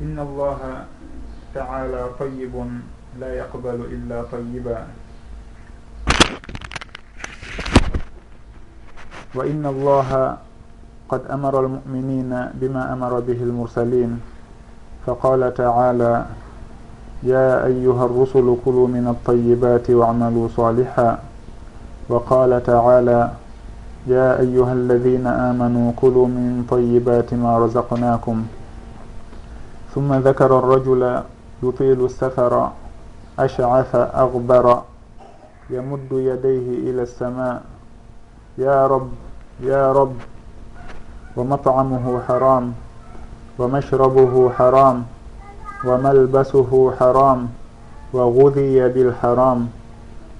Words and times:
inna 0.00 0.22
allaha 0.22 0.86
taala 1.54 2.14
tayibun 2.18 2.82
la 3.18 3.28
yaqbalu 3.42 3.90
illa 3.90 4.24
tayiba 4.30 4.86
wa 9.34 9.42
inna 9.46 9.68
allaha 9.68 10.38
qad 11.10 11.26
amara 11.30 11.58
almuminina 11.66 12.52
bima 12.54 12.90
amara 12.92 13.20
bihi 13.20 13.42
almursalin. 13.42 14.20
Faqala 15.06 15.50
taala 15.56 16.28
ya 17.24 17.64
ayuha 17.66 18.06
الرسل 18.06 18.46
كلوا 18.64 18.86
min 18.86 19.06
الطيبات 19.10 19.90
wacmaluu 19.90 20.54
صالحا 20.54 21.28
وقال 22.08 22.62
تعالى 22.62 23.20
يا 24.06 24.40
أيها 24.40 24.72
الذين 24.72 25.26
آمنوا 25.26 25.92
كلوا 25.96 26.26
من 26.26 26.64
طيبات 26.70 27.34
ما 27.34 27.58
رزقناكم 27.58 28.36
ثم 29.94 30.14
ذكر 30.14 30.58
الرجل 30.58 31.22
يطيل 31.62 32.04
السفر 32.04 32.70
أشعث 33.38 33.94
أغبر 33.94 34.82
يمد 35.70 36.08
يديه 36.12 36.90
إلى 36.90 37.02
السماء 37.02 37.62
يا 38.58 38.86
رب 38.86 39.10
يا 39.60 39.92
رب 39.92 40.16
ومطعمه 41.36 42.20
حرام 42.28 42.72
ومشربه 43.58 44.50
حرام 44.50 45.04
وملبسه 45.84 46.92
حرام 47.00 47.48
وغذي 48.12 48.88
بالحرام 48.88 49.68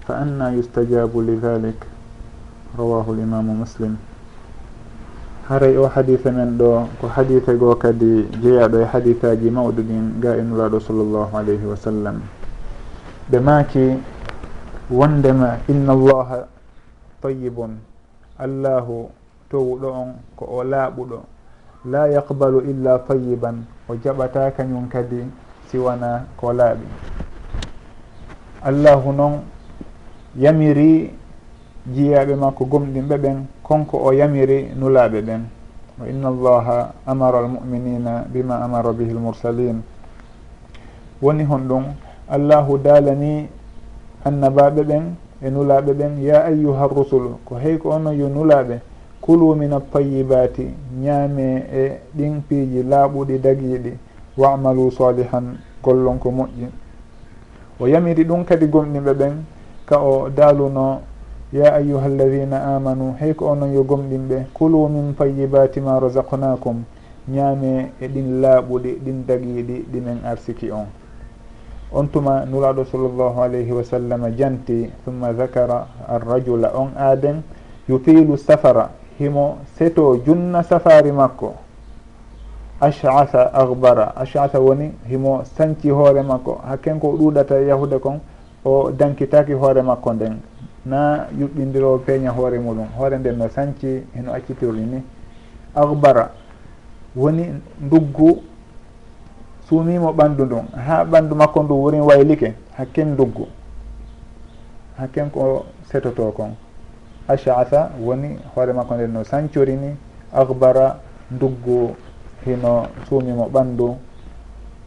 فأنى 0.08 0.44
يستجاب 0.58 1.12
لذلك 1.16 1.86
رواه 2.78 3.04
الإمام 3.08 3.60
مسلم. 3.60 4.07
haray 5.48 5.76
o 5.80 5.88
hadise 5.88 6.28
men 6.30 6.58
ɗo 6.58 6.84
ko 7.00 7.08
hadise 7.08 7.56
goo 7.56 7.74
kadi 7.74 8.28
jeeyaɗo 8.42 8.80
e 8.80 8.84
hadisaji 8.84 9.50
mawɗuɗin 9.50 10.20
ga 10.20 10.36
e 10.36 10.40
inulaɗo 10.40 10.80
sallllahu 10.80 11.32
alayhi 11.36 11.64
wa 11.66 11.76
sallam. 11.76 12.20
Ɓe 13.30 13.40
maaki 13.40 13.96
wondema 14.90 15.56
inna 15.68 15.92
allaha 15.92 16.46
tayibun 17.22 17.80
allahu 18.38 19.08
towuɗo 19.50 19.88
on 19.88 20.08
ko 20.36 20.44
o 20.44 20.62
laaɓuɗo 20.64 21.18
la 21.88 22.06
yaqbalu 22.08 22.60
illa 22.68 22.98
tayiban 23.08 23.64
o 23.88 23.94
jaɓata 23.96 24.50
kañum 24.52 24.88
kadi 24.88 25.24
siwana 25.72 26.26
ko 26.36 26.52
laaɓi. 26.52 26.84
Allahu 28.62 29.12
noon 29.12 29.34
yamiri 30.36 31.17
jiyaɓe 31.94 32.34
makko 32.36 32.64
gomɗinɓe 32.64 33.16
ɓen 33.18 33.36
konko 33.62 33.96
o 33.98 34.12
yamiri 34.12 34.70
nulaɓe 34.78 35.20
ɓen. 35.22 35.42
Wa 36.00 36.06
inna 36.08 36.28
allaha 36.28 36.92
amara 37.06 37.38
almuminina 37.38 38.24
bima 38.32 38.56
amara 38.62 38.92
bihi 38.92 39.10
lmursalin 39.12 39.82
woni 41.22 41.44
hon 41.44 41.66
ɗum 41.68 41.84
allahu 42.28 42.78
daalani 42.78 43.48
annabaɓe 44.24 44.82
ɓen 44.84 45.02
e 45.42 45.50
nulaɓe 45.50 45.92
ɓen 45.92 46.22
ya 46.22 46.44
ayuha 46.44 46.86
rusul 46.88 47.36
ko 47.44 47.56
hey 47.58 47.78
ko 47.78 47.90
ono 47.90 48.12
yo 48.12 48.28
nulaɓe 48.28 48.80
kulu 49.20 49.54
min 49.56 49.72
altayibati 49.72 50.66
ñaame 51.02 51.64
e 51.72 52.00
ɗin 52.16 52.42
piiji 52.48 52.82
laaɓuɗi 52.82 53.38
dagiiɗi 53.40 53.92
wamalu 54.36 54.90
salihan 54.92 55.58
gollon 55.82 56.18
ko 56.18 56.30
moƴƴi. 56.30 56.68
O 57.80 57.86
yamiri 57.86 58.24
ɗum 58.24 58.44
kadi 58.44 58.66
gomɗinɓe 58.66 59.12
ɓen 59.14 59.32
ka 59.86 59.98
o 60.00 60.28
daaluno 60.30 61.00
ya 61.52 61.74
ayuha 61.74 62.04
alladina 62.06 62.76
amanu 62.76 63.14
hey 63.18 63.32
ko 63.34 63.46
onon 63.52 63.72
yo 63.72 63.82
gomɗinɓe 63.84 64.46
kulu 64.52 64.88
min 64.88 65.14
tayyibati 65.16 65.80
ma 65.80 65.98
razaqnakum 66.00 66.84
ñaame 67.28 67.92
e 68.00 68.08
ɗin 68.08 68.40
laaɓuɗi 68.40 68.90
ɗin 69.04 69.26
dagiiɗi 69.26 69.86
ɗimen 69.92 70.18
arsiki 70.24 70.70
on. 70.70 70.86
On 71.92 72.06
tuma 72.08 72.44
nuraɗo 72.44 72.84
sallllahu 72.84 73.40
alayhi 73.42 73.72
wa 73.72 73.82
sallam 73.84 74.28
janti 74.36 74.90
summa 75.04 75.32
dakara 75.32 75.86
arrajula 76.08 76.72
on 76.74 76.90
aaden 76.96 77.42
yutilu 77.88 78.36
safara 78.36 78.90
himo 79.18 79.58
seto 79.76 80.16
junna 80.24 80.62
safari 80.62 81.12
makko. 81.12 81.54
Ashasa 82.80 83.50
agbara 83.52 84.12
ashasa 84.16 84.60
woni 84.60 84.92
himo 85.08 85.42
sanci 85.44 85.88
hoore 85.90 86.22
makko. 86.22 86.60
Hakken 86.66 87.00
ko 87.00 87.12
ɗuɗata 87.16 87.60
yahude 87.66 87.98
kon 88.00 88.20
o 88.64 88.90
dankitaki 88.90 89.52
hoore 89.52 89.82
makko 89.82 90.12
nden. 90.12 90.40
na 90.88 91.28
yuɓɓindirowo 91.38 91.98
peeña 92.06 92.30
hoore 92.30 92.58
muɗum. 92.58 92.88
Hoore 92.96 93.18
nden 93.18 93.36
no 93.38 93.48
sañci 93.48 94.02
heno 94.14 94.32
accitirɗi 94.32 94.80
ni. 94.80 95.02
Ahbara 95.74 96.30
woni 97.16 97.44
nduggu 97.80 98.42
suumimo 99.68 100.12
ɓanndu 100.12 100.44
ndun. 100.44 100.66
Ha 100.86 101.04
ɓanndu 101.04 101.34
makko 101.36 101.62
ndu 101.62 101.74
worin 101.82 102.00
waylike 102.00 102.54
hakken 102.76 103.08
nduggu. 103.12 103.46
Hakken 104.98 105.30
ko 105.30 105.66
setoto 105.90 106.32
kon. 106.32 106.56
Ashasa 107.28 107.90
woni 108.00 108.38
hoore 108.54 108.72
makko 108.72 108.94
nden 108.94 109.12
no 109.12 109.24
sañcorini 109.24 109.96
ahbara 110.32 110.96
nduggu 111.30 111.94
hino 112.44 112.86
suumimo 113.08 113.48
ɓanndu. 113.52 113.96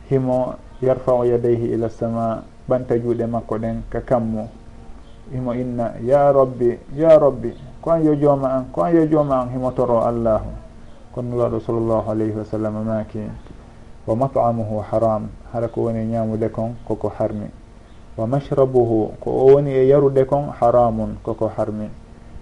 Himo 0.09 0.55
yarfau 0.81 1.23
yadayhi 1.25 1.73
ila 1.73 1.89
sama 1.89 2.43
ɓanta 2.69 2.97
juuɗe 2.97 3.25
makko 3.27 3.57
ɗen 3.57 3.81
ka 3.89 4.01
kammu. 4.01 4.47
himo 5.29 5.53
inna 5.53 5.93
ya 6.01 6.31
rabbi 6.31 6.73
ya 6.95 7.17
rabbi 7.19 7.53
ko 7.81 7.91
an 7.91 8.03
yo 8.03 8.15
jooma 8.15 8.47
an 8.57 8.65
ko 8.71 8.81
an 8.83 8.95
yo 8.95 9.05
jooma 9.05 9.41
an 9.41 9.49
himo 9.53 9.71
toro 9.71 10.01
allahu. 10.01 10.49
Kono 11.11 11.35
nulaɗo 11.35 11.59
sallllahu 11.59 12.07
alayhi 12.11 12.31
wa 12.39 12.45
sallam 12.45 12.73
maaki 12.87 13.19
wa 14.07 14.15
mat'amuhu 14.15 14.79
haram 14.91 15.27
hara 15.51 15.67
ko 15.67 15.81
woni 15.91 16.05
ñaamude 16.07 16.49
kon 16.49 16.75
koko 16.87 17.09
harmi. 17.19 17.51
Wa 18.17 18.25
mashrabuhu 18.27 19.19
ko 19.19 19.29
o 19.29 19.45
woni 19.55 19.71
e 19.75 19.87
yarude 19.87 20.25
kon 20.25 20.47
haramun 20.59 21.17
koko 21.23 21.51
harmi. 21.51 21.89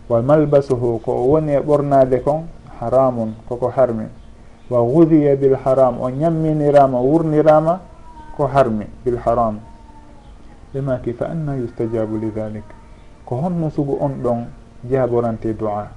Wa 0.07 0.21
malbasuhu 0.21 0.99
ko 1.01 1.11
o 1.11 1.23
woni 1.33 1.53
e 1.53 1.59
ɓornade 1.59 2.21
kon 2.21 2.45
haramun 2.79 3.33
koko 3.49 3.69
harmi. 3.73 4.05
Wa 4.69 4.81
gudiya 4.85 5.35
bil 5.35 5.57
haram 5.65 5.97
o 6.01 6.09
ñamminirama 6.09 6.99
wurnirama 7.01 7.79
ko 8.37 8.45
harmi 8.45 8.85
bil 9.03 9.17
haram. 9.17 9.57
ɓe 10.73 10.81
maki 10.81 11.13
fa 11.13 11.25
anna 11.29 11.55
yustajabu 11.55 12.17
li 12.17 12.29
dhalik. 12.29 12.63
Ko 13.25 13.35
honno 13.35 13.69
sugu 13.69 13.97
on 13.99 14.21
ɗon 14.23 14.45
jaaborante 14.89 15.53
du'a. 15.53 15.87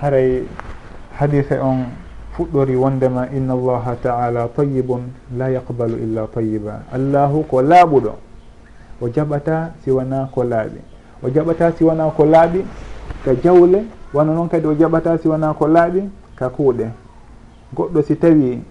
Haray 0.00 0.42
hadise 1.18 1.58
on 1.60 1.84
fuɗɗori 2.36 2.76
wondema 2.76 3.28
inna 3.36 3.52
allaha 3.52 3.96
taala 3.96 4.48
tayibun 4.48 5.12
la 5.36 5.48
yaqbalu 5.50 5.96
illa 6.02 6.26
tayiba 6.34 6.82
allahu 6.92 7.44
ko 7.44 7.62
laaɓuɗo 7.62 8.12
o 9.00 9.08
jaɓata 9.08 9.72
siwana 9.84 10.28
ko 10.32 10.44
laaɓi. 10.44 10.80
O 11.22 11.28
jaɓata 11.28 11.72
siwana 11.72 12.10
ko 12.16 12.24
laaɓi 12.24 12.64
ka 13.24 13.34
jawle 13.34 13.84
wano 14.14 14.34
noon 14.34 14.48
kadi 14.48 14.66
o 14.66 14.74
jaɓata 14.74 15.18
siwana 15.18 15.54
ko 15.54 15.66
laaɓi 15.68 16.02
ka 16.36 16.48
kuuɗe. 16.48 16.88
Goɗɗo 17.76 18.02
si 18.02 18.16
tawi 18.16 18.62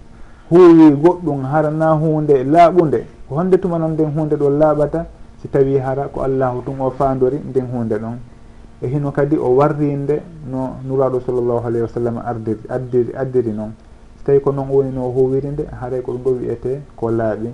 huuwi 0.50 0.90
goɗɗum 0.90 1.44
harana 1.44 1.92
hunde 1.94 2.44
laaɓunde 2.44 3.04
ko 3.32 3.38
honde 3.40 3.56
tuma 3.58 3.78
noon 3.78 3.92
nden 3.92 4.12
hunde 4.14 4.36
ɗo 4.36 4.50
laaɓata 4.50 5.06
si 5.40 5.48
tawi 5.48 5.78
hara 5.78 6.08
ko 6.08 6.20
allahu 6.20 6.60
tum 6.64 6.80
o 6.80 6.90
fandori 6.90 7.38
nden 7.38 7.66
hunde 7.72 7.94
ɗon. 7.98 8.16
E 8.82 8.86
hino 8.88 9.10
kadi 9.10 9.36
o 9.36 9.48
warrinde 9.56 10.20
no 10.50 10.76
nuraɗo 10.84 11.20
sallllahu 11.24 11.66
alayhi 11.66 11.82
wa 11.82 11.88
sallam 11.88 12.16
ardiri 12.18 12.60
addiri 12.68 13.12
addiri 13.16 13.52
noon 13.52 13.72
so 14.18 14.22
tawi 14.26 14.40
ko 14.40 14.52
noon 14.52 14.68
woni 14.68 14.90
no 14.92 15.08
huwiri 15.08 15.48
nde 15.48 15.64
haray 15.80 16.02
ko 16.02 16.12
ɗum 16.12 16.22
ɗo 16.22 16.30
wiyete 16.40 16.80
ko 16.96 17.10
laaɓi 17.10 17.48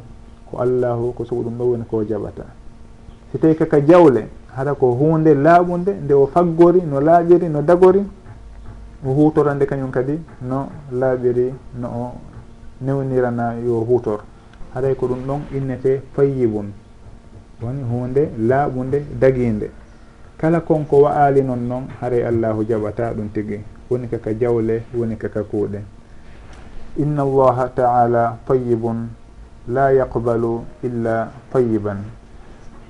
ko 0.51 0.59
allahu 0.59 1.13
ko 1.13 1.25
sogo 1.25 1.43
ɗum 1.43 1.55
ɗo 1.59 1.65
woni 1.71 1.85
ko 1.85 2.03
jaɓata. 2.03 2.45
Si 3.31 3.39
tawi 3.39 3.55
kaka 3.55 3.81
jawle 3.81 4.27
hara 4.57 4.75
ko 4.75 4.91
hunde 4.99 5.33
laaɓude 5.35 5.93
nde 6.05 6.13
o 6.15 6.27
faggori 6.27 6.83
no 6.83 7.01
laaɓiri 7.01 7.49
no 7.49 7.63
dagori 7.63 8.03
o 9.07 9.11
hutorande 9.15 9.65
kañum 9.67 9.91
kadi 9.93 10.19
no 10.43 10.67
laaɓiri 10.93 11.55
no 11.79 11.87
o 11.89 12.13
newnirana 12.81 13.55
yo 13.65 13.79
hutor. 13.87 14.21
haɗay 14.75 14.95
ko 14.95 15.07
ɗum 15.07 15.23
ɗon 15.27 15.41
innete 15.57 16.03
fayyibun. 16.15 16.73
Woni 17.63 17.83
hunde 17.83 18.29
laaɓunde 18.39 19.03
daguinde 19.21 19.71
kala 20.39 20.61
konko 20.61 21.03
wa'ali 21.03 21.43
noon 21.43 21.67
noon 21.69 21.85
haray 22.01 22.23
allahu 22.25 22.65
jaɓata 22.65 23.13
ɗum 23.15 23.29
tigi. 23.33 23.61
Woni 23.91 24.09
kaka 24.09 24.33
jawle 24.35 24.83
woni 24.95 25.17
kaka 25.17 25.43
kuuɗe. 25.43 25.81
Inna 26.99 27.23
allaha 27.23 27.69
taala 27.75 28.39
tayibun 28.47 29.09
la 29.69 29.91
yaqbalu 29.93 30.61
illa 30.83 31.31
tayiban 31.53 31.99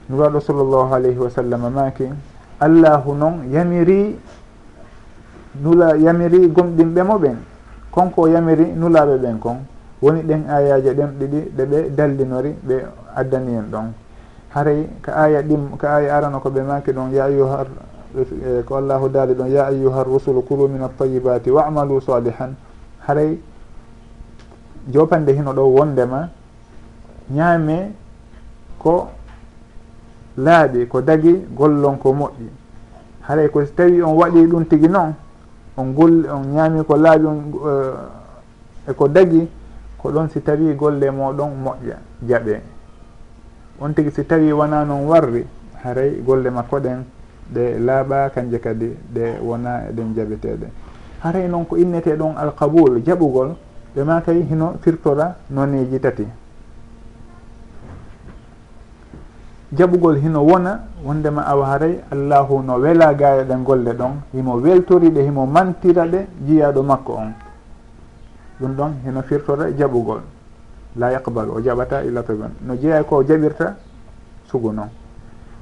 nuraɗo 0.09 0.41
sallllahu 0.41 0.95
alayhi 0.95 1.19
wa 1.19 1.29
sallam 1.31 1.63
maki 1.75 2.09
allahu 2.61 3.15
noon 3.15 3.51
yamiri 3.53 4.17
nula 5.63 5.97
yamiri 5.97 6.49
gomɗinɓe 6.49 7.03
mo 7.03 7.19
ɓen 7.19 7.37
konko 7.91 8.29
yamiri 8.29 8.73
nulaɓe 8.73 9.19
ɓen 9.19 9.39
kon. 9.39 9.59
woni 10.03 10.23
ɗen 10.23 10.45
ayaji 10.49 10.91
ɗen 10.95 11.11
ɗiɗi 11.19 11.41
ɗe 11.57 11.65
ɓe 11.67 11.91
dallinori 11.97 12.55
ɓe 12.63 12.77
addani 13.15 13.55
en 13.57 13.67
ɗon. 13.71 13.93
Haray 14.55 14.89
ko 15.05 15.11
aya 15.15 15.43
ɗim 15.43 15.77
ko 15.79 15.87
aya 15.87 16.17
arano 16.17 16.39
koɓe 16.41 16.63
maki 16.63 16.93
ɗon 16.93 17.11
ya 17.13 17.25
ayuhar 17.25 17.67
e, 18.17 18.63
ko 18.65 18.77
allahu 18.77 19.09
daali 19.09 19.35
ɗon 19.35 19.49
ya 19.51 19.67
ayuha 19.67 20.05
rusulu 20.05 20.43
kulu 20.43 20.69
min 20.69 20.83
altayibati 20.83 21.51
wamalu 21.51 22.01
salihan 22.01 22.55
haray 23.07 23.39
jopande 24.89 25.33
hino 25.33 25.53
ɗo 25.53 25.63
wondema 25.75 26.29
ñaame 27.31 27.93
ko 28.79 29.09
laaɓi 30.39 30.87
ko 30.89 31.01
dagi 31.03 31.45
gollon 31.57 31.99
ko 31.99 32.13
moƴƴi. 32.13 32.49
Haray 33.29 33.49
ko 33.51 33.63
tawi 33.77 34.01
on 34.03 34.15
waɗi 34.17 34.47
ɗum 34.47 34.65
tigi 34.69 34.89
noon 34.89 35.13
on 35.77 35.93
gol 35.93 36.25
on 36.31 36.43
ñaami 36.55 36.85
ko 36.85 36.97
laaɓi 36.97 37.27
on 37.27 37.39
e 38.89 38.93
ko 38.95 39.09
dagi 39.09 39.49
ko 40.09 40.15
ɗon 40.15 40.29
si 40.33 40.41
tawi 40.41 40.75
golle 40.75 41.11
moɗon 41.11 41.51
moƴƴa 41.65 41.97
jaɓe. 42.27 42.61
On 43.81 43.93
tigui 43.93 44.11
si 44.11 44.25
tawi 44.25 44.51
wona 44.53 44.85
noon 44.85 45.07
warri 45.07 45.45
haray 45.85 46.23
golle 46.25 46.49
makko 46.51 46.81
ɗen 46.81 47.05
ɗe 47.53 47.79
laaɓa 47.79 48.31
kanje 48.31 48.59
kadi 48.59 48.97
ɗe 49.15 49.39
wona 49.43 49.83
eɗen 49.91 50.15
jaɓeteɗe. 50.17 50.67
Haray 51.23 51.47
noon 51.49 51.67
ko 51.67 51.77
innete 51.77 52.17
ɗon 52.17 52.37
alqaboul 52.39 53.03
jaɓugol 53.05 53.55
ɓe 53.95 54.03
ma 54.05 54.21
kay 54.23 54.43
hino 54.49 54.77
firtora 54.81 55.37
noneji 55.51 56.01
tati. 56.01 56.27
Jaɓugol 59.77 60.17
hino 60.23 60.41
wona 60.43 60.81
wondema 61.05 61.43
awa 61.47 61.67
haray 61.67 62.01
allahu 62.11 62.63
no 62.63 62.79
wela 62.79 63.13
gayaɗen 63.13 63.63
golle 63.63 63.93
ɗon 63.93 64.13
himo 64.33 64.55
weltori 64.57 65.11
ɗe 65.11 65.23
himo 65.23 65.45
mantira 65.47 66.07
ɗe 66.07 66.27
jiyaɗo 66.47 66.83
makko 66.83 67.13
on. 67.13 67.48
ɗum 68.61 68.75
ɗon 68.75 68.93
heno 69.05 69.23
firtore 69.23 69.75
jaɓugol. 69.77 70.21
La 70.97 71.11
yaqbalu 71.13 71.51
o 71.53 71.61
jaɓata 71.61 72.03
illa 72.05 72.23
toban 72.23 72.51
no 72.67 72.75
jeeya 72.75 73.05
ko 73.05 73.23
jaɓirta 73.23 73.77
sugu 74.47 74.73
noon 74.73 74.89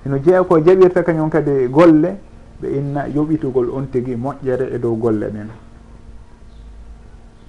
heno 0.04 0.18
jeeya 0.18 0.42
ko 0.44 0.58
jaɓirta 0.60 1.02
kañum 1.02 1.28
kadi 1.28 1.68
golle 1.68 2.16
ɓe 2.62 2.68
inna 2.68 3.06
yoɓitugol 3.08 3.68
on 3.70 3.86
tigui 3.90 4.16
moƴƴere 4.16 4.72
e 4.74 4.78
dow 4.78 4.94
golle 4.96 5.26
ɗen 5.28 5.48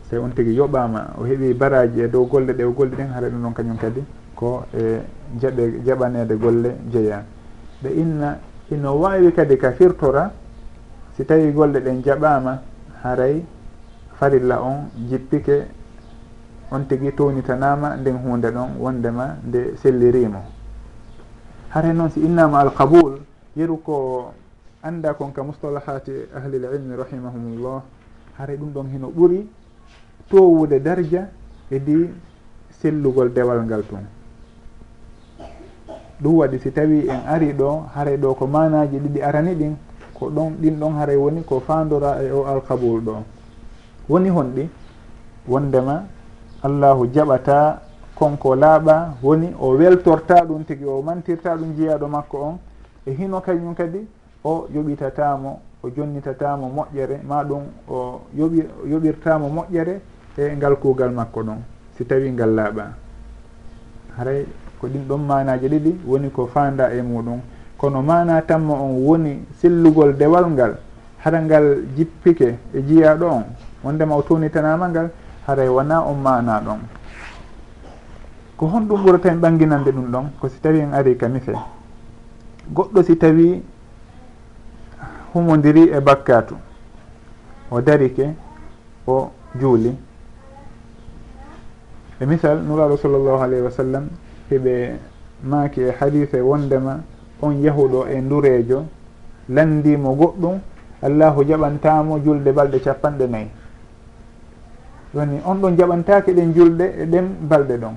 so 0.09 0.21
on 0.21 0.29
tigui 0.33 0.53
yoɓama 0.55 1.13
o 1.19 1.23
heeɓi 1.23 1.53
baraji 1.53 2.01
e 2.01 2.07
dow 2.09 2.25
golle 2.25 2.51
ɗe 2.53 2.63
o 2.63 2.71
golle 2.71 2.95
ɗen 2.95 3.07
haara 3.13 3.29
ɗum 3.29 3.41
ɗon 3.43 3.53
kañum 3.53 3.77
kadi 3.77 4.03
ko 4.35 4.63
e 4.73 4.99
jaɓe 5.39 5.81
jaɓanede 5.85 6.35
golle 6.37 6.75
jeeya. 6.91 7.23
Ɓe 7.83 7.89
inna 7.95 8.37
ino 8.71 8.93
wawi 8.99 9.31
kadi 9.31 9.57
ka 9.57 9.71
firtora 9.71 10.31
si 11.15 11.23
tawi 11.25 11.51
golle 11.53 11.79
ɗen 11.79 12.01
jaɓama 12.03 12.59
haray 13.03 13.45
farilla 14.19 14.61
on 14.61 14.89
jippike 15.09 15.67
on 16.71 16.85
tigui 16.87 17.11
townitanama 17.11 17.95
nden 17.97 18.17
hunde 18.17 18.49
ɗon 18.51 18.69
wondema 18.79 19.37
nde 19.47 19.77
sellirimo. 19.77 20.41
Hare 21.69 21.93
noon 21.93 22.09
si 22.09 22.19
innama 22.19 22.59
alqaboul 22.59 23.19
yeru 23.55 23.77
ko 23.77 24.31
anda 24.83 25.13
kon 25.13 25.31
ka 25.31 25.43
mustalahati 25.43 26.11
ahlil 26.35 26.63
ilmi 26.63 26.95
rahimahumullah 26.95 27.81
hare 28.37 28.57
ɗum 28.57 28.69
ɗon 28.73 28.87
heno 28.93 29.07
ɓuuri 29.09 29.47
towude 30.29 30.79
darja 30.79 31.29
edi 31.71 32.09
sellugol 32.81 33.29
dewal 33.33 33.63
ngal 33.65 33.83
tun 33.87 34.05
ɗum 36.21 36.35
waɗi 36.35 36.59
si 36.59 36.71
tawi 36.71 37.07
en 37.09 37.21
ari 37.27 37.53
ɗo 37.53 37.85
haray 37.95 38.17
ɗo 38.17 38.33
ko 38.35 38.47
manaji 38.47 38.97
ɗiɗi 38.99 39.21
arani 39.21 39.55
ɗin 39.55 39.75
ko 40.13 40.29
ɗon 40.29 40.57
ɗin 40.61 40.79
ɗon 40.79 40.93
haray 40.97 41.15
woni 41.15 41.43
ko 41.43 41.59
fandora 41.59 42.21
e 42.23 42.31
o 42.31 42.45
alkabul 42.45 43.01
ɗo. 43.01 43.23
woni 44.09 44.29
honɗi 44.29 44.69
wondema 45.47 46.03
allahu 46.63 47.07
jaɓata 47.13 47.81
konko 48.15 48.55
laaɓa 48.55 49.13
woni 49.23 49.53
o 49.59 49.69
weltorta 49.77 50.45
ɗum 50.45 50.63
tigi 50.63 50.85
o 50.85 51.01
mantirta 51.01 51.55
ɗum 51.55 51.75
jeeyaɗo 51.77 52.07
makko 52.07 52.37
on 52.37 52.57
e 53.05 53.11
hino 53.11 53.41
kañum 53.41 53.75
kadi 53.75 54.07
o 54.43 54.67
yoɓitatamo 54.73 55.59
o 55.83 55.89
jonnitatamo 55.89 56.67
moƴƴere 56.75 57.21
ma 57.27 57.43
ɗum 57.43 57.63
o 57.89 58.21
yoɓi 58.35 58.63
yoɓirtamo 58.91 59.49
moƴƴere 59.49 60.01
e 60.37 60.55
ngal 60.55 60.75
kuugal 60.75 61.11
makko 61.11 61.43
ɗon 61.43 61.57
si 61.97 62.05
tawi 62.05 62.31
ngal 62.31 62.53
laaɓa. 62.53 62.83
Haray 64.17 64.45
ko 64.79 64.87
ɗin 64.87 65.07
ɗon 65.07 65.17
manaji 65.21 65.67
ɗiɗi 65.67 65.99
woni 66.05 66.29
ko 66.31 66.47
fanda 66.47 66.91
e 66.93 67.01
muɗum. 67.01 67.39
Kono 67.77 68.01
mana 68.01 68.41
tamma 68.41 68.73
on 68.73 69.05
woni 69.05 69.45
sillugol 69.59 70.15
dewal 70.17 70.49
ngal 70.49 70.77
hara 71.23 71.41
ngal 71.41 71.83
jippike 71.95 72.57
e 72.73 72.81
jiyaɗo 72.81 73.25
on 73.25 73.43
wondema 73.83 74.15
o 74.15 74.21
tunitanama 74.21 74.89
ngal 74.89 75.09
haray 75.47 75.67
wona 75.69 76.01
on 76.01 76.15
mana 76.21 76.59
ɗon. 76.59 76.79
Ko 78.57 78.65
honɗum 78.67 79.03
ɓurata 79.03 79.29
en 79.31 79.39
ɓanginande 79.39 79.91
ɗum 79.91 80.11
ɗon 80.11 80.25
ko 80.39 80.49
si 80.49 80.59
tawi 80.59 80.79
en 80.79 80.93
ari 80.93 81.15
ka 81.17 81.27
mise 81.27 81.51
goɗɗo 82.73 83.03
si 83.03 83.15
tawi 83.17 83.63
humodiri 85.33 85.89
e 85.93 85.99
bakkatu 85.99 86.55
o 87.71 87.81
darike 87.81 88.33
o 89.07 89.31
juuli. 89.59 89.95
E 92.19 92.25
misal 92.25 92.63
nuraɗo 92.63 92.97
sallllahu 92.97 93.41
alayhi 93.43 93.63
wa 93.63 93.71
sallam 93.71 94.09
heɓe 94.49 94.97
maaki 95.43 95.81
e 95.81 95.91
hadise 95.99 96.41
wondema 96.41 96.99
on 97.41 97.61
yahuɗo 97.61 98.07
e 98.09 98.19
ndurejo 98.21 98.85
landimo 99.49 100.15
goɗɗum 100.15 100.59
allahu 101.03 101.43
jaɓantamo 101.45 102.19
julde 102.23 102.51
balɗe 102.51 102.79
capanɗe 102.79 103.27
nayyi. 103.27 103.49
woni 105.13 105.39
on 105.45 105.55
ɗon 105.61 105.77
jaɓantake 105.77 106.33
ɗen 106.33 106.53
julɗe 106.53 106.85
e 107.01 107.05
ɗen 107.05 107.25
balɗe 107.49 107.77
ɗon. 107.77 107.95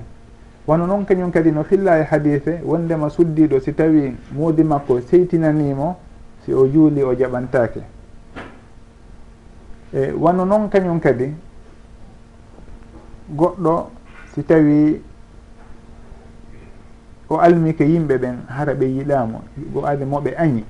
Wono 0.67 0.85
noon 0.85 1.05
kañum 1.05 1.31
kadi 1.31 1.51
no 1.51 1.63
filla 1.63 1.99
e 1.99 2.03
hadise 2.03 2.61
wondema 2.63 3.09
suddiɗo 3.09 3.59
si 3.59 3.73
tawi 3.73 4.15
moodi 4.31 4.63
makko 4.63 5.01
seytinanimo 5.01 5.97
si 6.45 6.53
o 6.53 6.67
juuli 6.67 7.01
o 7.03 7.13
jaɓantake. 7.15 7.81
E 9.93 10.11
wano 10.13 10.45
noon 10.45 10.69
kañum 10.69 10.99
kadi 10.99 11.33
goɗɗo 13.35 13.89
si 14.33 14.43
tawi 14.43 15.01
o 17.27 17.37
almike 17.37 17.81
yimɓe 17.83 18.17
ɓen 18.17 18.35
hara 18.47 18.73
ɓe 18.73 18.85
yiɗamo 18.85 19.41
o 19.75 19.85
ari 19.85 20.05
moɓe 20.05 20.35
añi. 20.37 20.63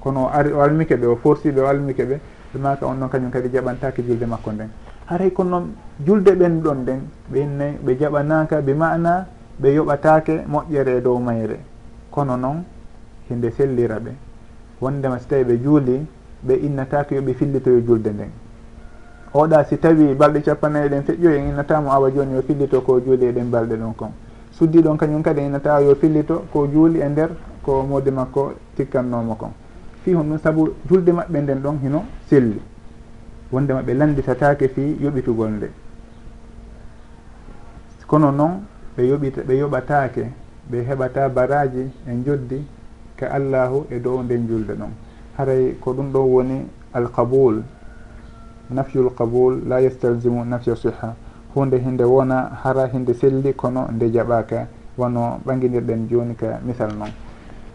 Kono 0.00 0.24
o 0.26 0.28
ari 0.28 0.52
o 0.52 0.60
almike 0.60 0.96
ɓe 0.96 1.06
o 1.06 1.16
forsiɓe 1.16 1.60
o 1.60 1.66
almike 1.66 2.04
ɓe 2.04 2.20
maka 2.60 2.86
on 2.86 2.94
noon 2.98 3.08
kañum 3.10 3.30
kadi 3.30 3.48
jaɓantake 3.48 4.02
julde 4.06 4.26
makko 4.26 4.52
nden. 4.52 4.68
haray 5.06 5.30
kono 5.30 5.50
noon 5.50 5.66
julde 6.06 6.30
ɓen 6.34 6.60
ɗon 6.62 6.84
ɗen 6.84 7.00
ɓenne 7.32 7.78
ɓe 7.84 7.96
jaɓanaka 8.00 8.60
ɓe 8.60 8.74
mana 8.74 9.26
ɓe 9.60 9.68
yoɓatake 9.74 10.44
moƴƴere 10.48 10.96
e 10.98 11.00
dow 11.00 11.18
mayre. 11.18 11.58
Kono 12.10 12.36
noon 12.36 12.64
hinde 13.30 13.50
sellira 13.50 13.98
ɓe. 13.98 14.10
Wondema 14.80 15.18
so 15.18 15.26
tawi 15.28 15.44
ɓe 15.44 15.62
juuli 15.62 16.06
ɓe 16.46 16.54
innatake 16.66 17.14
yoɓe 17.14 17.34
fillitoyo 17.34 17.80
julde 17.86 18.08
nden. 18.10 18.30
Oɗa 19.32 19.64
si 19.64 19.78
tawi 19.78 20.14
balɗe 20.14 20.40
capannayyi 20.42 20.88
ɗen 20.88 21.02
feƴƴoy 21.02 21.36
en 21.38 21.48
innatamo 21.50 21.90
awa 21.92 22.10
joni 22.10 22.34
yo 22.34 22.42
fillito 22.42 22.80
ko 22.80 23.00
juuli 23.00 23.26
e 23.26 23.32
ɗen 23.32 23.50
balɗe 23.50 23.76
ɗon 23.76 23.94
kon. 23.96 24.10
Suddi 24.52 24.82
ɗon 24.82 24.96
kañum 24.96 25.22
kadi 25.22 25.40
innata 25.42 25.80
yo 25.82 25.94
fillito 25.94 26.44
ko 26.52 26.66
juuli 26.66 27.00
e 27.00 27.08
nder 27.08 27.30
ko 27.62 27.82
modi 27.82 28.10
makko 28.10 28.52
tikkannomo 28.76 29.34
kon. 29.36 29.50
Fi 30.02 30.12
hon 30.14 30.24
ɗum 30.24 30.38
saabu 30.38 30.72
julde 30.88 31.10
maɓɓe 31.12 31.40
nden 31.42 31.60
ɗon 31.62 31.78
hino 31.82 32.04
selli. 32.28 32.60
wondema 33.52 33.82
ɓe 33.82 33.94
landitatake 33.94 34.68
fi 34.68 34.96
yoɓitugol 35.00 35.50
nde. 35.50 35.68
Kono 38.06 38.30
noon 38.30 38.62
ɓe 38.96 39.02
yoɓita 39.08 39.40
ɓe 39.42 39.54
yoɓatake 39.58 40.24
ɓe 40.70 40.78
heɓata 40.88 41.28
baraji 41.28 41.90
e 42.06 42.12
joddi 42.24 42.64
ka 43.16 43.26
allahu 43.30 43.86
e 43.90 43.98
dow 43.98 44.22
nden 44.22 44.46
julde 44.48 44.72
ɗon 44.74 44.90
haray 45.36 45.74
ko 45.80 45.92
ɗum 45.92 46.12
ɗo 46.12 46.18
woni 46.20 46.66
alqabul 46.92 47.62
nafyul 48.70 49.10
qabul 49.14 49.62
la 49.68 49.80
yestalzimu 49.80 50.44
nafya 50.44 50.76
siha. 50.76 51.14
Hunde 51.56 51.78
hinde 51.78 52.04
wona 52.04 52.50
hara 52.62 52.86
hinde 52.86 53.14
selli 53.14 53.54
kono 53.54 53.88
nde 53.90 54.10
jaɓaka 54.12 54.66
wono 54.98 55.40
ɓagidirɗen 55.46 56.06
joni 56.08 56.34
ka 56.34 56.60
misal 56.64 56.92
noon 56.98 57.08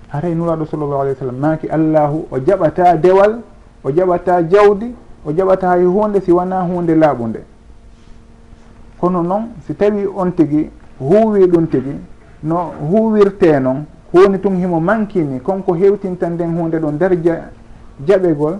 haray 0.09 0.35
nuraɗo 0.35 0.65
sallllahu 0.65 1.01
alih 1.01 1.13
w 1.13 1.19
sallam 1.19 1.39
maki 1.39 1.67
allahu 1.67 2.27
o 2.31 2.37
jaɓata 2.39 2.97
dewal 2.97 3.41
o 3.83 3.89
jaɓata 3.91 4.43
jawdi 4.49 4.93
o 5.25 5.31
jaɓata 5.31 5.67
hay 5.69 5.83
hunde 5.85 6.21
si 6.21 6.31
wona 6.31 6.61
hunde 6.61 6.95
laaɓunde. 6.95 7.39
Kono 8.99 9.21
noon 9.21 9.43
si 9.65 9.73
tawi 9.75 10.05
on 10.05 10.31
tigi 10.31 10.69
huuwi 10.99 11.47
ɗum 11.47 11.67
tigi 11.67 11.95
no 12.43 12.71
huuwirte 12.89 13.59
noon 13.59 13.85
honi 14.13 14.39
tun 14.39 14.55
himo 14.57 14.79
mankini 14.79 15.39
konko 15.39 15.73
hewtinta 15.73 16.29
nden 16.29 16.57
hunde 16.57 16.77
ɗon 16.79 16.97
darja 16.97 17.49
jaɓegol 18.05 18.57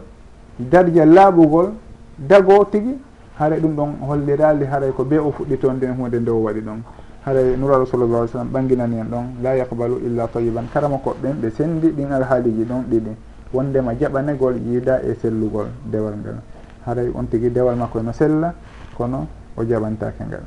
darja 0.60 1.06
laaɓugol 1.06 1.72
dago 2.18 2.66
tigi 2.66 2.98
haara 3.38 3.58
ɗum 3.58 3.76
ɗon 3.76 3.90
hollirali 4.08 4.66
haaray 4.66 4.92
ko 4.92 5.04
be 5.04 5.18
o 5.18 5.32
fuɗɗito 5.32 5.72
nden 5.74 5.94
hunde 5.98 6.20
nde 6.20 6.30
o 6.32 6.44
waɗi 6.44 6.62
ɗon. 6.62 6.82
Haray 7.26 7.56
nuraɗo 7.56 7.86
sallallah 7.86 8.20
alih 8.22 8.32
sallam 8.32 8.50
ɓanginani 8.50 8.96
en 9.00 9.06
ɗon 9.06 9.26
la 9.44 9.56
yaqbalu 9.56 10.02
illa 10.06 10.28
tayiban 10.28 10.66
karama 10.74 10.98
koɓɓen 10.98 11.34
ɓe 11.42 11.50
sendi 11.52 11.90
ɗin 11.90 12.12
alhaaliji 12.12 12.64
ɗon 12.66 12.82
ɗiɗi 12.90 13.12
wondema 13.54 13.94
jaɓanegol 13.94 14.56
yiida 14.58 15.02
e 15.04 15.14
sellugol 15.22 15.68
dewal 15.86 16.14
ngal. 16.18 16.42
haray 16.86 17.10
on 17.14 17.26
tigui 17.28 17.50
dewal 17.52 17.76
makko 17.76 18.00
e 18.00 18.04
no 18.04 18.12
sella 18.12 18.54
kono 18.96 19.28
o 19.56 19.64
jaɓantake 19.64 20.24
ngal 20.28 20.44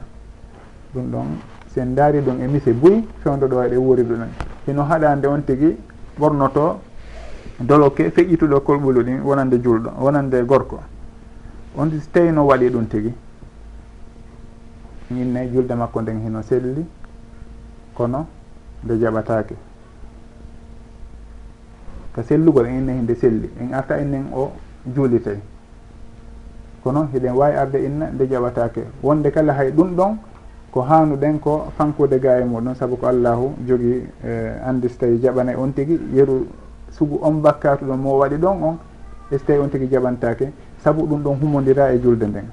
ɗum 0.95 1.11
ɗon 1.11 1.27
sen 1.75 1.95
daari 1.95 2.21
ɗum 2.21 2.41
e 2.41 2.47
mise 2.47 2.73
buy 2.73 3.03
fewdo 3.23 3.47
ɗo 3.49 3.57
waɗe 3.57 3.77
wuuridu 3.77 4.15
ɗon. 4.15 4.29
Hino 4.67 4.83
haɗande 4.85 5.27
on 5.27 5.41
tigui 5.45 5.77
ɓornoto 6.19 6.81
doloke 7.61 8.11
feƴƴituɗo 8.11 8.61
kolɓulu 8.61 9.03
ɗin 9.03 9.21
wonande 9.23 9.61
julɗo 9.63 9.91
wonande 9.99 10.43
gorko. 10.45 10.81
On 11.77 11.91
so 11.91 11.97
tawi 12.13 12.31
no 12.31 12.47
waɗi 12.47 12.71
ɗum 12.71 12.87
tigui 12.87 13.13
inne 15.11 15.51
julde 15.53 15.75
makko 15.75 16.01
nden 16.03 16.21
hino 16.25 16.43
selli 16.43 16.85
kono 17.95 18.27
nde 18.85 18.99
jaɓatake 18.99 19.55
ko 22.15 22.23
sellugol 22.23 22.67
en 22.67 22.79
inne 22.79 22.93
hinde 22.93 23.15
selli 23.15 23.51
en 23.61 23.75
arta 23.75 23.99
innen 24.01 24.27
o 24.33 24.53
juulitay. 24.95 25.39
kono 26.85 27.09
heɗen 27.13 27.33
wawi 27.35 27.57
arde 27.57 27.77
inna 27.85 28.07
nde 28.13 28.27
jaɓatake. 28.29 28.83
Wonde 29.03 29.31
kala 29.31 29.53
hay 29.55 29.71
ɗum 29.71 29.95
ɗon 29.97 30.17
ko 30.71 30.81
hanuɗen 30.83 31.41
ko 31.41 31.67
fankude 31.77 32.19
ga 32.21 32.39
e 32.41 32.45
muɗum. 32.45 32.75
Saabu 32.75 32.97
ko 32.97 33.07
allahu 33.07 33.55
jogui 33.67 34.07
e, 34.23 34.53
andi 34.67 34.89
so 34.89 34.97
tawi 35.01 35.19
jaɓana 35.19 35.57
on 35.57 35.73
tigui 35.73 35.99
yeru 36.13 36.47
sugu 36.91 37.19
on 37.23 37.41
bakkatu 37.41 37.87
ɗon 37.87 37.97
mo 37.99 38.19
waɗi 38.19 38.37
ɗon 38.37 38.63
on 38.63 38.77
e 39.31 39.39
so 39.39 39.45
tawi 39.47 39.61
on 39.61 39.69
tigui 39.71 39.89
jaɓantake. 39.89 40.53
Saabu 40.85 41.07
ɗum 41.07 41.23
ɗon 41.23 41.37
humodira 41.41 41.91
e 41.95 41.99
julde 42.03 42.25
nden. 42.27 42.45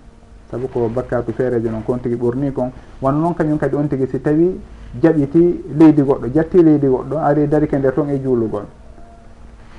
Saabu 0.50 0.68
ko 0.72 0.88
bakkatu 0.88 1.34
feerejo 1.34 1.70
noon 1.70 1.84
kon 1.84 1.98
tigui 2.00 2.18
ɓorni 2.18 2.54
kon. 2.54 2.72
Wona 3.02 3.18
noon 3.18 3.34
kañum 3.34 3.58
kadi 3.58 3.76
on 3.76 3.88
tigui 3.90 4.08
si 4.08 4.22
tawi 4.22 4.58
jaɓiti 5.02 5.64
leydi 5.78 6.02
goɗɗo 6.02 6.28
jatti 6.34 6.64
leydi 6.64 6.88
goɗɗo 6.88 7.18
ari 7.18 7.48
darike 7.50 7.76
nder 7.78 7.94
toon 7.94 8.10
e 8.10 8.22
juulugol. 8.24 8.64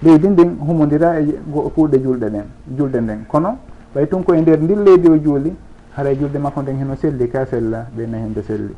Leydi 0.03 0.29
ndin 0.29 0.59
humodira 0.61 1.19
e 1.21 1.39
kuuɗe 1.75 1.99
julɗe 2.03 2.29
ɗen 2.29 2.45
julde 2.77 3.01
nden. 3.01 3.25
Kono 3.29 3.57
ɓay 3.95 4.07
tun 4.09 4.23
koye 4.25 4.41
nder 4.41 4.59
ndin 4.61 4.85
leydi 4.85 5.09
o 5.09 5.17
juuli 5.17 5.55
haray 5.97 6.15
e 6.15 6.19
julde 6.19 6.39
makko 6.39 6.63
nden 6.63 6.79
heno 6.79 6.95
selli 6.97 7.29
ka 7.29 7.45
sella 7.47 7.87
ɓeyna 7.97 8.19
hende 8.19 8.43
selli. 8.43 8.75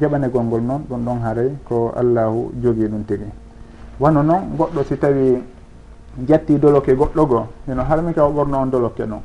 Jaɓane 0.00 0.28
golngol 0.28 0.62
noon 0.62 0.82
ɗum 0.88 1.04
ɗon 1.04 1.18
haray 1.22 1.50
ko 1.64 1.92
allahu 1.94 2.52
jogii 2.62 2.88
ɗum 2.88 3.04
tigi. 3.04 3.26
Wano 4.00 4.22
noon 4.22 4.56
goɗɗo 4.56 4.82
si 4.84 4.96
tawi 4.98 5.42
jatti 6.26 6.58
doloke 6.58 6.94
goɗɗo 6.94 7.26
goo 7.26 7.46
heno 7.68 7.82
harmi 7.82 8.12
ka 8.12 8.24
o 8.26 8.32
ɓorno 8.32 8.56
on 8.62 8.66
dolokke 8.70 9.02
ɗon 9.06 9.20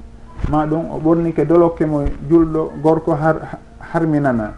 ma 0.51 0.65
ɗum 0.65 0.91
o 0.91 0.99
ɓornike 0.99 1.45
dolokke 1.45 1.85
mo 1.85 2.03
julɗo 2.29 2.71
gorko 2.81 3.11
har 3.13 3.59
harminana. 3.93 4.53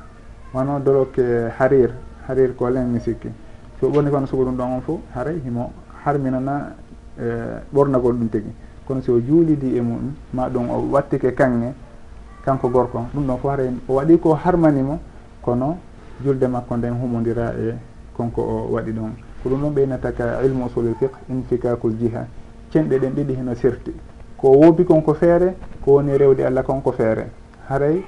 Wano 0.53 0.79
dolokke 0.79 1.49
harir 1.57 1.91
harir 2.27 2.55
ko 2.55 2.69
len 2.69 2.87
mi 2.91 2.99
sikki. 2.99 3.29
So 3.79 3.89
ɓorni 3.89 4.11
kono 4.11 4.25
sugo 4.27 4.43
ɗum 4.43 4.55
ɗon 4.57 4.71
on 4.75 4.81
fo 4.81 4.99
haray 5.15 5.39
himo 5.45 5.71
harminana 6.05 6.75
e, 7.17 7.23
ɓornagol 7.73 8.13
ɗum 8.13 8.29
tigi. 8.29 8.49
kono 8.89 9.01
si 9.01 9.12
o 9.12 9.19
juulidi 9.22 9.77
e 9.77 9.81
muɗum 9.81 10.13
ma 10.34 10.50
ɗum 10.50 10.69
o 10.69 10.89
wattike 10.91 11.31
kanŋe 11.36 11.74
kanko 12.43 12.69
gorko 12.69 13.05
ɗum 13.13 13.27
ɗon 13.27 13.38
fof 13.38 13.51
hara 13.51 13.63
o 13.88 13.93
waɗi 13.93 14.17
ko 14.17 14.34
harmanimo 14.34 15.00
kono 15.41 15.77
julde 16.25 16.48
makko 16.48 16.77
nden 16.77 16.98
humodira 16.98 17.53
e 17.53 17.77
konko 18.17 18.41
o 18.41 18.74
waɗi 18.74 18.91
ɗon 18.91 19.12
ko 19.43 19.50
ɗum 19.50 19.62
ɗon 19.62 19.74
ɓeynata 19.74 20.12
ka 20.12 20.41
ilmu 20.43 20.65
usulul 20.65 20.96
fiqe 20.96 21.13
infikakul 21.29 21.93
jiha. 22.00 22.25
Cenɗe 22.72 23.00
ɗen 23.00 23.13
ɗiɗi 23.13 23.36
heno 23.36 23.55
sirti. 23.55 23.93
Ko 24.38 24.50
woobi 24.50 24.84
konko 24.86 25.13
feere 25.13 25.55
ko 25.86 25.91
woni 25.93 26.17
rewde 26.17 26.41
allah 26.46 26.63
konko 26.63 26.91
feere. 26.91 27.29
Haray 27.69 28.03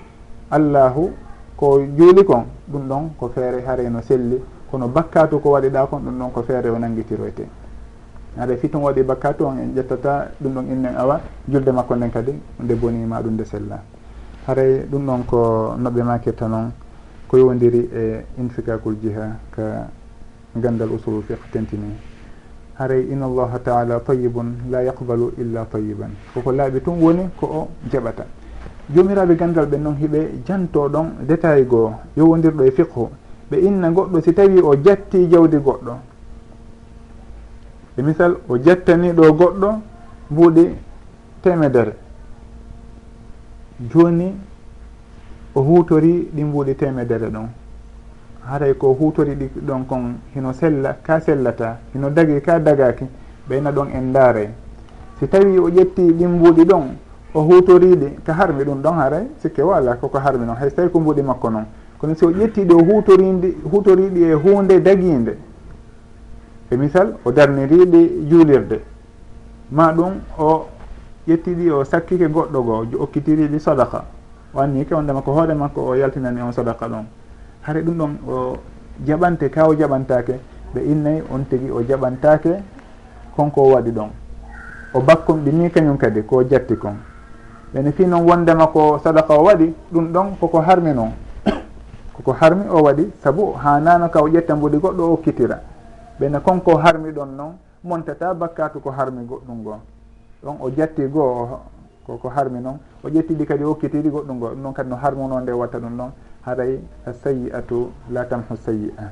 allahu 0.49 1.11
ko 1.55 1.79
juuli 1.97 2.23
kon 2.25 2.45
ɗum 2.67 2.87
ɗon 2.87 3.09
ko 3.19 3.29
feere 3.29 3.61
haray 3.65 3.87
no 3.89 4.01
selli. 4.01 4.41
Kono 4.71 4.87
bakkatu 4.87 5.39
ko 5.39 5.51
waɗiɗa 5.51 5.87
kon 5.89 5.99
ɗum 6.01 6.17
ɗon 6.17 6.31
ko 6.31 6.41
feere 6.41 6.69
o 6.69 6.77
nanggitiroyte 6.79 7.39
e 7.43 7.60
haɗa 8.37 8.55
fi 8.57 8.69
ton 8.69 8.81
waɗi 8.83 9.03
bakka 9.03 9.35
on 9.39 9.57
en 9.57 9.73
ƴettata 9.75 10.31
ɗum 10.41 10.53
ɗon 10.53 10.65
innen 10.71 10.95
awa 10.95 11.21
julde 11.47 11.71
makko 11.71 11.95
nden 11.95 12.11
kadi 12.11 12.33
nde 12.59 12.73
bonima 12.75 13.21
ɗum 13.21 13.33
nde 13.33 13.43
sella. 13.45 13.79
Haray 14.47 14.85
ɗum 14.89 15.05
ɗon 15.05 15.23
ko 15.25 15.75
noɓɓe 15.77 16.03
makirta 16.03 16.47
noon 16.47 16.71
ko 17.27 17.37
yowdiri 17.37 17.89
e 17.93 18.25
infikakul 18.37 18.95
jiha 19.01 19.35
ka 19.51 19.87
gandal 20.55 20.91
usulu 20.91 21.21
fiq 21.21 21.39
tentini 21.51 21.95
haray 22.77 23.07
inna 23.11 23.25
allaha 23.25 23.59
taala 23.59 23.99
tayibun 23.99 24.67
la 24.69 24.81
yaqbalu 24.83 25.31
illa 25.37 25.65
tayiban 25.65 26.11
koko 26.33 26.51
laaɓi 26.51 26.81
tun 26.81 26.99
woni 27.01 27.29
ko 27.39 27.45
o 27.45 27.67
jaɓata. 27.91 28.25
Jomiraɓe 28.93 29.35
gandal 29.35 29.65
ɓe 29.67 29.77
noon 29.77 29.95
hiɓe 29.95 30.41
janto 30.45 30.89
ɗon 30.89 31.05
détail 31.27 31.65
goo 31.67 31.91
yowodirɗo 32.17 32.63
e 32.63 32.71
fiqhu. 32.71 33.09
Ɓe 33.51 33.57
inna 33.59 33.91
goɗɗo 33.91 34.21
si 34.21 34.33
tawi 34.33 34.59
o 34.61 34.75
jatti 34.83 35.27
jawdi 35.29 35.57
goɗɗo 35.57 35.93
e 37.97 38.01
misal 38.01 38.37
o 38.47 38.57
ƴettani 38.57 39.11
ɗo 39.13 39.33
goɗɗo 39.33 39.69
mbuuɗi 40.31 40.75
temedere. 41.41 41.93
Joni 43.89 44.35
o 45.55 45.61
hutori 45.61 46.29
ɗi 46.33 46.43
mbuuɗi 46.43 46.75
temedere 46.75 47.29
ɗon. 47.29 47.47
Haray 48.47 48.73
ko 48.77 48.93
hutori 48.99 49.35
ɗi 49.35 49.49
ɗon 49.61 49.85
kon 49.85 50.15
hino 50.33 50.53
sella 50.53 50.97
ka 51.01 51.19
sellata 51.19 51.79
hino 51.93 52.09
dagi 52.09 52.41
ka 52.41 52.59
dagaki 52.59 53.05
ɓeyna 53.47 53.71
ɗon 53.71 53.87
en 53.93 54.11
daaray 54.11 54.49
si 55.19 55.27
tawi 55.27 55.57
o 55.59 55.69
ƴetti 55.69 56.01
ɗin 56.13 56.27
mbuuɗi 56.29 56.65
ɗon 56.65 56.83
o 57.33 57.41
hutoriɗi 57.41 58.23
ka 58.25 58.33
harmi 58.33 58.63
ɗum 58.63 58.81
ɗon 58.81 58.93
haray 58.97 59.27
sikke 59.41 59.61
wala 59.61 59.95
koko 59.95 60.17
harmi 60.17 60.45
noon 60.45 60.57
hay 60.57 60.69
so 60.69 60.75
tawi 60.75 60.89
ko 60.89 60.99
mbuuɗi 60.99 61.21
makko 61.21 61.49
noon 61.49 61.65
kono 61.99 62.15
si 62.15 62.25
o 62.25 62.31
ƴettiɗi 62.31 62.73
o 62.73 62.79
hutoridi 62.83 63.57
hutoriɗi 63.71 64.23
e 64.23 64.33
hunde 64.33 64.81
daguinde 64.81 65.37
e 66.71 66.77
misal 66.77 67.13
o 67.25 67.31
darniriɗi 67.31 68.27
juulirde. 68.29 68.79
Ma 69.71 69.91
ɗum 69.91 70.13
o 70.39 70.67
ƴettiɗi 71.27 71.69
o 71.71 71.83
sakkike 71.83 72.27
goɗɗo 72.27 72.61
goo 72.63 72.85
okkitiriɗi 73.03 73.59
sodaka 73.59 74.05
o 74.53 74.59
anni 74.59 74.85
kewndema 74.85 75.21
ko 75.21 75.31
hoore 75.33 75.53
makko 75.53 75.81
o 75.81 75.95
yaltinani 75.95 76.41
on 76.41 76.51
sodaka 76.51 76.87
ɗon. 76.87 77.05
Hare 77.61 77.81
ɗum 77.81 77.97
ɗon 77.97 78.11
o 78.27 78.57
jaɓante 79.05 79.49
ka 79.49 79.67
o 79.67 79.73
jaɓantake 79.75 80.39
ɓe 80.73 80.81
innayi 80.85 81.21
on 81.29 81.43
tigui 81.49 81.71
o 81.71 81.81
jaɓantake 81.83 82.63
konko 83.35 83.61
waɗi 83.73 83.91
ɗon. 83.91 84.09
O 84.93 85.01
bakkum 85.01 85.43
ɗi 85.43 85.51
ni 85.51 85.69
kañum 85.69 85.97
kadi 85.97 86.23
ko 86.23 86.43
jatti 86.43 86.75
kon. 86.77 86.95
Ɓene 87.73 87.91
fi 87.91 88.05
noon 88.05 88.23
wondema 88.25 88.67
ko 88.67 88.97
sadaka 89.03 89.33
o 89.33 89.43
waɗi 89.43 89.73
ɗum 89.91 90.11
ɗon 90.13 90.35
koko 90.39 90.59
harmi 90.61 90.93
noon. 90.93 91.11
Koko 92.15 92.31
harmi 92.39 92.63
o 92.69 92.81
waɗi 92.83 93.11
saabu 93.23 93.53
ha 93.61 93.79
nano 93.79 94.09
ka 94.09 94.21
o 94.21 94.27
ƴetta 94.29 94.55
mbuɗi 94.55 94.77
goɗɗo 94.79 95.01
o 95.03 95.13
okkitira. 95.13 95.59
ɓena 96.21 96.39
konko 96.39 96.77
harmi 96.77 97.11
ɗon 97.11 97.35
noon 97.35 97.53
montata 97.83 98.33
bakkatu 98.33 98.79
ko 98.79 98.91
harmi 98.91 99.25
goɗɗum 99.25 99.63
goo 99.63 99.79
ɗon 100.43 100.55
o 100.61 100.69
jatti 100.69 101.07
goo 101.07 101.59
koko 102.05 102.29
harmi 102.29 102.59
noon 102.61 102.77
o 103.03 103.09
ƴettiɗi 103.09 103.45
kadi 103.45 103.63
wokkitiɗi 103.63 104.09
goɗɗum 104.09 104.39
goo 104.39 104.49
ɗum 104.49 104.61
noon 104.61 104.73
kadi 104.73 104.89
no 104.89 104.95
harmuno 104.95 105.39
nde 105.39 105.51
watta 105.51 105.79
ɗum 105.79 105.95
noon 105.95 106.11
haray 106.45 106.79
a 107.05 107.13
sayi 107.13 107.49
atu 107.51 107.89
la 108.11 108.23
tamhu 108.25 108.55
sayi 108.55 108.93
a 108.97 109.09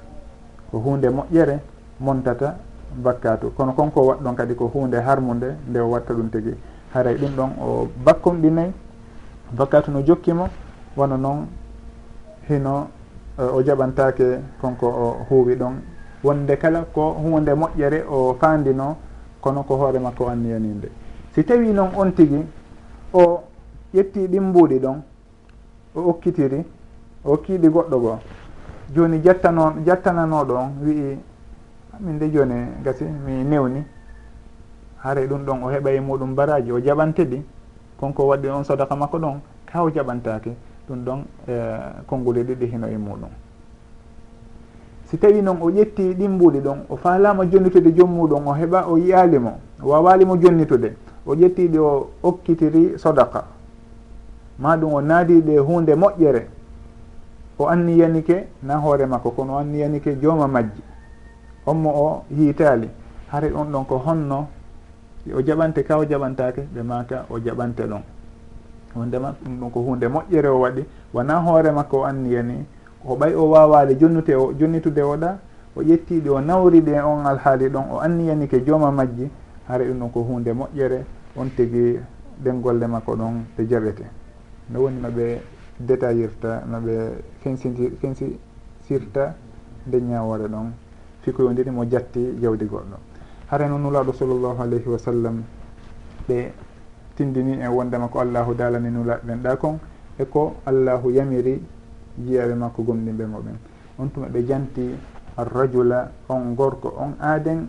ko 0.71 0.77
hunde 0.77 1.09
moƴƴere 1.09 1.59
montata 1.99 2.55
bakkatu. 3.03 3.51
Kono 3.57 3.73
konko 3.73 4.01
waɗ 4.05 4.19
ɗon 4.23 4.35
kadi 4.35 4.55
ko 4.55 4.67
hunde 4.73 4.95
harmude 5.01 5.55
nde 5.67 5.79
o 5.79 5.89
watta 5.89 6.13
ɗum 6.13 6.29
tigui 6.29 6.55
haray 6.93 7.15
ɗum 7.15 7.31
ɗon 7.35 7.49
o 7.61 7.87
bakkumɗinayi 8.05 8.71
bakkatu 9.57 9.91
no 9.91 10.01
jokkimo 10.05 10.47
wona 10.95 11.17
noon 11.17 11.47
hino 12.47 12.87
eh, 13.39 13.49
o 13.55 13.61
jaɓantake 13.63 14.39
konko 14.61 14.87
o 14.87 15.25
huuwi 15.29 15.55
ɗon 15.55 15.73
wonde 16.23 16.55
kala 16.57 16.85
ko 16.93 17.11
hunde 17.11 17.51
moƴƴere 17.53 18.03
o 18.09 18.33
fandino 18.39 18.97
kono 19.41 19.63
ko 19.63 19.75
hoore 19.77 19.99
makko 19.99 20.27
anniyaninde. 20.29 20.89
Si 21.31 21.43
tawi 21.43 21.71
noon 21.73 21.89
on 21.95 22.11
tigi 22.13 22.43
o 23.13 23.43
ƴetti 23.93 24.27
ɗimbuɗi 24.27 24.79
ɗon 24.79 25.01
o 25.95 26.09
okkitiri 26.09 26.65
o 27.25 27.33
okkiɗi 27.33 27.67
goɗɗo 27.69 27.99
goo 27.99 28.17
joni 28.93 29.19
jattano 29.23 29.73
jattananoɗo 29.85 30.53
on 30.55 30.69
wii 30.83 31.17
min 31.99 32.17
de 32.19 32.29
joni 32.31 32.55
gasi 32.83 33.03
mi 33.03 33.43
newni 33.43 33.83
haare 35.03 35.27
ɗum 35.27 35.43
ɗon 35.45 35.63
o 35.63 35.69
heɓa 35.69 35.91
e 35.91 35.99
muɗum 35.99 36.35
baraji 36.35 36.71
o 36.71 36.79
jaɓante 36.79 37.23
ɗi 37.25 37.41
konko 37.99 38.27
waɗi 38.27 38.47
on 38.49 38.63
sodaka 38.63 38.95
makko 38.95 39.17
ɗon 39.19 39.39
ka 39.65 39.83
o 39.83 39.89
jaɓantake 39.89 40.51
ɗum 40.87 41.03
ɗon 41.05 41.23
eh, 41.47 41.53
e 41.53 42.03
konnguli 42.07 42.43
ɗiɗi 42.43 42.65
hino 42.71 42.87
e 42.87 42.97
muɗum. 42.97 43.29
si 45.09 45.17
tawi 45.17 45.41
noon 45.41 45.57
o 45.61 45.69
ƴetti 45.71 46.13
ɗimbuɗi 46.13 46.59
ɗon 46.61 46.79
o 46.89 46.95
falama 46.95 47.45
jonnitude 47.45 47.91
jommuɗon 47.97 48.47
o 48.47 48.53
heɓa 48.53 48.85
o 48.87 48.97
yiyalimo 48.97 49.51
o 49.83 49.89
wawalimo 49.89 50.37
jonnitude 50.37 50.95
o 51.25 51.33
ƴettiɗi 51.35 51.77
o 51.79 52.09
okkitiri 52.23 52.97
sodaka 52.99 53.43
ma 54.59 54.75
ɗum 54.77 54.93
o 54.93 55.01
naadiɗe 55.01 55.57
hunde 55.57 55.95
moƴƴere 55.95 56.47
o 57.59 57.67
anniyanike 57.67 58.47
na 58.63 58.77
hoore 58.77 59.05
makko 59.05 59.31
kono 59.31 59.53
o 59.55 59.57
anniyanike 59.59 60.15
jooma 60.21 60.47
majji. 60.47 60.81
Onmo 61.65 61.89
o 61.89 62.23
yiitaali 62.31 62.89
hare 63.31 63.51
on 63.55 63.65
ɗon 63.71 63.85
ko 63.85 63.97
honno 63.97 64.47
o 65.35 65.41
jaɓante 65.41 65.83
ka 65.83 65.97
o 65.97 66.05
jaɓantake 66.05 66.61
ɓe 66.73 66.83
maka 66.83 67.25
o 67.29 67.39
jaɓante 67.39 67.83
ɗon. 67.83 68.01
Wondema 68.95 69.35
ɗum 69.43 69.59
ɗon 69.59 69.69
ko 69.71 69.79
hunde 69.81 70.05
moƴƴere 70.07 70.47
o 70.47 70.59
waɗi 70.59 70.85
wona 71.13 71.35
hoore 71.41 71.71
makko 71.71 71.97
o 71.99 72.03
anniyani 72.05 72.65
o 73.05 73.15
ɓay 73.15 73.33
o 73.35 73.49
wawali 73.49 73.95
jonnute 73.99 74.35
o 74.35 74.53
jonnitude 74.57 74.99
oɗa 75.01 75.37
o 75.75 75.81
ƴettiɗi 75.81 76.29
o 76.29 76.39
nawriɗi 76.41 76.91
e 76.91 76.99
on 77.01 77.25
alhaali 77.25 77.69
ɗon 77.69 77.85
o 77.91 77.99
anniyanike 77.99 78.63
jooma 78.65 78.91
majji 78.91 79.29
hare 79.67 79.85
ɗum 79.85 79.99
ɗon 79.99 80.09
ko 80.11 80.19
hunde 80.23 80.51
moƴƴere 80.53 81.03
on 81.37 81.49
tigi 81.55 81.99
ɗengolle 82.43 82.87
makko 82.87 83.15
ɗon 83.15 83.45
ɓe 83.57 83.67
jaɓete 83.69 84.03
no 84.69 84.79
woni 84.81 84.99
noɓe 85.01 85.41
détaillirta 85.79 86.63
noɓe 86.67 86.93
fensi 87.41 87.69
fensisirta 88.01 89.33
nde 89.87 89.97
ñawore 90.01 90.47
ɗon. 90.47 90.71
Fikoyodiri 91.23 91.71
mo 91.71 91.83
jatti 91.85 92.37
jawdi 92.41 92.65
goɗɗo. 92.65 92.97
Hare 93.51 93.67
noon 93.67 93.81
nulaɗo 93.81 94.13
sallllahu 94.13 94.61
alayhi 94.61 94.87
wa 94.89 94.97
sallam 94.97 95.43
ɓe 96.27 96.51
tindini 97.15 97.59
e 97.61 97.67
wondema 97.67 98.07
ko 98.07 98.19
allahu 98.19 98.53
dalani 98.53 98.89
nulaɓe 98.89 99.21
ɓen 99.25 99.41
ɗa 99.43 99.55
kon 99.57 99.79
e 100.17 100.23
ko 100.25 100.55
allahu 100.65 101.09
yamiri 101.11 101.61
jeyaɓe 102.25 102.53
makko 102.55 102.83
gomdinɓe 102.83 103.25
moɓen. 103.25 103.57
On 103.99 104.07
tuma 104.09 104.27
ɓe 104.27 104.45
janti 104.47 104.95
arrajula 105.37 106.11
on 106.29 106.53
gorko 106.55 106.93
on 106.97 107.13
aaden 107.21 107.67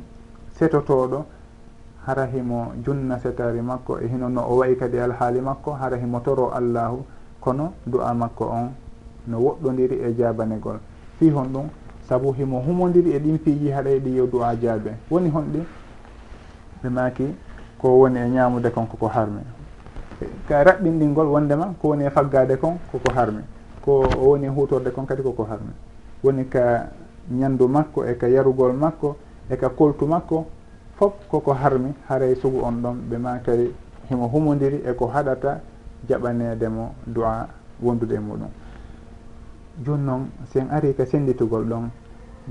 setotoɗo 0.58 1.24
hara 2.06 2.26
himo 2.26 2.72
junna 2.84 3.18
setari 3.18 3.60
makko 3.62 3.98
e 4.00 4.08
hinono 4.08 4.40
o 4.48 4.56
wayi 4.56 4.76
kadi 4.76 4.98
alhaali 4.98 5.40
makko 5.40 5.72
hara 5.72 5.96
himo 5.96 6.20
toro 6.20 6.50
allahu 6.50 7.04
kono 7.40 7.72
du'a 7.86 8.14
makko 8.14 8.44
on 8.44 8.70
no 9.28 9.38
woɗɗodiri 9.38 10.00
e 10.02 10.14
jabanegol 10.16 10.78
fi 11.18 11.30
hon 11.30 11.48
ɗum 11.52 11.66
saabu 12.08 12.32
himo 12.32 12.60
humodiri 12.60 13.12
e 13.14 13.18
ɗin 13.18 13.38
piiji 13.38 13.70
haɗa 13.70 13.90
e 13.90 14.00
ɗi 14.00 14.16
yo 14.16 14.26
du'a 14.26 14.56
jaabe. 14.56 14.90
Woni 15.10 15.30
honɗi 15.30 15.60
ɓe 16.82 16.88
maki 16.88 17.34
ko 17.78 17.88
woni 18.00 18.18
e 18.18 18.28
ñamude 18.28 18.70
kon 18.70 18.86
koko 18.86 19.06
harmi 19.06 19.40
ka 20.48 20.62
raɓɓinɗingol 20.64 21.26
wondema 21.26 21.74
ko 21.80 21.88
woni 21.88 22.04
e 22.04 22.10
faggade 22.10 22.56
kon 22.58 22.78
koko 22.90 23.12
harmi 23.14 23.42
ko 23.84 24.02
woni 24.20 24.46
hutorde 24.48 24.90
kon 24.92 25.06
kadi 25.06 25.22
koko 25.22 25.44
harmi 25.44 25.72
woni 26.22 26.44
ka 26.48 26.90
ñandu 27.30 27.68
makko 27.68 28.04
e 28.04 28.14
ka 28.16 28.26
yarugol 28.28 28.72
makko 28.72 29.16
e 29.50 29.56
ka 29.56 29.68
koltu 29.70 30.06
makko 30.06 30.46
fof 30.96 31.12
koko 31.30 31.52
harmi 31.52 31.94
haray 32.08 32.34
sugu 32.36 32.60
on 32.62 32.82
ɗon. 32.82 32.96
Ɓe 33.08 33.16
ma 33.18 33.38
kadi 33.38 33.70
himo 34.10 34.28
humodiri 34.28 34.82
eko 34.84 35.06
haɗata 35.06 35.60
jaɓanedemo 36.08 36.94
du'a 37.06 37.48
wondude 37.82 38.12
e 38.14 38.18
muɗum. 38.18 38.50
Joni 39.84 40.04
noon 40.04 40.30
sen 40.52 40.68
ari 40.70 40.94
ka 40.94 41.06
senditugol 41.06 41.64
ɗon 41.64 41.88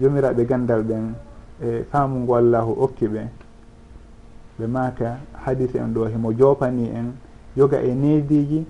jomiraɓe 0.02 0.46
gandal 0.46 0.84
ɓen 0.84 1.14
e 1.62 1.84
faamugo 1.92 2.36
allahu 2.36 2.72
okki 2.84 3.08
ɓe 3.08 3.22
ɓe 4.60 4.68
maka 4.68 5.20
hadise 5.46 5.76
en 5.78 5.94
ɗo 5.94 6.08
himo 6.08 6.32
jopani 6.34 6.90
en 6.90 7.14
yoga 7.56 7.82
e 7.82 7.94
nediji 7.94 8.66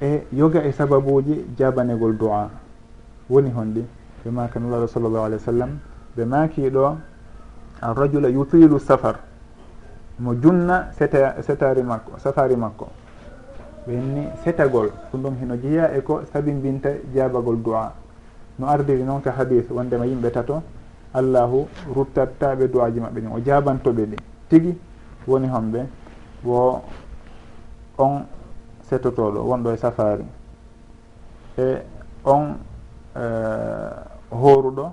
e 0.00 0.26
yoga 0.32 0.62
e 0.64 0.72
sababuji 0.72 1.46
jabanegol 1.56 2.16
du'a. 2.16 2.48
Woni 3.28 3.50
honɗi 3.50 3.84
ɓe 4.24 4.30
maka 4.30 4.60
nulaɗo 4.60 4.86
sallllahu 4.86 5.24
alih 5.24 5.38
wa 5.38 5.44
sallam 5.44 5.78
ɓe 6.16 6.24
makiɗo 6.24 6.96
arrajula 7.80 8.28
yutilu 8.28 8.78
safar 8.78 9.18
mo 10.18 10.34
junna 10.34 10.90
seta 10.92 11.42
setari 11.42 11.82
makko 11.82 12.18
safari 12.18 12.56
makko. 12.56 12.88
Ɓenni 13.86 14.28
setagol 14.44 14.90
ɗum 15.12 15.22
ɗum 15.22 15.34
hino 15.40 15.56
jeeya 15.56 15.96
e 15.96 16.00
ko 16.02 16.22
sabimbinta 16.32 16.90
jabagol 17.14 17.56
du'a. 17.62 17.92
No 18.58 18.66
ardiri 18.66 19.02
noon 19.02 19.20
ka 19.20 19.32
hadis 19.32 19.64
wondema 19.70 20.06
yimɓe 20.06 20.30
tato 20.30 20.62
allahu 21.14 21.66
ruttattaɓe 21.94 22.68
duaji 22.68 23.00
maɓɓe 23.00 23.20
ɗin 23.20 23.32
o 23.32 23.40
jabantoɓe 23.40 24.06
ɗi. 24.06 24.16
Tigui 24.48 24.78
woni 25.26 25.48
homɓe 25.48 25.86
wo 26.44 26.82
on 27.98 28.24
settotoɗo 28.88 29.40
wonɗo 29.44 29.72
e 29.72 29.76
safari. 29.76 30.24
E 31.58 31.82
on 32.24 32.56
e, 33.16 33.24
horuɗo 34.30 34.92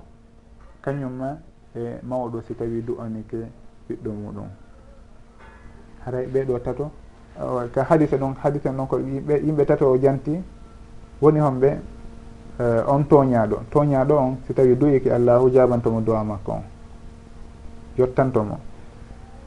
kañumma 0.82 1.38
e 1.74 1.98
mawɗo 2.02 2.42
si 2.46 2.54
tawi 2.54 2.82
du'anike 2.82 3.38
ɓiɗɗo 3.88 4.10
muɗum. 4.12 4.48
Haray 6.04 6.26
ɓeɗo 6.26 6.58
tato 6.62 6.90
ka 7.72 7.84
hadise 7.84 8.16
ɗon 8.16 8.34
hadise 8.42 8.68
ɗon 8.68 8.86
ko 8.86 8.98
yimɓe 8.98 9.40
yimɓe 9.44 9.64
tato 9.66 9.90
o 9.90 9.96
janti 9.98 10.42
woni 11.20 11.40
homɓe 11.40 11.78
e, 12.58 12.64
on 12.86 13.04
toñaɗo. 13.04 13.56
Toñaɗo 13.70 14.14
on 14.18 14.36
si 14.46 14.54
tawi 14.54 14.76
duyiki 14.76 15.10
allahu 15.10 15.50
jabantomo 15.50 16.00
duwa 16.00 16.24
makko 16.24 16.52
on. 16.52 16.62
Yottantomo. 17.98 18.58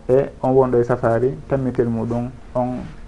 E 0.10 0.30
on 0.42 0.52
wonɗo 0.54 0.80
e 0.80 0.84
safari 0.84 1.38
tammitel 1.48 1.88
muɗum 1.88 2.30
on 2.56 2.99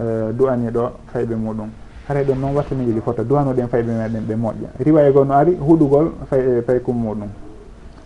Eh, 0.00 0.32
du'aniɗo 0.32 0.90
fayɓe 1.12 1.34
muɗum. 1.36 1.68
Haray 2.08 2.22
e 2.22 2.26
ɗum 2.26 2.40
noon 2.40 2.54
watta 2.54 2.74
mi 2.74 3.00
fota 3.04 3.22
duwanuɗen 3.22 3.68
fayɓe 3.68 3.92
meɗen 3.92 4.24
ɓe 4.26 4.34
moƴƴa. 4.34 4.68
Riwaya 4.78 5.10
goo 5.12 5.24
no 5.24 5.34
ari 5.34 5.54
huɗugol 5.60 6.12
fay 6.30 6.40
eh, 6.40 6.62
faykum 6.66 6.96
muɗum. 6.96 7.28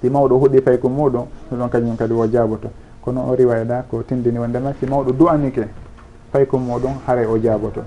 Si 0.01 0.11
mawɗo 0.11 0.35
huuɗi 0.39 0.61
faykum 0.61 0.93
muɗum 0.93 1.27
ɗon 1.53 1.69
kañum 1.71 1.97
kadi 1.97 2.13
wo 2.13 2.27
jaaboto. 2.27 2.69
Kono 3.01 3.31
o 3.31 3.35
riwayɗa 3.37 3.85
ko 3.89 4.03
tindini 4.03 4.39
wondema 4.39 4.73
si 4.81 4.87
mawɗo 4.87 5.13
du'anike 5.13 5.69
paykum 6.33 6.67
muɗum 6.67 6.95
haray 7.07 7.27
o 7.27 7.39
jaaboto. 7.39 7.83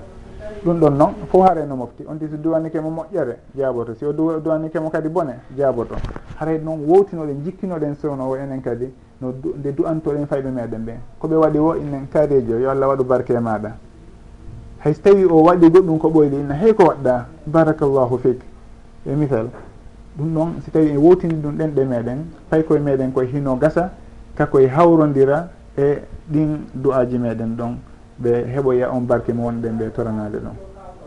Ɗum 0.64 0.80
ɗon 0.80 0.90
noon 0.96 1.12
fo 1.30 1.42
haray 1.42 1.66
no 1.66 1.76
mofti 1.76 2.04
on 2.08 2.16
ti 2.18 2.28
so 2.30 2.36
duwanike 2.36 2.80
mo 2.80 2.88
moƴƴere 2.90 3.36
jaaboto. 3.54 3.94
Si 3.94 4.06
o 4.06 4.12
duwanike 4.12 4.78
mo 4.80 4.88
kadi 4.88 5.08
bone 5.10 5.34
jaaboto. 5.54 5.96
Haray 6.40 6.58
noon 6.64 6.80
wowtinoɗen 6.88 7.44
jikkinoɗen 7.44 7.94
sownowo 8.00 8.36
enen 8.36 8.62
kadi 8.62 8.90
no 9.20 9.34
nde 9.58 9.72
du'antoɗen 9.74 10.26
fayɓe 10.26 10.48
meɗen 10.50 10.80
ɓen 10.86 10.96
koɓe 11.20 11.36
waɗi 11.36 11.58
wo 11.58 11.74
inen 11.76 12.08
kaarejo 12.08 12.58
yo 12.58 12.70
allah 12.70 12.88
waɗu 12.88 13.04
barke 13.04 13.34
e 13.34 13.38
maɗa 13.40 13.72
hayso 14.88 15.02
tawi 15.02 15.24
o 15.24 15.42
waɗi 15.42 15.68
goɗɗum 15.70 15.98
ko 15.98 16.08
ɓoyde 16.08 16.36
inna 16.40 16.54
hey 16.54 16.72
ko 16.74 16.84
waɗɗa 16.84 17.26
barakallahu 17.46 18.18
fik. 18.18 18.40
E 19.06 19.14
misal 19.14 19.48
ɗum 20.16 20.34
ɗon 20.34 20.48
si 20.64 20.70
tawi 20.70 20.90
en 20.90 20.96
wowtini 20.96 21.34
ɗum 21.34 21.56
ɗen 21.56 21.70
ɗe 21.74 21.84
meɗen 21.84 22.18
fay 22.50 22.62
koye 22.64 22.80
meɗen 22.80 23.12
koye 23.12 23.28
hino 23.28 23.56
gasa 23.56 23.90
kakoye 24.34 24.68
hawrodira 24.68 25.48
e 25.76 26.02
ɗin 26.32 26.64
du'aji 26.74 27.18
meɗen 27.18 27.56
ɗon 27.56 27.76
ɓe 28.22 28.44
heɓoya 28.54 28.90
on 28.92 29.00
barke 29.06 29.32
mo 29.32 29.44
wonɗen 29.44 29.76
ɓe 29.78 29.90
toranade 29.92 30.38
ɗon. 30.40 30.56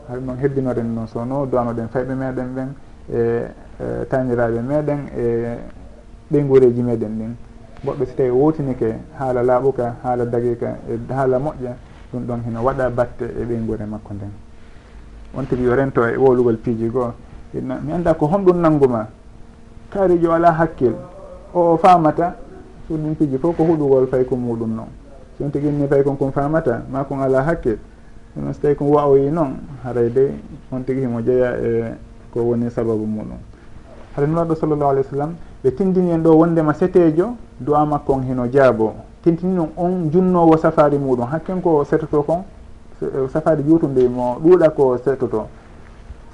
Haɗum 0.09 0.25
noon 0.25 0.37
heddinoɗen 0.37 0.93
noon 0.95 1.07
sowno 1.07 1.45
duwanoɗen 1.45 1.87
fayɓe 1.89 2.13
meɗen 2.15 2.47
ɓen 2.55 2.67
e, 3.11 3.17
e 3.79 4.05
taniraɓe 4.09 4.61
meɗen 4.61 4.99
e 5.17 5.57
ɓeygureji 6.31 6.81
meɗen 6.83 7.17
ɗin. 7.17 7.35
Goɗɗo 7.83 8.05
si 8.05 8.15
tawi 8.15 8.29
wotinike 8.29 8.95
haala 9.17 9.41
laaɓuka 9.43 9.95
haala 10.03 10.25
dagika 10.25 10.77
e 10.87 10.99
haala 11.13 11.39
moƴƴa 11.39 11.73
ɗum 12.11 12.23
ɗon 12.25 12.41
hino 12.45 12.63
waɗa 12.63 12.89
batte 12.89 13.23
e 13.23 13.43
ɓeygure 13.45 13.85
makko 13.85 14.13
nden. 14.13 14.31
On 15.33 15.43
tigui 15.45 15.65
yo 15.65 15.75
rento 15.75 16.03
e 16.05 16.17
wolugol 16.17 16.57
piiji 16.57 16.89
goo 16.89 17.13
mi 17.53 17.91
anda 17.93 18.13
ko 18.13 18.27
honɗum 18.27 18.59
nangguma 18.59 19.07
kaarijo 19.89 20.31
ala 20.31 20.51
hakkil 20.51 20.93
o 21.53 21.73
o 21.73 21.77
famata 21.77 22.35
so 22.87 22.95
ɗum 22.95 23.15
piiji 23.15 23.37
fof 23.37 23.55
ko 23.55 23.63
huɗugol 23.63 24.07
fayko 24.07 24.35
muɗum 24.35 24.75
noon 24.75 24.87
so 25.37 25.45
on 25.45 25.49
tiguinni 25.51 25.87
fay 25.87 26.03
kon 26.03 26.15
kon 26.15 26.31
famata 26.31 26.83
ma 26.89 27.03
kon 27.03 27.21
ala 27.21 27.43
hakkil 27.43 27.77
ɗum 28.35 28.53
so 28.53 28.59
tawi 28.61 28.75
kon 28.75 28.87
wawoyi 28.87 29.31
noon 29.31 29.55
haray 29.83 30.09
de 30.09 30.31
on 30.71 30.81
tigui 30.83 31.01
himo 31.03 31.21
jeeya 31.21 31.55
e 31.59 31.95
ko 32.33 32.41
woni 32.41 32.69
sababu 32.69 33.05
muɗum. 33.05 33.39
Haɗa 34.15 34.27
nuraɗo 34.27 34.55
sallllahu 34.55 34.91
alih 34.91 35.03
w 35.03 35.09
sallam 35.09 35.35
ɓe 35.63 35.71
tindini 35.75 36.11
en 36.11 36.23
ɗo 36.23 36.35
wondema 36.35 36.73
setejo 36.73 37.35
du'a 37.59 37.85
makko 37.85 38.13
on 38.13 38.23
hino 38.23 38.47
jaabo 38.51 38.95
tentini 39.23 39.53
noon 39.53 39.69
on 39.77 40.09
junnowo 40.11 40.57
safari 40.57 40.97
muɗum. 40.97 41.27
Hakken 41.29 41.61
ko 41.61 41.83
settoto 41.83 42.23
kon 42.23 42.43
eh, 43.01 43.29
safari 43.29 43.63
juutude 43.63 44.07
mo 44.09 44.37
ɗuuɗa 44.43 44.69
ko 44.75 44.97
setoto 44.97 45.47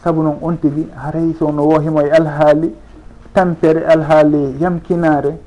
saabu 0.03 0.21
noon 0.23 0.37
on 0.41 0.57
tigi 0.57 0.87
haray 0.95 1.33
sowno 1.39 1.63
wohimo 1.67 2.01
e 2.01 2.09
alhaali 2.11 2.73
tampere 3.33 3.85
alhaali 3.85 4.55
yamkinare 4.59 5.37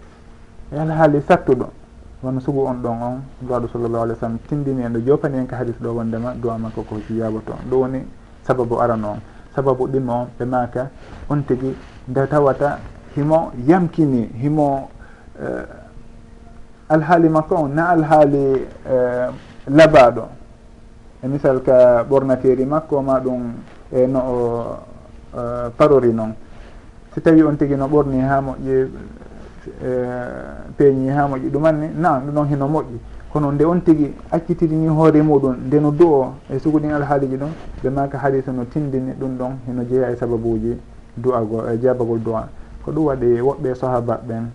e 0.72 0.78
alhaali 0.78 1.20
sattuɗo. 1.22 1.66
Wono 2.22 2.40
sugu 2.40 2.66
on 2.66 2.74
ɗon 2.82 3.02
on 3.02 3.22
duwaɗo 3.40 3.68
sallllahu 3.72 4.02
alih 4.04 4.14
w 4.14 4.18
sallam 4.20 4.38
tindini 4.48 4.82
en 4.82 4.92
ɗo 4.92 5.00
jopani 5.06 5.38
en 5.38 5.46
ka 5.46 5.56
hadis 5.56 5.74
ɗo 5.80 5.94
wondema 5.94 6.34
duwa 6.34 6.58
makko 6.58 6.82
ko 6.82 6.96
jiyaboto 7.08 7.52
ɗo 7.70 7.74
woni 7.80 8.04
sababu 8.42 8.78
arano 8.80 9.08
on 9.12 9.20
sababu 9.54 9.86
ɗima 9.88 10.12
on 10.12 10.26
ɓe 10.38 10.44
maka 10.44 10.90
on 11.30 11.42
tigi 11.46 11.74
nde 12.08 12.26
tawata 12.28 12.78
himo 13.16 13.52
yamkini 13.66 14.28
himo 14.36 14.88
uh, 15.40 15.79
alhaali 16.90 17.28
makko 17.28 17.54
on 17.54 17.68
na 17.74 17.88
alhaali 17.94 18.66
e, 18.84 18.96
labaɗo 19.70 20.24
e 21.22 21.28
misal 21.28 21.62
ka 21.62 22.02
ɓornateri 22.04 22.66
makko 22.66 23.02
ma 23.02 23.20
ɗum 23.20 23.42
e 23.92 24.06
no 24.06 24.18
o 24.18 24.76
e, 25.38 25.70
parori 25.76 26.12
noon 26.12 26.34
si 27.14 27.20
tawi 27.20 27.42
on 27.42 27.56
tigi 27.56 27.76
no 27.76 27.86
ɓorni 27.86 28.20
ha 28.20 28.40
moƴƴi 28.40 28.88
e, 29.82 29.90
peeñi 30.76 31.08
ha 31.10 31.26
moƴƴi 31.28 31.50
ɗumanni 31.50 31.88
nan 31.96 32.22
ɗum 32.26 32.34
ɗon 32.34 32.46
hino 32.48 32.66
moƴƴi. 32.68 32.98
Kono 33.32 33.52
nde 33.52 33.64
on 33.64 33.80
tigi 33.82 34.12
accitirini 34.32 34.88
hoore 34.88 35.22
muɗum 35.22 35.54
nde 35.66 35.80
no 35.80 35.90
du 35.92 36.04
o 36.06 36.34
e 36.50 36.58
suguɗin 36.58 36.90
alhaaliji 36.92 37.36
ɗum 37.36 37.50
ɓe 37.82 37.90
maka 37.90 38.18
haalisa 38.18 38.50
no 38.52 38.64
tindini 38.64 39.12
ɗum 39.12 39.36
ɗon 39.38 39.52
hino 39.66 39.84
jeeya 39.84 40.10
e 40.10 40.16
sababuji 40.16 40.76
du'ago 41.16 41.62
e 41.70 41.78
jabagol 41.80 42.18
du'a. 42.18 42.48
Ko 42.84 42.90
ɗum 42.90 43.04
waɗi 43.06 43.40
woɓɓe 43.40 43.74
sahaba 43.74 44.20
ɓen. 44.26 44.50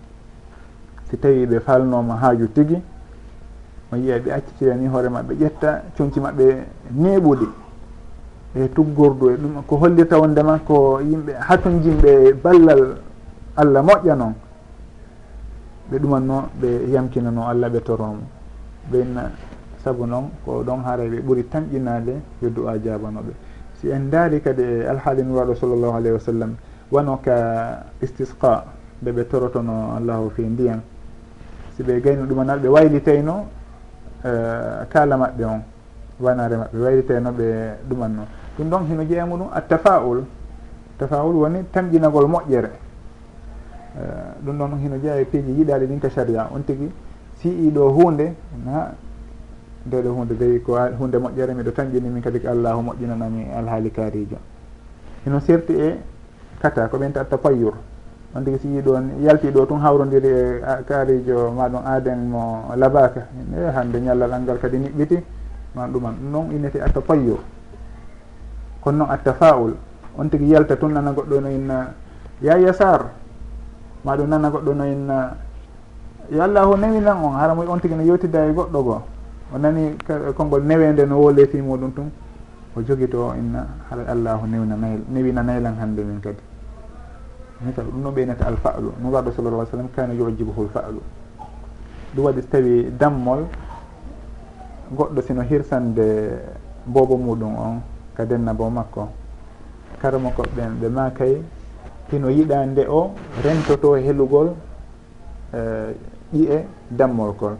si 1.16 1.20
tawi 1.20 1.46
ɓe 1.46 1.60
falnoma 1.60 2.16
haaju 2.16 2.48
tigui 2.52 2.80
o 3.92 3.96
yiya 3.96 4.18
ɓe 4.18 4.30
accitirani 4.32 4.86
hoore 4.88 5.08
maɓɓe 5.08 5.34
ƴetta 5.40 5.82
conki 5.96 6.20
maɓɓe 6.20 6.44
neɓuɗi 6.92 7.46
e 8.56 8.68
tuggordu 8.74 9.30
e 9.30 9.36
ɗum 9.36 9.62
ko 9.66 9.76
hollirta 9.76 10.18
wondema 10.18 10.58
ko 10.58 11.00
yimɓe 11.00 11.32
hatun 11.40 11.80
jimɓe 11.82 12.32
ballal 12.42 12.96
allah 13.56 13.82
moƴƴa 13.82 14.14
noon 14.16 14.34
ɓe 15.90 15.98
ɗumanno 15.98 16.48
ɓe 16.60 16.90
yamkinano 16.92 17.46
allah 17.48 17.68
ɓe 17.70 17.80
toromo. 17.82 18.22
Ɓenna 18.90 19.30
saabu 19.84 20.06
noon 20.06 20.30
ko 20.44 20.62
ɗon 20.62 20.82
haaray 20.84 21.08
ɓe 21.08 21.20
ɓuuri 21.22 21.44
tamƴinade 21.48 22.14
yo 22.42 22.50
du'a 22.50 22.76
jabanoɓe. 22.82 23.32
Si 23.80 23.88
en 23.90 24.10
daari 24.10 24.40
kadi 24.40 24.62
e 24.62 24.86
alhaali 24.88 25.22
nuraɗo 25.22 25.54
sallllahu 25.54 25.94
alayhi 25.96 26.12
wa 26.14 26.20
sallam 26.20 26.54
wano 26.90 27.18
ka 27.22 27.84
istisqa 28.02 28.64
ɓeɓe 29.04 29.24
torotono 29.28 29.94
allahu 29.96 30.30
fi 30.30 30.42
ndiyan 30.42 30.80
si 31.76 31.82
ɓe 31.82 32.00
gayno 32.00 32.24
ɗumanal 32.24 32.58
ɓe 32.60 32.68
wayliteyno 32.68 33.44
e, 34.24 34.30
kala 34.88 35.16
maɓɓe 35.16 35.44
on 35.44 35.62
wanare 36.20 36.56
maɓɓe 36.56 36.78
wayliteyno 36.80 37.30
ɓe 37.32 37.76
ɗumanno. 37.88 38.22
Ɗum 38.58 38.68
ɗon 38.70 38.86
hino 38.88 39.04
jeeya 39.04 39.26
muɗum 39.26 39.48
a 39.52 39.60
tafaul 39.60 40.24
woni 41.36 41.64
tamƴinagol 41.70 42.26
moƴƴere. 42.26 42.70
E, 43.94 44.00
ɗum 44.44 44.58
ɗon 44.58 44.78
hino 44.82 44.96
jeeya 44.98 45.20
e 45.20 45.24
piiji 45.24 45.52
yiɗali 45.52 45.86
ɗin 45.86 46.00
ka 46.00 46.08
saria 46.10 46.48
on 46.52 46.62
tigui 46.64 46.90
si 47.40 47.48
i 47.48 47.70
ɗo 47.70 47.90
hunde 47.92 48.34
ha 48.66 48.92
nde 49.86 50.02
ɗo 50.02 50.10
hunde 50.12 50.34
dewi 50.36 50.60
ko 50.62 50.76
hunde 50.98 51.16
moƴƴere 51.18 51.54
miɗo 51.54 51.70
tamƴini 51.70 52.08
min 52.08 52.22
kadi 52.22 52.40
ko 52.40 52.48
allahu 52.48 52.82
moƴƴinanami 52.82 53.46
alhaali 53.54 53.90
kaarijo 53.90 54.36
hino 55.24 55.40
serti 55.40 55.72
e 55.74 56.00
kata 56.58 56.88
ko 56.88 56.96
ɓenta 56.98 57.24
tatta 57.24 57.36
payyur 57.36 57.74
on 58.36 58.44
tigui 58.44 58.58
si 58.60 58.68
yii 58.68 59.24
yalti 59.24 59.48
ɗo 59.50 59.66
tun 59.66 59.80
hawrodiri 59.80 60.28
e 60.28 60.60
kaarijo 60.86 61.50
maɗum 61.56 61.80
aden 61.86 62.28
mo 62.28 62.68
labaka 62.76 63.26
e 63.56 63.70
hande 63.74 63.96
ñallal 64.00 64.32
angal 64.32 64.58
kadi 64.58 64.76
niɓɓiti. 64.78 65.18
Ma 65.76 65.86
ɗuman 65.88 66.14
ɗum 66.16 66.30
noon 66.32 66.50
innete 66.52 66.80
atta 66.80 67.00
payyo 67.00 67.38
kono 68.80 68.98
noon 68.98 69.10
atta 69.10 69.32
faul 69.34 69.76
on 70.16 70.28
tigui 70.28 70.48
yalta 70.48 70.76
tun 70.76 70.88
nana 70.92 71.12
goɗɗo 71.12 71.40
no 71.40 71.48
inna 71.50 71.92
ya 72.40 72.56
yasar 72.58 73.10
maɗum 74.04 74.28
nana 74.28 74.48
goɗɗo 74.50 74.72
no 74.74 74.84
inna 74.84 75.36
yo 76.30 76.42
allahu 76.42 76.76
newinan 76.76 77.16
on. 77.22 77.36
Hara 77.36 77.54
moy 77.54 77.66
on 77.68 77.78
tigui 77.80 77.96
no 77.96 78.02
yewtida 78.04 78.46
e 78.48 78.52
goɗɗo 78.52 78.82
goo 78.84 79.02
o 79.52 79.58
nani 79.58 79.96
konngol 80.34 80.62
newede 80.64 81.04
no 81.06 81.16
woleti 81.20 81.60
muɗum 81.60 81.92
tun. 81.94 82.10
O 82.74 82.80
joguito 82.82 83.32
inna 83.36 83.66
hara 83.90 84.04
allahu 84.08 84.46
newina 84.46 84.76
nayl 84.76 85.00
newina 85.08 85.42
naylan 85.42 85.76
hande 85.80 86.00
min 86.04 86.20
kadi. 86.20 86.40
hikka 87.64 87.82
ɗum 87.82 88.02
no 88.02 88.10
ɓeynata 88.10 88.46
alfalu. 88.46 88.92
No 89.02 89.10
waɗa 89.10 89.32
sallallah 89.32 89.60
ai 89.60 89.70
sallam 89.70 89.88
kana 89.94 90.12
yujibuhu 90.14 90.64
lfalu 90.64 91.00
ɗum 92.16 92.24
waɗi 92.24 92.42
so 92.42 92.48
tawi 92.50 92.90
dammol 92.98 93.44
goɗɗo 94.96 95.20
sino 95.22 95.42
hirsande 95.42 96.38
bobo 96.86 97.16
muɗum 97.16 97.54
on 97.56 97.80
ka 98.14 98.24
denna 98.24 98.54
bo 98.54 98.70
makko. 98.70 99.08
Kara 100.00 100.18
makko 100.18 100.42
ɓen 100.56 100.80
ɓe 100.80 100.88
makay 100.88 101.42
hino 102.10 102.28
yiɗa 102.30 102.66
nde 102.66 102.86
o 102.88 103.10
rentoto 103.44 103.96
helugol 103.96 104.54
e, 105.52 105.58
ƴi'e 106.32 106.58
uh, 106.58 106.64
dammol 106.90 107.34
kol. 107.36 107.56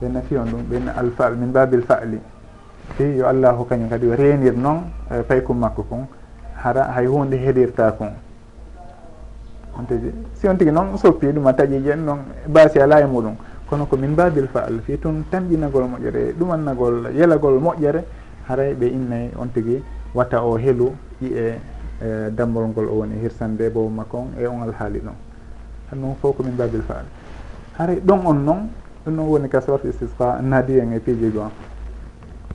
Ɓenna 0.00 0.22
fiyon 0.22 0.44
ɗum 0.46 0.62
ɓenna 0.70 0.92
alfal 0.96 1.36
min 1.36 1.52
babil 1.52 1.82
fa'li. 1.82 2.18
Fi 2.96 3.04
yo 3.16 3.26
allahu 3.26 3.64
kañum 3.64 3.88
kadi 3.88 4.14
renir 4.16 4.56
noon 4.56 4.84
e, 5.10 5.22
paykum 5.22 5.58
makko 5.58 5.82
kon 5.82 6.06
hara 6.54 6.92
hay 6.92 7.06
hunde 7.06 7.36
heɗirta 7.36 7.92
kon 7.98 8.12
hantaji 9.80 10.12
si 10.34 10.46
on 10.48 10.56
tigui 10.56 10.72
noon 10.72 10.96
soppi 10.96 11.26
e 11.26 11.32
ɗum 11.32 11.46
a 11.46 11.52
taƴi 11.52 11.82
jen 11.82 12.04
noon 12.04 12.18
baasi 12.46 12.78
ala 12.78 13.00
e 13.00 13.06
muɗum. 13.06 13.34
Kono 13.70 13.86
ko 13.86 13.96
min 13.96 14.14
babil 14.14 14.48
faal 14.48 14.80
fi 14.84 14.98
toon 14.98 15.24
tamƴinagol 15.30 15.84
moƴƴere 15.88 16.34
ɗumannagol 16.38 17.14
yelagol 17.14 17.60
moƴƴere 17.60 18.02
haray 18.48 18.74
ɓe 18.74 18.86
innay 18.86 19.30
on 19.38 19.46
tigui 19.54 19.82
watta 20.14 20.42
o 20.42 20.56
heelu 20.58 20.92
ƴiye 21.22 21.38
e, 21.38 21.58
e 22.02 22.30
dammol 22.34 22.66
ngol 22.68 22.88
o 22.88 22.94
woni 22.98 23.14
hirsande 23.22 23.70
bowo 23.70 23.88
makko 23.88 24.18
on 24.18 24.28
e 24.38 24.46
on 24.46 24.62
alhaali 24.62 24.98
ɗon 24.98 25.14
han 25.90 26.00
noon 26.00 26.14
fof 26.20 26.36
komin 26.36 26.56
babil 26.56 26.82
faal. 26.82 27.04
Haray 27.78 28.00
ɗon 28.00 28.20
on 28.26 28.34
noon 28.44 28.68
ɗum 29.06 29.14
noon 29.14 29.28
woni 29.28 29.48
ka 29.48 29.60
sorte 29.60 29.86
istisqa 29.88 30.40
naadi 30.42 30.78
en 30.80 30.92
e 30.92 30.98
piijigo 30.98 31.40
on 31.40 31.50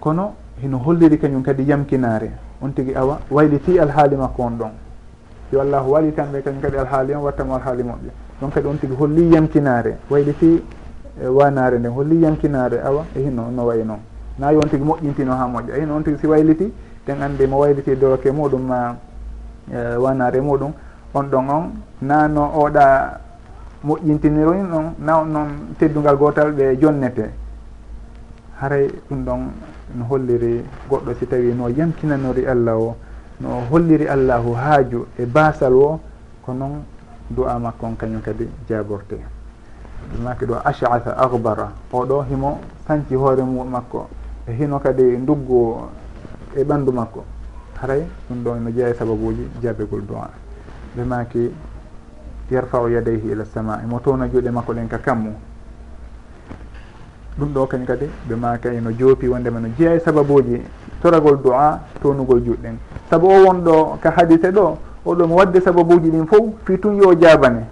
kono 0.01 0.33
hino 0.61 0.77
holliri 0.79 1.17
kañum 1.17 1.41
kadi 1.43 1.63
yamkinare 1.63 2.31
on 2.61 2.71
tigui 2.73 2.93
awa 2.93 3.19
wayliti 3.31 3.79
alhaali 3.79 4.15
makko 4.17 4.43
on 4.43 4.57
ɗon. 4.57 4.71
yo 5.55 5.61
allahu 5.63 5.91
waali 5.95 6.11
tan 6.11 6.27
kañum 6.43 6.59
kadi 6.61 6.77
alhaali 6.77 7.15
on 7.15 7.23
wattamo 7.23 7.55
alhaali 7.55 7.83
moƴƴe 7.83 8.11
ɗon 8.41 8.51
kadi 8.51 8.67
on 8.67 8.77
tigi 8.79 8.95
holli 8.99 9.31
yamkinare 9.33 9.91
wayde 10.11 10.33
fi 10.33 10.61
e 11.23 11.27
wanare 11.27 11.79
nde 11.79 11.87
holli 11.87 12.21
yamkinare 12.23 12.77
awa 12.83 13.05
e 13.15 13.21
hino 13.23 13.49
no 13.55 13.65
wayi 13.65 13.83
noon. 13.85 13.99
Na 14.37 14.51
yo 14.51 14.59
on 14.59 14.69
tigi 14.69 14.83
moƴƴintino 14.83 15.31
ha 15.31 15.47
moƴƴa. 15.47 15.77
E 15.77 15.79
hino 15.79 15.95
on 15.95 16.03
tigi 16.03 16.17
si 16.19 16.27
wayliti 16.27 16.73
ten 17.05 17.21
andi 17.21 17.47
mo 17.47 17.57
wayliti 17.59 17.91
e 17.91 17.95
doroke 17.95 18.29
muɗum 18.31 18.61
ma 18.67 18.95
wanare 19.97 20.41
muɗum 20.41 20.71
on 21.13 21.23
ɗon 21.31 21.49
on 21.49 21.63
nano 22.01 22.51
oɗa 22.59 23.19
moƴƴintiniroy 23.85 24.59
noon 24.67 24.95
na 24.99 25.19
on 25.21 25.25
noon 25.31 25.47
teddugal 25.79 26.17
gotal 26.17 26.51
ɓe 26.51 26.77
jonnete. 26.81 27.31
Haray 28.59 28.89
ɗum 29.09 29.23
ɗon 29.23 29.39
no 29.95 30.03
holliri 30.09 30.65
goɗɗo 30.89 31.13
si 31.17 31.25
tawi 31.27 31.53
no 31.53 31.69
yamkinanori 31.69 32.45
allah 32.45 32.75
o. 32.77 32.95
no 33.41 33.61
holliri 33.71 34.07
allahu 34.07 34.53
haaju 34.53 35.07
e 35.19 35.25
basal 35.25 35.73
o 35.73 35.99
ko 36.45 36.53
noon 36.53 36.83
du'a 37.29 37.59
makko 37.59 37.85
on 37.85 37.95
kañum 37.95 38.21
kadi 38.21 38.47
jaborte 38.69 39.17
ɗumaki 40.13 40.45
ɗo 40.45 40.55
achatha 40.63 41.11
akbara 41.17 41.71
oɗo 41.91 42.23
himo 42.29 42.59
sanci 42.87 43.15
hoore 43.15 43.41
mu 43.43 43.63
makko 43.63 44.07
e 44.47 44.53
hino 44.53 44.79
kadi 44.79 45.03
nduggu 45.17 45.89
e 46.55 46.63
ɓanndu 46.63 46.91
makko. 46.91 47.23
Haray 47.81 48.03
ɗum 48.29 48.43
ɗo 48.43 48.55
no 48.59 48.71
jeeya 48.71 48.89
e 48.89 48.93
sababuji 48.93 49.47
jabegol 49.61 50.01
du'a. 50.07 50.29
Ɓe 50.95 51.03
maki 51.03 51.51
yarfau 52.51 52.87
yadayhi 52.89 53.31
ila 53.31 53.45
sama 53.45 53.81
emo 53.83 53.99
towna 53.99 54.27
juuɗe 54.27 54.51
makko 54.51 54.73
ɗen 54.73 54.87
ka 54.87 54.97
kammu. 54.97 55.33
Ɗum 57.39 57.53
ɗo 57.53 57.67
kañum 57.67 57.85
kadi 57.85 58.05
ɓe 58.29 58.35
maka 58.35 58.69
eno 58.73 58.91
joopi 58.91 59.27
wondema 59.27 59.59
no 59.59 59.67
jeeya 59.77 59.95
e 59.95 59.99
sababuji 59.99 60.61
toragol 61.05 61.37
du'a 61.37 61.79
townugol 62.01 62.41
juɗɗen. 62.41 62.77
Saabu 63.09 63.27
o 63.29 63.45
wonɗo 63.45 63.97
ka 64.01 64.09
hadise 64.17 64.49
ɗo 64.51 64.77
oɗon 65.05 65.31
wadde 65.31 65.61
sababuji 65.61 66.09
ɗin 66.09 66.25
fof 66.25 66.65
fi 66.65 66.79
tun 66.79 66.97
yo 66.97 67.13
jabane 67.13 67.65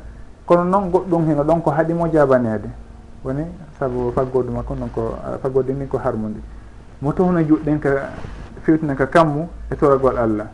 kono 0.45 0.63
noon 0.63 0.91
goɗɗum 0.91 1.25
hino 1.27 1.43
ɗon 1.43 1.61
ko 1.63 1.71
haɗimo 1.71 2.07
jabanede 2.13 2.69
woni 3.25 3.43
saabu 3.79 4.11
faggodu 4.13 4.51
makko 4.51 4.75
noon 4.75 4.89
ko 4.93 5.15
faggode 5.41 5.73
ni 5.73 5.87
ko 5.87 5.97
harmude 5.97 6.39
mo 7.01 7.11
tohno 7.11 7.41
juɗɗen 7.41 7.79
ka 7.79 7.89
fewtina 8.61 8.93
ka 8.95 9.07
kammu 9.07 9.47
e 9.71 9.75
toragol 9.75 10.17
allah. 10.17 10.47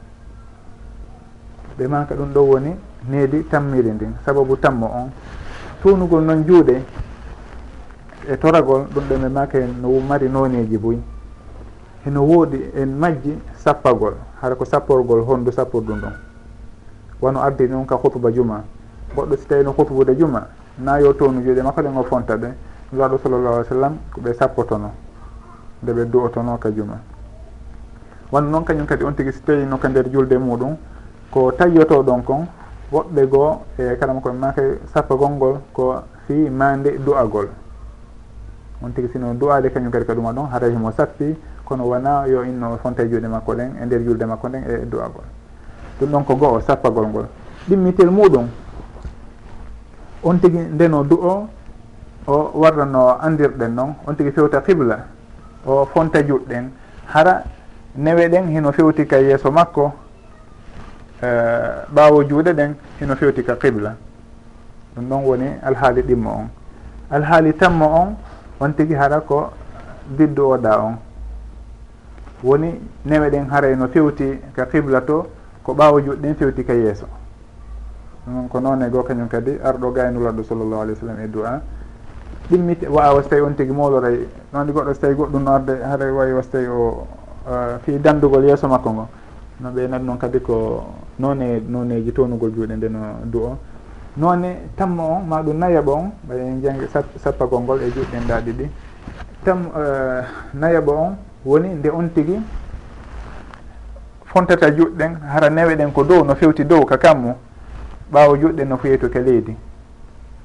Ɓe 1.77 1.87
maka 1.87 2.15
ɗum 2.15 2.31
ɗo 2.33 2.41
woni 2.41 2.75
needi 3.09 3.43
tammiri 3.49 3.91
ndin. 3.91 4.13
Sababu 4.25 4.55
tammo 4.55 4.87
on. 4.87 5.11
Tunugol 5.81 6.23
noon 6.23 6.43
juuɗe 6.47 6.81
e 8.29 8.37
toragol 8.37 8.87
ɗum 8.93 9.03
ɗo 9.09 9.15
ɓe 9.19 9.29
maka 9.29 9.59
no 9.81 9.99
mari 9.99 10.29
noneji 10.29 10.77
boyi 10.77 11.01
eno 12.09 12.25
woodi 12.25 12.71
en 12.75 12.89
majji 12.97 13.37
sappagol 13.61 14.13
hara 14.41 14.55
ko 14.55 14.65
sapporgol 14.65 15.21
honndu 15.21 15.51
sapporɗum 15.51 16.01
ɗon 16.01 16.13
wano 17.21 17.39
ardi 17.41 17.67
noon 17.67 17.85
ka 17.85 17.95
hutuba 17.95 18.31
juma. 18.31 18.63
Goɗɗo 19.15 19.37
si 19.37 19.45
tawi 19.47 19.63
no 19.63 19.71
hutubude 19.71 20.15
juma 20.17 20.47
nayo 20.77 21.13
townu 21.13 21.41
juuɗe 21.41 21.61
makko 21.61 21.81
ɗen 21.81 21.97
o 21.97 22.03
fonta 22.03 22.37
ɓe 22.37 22.47
nuraɗo 22.91 23.17
sallallah 23.23 23.51
alih 23.51 23.61
w 23.61 23.69
sallam 23.69 23.97
ko 24.13 24.21
ɓe 24.21 24.33
sappotono 24.33 24.91
nde 25.83 25.91
ɓe 25.93 26.05
du'otono 26.05 26.57
ka 26.57 26.69
juma. 26.71 26.97
Wonno 28.31 28.49
noon 28.49 28.63
kañum 28.63 28.85
kadi 28.85 29.03
on 29.03 29.13
tigui 29.13 29.31
so 29.33 29.39
tawino 29.45 29.77
ka 29.77 29.87
nder 29.89 30.09
julde 30.11 30.37
muɗum 30.37 30.77
ko 31.31 31.51
tayyoto 31.51 32.03
ɗon 32.03 32.23
kon 32.23 32.47
woɓɓe 32.91 33.27
goo 33.27 33.61
e 33.77 33.95
karama 33.99 34.19
koɓe 34.21 34.37
maka 34.37 34.61
sappagol 34.93 35.29
ngol 35.31 35.59
ko 35.73 36.01
fi 36.27 36.33
mande 36.49 36.97
du'agol. 36.99 37.49
On 38.81 38.89
tigui 38.91 39.09
sino 39.11 39.33
du'ade 39.33 39.69
kañum 39.71 39.91
kadi 39.91 40.05
ka 40.05 40.13
ɗuma 40.13 40.31
ɗon 40.33 40.47
haray 40.51 40.71
himo 40.71 40.91
sappi 40.91 41.35
kono 41.69 41.85
wona 41.85 42.25
yo 42.25 42.43
inno 42.43 42.77
fonta 42.81 43.03
juuɗe 43.05 43.27
makko 43.27 43.53
ɗen 43.55 43.71
e 43.81 43.85
nder 43.85 44.01
julde 44.03 44.25
makko 44.25 44.47
nden 44.49 44.63
e 44.65 44.85
du'agol 44.89 45.23
ɗum 45.99 46.09
ɗon 46.11 46.23
ko 46.25 46.35
goho 46.35 46.59
sappagol 46.61 47.07
ngol. 47.07 47.25
Ɗimmitel 47.69 48.09
muɗum 48.09 48.47
on 50.23 50.37
tigui 50.39 50.59
ndeno 50.73 51.03
du 51.03 51.15
o 51.15 51.47
o 52.27 52.51
warrano 52.55 53.17
andirɗen 53.21 53.73
noon 53.75 53.93
on 54.07 54.15
tigui 54.15 54.31
fewta 54.31 54.61
qibla 54.61 54.97
o 55.65 55.85
fonta 55.85 56.21
juɗɗen. 56.23 56.69
Hara 57.13 57.43
newe 57.95 58.27
ɗen 58.29 58.47
hino 58.49 58.71
fewti 58.71 59.05
ka 59.05 59.17
yeeso 59.19 59.51
makko 59.51 59.91
eh, 61.21 61.85
ɓaawo 61.93 62.23
juuɗe 62.27 62.53
ɗen 62.53 62.73
hino 62.99 63.15
fewti 63.15 63.43
ka 63.43 63.55
qibla. 63.55 63.95
Ɗum 64.95 65.05
ɗon 65.09 65.23
woni 65.25 65.47
alhaali 65.63 66.01
ɗimmo 66.01 66.29
on. 66.29 66.47
Alhaali 67.11 67.53
tammo 67.53 67.85
on 67.85 68.15
on 68.59 68.73
tigui 68.73 68.95
hara 68.95 69.21
ko 69.21 69.51
biddu 70.17 70.41
oɗa 70.53 70.79
on. 70.79 70.95
woni 72.43 72.79
newe 73.05 73.29
ɗen 73.29 73.49
haray 73.49 73.75
no 73.75 73.87
fewti 73.87 74.39
ka 74.53 74.65
qibla 74.65 75.01
to 75.01 75.27
ko 75.63 75.73
ɓaawo 75.73 75.99
juuɗe 76.01 76.21
ɗen 76.21 76.35
fewti 76.35 76.63
ka 76.63 76.73
yeeso. 76.73 77.05
Ɗum 78.25 78.47
ko 78.47 78.59
noon 78.59 78.81
e 78.81 78.89
goo 78.89 79.03
kañum 79.03 79.27
kadi 79.27 79.59
arɗo 79.63 79.91
gaynulaɗo 79.91 80.43
sallllahu 80.43 80.81
alih 80.81 80.93
w 80.93 80.99
sallam 80.99 81.19
e 81.19 81.27
du'a. 81.27 81.61
Ɗimmite 82.49 82.87
wawa 82.87 83.21
so 83.23 83.29
tawi 83.29 83.41
on 83.41 83.53
tigui 83.55 83.75
mawloray 83.75 84.27
noon 84.53 84.71
goɗɗo 84.71 84.93
so 84.93 84.99
tawi 84.99 85.15
goɗɗum 85.15 85.43
no 85.43 85.51
arde 85.51 85.71
haara 85.83 86.13
wawi 86.13 86.33
wasa 86.33 86.49
tawi 86.51 86.67
o 86.67 87.07
fi 87.83 87.99
dandugol 87.99 88.43
yeeso 88.43 88.67
makko 88.67 88.89
ngo. 88.91 89.07
No 89.59 89.69
ɓeynat 89.71 90.01
noon 90.01 90.17
kadi 90.17 90.39
ko 90.41 90.83
noone 91.17 91.61
nooneji 91.67 92.11
townugol 92.13 92.51
juuɗe 92.51 92.75
nde 92.75 92.89
no 92.89 92.99
du 93.25 93.39
o 93.43 93.57
noone 94.15 94.69
tammo 94.75 95.03
on 95.03 95.27
ma 95.27 95.41
ɗum 95.41 95.57
nayaɓo 95.57 95.91
on 95.91 96.11
ɓay 96.27 96.39
en 96.39 96.87
sappagol 97.17 97.61
ngol 97.61 97.81
e 97.81 97.91
juuɗɗen 97.91 98.27
ɗen 98.27 98.43
ɗiɗi. 98.45 98.69
Tam 99.43 99.69
nayaɓo 100.53 100.91
on 100.91 101.15
woni 101.45 101.69
nde 101.69 101.89
on 101.89 102.09
tigi 102.13 102.39
fontata 104.25 104.69
juɗɗen 104.71 105.15
hara 105.21 105.49
newe 105.49 105.75
ɗen 105.75 105.91
ko 105.91 106.03
dow 106.03 106.23
no 106.23 106.35
fewti 106.35 106.65
dow 106.65 106.85
ka 106.85 106.97
kammu 106.97 107.35
ɓaawo 108.11 108.37
juɗɗe 108.37 108.63
no 108.65 108.77
fuyetu 108.77 109.09
ke 109.09 109.19
leydi 109.19 109.55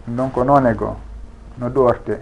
donc 0.06 0.36
noone 0.36 0.74
goo 0.74 0.96
no 1.58 1.68
duworte 1.68 2.18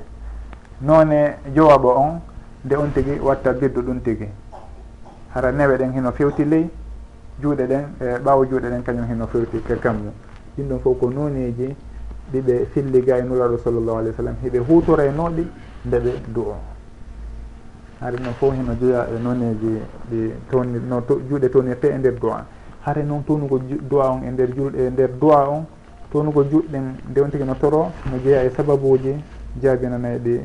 noone 0.81 1.37
jowaɓo 1.55 1.89
on 1.97 2.21
nde 2.65 2.77
on 2.77 2.91
tigi 2.95 3.19
watta 3.21 3.53
biddu 3.53 3.83
ɗum 3.83 4.01
tigi. 4.03 4.29
Hara 5.35 5.51
newe 5.53 5.77
ɗen 5.77 5.93
hino 5.93 6.13
fewti 6.13 6.45
ley 6.45 6.71
juuɗe 7.41 7.67
ɗen 7.67 7.85
e 8.01 8.19
ɓaawo 8.25 8.45
juuɗe 8.47 8.69
ɗen 8.71 8.83
kañum 8.83 9.07
hino 9.09 9.27
fewti 9.27 9.63
ke 9.63 9.79
kammu. 9.79 10.13
Ɗin 10.57 10.69
ɗon 10.69 10.79
fof 10.81 10.99
ko 10.99 11.11
noneji 11.11 11.75
ɗiɓe 12.33 12.67
filliga 12.73 13.19
e 13.19 13.23
nulaɗo 13.23 13.59
sallllahu 13.59 13.99
alih 13.99 14.11
w 14.13 14.17
sallam 14.17 14.35
hiɓe 14.43 14.59
hutoraynoɗi 14.59 15.47
nde 15.87 15.99
ɓe 15.99 16.13
du'o. 16.29 16.55
haare 18.03 18.17
noon 18.19 18.35
fof 18.35 18.55
heno 18.55 18.75
joya 18.75 19.07
e 19.09 19.19
noneji 19.23 19.81
ɗi 20.11 20.33
towni 20.51 20.81
no 20.89 21.03
juuɗe 21.29 21.49
townirte 21.49 21.85
e 21.89 21.99
nder 21.99 22.19
duwa 22.19 22.45
haare 22.85 23.03
noon 23.03 23.25
townugo 23.25 23.59
duwa 23.89 24.11
on 24.11 24.25
e 24.25 24.31
nder 24.31 24.49
julɗe 24.55 24.87
e 24.87 24.91
nder 24.91 25.11
duwa 25.19 25.49
on 25.49 25.65
townugo 26.11 26.43
juɗɗen 26.43 26.95
nde 27.11 27.21
on 27.21 27.31
tigi 27.31 27.45
no 27.45 27.55
toro 27.55 27.93
no 28.11 28.19
jeeya 28.19 28.43
e 28.45 28.51
sababuji 28.51 29.15
jaabinanayi 29.63 30.19
ɗi 30.19 30.41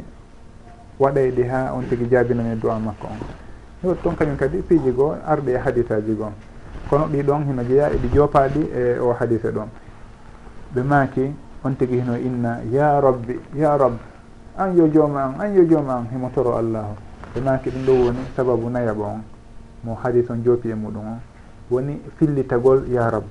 waɗay 0.99 1.31
ɗi 1.31 1.43
ha 1.49 1.73
on 1.73 1.81
tigui 1.89 2.07
jaabinani 2.09 2.55
duwa 2.59 2.79
makko 2.79 3.07
on. 3.07 3.17
Yot 3.83 4.01
toon 4.03 4.15
kañum 4.15 4.35
kadi 4.37 4.57
piiji 4.61 4.91
goo 4.91 5.15
arɗi 5.25 5.51
e 5.51 5.57
haditaji 5.57 6.13
goo. 6.13 6.31
Kono 6.89 7.05
ɗi 7.07 7.23
ɗon 7.23 7.43
hino 7.45 7.63
jeeya 7.63 7.89
eɗi 7.89 8.07
joopaɗi 8.13 8.69
e 8.73 8.99
o 8.99 9.13
hadise 9.13 9.49
ɗon. 9.51 9.67
Ɓe 10.75 10.83
maaki 10.83 11.33
on 11.63 11.75
tigui 11.75 11.99
hino 12.01 12.15
inna 12.17 12.61
ya 12.71 12.99
rabbi 12.99 13.39
ya 13.55 13.77
rabb 13.77 13.97
an 14.57 14.75
yo 14.75 14.87
jooma 14.87 15.23
an 15.23 15.41
an 15.41 15.53
yo 15.55 15.63
jooma 15.63 15.97
an 15.97 16.07
himo 16.11 16.29
toro 16.33 16.57
allahu. 16.57 17.06
e 17.37 17.41
manki 17.41 17.69
ɗum 17.69 17.85
ɗo 17.85 17.93
woni 17.93 18.19
sababu 18.35 18.69
nayaba 18.69 19.03
on 19.03 19.21
mo 19.83 19.95
hadis 20.03 20.29
on 20.29 20.41
joopi 20.43 20.69
e 20.69 20.73
muɗum 20.75 21.05
on. 21.05 21.19
Woni 21.69 21.99
fillitagol 22.17 22.87
ya 22.87 23.09
rab 23.09 23.23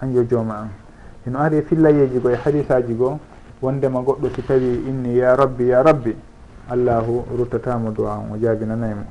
an 0.00 0.14
yo 0.14 0.22
jooma 0.24 0.54
an 0.54 0.70
eno 1.26 1.38
ari 1.38 1.58
e 1.58 1.62
fillayeji 1.62 2.18
go 2.18 2.30
e 2.30 2.36
hadisaji 2.36 2.94
goo 2.94 3.18
wondema 3.60 4.00
goɗɗo 4.00 4.30
si 4.34 4.42
tawi 4.42 4.86
inni 4.88 5.18
ya 5.18 5.34
rabbi 5.34 5.66
ya 5.68 5.82
rabbi 5.82 6.14
allahu 6.70 7.24
ruttatamo 7.36 7.90
duwa 7.90 8.18
on 8.18 8.32
o 8.34 8.36
jaabinanaymo 8.38 9.04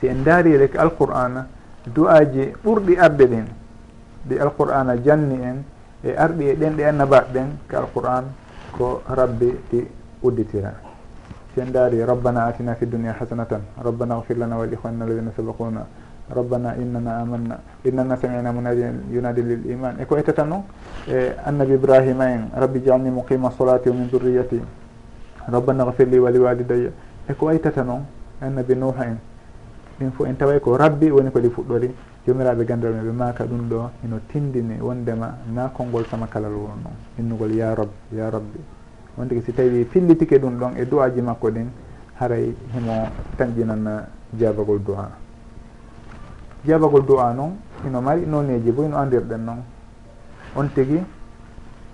si 0.00 0.08
en 0.08 0.22
daari 0.24 0.56
rek 0.56 0.76
alqur'ana 0.76 1.46
du'aji 1.86 2.52
ɓurɗi 2.64 2.96
arde 2.98 3.24
ɗin 3.26 3.46
ɗi 4.28 4.38
alqur'ana 4.38 4.96
janni 5.02 5.40
en 5.40 5.64
e 6.04 6.12
arɗi 6.16 6.44
e 6.48 6.54
ɗen 6.54 6.76
ɗe 6.76 6.84
annabaɓe 6.84 7.32
ɓen 7.32 7.48
ko 7.68 7.76
alqur'an 7.76 8.24
ko 8.76 9.02
rabbi 9.08 9.56
ɗi 9.70 9.86
udditira. 10.22 10.91
sen 11.54 11.72
daari 11.72 12.04
rabbana 12.04 12.46
atina 12.46 12.74
fi 12.74 12.86
dunia 12.86 13.12
hasanatan 13.18 13.60
rabbana 13.82 14.20
gfir 14.20 14.38
lana 14.38 14.56
wa 14.56 14.66
lihwanna 14.66 15.04
alladina 15.04 15.32
sabakuna 15.36 15.86
rabbana 16.30 16.76
innana 16.76 17.18
amanna 17.20 17.60
innana 17.84 18.16
samina 18.16 18.52
munadin 18.52 19.04
yunadi 19.12 19.42
lil 19.42 19.70
iman. 19.70 20.00
E 20.00 20.06
ko 20.06 20.16
e 20.16 20.20
ettata 20.20 20.44
noon 20.44 20.62
e 21.08 21.32
annabi 21.44 21.74
ibrahima 21.74 22.24
en 22.30 22.50
rabbi 22.54 22.80
jalni 22.80 23.10
muqima 23.10 23.50
solati 23.50 23.88
wa 23.88 23.94
min 23.94 24.08
durriyati 24.08 24.60
rabbana 25.48 25.84
gfir 25.90 26.08
li 26.08 26.18
wa 26.18 26.30
liwalidaya 26.30 26.90
e 27.28 27.34
ko 27.34 27.46
waytata 27.46 27.82
noon 27.82 28.04
annabi 28.40 28.74
nuha 28.74 29.04
en 29.04 29.18
ɗin 29.98 30.10
fo 30.12 30.24
en 30.26 30.36
taway 30.36 30.58
ko 30.60 30.76
rabbi 30.76 31.10
woni 31.10 31.30
ko 31.30 31.38
ɗi 31.38 31.50
fuɗɗori 31.50 31.90
jomiraɓe 32.26 32.64
gandal 32.64 32.92
men 32.92 33.04
ɓe 33.04 33.12
maka 33.12 33.44
ɗum 33.44 33.68
ɗo 33.68 33.90
ino 34.04 34.18
tindini 34.28 34.80
wondema 34.80 35.38
na 35.52 35.68
konngol 35.68 36.04
sama 36.06 36.26
kalal 36.26 36.52
won 36.52 36.80
noon 36.82 36.96
innugol 37.18 37.52
ya 37.52 37.74
rab 37.74 37.88
ya 38.10 38.30
rabbi. 38.30 38.58
on 39.18 39.28
tigi 39.28 39.42
si 39.42 39.52
tawi 39.52 39.84
fillitike 39.84 40.38
ɗum 40.38 40.58
ɗon 40.58 40.72
e 40.76 40.84
duwaji 40.84 41.20
makko 41.20 41.50
ɗin 41.50 41.68
haray 42.18 42.54
himo 42.72 43.08
tañƴinana 43.36 44.08
jabagol 44.38 44.78
du'a. 44.80 45.08
Jabagol 46.64 47.04
du'a 47.04 47.32
noon 47.32 47.56
ino 47.86 48.00
mari 48.00 48.24
noneji 48.26 48.70
bo 48.72 48.84
ino 48.84 48.96
andirɗen 48.96 49.44
noon 49.44 49.60
on 50.56 50.68
tigi 50.74 51.02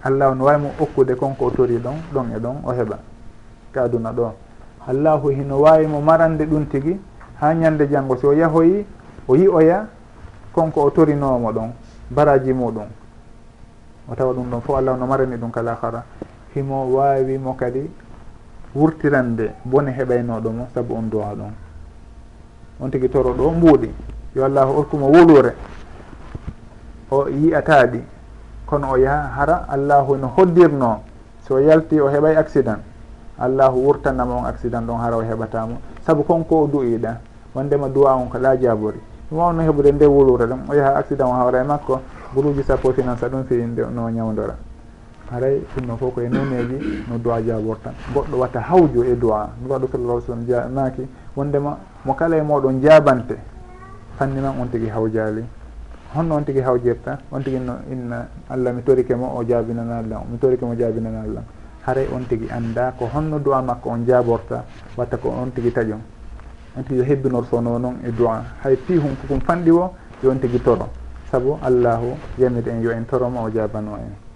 allah 0.02 0.34
no 0.34 0.44
wawimo 0.44 0.70
okkude 0.78 1.14
konko 1.16 1.46
o 1.46 1.50
tori 1.50 1.78
ɗon 1.78 1.96
ɗon 2.12 2.26
e 2.36 2.38
ɗon 2.38 2.56
o 2.64 2.72
heɓa. 2.72 2.98
Ka 3.72 3.82
aduna 3.82 4.12
ɗo. 4.12 4.32
Allahu 4.86 5.28
hino 5.30 5.60
wawimo 5.60 6.00
marande 6.00 6.46
ɗum 6.46 6.66
tigi 6.68 7.00
ha 7.40 7.52
ñande 7.54 7.88
janggo 7.88 8.16
so 8.16 8.32
yahoyi 8.32 8.86
o 9.26 9.34
yi'oya 9.36 9.86
konko 10.52 10.82
o 10.82 10.90
torinomo 10.90 11.50
ɗon 11.52 11.70
baraji 12.10 12.52
muɗum. 12.52 12.86
O 14.10 14.14
tawa 14.14 14.32
ɗum 14.34 14.50
ɗon 14.50 14.60
fof 14.60 14.76
allah 14.78 14.96
no 14.96 15.06
marani 15.06 15.36
ɗum 15.36 15.50
kala 15.50 15.74
hara. 15.82 16.04
himo 16.54 16.92
wawimo 16.94 17.54
kadi 17.54 17.90
wurtirande 18.74 19.52
bone 19.64 19.88
heɓaynoɗomo 19.90 20.68
saabu 20.74 20.94
on 20.94 21.10
duwa 21.10 21.34
ɗon. 21.34 21.52
On 22.80 22.88
tigui 22.90 23.08
toro 23.08 23.32
ɗo 23.34 23.50
mbuuɗi. 23.50 23.90
Yo 24.36 24.44
allahu 24.44 24.78
okkumo 24.80 25.06
wolure. 25.06 25.54
O 27.10 27.28
yiyataɗi 27.28 28.00
kono 28.66 28.90
o 28.92 28.96
yaaha 28.96 29.28
hara 29.36 29.66
allahu 29.68 30.16
no 30.16 30.28
hoddirno 30.36 31.00
so 31.46 31.58
yalti 31.58 32.00
o 32.00 32.08
heɓay 32.08 32.36
accident. 32.36 32.80
Allahu 33.38 33.78
wurtanama 33.86 34.34
on 34.34 34.44
accident 34.46 34.86
ɗon 34.86 34.98
hara 35.00 35.16
o 35.16 35.22
heɓatamo. 35.22 35.76
Saabu 36.06 36.22
konko 36.24 36.62
o 36.62 36.66
duyiɗa 36.66 37.18
wondema 37.54 37.88
duwa 37.88 38.14
on 38.14 38.28
ko 38.28 38.38
la 38.38 38.56
jabori 38.56 39.00
ɗum 39.30 39.38
wawno 39.38 39.62
heɓude 39.62 39.92
nde 39.92 40.04
wolure 40.06 40.46
ɗum. 40.46 40.60
O 40.68 40.74
yaaha 40.74 40.96
accident 40.98 41.28
o 41.28 41.32
hawra 41.32 41.60
e 41.60 41.64
makko. 41.64 42.00
Guluji 42.34 42.62
sappo 42.62 42.92
finance 42.92 43.24
ɗum 43.26 43.44
fi 43.44 43.54
no 43.94 44.08
ñawdora 44.10 44.67
haray 45.30 45.60
sunno 45.74 45.96
fof 45.96 46.14
koye 46.14 46.28
nuneji 46.28 47.04
no 47.08 47.18
duwa 47.18 47.42
jabortan 47.42 47.92
goɗɗo 48.14 48.36
watta 48.38 48.60
hawjo 48.60 49.04
e 49.04 49.16
duwa 49.16 49.50
nuraɗo 49.62 49.88
sallah 49.92 50.22
sallam 50.22 50.72
naaki 50.74 51.06
wondema 51.36 51.78
mo 52.04 52.14
kala 52.14 52.36
e 52.36 52.42
moɗon 52.42 52.80
jabante 52.80 53.36
fanni 54.18 54.40
man 54.40 54.54
on 54.60 54.68
tigui 54.68 54.88
hawjali 54.88 55.44
honno 56.14 56.34
on 56.36 56.44
tigui 56.44 56.62
hawjirta 56.62 57.18
on 57.30 57.42
tigui 57.42 57.60
no 57.60 57.78
inna 57.90 58.28
allah 58.48 58.72
mi 58.72 58.82
torike 58.82 59.14
mo 59.14 59.36
o 59.36 59.44
jabinanallam 59.44 60.22
mi 60.30 60.38
torike 60.38 60.64
mo 60.64 60.74
jabinanallam 60.74 61.44
haray 61.86 62.06
on 62.12 62.24
tigui 62.28 62.48
anda 62.50 62.92
ko 62.98 63.08
honno 63.12 63.38
duwa 63.38 63.62
makko 63.62 63.90
on 63.90 64.04
jaborta 64.04 64.64
watta 64.96 65.16
ko 65.16 65.28
on 65.30 65.50
tigui 65.52 65.70
taƴon. 65.72 66.00
On 66.76 66.82
tigui 66.82 66.98
yo 66.98 67.04
hebbinor 67.04 67.46
sono 67.50 67.78
noon 67.78 68.00
e 68.04 68.12
duwa 68.12 68.42
hay 68.62 68.76
pi 68.76 68.96
hum 68.96 69.16
fokom 69.16 69.40
fanɗi 69.40 69.70
o 69.70 69.92
yo 70.22 70.30
on 70.30 70.38
tigui 70.38 70.60
toro. 70.60 70.88
Saabu 71.30 71.58
allahu 71.62 72.16
yamir 72.38 72.68
en 72.68 72.82
yo 72.82 72.90
en 72.90 73.04
toroma 73.06 73.40
o 73.40 73.50
jabano 73.50 73.96
en. 73.96 74.27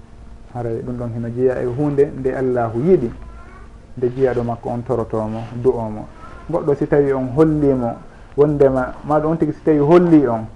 haray 0.55 0.83
ɗum 0.83 0.97
ɗon 0.97 1.11
hino 1.15 1.29
jeeya 1.29 1.62
e 1.62 1.67
hunde 1.67 2.11
nde 2.19 2.35
allahu 2.35 2.79
yiɗi. 2.81 3.11
Nde 3.97 4.09
jeeyaɗo 4.17 4.43
makko 4.45 4.69
on 4.71 4.83
torotomo 4.83 5.41
du 5.62 5.71
omo 5.71 6.07
goɗɗo 6.51 6.75
si 6.75 6.87
tawi 6.87 7.12
on 7.12 7.29
hollimo 7.37 7.93
wondema 8.37 8.95
maɗum 9.05 9.33
on 9.33 9.37
tigui 9.37 9.55
si 9.55 9.61
tawi 9.65 9.79
holli 9.79 10.27
on 10.27 10.47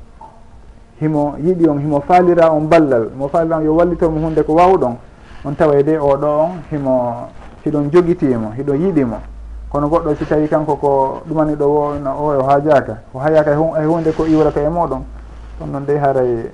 himo 1.00 1.34
yiɗi 1.38 1.68
on 1.68 1.78
himo 1.78 2.00
faalira 2.00 2.50
on 2.52 2.62
ballal 2.66 3.10
mo 3.16 3.28
faalira 3.28 3.58
on 3.58 3.64
yo 3.64 3.74
wallitomo 3.74 4.18
hunde 4.20 4.42
ko 4.42 4.54
wawɗon 4.54 4.96
on 5.44 5.52
tawa 5.54 5.82
de 5.82 5.98
oɗo 5.98 6.26
on 6.26 6.50
himo 6.70 7.28
hiɗon 7.64 7.90
jogitimo 7.92 8.52
hiɗon 8.56 8.80
yiɗimo 8.80 9.16
kono 9.68 9.88
goɗɗo 9.88 10.14
si 10.16 10.24
tawi 10.24 10.48
kanko 10.48 10.76
ko 10.76 11.20
ɗumaniɗo 11.28 11.64
wona 11.66 12.14
o 12.14 12.38
o 12.40 12.42
hajaka 12.42 12.96
o 13.14 13.18
hayaka 13.18 13.52
e 13.52 13.84
hunde 13.84 14.08
e 14.08 14.12
ko 14.12 14.24
iwrata 14.26 14.62
e 14.62 14.68
moɗon 14.68 15.02
ɗon 15.60 15.66
noon 15.70 15.84
de 15.84 15.98
haray 15.98 16.50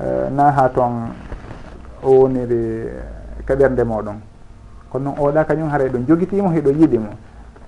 eh, 0.00 0.30
na 0.30 0.52
ha 0.52 0.68
toon 0.68 1.10
o 2.02 2.10
woniri 2.22 2.86
eh, 2.86 3.44
kaɓerde 3.46 3.84
moɗon. 3.84 4.18
Kono 4.90 5.04
noon 5.10 5.18
oɗa 5.18 5.44
kañum 5.44 5.68
haara 5.68 5.84
e 5.84 5.88
ɗo 5.88 5.98
jogitimo 6.08 6.50
heɗo 6.50 6.70
yiɗimo. 6.70 7.10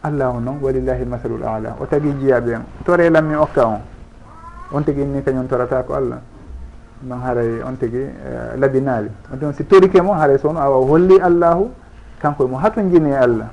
Allah 0.02 0.30
o 0.34 0.40
noon 0.40 0.58
walillahi 0.62 1.04
masalul 1.04 1.42
ala 1.44 1.76
o 1.80 1.86
tagui 1.86 2.12
jiyaɓe 2.20 2.52
en 2.54 2.62
to 2.84 2.96
relan 2.96 3.34
okka 3.36 3.66
on. 3.66 3.80
On 4.72 4.82
tigui 4.82 5.02
inni 5.02 5.22
kañum 5.22 5.46
torata 5.46 5.82
ko 5.82 5.94
allah. 5.94 6.18
Noon 7.02 7.20
haray 7.22 7.62
on 7.62 7.76
tigi 7.76 7.98
eh, 7.98 8.56
labinali 8.56 9.10
on 9.32 9.36
tigi 9.38 9.52
si 9.54 9.64
torike 9.64 10.00
mo 10.02 10.12
haray 10.14 10.38
sowno 10.38 10.60
awa 10.60 10.84
holli 10.86 11.20
allahu 11.20 11.70
kanko 12.20 12.46
mo 12.48 12.56
hato 12.58 12.80
jini 12.80 13.10
e 13.10 13.14
allah. 13.16 13.48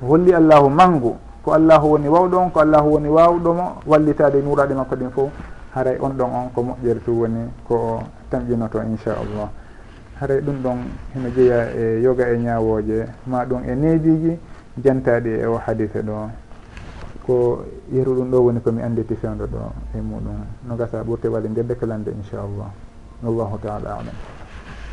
Holli 0.00 0.32
allahu 0.32 0.68
manggu 0.70 1.16
ko 1.44 1.52
allahu 1.52 1.86
woni 1.98 2.08
wawɗo 2.08 2.36
on 2.38 2.50
ko 2.50 2.60
allahu 2.60 2.88
woni 2.94 3.08
wawɗomo 3.08 3.82
wallitade 3.86 4.42
nuraɗe 4.42 4.74
makko 4.74 4.96
ɗin 4.96 5.10
fo 5.10 5.30
haray 5.74 5.98
on 6.00 6.10
ɗon 6.16 6.30
on 6.30 6.48
ko 6.54 6.62
moƴƴere 6.62 7.00
tu 7.04 7.10
woni 7.20 7.50
ko 7.68 8.02
tamƴinoto 8.30 8.78
inchallah 8.82 9.50
haray 10.20 10.40
ɗum 10.40 10.62
ɗon 10.62 10.78
hino 11.14 11.28
jeeya 11.34 11.70
e 11.74 12.00
yoga 12.02 12.28
e 12.28 12.38
ñawoje 12.38 13.06
ma 13.26 13.44
ɗum 13.44 13.62
e 13.66 13.74
neediji 13.74 14.38
jantaɗi 14.82 15.30
e 15.40 15.46
o 15.46 15.56
hadise 15.56 16.02
ɗo. 16.02 16.30
Ko 17.26 17.64
yeru 17.92 18.14
ɗum 18.14 18.30
ɗo 18.30 18.38
woni 18.40 18.60
komi 18.60 18.82
anditi 18.82 19.14
fewdo 19.14 19.46
ɗo 19.46 19.72
e 19.94 20.00
muɗum. 20.00 20.44
No 20.68 20.76
gasa 20.76 21.02
ɓurte 21.02 21.28
waɗi 21.28 21.48
ndedde 21.48 21.74
ko 21.76 21.86
inchallah. 21.86 22.70
Wallahu 23.22 23.58
taala 23.62 23.94
alam. 24.02 24.16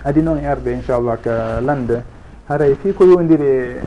Adi 0.04 0.22
noon 0.22 0.38
e 0.38 0.46
arde 0.46 0.68
inchallah 0.72 1.18
ka 1.22 1.60
lande. 1.62 2.04
Haray 2.48 2.76
fi 2.76 2.94
ko 2.94 3.04
yowdiri 3.06 3.46
e 3.46 3.82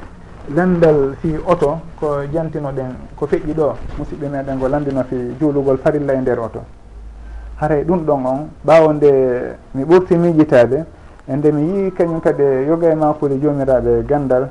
landal 0.55 1.15
fi 1.21 1.37
oto 1.47 1.81
ko 1.99 2.25
jantinoɗen 2.33 3.15
ko 3.17 3.27
feƴƴi 3.27 3.55
ɗo 3.55 3.75
musidɓe 3.99 4.29
meɗen 4.29 4.59
ko 4.59 4.69
landino 4.69 5.03
fi 5.05 5.17
juulugol 5.39 5.79
farilla 5.79 6.13
e 6.15 6.21
nder 6.21 6.39
oto. 6.41 6.65
Haray 7.61 7.85
ɗum 7.85 8.05
ɗon 8.05 8.27
on 8.27 8.49
ɓawo 8.67 8.93
nde 8.93 9.11
mi 9.75 9.85
ɓurti 9.85 10.17
miijitade 10.17 10.85
e 11.29 11.37
nde 11.37 11.53
mi 11.53 11.63
yii 11.63 11.93
kañum 11.93 12.21
kadi 12.21 12.43
e 12.43 12.65
yoga 12.67 12.91
e 12.91 12.95
makude 12.95 13.39
jomiraɓe 13.39 13.99
e 14.01 14.05
gandal 14.05 14.51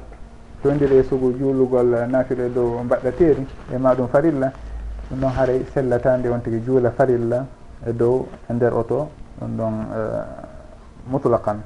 tondiri 0.61 0.97
e 0.97 1.03
sugu 1.03 1.33
juulugol 1.37 2.07
nafire 2.09 2.49
dow 2.53 2.81
mbaɗɗateri 2.83 3.47
e 3.73 3.77
maɗum 3.77 4.07
farilla. 4.07 4.51
Ɗum 5.09 5.19
ɗon 5.19 5.31
haray 5.35 5.65
sellatande 5.73 6.27
on 6.29 6.39
tigui 6.41 6.61
juula 6.65 6.91
farilla 6.91 7.45
e 7.85 7.91
dow 7.91 8.27
e 8.49 8.53
nder 8.53 8.73
oto 8.73 9.09
ɗum 9.41 9.57
ɗon 9.57 9.73
eh, 9.93 10.23
mutlaqan. 11.09 11.61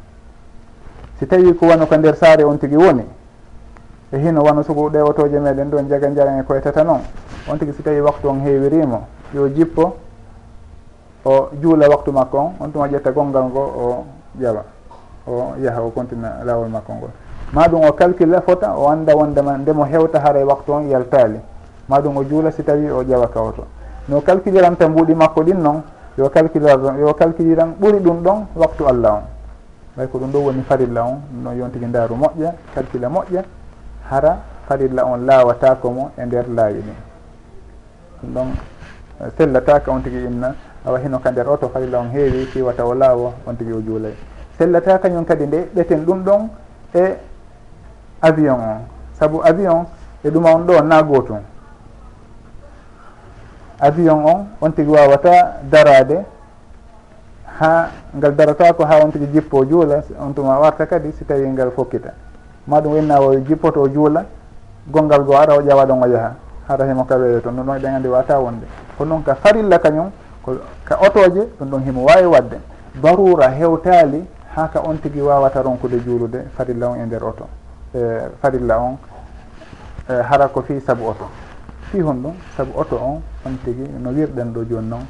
Si 1.19 1.27
tawi 1.27 1.53
ko 1.55 1.67
wano 1.67 1.85
ko 1.85 1.95
nder 1.95 2.15
saare 2.15 2.43
on 2.43 2.57
tigui 2.57 2.77
woni 2.77 3.03
e 4.11 4.17
hino 4.17 4.41
wano 4.41 4.63
sugu 4.63 4.89
ɗe 4.89 5.01
otoje 5.01 5.37
meɗen 5.39 5.69
ɗon 5.69 5.87
jaga 5.87 6.09
jaran 6.15 6.39
e 6.39 6.43
koytata 6.43 6.83
noon 6.83 7.01
on 7.47 7.57
tigui 7.57 7.73
si 7.73 7.83
tawi 7.83 7.99
waktu 7.99 8.27
on 8.27 8.39
heewirimo 8.41 9.07
yo 9.33 9.47
jippo 9.49 9.95
o 11.23 11.49
juula 11.61 11.87
waktu 11.87 12.11
makko 12.11 12.37
on 12.37 12.53
on 12.59 12.71
tuma 12.71 12.87
ƴetta 12.87 13.11
gongal 13.11 13.43
ngo 13.43 13.59
o 13.59 14.05
ƴawa 14.39 14.74
o 15.27 15.53
yaha 15.59 15.81
o 15.81 15.89
continue 15.91 16.29
lawol 16.43 16.69
makko 16.69 16.93
ngol. 16.93 17.09
Ma 17.53 17.67
ɗum 17.67 17.85
o 17.85 17.93
calcule 17.93 18.41
fota 18.41 18.73
o 18.77 18.89
anda 18.89 19.15
wondema 19.15 19.57
ndemo 19.57 19.83
hewta 19.85 20.19
haara 20.19 20.39
e 20.39 20.43
waktu 20.43 20.71
on 20.71 20.89
yaltali. 20.89 21.39
Ma 21.87 21.99
ɗum 21.99 22.17
o 22.17 22.23
juula 22.23 22.51
si 22.51 22.63
tawi 22.63 22.89
o 22.89 23.03
ƴewa 23.03 23.27
kaw 23.27 23.51
to 23.51 23.63
no 24.07 24.21
calculiranta 24.21 24.87
mbuuɗi 24.89 25.15
makko 25.15 25.41
ɗin 25.43 25.61
noon 25.61 25.81
yo 26.17 26.29
calculiran 26.29 26.99
yo 26.99 27.13
calculiran 27.13 27.73
ɓuri 27.79 27.99
ɗum 27.99 28.21
ɗon 28.23 28.45
waktu 28.55 28.87
allah 28.87 29.13
on. 29.13 29.23
Ɓay 29.97 30.07
ko 30.07 30.17
ɗum 30.19 30.31
ɗo 30.31 30.39
woni 30.39 30.61
farilla 30.61 31.03
on 31.03 31.21
ɗum 31.31 31.43
ɗon 31.43 31.57
yon 31.57 31.69
tigui 31.71 31.87
ndaaru 31.87 32.15
moƴƴa 32.15 32.53
calcule 32.75 33.07
moƴƴa 33.07 33.43
hara 34.09 34.37
farilla 34.67 35.05
on 35.05 35.25
laawatako 35.25 35.89
mo 35.91 36.11
e 36.17 36.25
nder 36.25 36.45
laawi 36.49 36.81
ɗin. 36.81 36.97
Ɗum 38.23 38.33
ɗon 38.33 38.47
eh, 39.21 39.31
sellataka 39.37 39.91
on 39.91 40.01
tigui 40.01 40.25
inna 40.25 40.53
awa 40.85 40.99
hino 40.99 41.19
ka 41.19 41.31
nder 41.31 41.49
oto 41.49 41.69
farilla 41.69 41.99
on 41.99 42.09
heewi 42.13 42.45
fiwata 42.45 42.85
o 42.85 42.93
laawo 42.93 43.33
on 43.47 43.55
tigui 43.55 43.73
o 43.73 43.81
juulay. 43.81 44.13
sellata 44.57 44.99
kañum 44.99 45.25
kadi 45.25 45.45
nde 45.47 45.69
ɓeten 45.75 46.05
ɗum 46.05 46.23
ɗon 46.23 46.49
e 46.93 47.15
avion 48.21 48.59
on 48.59 48.79
saabu 49.19 49.41
avion 49.43 49.85
e 50.23 50.29
ɗuma 50.29 50.53
on 50.55 50.65
ɗo 50.65 50.81
na 50.81 51.03
gootum 51.03 51.39
avion 53.79 54.25
on 54.25 54.47
on 54.61 54.71
tigi 54.71 54.89
wawata 54.91 55.59
darade 55.69 56.25
ha 57.59 57.89
ngal 58.17 58.35
darata 58.35 58.73
ko 58.73 58.85
ha 58.85 59.03
on 59.03 59.11
tigi 59.11 59.27
jippo 59.27 59.65
juula 59.65 60.03
on 60.19 60.33
tuma 60.33 60.59
warta 60.59 60.85
kadi 60.85 61.11
si 61.11 61.25
tawi 61.25 61.47
ngal 61.47 61.71
fokkita. 61.71 62.11
Ma 62.67 62.81
ɗum 62.81 62.93
wayna 62.93 63.19
o 63.21 63.35
jippoto 63.39 63.87
juula 63.87 64.25
gongal 64.87 65.23
goo 65.23 65.35
ara 65.35 65.55
o 65.55 65.61
ƴawa 65.61 65.85
ɗon 65.85 66.03
o 66.03 66.07
yaaha 66.07 66.35
hara 66.67 66.85
himo 66.85 67.03
kaweyo 67.05 67.41
to 67.41 67.49
ɗum 67.49 67.65
ɗon 67.65 67.77
eɗen 67.77 67.95
andi 67.95 68.07
wata 68.07 68.39
wonde. 68.39 68.65
Kono 68.97 69.09
noon 69.09 69.23
ka 69.23 69.35
farilla 69.35 69.79
kañum 69.79 70.09
ko 70.43 70.57
ka 70.83 70.97
otoje 71.01 71.47
ɗum 71.59 71.69
ɗon 71.69 71.83
himo 71.85 72.03
wawi 72.05 72.25
wadde. 72.25 72.57
Barura 73.01 73.49
hewtali 73.49 74.25
ha 74.55 74.69
ka 74.71 74.81
on 74.81 74.97
tigui 74.99 75.21
wawata 75.21 75.61
ronkude 75.61 75.99
juulude 75.99 76.47
farilla 76.55 76.89
on 76.89 76.99
e 76.99 77.05
nder 77.05 77.23
oto. 77.23 77.47
E 77.93 77.99
farilla 78.39 78.79
on 78.79 78.97
e 80.07 80.13
hara 80.13 80.47
ko 80.47 80.61
fi 80.61 80.79
saabu 80.79 81.07
oto. 81.07 81.27
Fi 81.91 81.99
hon 81.99 82.21
ɗum 82.21 82.33
saabu 82.55 82.71
oto 82.79 82.95
on 82.95 83.21
on 83.45 83.57
tigui 83.63 83.87
no 83.99 84.11
wirɗen 84.11 84.53
ɗo 84.53 84.63
joni 84.63 84.87
noon. 84.87 85.05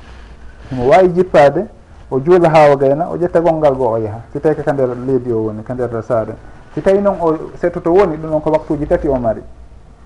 Omo 0.71 0.88
wawi 0.89 1.10
jippade 1.13 1.67
o 2.10 2.19
juula 2.19 2.49
ha 2.49 2.71
o 2.71 2.77
gayna 2.77 3.10
o 3.10 3.17
ƴetta 3.17 3.39
gongal 3.39 3.75
goo 3.75 3.93
o 3.93 3.97
yaaha 3.97 4.21
si 4.34 4.39
tawi 4.39 4.55
kaka 4.55 4.73
nder 4.73 4.95
leydi 5.05 5.31
o 5.31 5.43
woni 5.45 5.63
ka 5.63 5.73
nder 5.73 6.03
saare 6.03 6.36
si 6.73 6.81
tawi 6.81 7.01
noon 7.01 7.17
o 7.21 7.51
settoto 7.55 7.91
woni 7.91 8.17
ɗum 8.17 8.29
noon 8.29 8.41
ko 8.41 8.49
waktuji 8.49 8.88
tati 8.88 9.08
o 9.08 9.15
mari. 9.15 9.41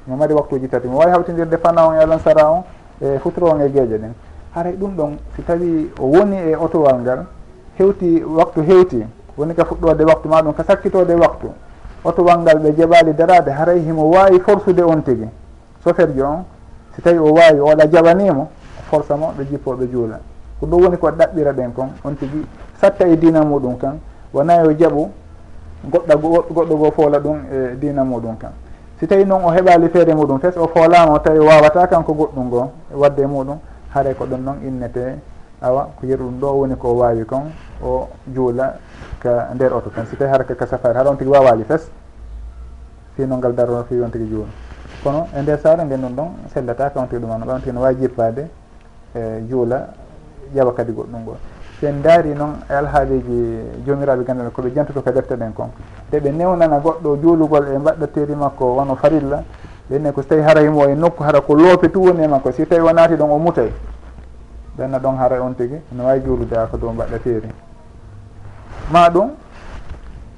Mo 0.05 0.15
mari 0.15 0.33
waktuji 0.33 0.67
tati. 0.67 0.87
Mo 0.87 0.97
wawi 0.97 1.11
hawtidirde 1.11 1.57
fana 1.57 1.85
on 1.87 1.95
e 1.95 1.99
alansara 1.99 2.49
on 2.49 2.63
e 2.99 3.17
futuro 3.19 3.51
on 3.51 3.61
e 3.61 3.69
gueeje 3.69 3.97
ɗen 3.97 4.11
haray 4.53 4.73
ɗum 4.73 4.95
ɗon 4.95 5.17
si 5.35 5.43
tawi 5.43 5.91
o 5.97 6.05
woni 6.07 6.35
e 6.35 6.55
otowal 6.55 6.99
ngal 6.99 7.25
hewti 7.77 8.21
waktu 8.23 8.61
hewti 8.61 9.05
woni 9.39 9.53
ka 9.55 9.63
fuɗɗode 9.65 10.03
waktu 10.03 10.27
ma 10.27 10.41
ɗum 10.41 10.53
ka 10.53 10.63
sakkitode 10.63 11.13
waktu. 11.15 11.47
Otowal 12.03 12.39
ngal 12.39 12.59
ɓe 12.59 12.75
jaɓali 12.77 13.13
darade 13.13 13.49
haray 13.51 13.79
himo 13.79 14.09
wawi 14.11 14.39
forsude 14.39 14.81
on 14.81 15.01
tigui 15.01 15.29
soferjo 15.83 16.25
on 16.25 16.43
si 16.95 17.01
tawi 17.01 17.17
o 17.17 17.31
wawi 17.33 17.59
oɗa 17.59 17.87
jaɓanimo 17.87 18.47
force 18.89 19.13
mo 19.15 19.31
ɓe 19.37 19.45
jippoɓe 19.49 19.87
juula. 19.91 20.19
Ko 20.59 20.65
ɗum 20.65 20.83
woni 20.83 20.97
ko 20.97 21.07
ɗaɓɓira 21.11 21.53
ɗen 21.53 21.71
kon 21.73 21.89
on 22.03 22.15
tigui 22.15 22.45
satta 22.81 23.07
e 23.07 23.15
dina 23.17 23.41
muɗum 23.43 23.77
kan. 23.77 23.99
Wona 24.33 24.63
yo 24.63 24.71
jaaɓu 24.73 25.09
goɗɗa 25.89 26.15
goɗɗo 26.15 26.75
goo 26.75 26.91
foola 26.91 27.19
ɗum 27.19 27.37
e 27.51 27.75
dina 27.79 28.03
muɗum 28.03 28.37
kan. 28.37 28.51
Si 28.99 29.07
tawi 29.07 29.25
noon 29.25 29.43
o 29.45 29.51
heɓali 29.51 29.89
feere 29.89 30.13
muɗum 30.13 30.39
fes 30.39 30.57
o 30.57 30.67
foolama 30.67 31.13
o 31.13 31.19
tawi 31.19 31.39
wawata 31.39 31.87
kanko 31.87 32.13
goɗɗum 32.13 32.45
ngoo 32.47 32.71
e 32.91 32.95
wadde 32.95 33.21
muɗum 33.25 33.57
haare 33.93 34.13
ko 34.15 34.25
ɗon 34.25 34.43
noon 34.43 34.57
innete 34.67 35.15
awa 35.61 35.89
ko 35.99 36.05
yeru 36.05 36.25
ɗum 36.25 36.39
ɗo 36.39 36.47
woni 36.59 36.75
ko 36.75 36.93
wawi 36.93 37.25
kon 37.25 37.51
o 37.83 38.07
juula 38.33 38.75
ka 39.19 39.49
nder 39.53 39.73
oto 39.73 39.89
tan. 39.89 40.05
Si 40.07 40.15
tawi 40.15 40.29
hara 40.31 40.43
kaka 40.43 40.65
safari 40.65 40.97
haɗa 40.97 41.09
on 41.09 41.17
tigui 41.17 41.33
wawali 41.33 41.63
fes 41.63 41.89
fino 43.15 43.35
ngal 43.37 43.53
darono 43.53 43.83
fi 43.83 43.99
on 43.99 44.09
tigui 44.09 44.27
juulo 44.27 44.47
kono 45.03 45.27
e 45.35 45.41
nder 45.41 45.59
saare 45.59 45.83
nden 45.83 46.01
ɗum 46.01 46.15
ɗon 46.15 46.29
sellata 46.53 46.89
ka 46.89 46.99
on 46.99 47.07
tigui 47.07 47.25
ɗum 47.27 47.31
on 47.47 47.59
tigui 47.59 47.73
no 47.73 47.81
wawi 47.81 47.95
jippade 47.95 48.49
e 49.13 49.43
juula 49.47 49.87
ƴawa 50.55 50.73
kadi 50.73 50.91
goɗɗum 50.91 51.21
ngol 51.21 51.37
sen 51.79 52.01
daari 52.01 52.33
noon 52.33 52.59
e 52.69 52.73
alhaaliji 52.73 53.83
jomiraɓe 53.85 54.23
gandal 54.23 54.51
koɓe 54.51 54.71
jantoto 54.73 55.01
ka 55.01 55.11
e 55.11 55.13
defte 55.13 55.35
ɗen 55.35 55.53
kon. 55.53 55.69
Te 56.09 56.19
ɓe 56.19 56.31
newnana 56.31 56.79
goɗɗo 56.79 57.17
juulugol 57.21 57.67
e 57.67 57.77
mbaɗɗoteri 57.77 58.35
makko 58.35 58.75
wono 58.75 58.95
farilla 58.95 59.43
ɓenne 59.89 60.11
ko 60.11 60.21
so 60.21 60.27
tawi 60.27 60.41
hara 60.41 60.61
himo 60.61 60.87
e 60.87 60.95
nokku 60.95 61.23
hara 61.23 61.41
ko 61.41 61.53
loope 61.55 61.89
tu 61.91 61.99
woni 62.01 62.23
e 62.23 62.27
makko 62.27 62.51
si 62.51 62.65
tawi 62.65 62.81
wonati 62.81 63.15
ɗon 63.15 63.29
o 63.29 63.37
mutay 63.37 63.71
ɓenna 64.77 64.99
ɗon 64.99 65.17
hara 65.17 65.41
on 65.41 65.53
tigui 65.55 65.79
no 65.91 66.03
wawi 66.05 66.21
juulude 66.21 66.53
ha 66.55 66.67
ko 66.67 66.77
dow 66.77 66.91
mbaɗɗoteri 66.91 67.68
ma 68.91 69.09
ɗum 69.09 69.29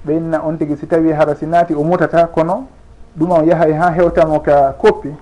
ɓe 0.05 0.13
inna 0.17 0.41
on 0.45 0.57
tigui 0.57 0.77
si 0.77 0.87
tawi 0.87 1.11
hara 1.11 1.35
si 1.35 1.45
naati 1.45 1.73
o 1.73 1.83
mutata 1.83 2.27
kono 2.27 2.67
ɗum 3.17 3.31
on 3.31 3.43
yahay 3.45 3.73
ha 3.73 3.91
hewtamo 3.91 4.39
ka 4.41 4.73
koppi 4.77 5.13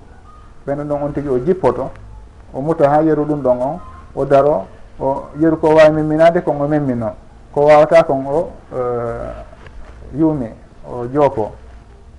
ɓenon 0.66 0.86
ɗon 0.88 1.02
on 1.02 1.12
tigui 1.12 1.30
o 1.30 1.38
jippoto 1.38 1.90
o 2.52 2.60
muta 2.60 2.88
ha 2.90 3.00
yeru 3.02 3.24
ɗum 3.24 3.40
ɗon 3.42 3.58
on 3.62 3.78
o 4.14 4.24
daro 4.24 4.66
o 4.98 5.28
yeru 5.38 5.56
ko 5.58 5.68
wawi 5.74 5.90
memminade 5.90 6.42
kon 6.42 6.60
o 6.60 6.66
memmino 6.68 7.12
ko 7.54 7.60
wawata 7.66 8.02
kon 8.04 8.24
o 8.26 8.38
uh, 8.72 8.78
eh, 8.78 10.18
yuumi 10.18 10.48
o 10.88 11.06
joopo. 11.06 11.52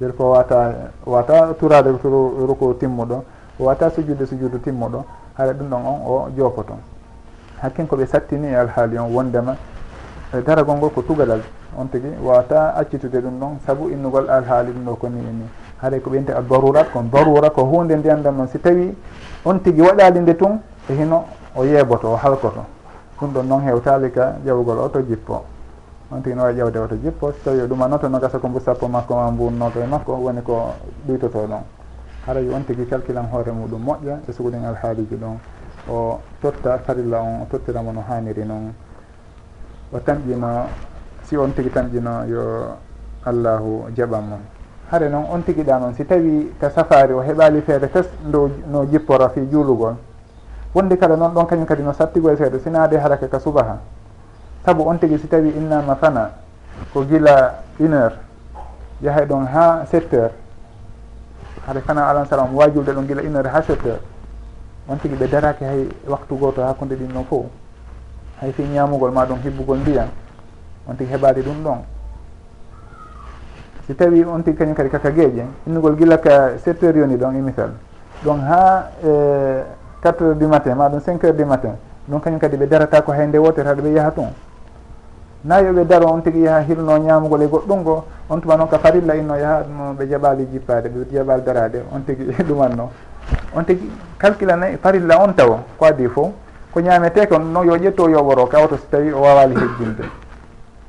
Yeru 0.02 0.14
ko 0.14 0.32
wata 0.32 0.74
wata 1.06 1.54
turade 1.60 1.90
ruko 1.92 2.74
timmuɗo 2.74 3.24
o 3.60 3.64
wata 3.66 3.90
sujude 3.92 4.26
sujudu 4.26 4.58
timmuɗo 4.58 5.06
haɗa 5.38 5.54
ɗum 5.54 5.70
ɗon 5.70 5.86
on 5.86 6.02
o 6.08 6.30
joopo 6.36 6.64
ton 6.64 6.80
hakken 7.62 7.86
koɓe 7.88 8.06
sattini 8.08 8.48
e 8.48 8.56
alhaali 8.56 8.98
on 8.98 9.14
wondema 9.14 9.56
E 10.34 10.42
daragol 10.42 10.78
ngol 10.78 10.92
ko 10.96 11.02
tugalal 11.02 11.42
on 11.76 11.88
tigui 11.92 12.16
wawata 12.24 12.76
accitude 12.76 13.20
ɗum 13.20 13.40
ɗon 13.40 13.60
saabu 13.66 13.90
innugol 13.90 14.30
alhaali 14.30 14.72
ɗum 14.72 14.86
ɗo 14.86 14.96
ko 14.96 15.08
ni 15.10 15.20
eni 15.20 15.46
haɗay 15.82 16.00
ko 16.00 16.10
ɓiyente 16.10 16.32
a 16.32 16.42
darurat 16.42 16.88
kon 16.92 17.10
darura 17.12 17.50
ko 17.50 17.64
hunde 17.64 17.96
ndiyandam 17.96 18.36
noon 18.38 18.48
si 18.48 18.60
tawi 18.60 18.96
on 19.44 19.60
tigui 19.60 19.82
waɗali 19.82 20.20
nde 20.20 20.36
tun 20.38 20.62
e 20.90 20.94
hino 20.94 21.26
o 21.56 21.64
yeeboto 21.66 22.14
o 22.14 22.16
halkoto. 22.16 22.64
Ɗum 23.20 23.34
ɗon 23.34 23.44
noon 23.48 23.62
hewtali 23.64 24.12
ka 24.12 24.38
ƴawgol 24.46 24.80
oto 24.80 25.02
jippo. 25.02 25.44
On 26.12 26.22
tigi 26.22 26.36
no 26.36 26.44
wawi 26.44 26.56
ƴewde 26.56 26.78
oto 26.80 26.96
jippo 26.96 27.32
so 27.32 27.38
tawi 27.44 27.62
o 27.62 27.68
ɗumanoto 27.68 28.08
no 28.08 28.20
gasa 28.20 28.40
ko 28.40 28.48
mbu 28.48 28.60
sappo 28.60 28.88
makko 28.88 29.16
ma 29.16 29.32
mbunnoto 29.32 29.80
e 29.82 29.86
makko 29.86 30.14
woni 30.14 30.42
ko 30.42 30.74
ɗuytoto 31.08 31.48
ɗon. 31.48 31.64
Haray 32.26 32.48
on 32.54 32.64
tigi 32.64 32.86
calculan 32.86 33.28
hoore 33.32 33.52
muɗum 33.52 33.84
moƴƴa 33.84 34.20
e 34.30 34.32
suguɗin 34.32 34.64
alhaaliji 34.64 35.16
ɗon. 35.16 35.38
O 35.90 36.20
totta 36.42 36.78
farilla 36.80 37.20
on 37.20 37.42
o 37.42 37.48
tottiramo 37.50 37.92
no 37.92 38.02
hanniri 38.08 38.46
noon 38.46 38.74
o 39.94 40.00
tamƴino 40.00 40.68
si 41.24 41.38
on 41.38 41.54
tigui 41.54 41.70
tamƴino 41.72 42.26
yo 42.28 42.76
allahu 43.26 43.86
jaɓan 43.96 44.22
mon. 44.24 44.40
Haare 44.92 45.10
noon 45.10 45.26
on 45.32 45.44
tigiɗa 45.44 45.80
noon 45.80 45.94
si 45.94 46.06
tawi 46.06 46.52
ka 46.60 46.70
safari 46.70 47.14
o 47.14 47.22
heɓali 47.22 47.62
feere 47.62 47.90
tes 47.90 48.08
ndo 48.26 48.50
no 48.68 48.86
jippora 48.86 49.30
fi 49.30 49.42
juulugol 49.50 49.96
wonde 50.74 50.98
kala 50.98 51.16
noon 51.16 51.34
ɗon 51.34 51.46
kañum 51.48 51.66
kadi 51.66 51.84
no 51.84 51.94
sattigoye 51.94 52.36
seeɗa 52.38 52.60
sinaade 52.60 52.98
haraka 52.98 53.28
ka 53.28 53.40
subaha. 53.40 53.78
Saabu 54.66 54.84
on 54.88 54.98
tigi 55.00 55.18
si 55.18 55.28
tawi 55.28 55.50
innama 55.50 55.96
fana 55.96 56.32
ko 56.94 57.04
gila 57.06 57.64
une 57.80 57.94
heure 57.94 58.18
yahay 59.02 59.26
ɗon 59.26 59.46
ha 59.48 59.86
sept 59.86 60.14
heures 60.14 60.32
haade 61.68 61.82
fana 61.82 62.08
alan 62.10 62.26
salam 62.26 62.54
wajulde 62.56 62.92
ɗon 62.94 63.08
gila 63.08 63.22
une 63.22 63.36
heure 63.36 63.48
ha 63.50 63.62
sept 63.62 63.84
heures 63.86 64.02
on 64.88 64.98
tigi 64.98 65.16
ɓe 65.16 65.28
daraki 65.28 65.64
hay 65.64 65.88
waktu 66.08 66.36
goto 66.38 66.62
hakkude 66.64 66.96
ɗin 66.96 67.12
ɗon 67.14 67.24
fof 67.26 67.46
hay 68.42 68.52
fi 68.52 68.64
ñamugol 68.64 69.12
ma 69.12 69.26
ɗum 69.26 69.38
hibbugol 69.44 69.78
ndiyam 69.80 70.08
on 70.88 70.96
tigi 70.96 71.12
heɓade 71.14 71.42
ɗum 71.42 71.64
ɗon. 71.64 71.78
Si 73.88 73.96
tawi 73.96 74.24
on 74.24 74.42
tigi 74.44 74.58
kañum 74.58 74.74
kadi 74.76 74.90
kaka 74.90 75.12
gueeƴe 75.12 75.46
innugol 75.68 75.96
gila 75.96 76.18
ka 76.18 76.58
sept 76.58 76.82
heures 76.82 76.98
yoni 76.98 77.16
ɗon 77.18 77.36
imisal 77.38 77.72
ɗon 78.26 78.40
ha 78.42 78.90
eh, 79.04 79.64
quatre 80.02 80.24
heures 80.26 80.38
du 80.38 80.48
matin 80.48 80.76
ma 80.76 80.90
ɗum 80.90 81.00
cinq 81.02 81.24
heures 81.24 81.36
du 81.36 81.46
matin 81.46 81.76
ɗum 82.10 82.20
kañum 82.20 82.40
kadi 82.40 82.58
ɓe 82.58 82.68
darata 82.68 83.02
ko 83.02 83.12
hayde 83.12 83.38
wotere 83.38 83.68
haɗa 83.70 83.82
ɓe 83.82 83.92
yaha 83.94 84.12
tun 84.12 84.30
nayoɓe 85.46 85.86
daro 85.86 86.08
on 86.10 86.22
tigi 86.22 86.40
yaha 86.42 86.62
hilno 86.62 86.98
ñamugol 86.98 87.42
e 87.42 87.48
goɗɗum 87.48 87.84
go 87.84 88.06
on 88.30 88.40
tuma 88.40 88.56
noon 88.56 88.70
ka 88.70 88.78
farilla 88.80 89.16
inno 89.16 89.36
yaha 89.36 89.64
no 89.68 89.94
ɓe 89.94 90.08
jaɓali 90.08 90.48
jippade 90.52 90.90
ɓe 90.90 91.06
jaɓali 91.14 91.44
darade 91.44 91.84
on 91.94 92.00
tigi 92.06 92.24
ɗumanno. 92.48 92.90
On 93.56 93.64
tigi 93.64 93.90
calcule 94.18 94.52
anayi 94.54 94.78
farilla 94.78 95.20
on 95.22 95.34
tawa 95.34 95.60
ko 95.78 95.86
adi 95.86 96.08
fof 96.08 96.32
ko 96.72 96.80
ñaamete 96.80 97.28
ko 97.28 97.38
noon 97.38 97.68
yo 97.68 97.76
ƴetto 97.76 98.08
yoɓoro 98.10 98.48
kawa 98.48 98.68
to 98.68 98.78
so 98.78 98.84
tawi 98.90 99.12
o 99.12 99.20
wawali 99.22 99.56
hejjinde. 99.56 100.04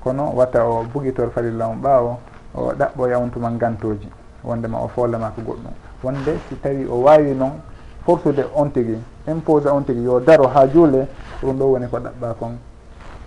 Kono 0.03 0.31
watta 0.35 0.65
o 0.65 0.85
bugitor 0.85 1.31
falilla 1.31 1.67
on 1.67 1.77
ɓaawo 1.83 2.17
o 2.55 2.73
ɗaɓɓoya 2.73 3.19
on 3.19 3.31
tuma 3.31 3.51
gantoji 3.51 4.09
wondema 4.45 4.79
o 4.79 4.89
foolama 4.89 5.31
ko 5.35 5.43
goɗɗum. 5.43 5.73
Wonde 6.05 6.39
si 6.49 6.55
tawi 6.61 6.87
o 6.87 7.03
wawi 7.03 7.35
noon 7.35 7.59
forsude 8.07 8.45
on 8.55 8.71
tigui 8.71 8.99
impose 9.27 9.67
on 9.69 9.83
tigui 9.85 10.05
yo 10.05 10.21
daro 10.21 10.47
ha 10.47 10.67
juule 10.69 11.09
ɗum 11.43 11.59
ɗo 11.59 11.65
woni 11.73 11.87
ko 11.91 11.99
ɗaɓɓa 11.99 12.35
kon. 12.39 12.59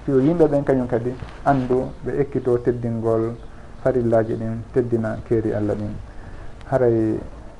Fiyo 0.05 0.19
yimɓe 0.21 0.47
ɓen 0.47 0.63
kañum 0.63 0.87
kadi 0.87 1.13
andu 1.45 1.91
ɓe 2.05 2.19
ekkito 2.21 2.57
teddingol 2.59 3.35
farillaji 3.83 4.33
ɗin 4.35 4.61
teddina 4.73 5.17
keeri 5.27 5.51
allah 5.53 5.75
ɗin. 5.75 5.91
Haray 6.71 7.19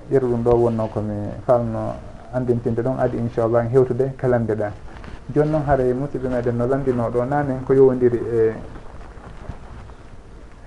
yeru 0.10 0.28
ɗum 0.30 0.44
ɗo 0.44 0.52
wonno 0.56 0.88
komi 0.88 1.16
falno 1.46 1.96
andintinde 2.34 2.82
ɗon 2.82 2.96
adi 3.00 3.18
inchallah 3.18 3.68
hewtude 3.72 4.14
kala 4.18 4.40
ɗa 4.40 4.72
joni 5.34 5.50
noon 5.52 5.64
haara 5.64 5.84
musidɓe 5.84 6.28
meɗen 6.30 6.56
no 6.58 6.68
landinoɗo 6.68 7.26
nanen 7.26 7.64
ko 7.66 7.74
yowodiri 7.74 8.18
e 8.18 8.54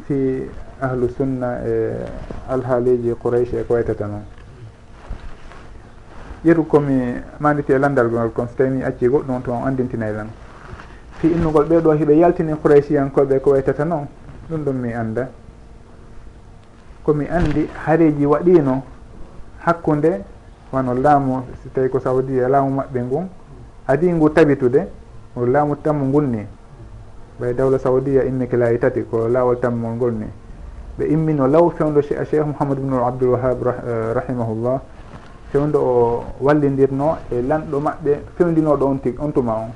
fi 0.06 0.50
ahlu 0.80 1.08
sunna 1.08 1.60
e 1.64 1.94
alhaaliji 2.48 3.14
qourayche 3.14 3.60
e 3.60 3.64
ko 3.64 3.74
waytata 3.74 4.06
noon. 4.06 4.24
Ƴeru 6.44 6.66
komi 6.66 7.14
manditi 7.40 7.72
e 7.72 7.78
landal 7.78 8.08
gol 8.08 8.30
kon 8.32 8.46
so 8.48 8.54
tawi 8.56 8.70
mi 8.70 8.82
acci 8.82 9.08
goɗɗum 9.08 9.42
to 9.42 9.52
on 9.52 9.66
andintinay 9.66 10.14
tan 10.14 10.28
fi 11.18 11.28
innugol 11.28 11.66
ɓeɗo 11.66 11.92
hiɓe 11.98 12.16
yaltini 12.16 12.54
qouraychiyankoɓe 12.54 13.40
ko 13.40 13.50
waytata 13.50 13.84
noon 13.84 14.06
ɗum 14.48 14.64
ɗum 14.64 14.76
mi 14.76 14.92
anda 14.92 15.28
komi 17.02 17.26
andi 17.28 17.68
haareji 17.84 18.24
waɗino 18.26 18.82
hakkude 19.64 20.22
wano 20.72 20.94
laamu 20.94 21.42
so 21.62 21.68
tawi 21.74 21.88
ko 21.88 21.98
saudi 22.00 22.38
e 22.38 22.48
laamu 22.48 22.70
maɓɓe 22.70 23.00
ngun 23.02 23.28
adi 23.88 24.12
ngu 24.12 24.28
tabitude 24.30 24.80
ngu 25.36 25.46
laamu 25.46 25.74
tammu 25.76 26.04
ngulni 26.06 26.46
ɓay 27.40 27.54
dawla 27.54 27.78
saudia 27.78 28.24
immiki 28.24 28.56
laayi 28.56 28.78
tati 28.78 29.02
ko 29.02 29.28
laawol 29.28 29.56
tammol 29.60 29.92
ngol 29.94 30.12
ni. 30.12 30.26
Ɓe 30.98 31.04
immino 31.06 31.46
law 31.46 31.70
fewndo 31.70 32.02
cheikh 32.02 32.44
mouhamadou 32.44 32.82
bnu 32.82 32.96
abdoulwahab 33.06 33.58
eh, 33.66 34.12
rahimahullah. 34.14 34.80
Fewndo 35.52 35.78
o 35.78 36.24
wallidirno 36.40 37.16
e 37.30 37.40
lanɗo 37.42 37.78
maɓɓe 37.80 38.12
fewndinoɗo 38.36 38.84
on 38.86 38.96
tigi 38.98 39.16
on 39.20 39.30
tuma 39.32 39.52
on. 39.54 39.70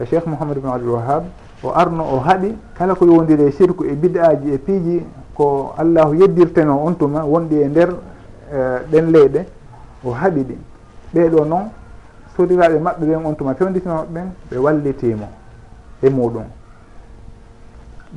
E 0.00 0.06
cheikh 0.06 0.26
mouhamadou 0.26 0.60
bnu 0.62 0.72
abdoulwahab 0.72 1.24
o 1.64 1.72
arno 1.74 2.04
o 2.04 2.20
haɗi 2.20 2.54
kala 2.78 2.94
ko 2.94 3.04
yowdiri 3.04 3.46
e 3.46 3.50
sirku 3.50 3.84
e 3.84 3.94
bid'aji 3.94 4.52
e 4.54 4.58
piiji 4.58 5.02
ko 5.34 5.74
allahu 5.76 6.14
yeddirteno 6.14 6.78
on 6.86 6.94
tuma 6.94 7.24
wonɗi 7.24 7.62
e 7.62 7.66
nder 7.68 7.90
eh, 8.52 8.78
ɗen 8.92 9.10
leyɗe 9.10 9.44
o 10.04 10.10
haɓi 10.12 10.42
ɗi. 10.44 10.56
Ɓeeɗo 11.14 11.44
noon 11.44 11.64
sodiraɓe 12.38 12.78
maɓɓe 12.78 13.04
ɓen 13.06 13.26
on 13.26 13.34
tuma 13.34 13.54
fewditinoɓe 13.54 14.06
ɓen 14.14 14.26
ɓe 14.50 14.56
wallitimo 14.58 15.26
e 16.02 16.08
muɗum. 16.08 16.44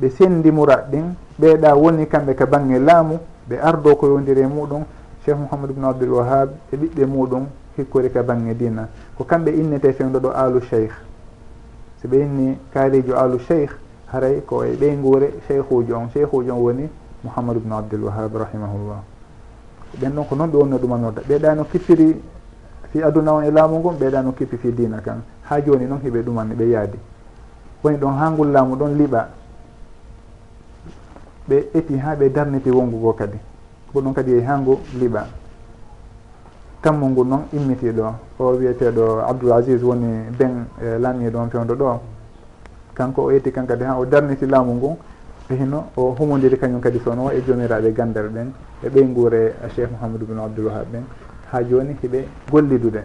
Ɓe 0.00 0.08
sendimura 0.10 0.76
ɗin 0.90 1.14
ɓeeɗa 1.40 1.74
woni 1.74 2.06
kamɓe 2.06 2.34
ka 2.34 2.46
bange 2.46 2.78
laamu 2.78 3.18
ɓe 3.48 3.58
ardo 3.60 3.96
ko 3.96 4.06
yowdiri 4.06 4.40
e 4.42 4.46
muɗum. 4.46 4.84
Cheikh 5.24 5.36
mouhamadou 5.36 5.72
ibnu 5.74 5.86
abdoul 5.88 6.10
wahab 6.12 6.48
e 6.72 6.76
ɓiɓɓe 6.76 7.06
muɗum 7.06 7.46
hikkori 7.76 8.10
ka 8.12 8.22
bange 8.22 8.54
dina. 8.54 8.88
Ko 9.16 9.24
kamɓe 9.24 9.50
innete 9.50 9.92
fewdo 9.92 10.18
ɗo 10.20 10.30
alu 10.30 10.60
cheikh. 10.60 10.92
So 12.00 12.08
ɓe 12.08 12.22
inni 12.22 12.58
kaarijo 12.72 13.16
alu 13.16 13.38
cheikh 13.38 13.70
haray 14.12 14.40
ko 14.46 14.62
e 14.64 14.76
ɓeyngure 14.76 15.34
cheikhuji 15.48 15.92
on. 15.92 16.08
Cheikhuji 16.12 16.50
on 16.50 16.58
woni 16.60 16.88
mouhamadou 17.24 17.60
ibnu 17.60 17.74
abdoul 17.74 18.04
wahab 18.04 18.34
rahimahullah. 18.36 19.02
Ɓen 20.00 20.10
ɗon 20.14 20.24
ko 20.28 20.34
noon 20.36 20.50
ɓe 20.50 20.56
wonno 20.56 20.78
ɗumanorda 20.78 21.22
ɓeeɗa 21.28 21.54
no 21.56 21.64
kippiri 21.64 22.16
fi 22.92 23.02
aduna 23.02 23.32
on 23.32 23.44
e 23.44 23.50
laamu 23.50 23.78
ngon 23.78 23.96
ɓeeɗa 23.98 24.22
no 24.22 24.32
kippi 24.32 24.56
fi 24.56 24.70
dina 24.72 25.00
kan. 25.00 25.22
Ha 25.48 25.60
joni 25.60 25.86
noon 25.86 26.00
heɓe 26.04 26.22
ɗumanni 26.22 26.54
ɓe 26.54 26.64
yaadi. 26.68 26.98
Woni 27.82 27.96
ɗon 27.96 28.18
ha 28.18 28.30
ngol 28.30 28.50
laamu 28.52 28.76
ɗon 28.76 28.96
liɓa. 28.98 29.28
Ɓe 31.48 31.68
eti 31.74 31.96
ha 31.98 32.14
ɓe 32.14 32.28
darniti 32.30 32.70
wongugo 32.70 33.12
kadi. 33.12 33.38
Ko 33.92 34.00
goɗɗum 34.00 34.12
kadi 34.14 34.32
e 34.32 34.42
ha 34.44 34.56
ngu 34.58 34.78
liɓa. 35.00 35.26
Tammu 36.82 37.06
ngu 37.08 37.24
noon 37.24 37.42
immitiɗo 37.52 38.14
o 38.38 38.52
wiyeteɗo 38.56 39.20
abdoul 39.28 39.52
asis 39.52 39.82
woni 39.82 40.28
ben 40.38 40.66
eh, 40.82 40.98
laamiɗo 40.98 41.38
on 41.38 41.48
pewdo 41.48 41.74
ɗo. 41.74 42.00
Kanko 42.94 43.22
o 43.22 43.30
yetti 43.30 43.50
kan 43.50 43.66
kadi 43.66 43.84
ha 43.84 43.96
o 43.98 44.04
darniti 44.04 44.46
laamu 44.46 44.74
ngun 44.74 44.96
hino 45.48 45.90
o 45.96 46.14
humodiri 46.18 46.56
kañum 46.56 46.80
kadi 46.80 47.00
sono 47.04 47.24
wa 47.24 47.32
e 47.32 47.42
jomiraɓe 47.42 47.92
gandal 47.92 48.28
ɓen 48.28 48.52
e 48.84 48.88
ɓeyngure 48.88 49.54
cheikh 49.74 49.90
mouhamadou 49.90 50.26
bine 50.26 50.40
abdoulwahab 50.40 50.86
ɓen 50.92 51.04
ha 51.52 51.62
joni 51.62 51.96
hiɓe 52.02 52.24
gollidude. 52.50 53.04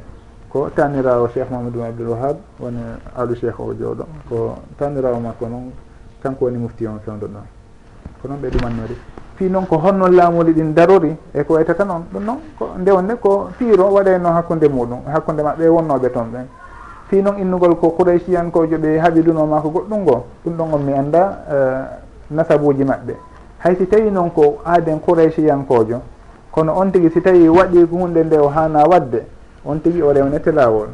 Ko 0.49 0.69
tanirawo 0.75 1.27
cheikh 1.27 1.49
mahamadou 1.51 1.83
abdoul 1.83 2.09
wahab 2.09 2.37
woni 2.59 2.79
alu 3.15 3.35
cheikh 3.35 3.59
o 3.59 3.73
jooɗo. 3.73 4.05
Ko 4.29 4.55
tanirawo 4.79 5.19
makko 5.19 5.47
noon 5.47 5.71
kanko 6.23 6.45
woni 6.45 6.57
mufti 6.57 6.87
on 6.87 6.99
fewdo 7.05 7.27
ɗon. 7.27 7.43
Ko 8.21 8.27
noon 8.27 8.39
ɓe 8.41 8.49
ɗumannori. 8.49 8.95
Fi 9.35 9.49
noon 9.49 9.65
ko 9.67 9.77
honno 9.77 10.07
laamuli 10.07 10.53
ɗin 10.53 10.73
darori 10.73 11.15
e 11.33 11.43
ko 11.43 11.53
waytata 11.55 11.83
noon 11.83 12.03
ɗum 12.13 12.23
noon 12.23 12.37
ko 12.57 12.69
ndewnde 12.79 13.15
ko 13.19 13.49
piiro 13.57 13.91
waɗayno 13.91 14.29
hakkude 14.31 14.67
muɗum 14.69 14.99
hakkude 15.13 15.41
maɓɓe 15.43 15.63
e 15.63 15.67
wonnoɓe 15.67 16.09
toon 16.11 16.27
ɓen. 16.31 16.45
Fi 17.09 17.21
noon 17.21 17.37
innugol 17.39 17.75
ko 17.75 17.89
qouraysiyankojo 17.89 18.77
ɓe 18.77 18.97
haɓidunoma 18.99 19.61
ko 19.61 19.69
goɗɗum 19.69 19.99
ngo 20.01 20.25
ɗum 20.45 20.53
ɗon 20.57 20.73
on 20.73 20.79
mi 20.83 20.93
annda 20.93 21.43
eh, 21.51 21.85
nasabuji 22.31 22.83
maɓɓe. 22.83 23.13
Hay 23.59 23.75
si 23.75 23.85
tawi 23.87 24.09
noon 24.09 24.29
ko 24.31 24.59
aaden 24.65 24.99
kouraysiyankojo 24.99 26.01
kono 26.57 26.73
on 26.73 26.89
tigui 26.89 27.13
si 27.13 27.21
tawi 27.21 27.45
waɗi 27.47 27.85
hunde 27.85 28.23
nde 28.23 28.37
o 28.41 28.49
hana 28.49 28.81
wadde 28.89 29.21
on 29.63 29.77
tigui 29.79 30.01
o 30.01 30.11
rewnete 30.11 30.49
laawol. 30.51 30.89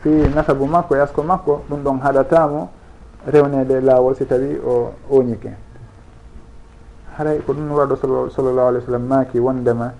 Fi 0.00 0.08
nasabu 0.34 0.64
makko 0.64 0.96
e 0.96 1.00
asko 1.00 1.22
makko 1.22 1.60
ɗum 1.68 1.82
ɗon 1.84 2.00
haɗatamo 2.00 2.68
rewnede 3.26 3.80
laawol 3.84 4.16
si 4.16 4.24
tawi 4.24 4.56
o 4.64 4.92
oñike 5.10 5.52
haray 7.18 7.38
ko 7.44 7.52
ɗum 7.52 7.68
waɗo 7.70 7.96
sallllahu 8.32 8.68
alih 8.68 8.80
w 8.80 8.84
sallam 8.86 9.02
maaki 9.04 9.38
wondema 9.38 9.92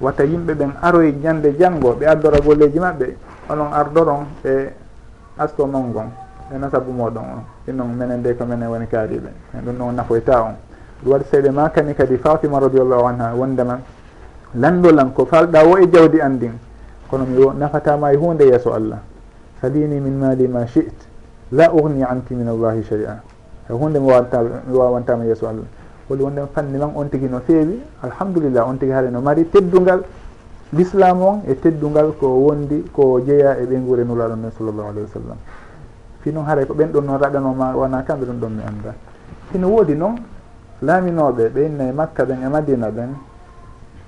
watta 0.00 0.24
yimɓe 0.24 0.54
ɓen 0.54 0.70
aroye 0.82 1.12
ñande 1.12 1.54
janggo 1.56 1.94
ɓe 1.94 2.04
addora 2.06 2.40
golleji 2.40 2.80
maɓɓe 2.80 3.16
onon 3.50 3.70
ardoron 3.72 4.26
e 4.44 4.72
asko 5.38 5.66
mon 5.66 5.90
ngon 5.94 6.10
e 6.52 6.58
nasabu 6.58 6.90
moɗon 6.90 7.22
on 7.22 7.42
ɗin 7.66 7.76
noon 7.76 7.94
menen 7.94 8.22
de 8.22 8.34
ko 8.34 8.44
menen 8.44 8.66
woni 8.68 8.86
kaariɓe 8.86 9.30
ɗum 9.62 9.76
ɗon 9.78 9.92
nafoyta 9.94 10.42
on. 10.42 10.56
Ɗum 11.04 11.12
waɗi 11.12 11.24
seyɗe 11.30 11.50
makani 11.50 11.94
kadi 11.94 12.16
fatima 12.18 12.58
radiallahu 12.58 13.06
anha 13.06 13.32
wondema 13.36 13.78
landolan 14.54 15.12
ko 15.12 15.24
falɗa 15.24 15.64
wo 15.64 15.76
e 15.78 15.88
jawdi 15.90 16.20
an 16.20 16.34
ndin 16.36 16.52
kono 17.08 17.24
mi 17.24 17.38
nafatama 17.58 18.12
e 18.12 18.16
hunde 18.16 18.44
yeeso 18.44 18.72
allah. 18.72 18.98
Salini 19.60 20.00
min 20.00 20.18
mali 20.18 20.46
ma 20.48 20.64
chit 20.64 20.94
la 21.52 21.70
ugni 21.72 22.02
anki 22.02 22.34
min 22.34 22.48
allahi 22.48 22.82
chey 22.82 23.04
a 23.04 23.20
e 23.68 23.72
hunde 23.72 23.98
mi 23.98 24.06
wawantama 24.06 24.48
mi 24.66 24.76
wawantama 24.76 25.24
yeeso 25.24 25.48
allah. 25.48 25.66
Woni 26.08 26.22
wonɗen 26.22 26.46
fanni 26.52 26.78
man 26.78 26.92
on 26.94 27.08
tigui 27.08 27.28
no 27.28 27.40
feewi. 27.40 27.80
Alhamdulillah 28.02 28.66
on 28.68 28.76
tigui 28.76 28.92
haade 28.92 29.10
no 29.10 29.20
mari 29.20 29.44
teddungal. 29.48 30.02
L'islam 30.72 31.22
on 31.22 31.42
e 31.46 31.54
teddungal 31.54 32.12
ko 32.18 32.26
wondi 32.28 32.84
ko 32.92 33.20
jeeya 33.20 33.58
e 33.58 33.64
ɓeygure 33.66 34.04
nulaɗon 34.04 34.36
men 34.38 34.50
sallllahu 34.50 34.88
alayhi 34.88 35.06
wa 35.06 35.12
sallam. 35.12 35.38
Fi 36.20 36.32
noon 36.32 36.44
haaray 36.44 36.66
ko 36.66 36.74
ɓen 36.74 36.90
ɗon 36.92 37.02
noon 37.04 37.18
raɗanoma 37.18 37.74
wona 37.74 38.02
kamɓe 38.02 38.24
ɗon 38.26 38.38
ɗon 38.40 38.52
mi 38.52 38.62
anda 38.62 38.94
hino 39.52 39.68
woodi 39.68 39.94
noon 39.94 40.16
laaminoɓe 40.82 41.48
ɓe 41.48 41.66
inna 41.66 41.84
e 41.88 41.92
makka 41.92 42.24
ɓen 42.24 42.42
e 42.44 42.48
madina 42.48 42.90
ɓen 42.90 43.10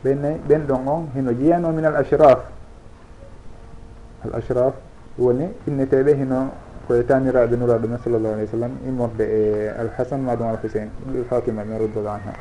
ɓenne 0.06 0.38
ɓen 0.48 0.66
ɗon 0.66 0.86
on 0.86 1.02
hino 1.14 1.32
jeyano 1.32 1.70
min 1.72 1.84
al 1.84 1.96
ashraf. 1.96 2.38
Al 4.24 4.34
ashraf 4.38 4.74
woni 5.18 5.46
inneteɓe 5.66 6.14
hino 6.14 6.50
koye 6.86 7.02
tamiraɓe 7.04 7.56
nuraɗo 7.56 7.88
men 7.88 7.98
sallllahu 8.04 8.34
alayhi 8.34 8.44
wa 8.46 8.58
sallam 8.58 8.72
immorde 8.86 9.20
e 9.24 9.68
alhasan 9.80 10.18
ma 10.20 10.34
ɗum 10.36 10.46
alhusain 10.48 10.88
fatima 11.28 11.64
min 11.64 11.78
radiallahu 11.78 12.14
anha. 12.14 12.32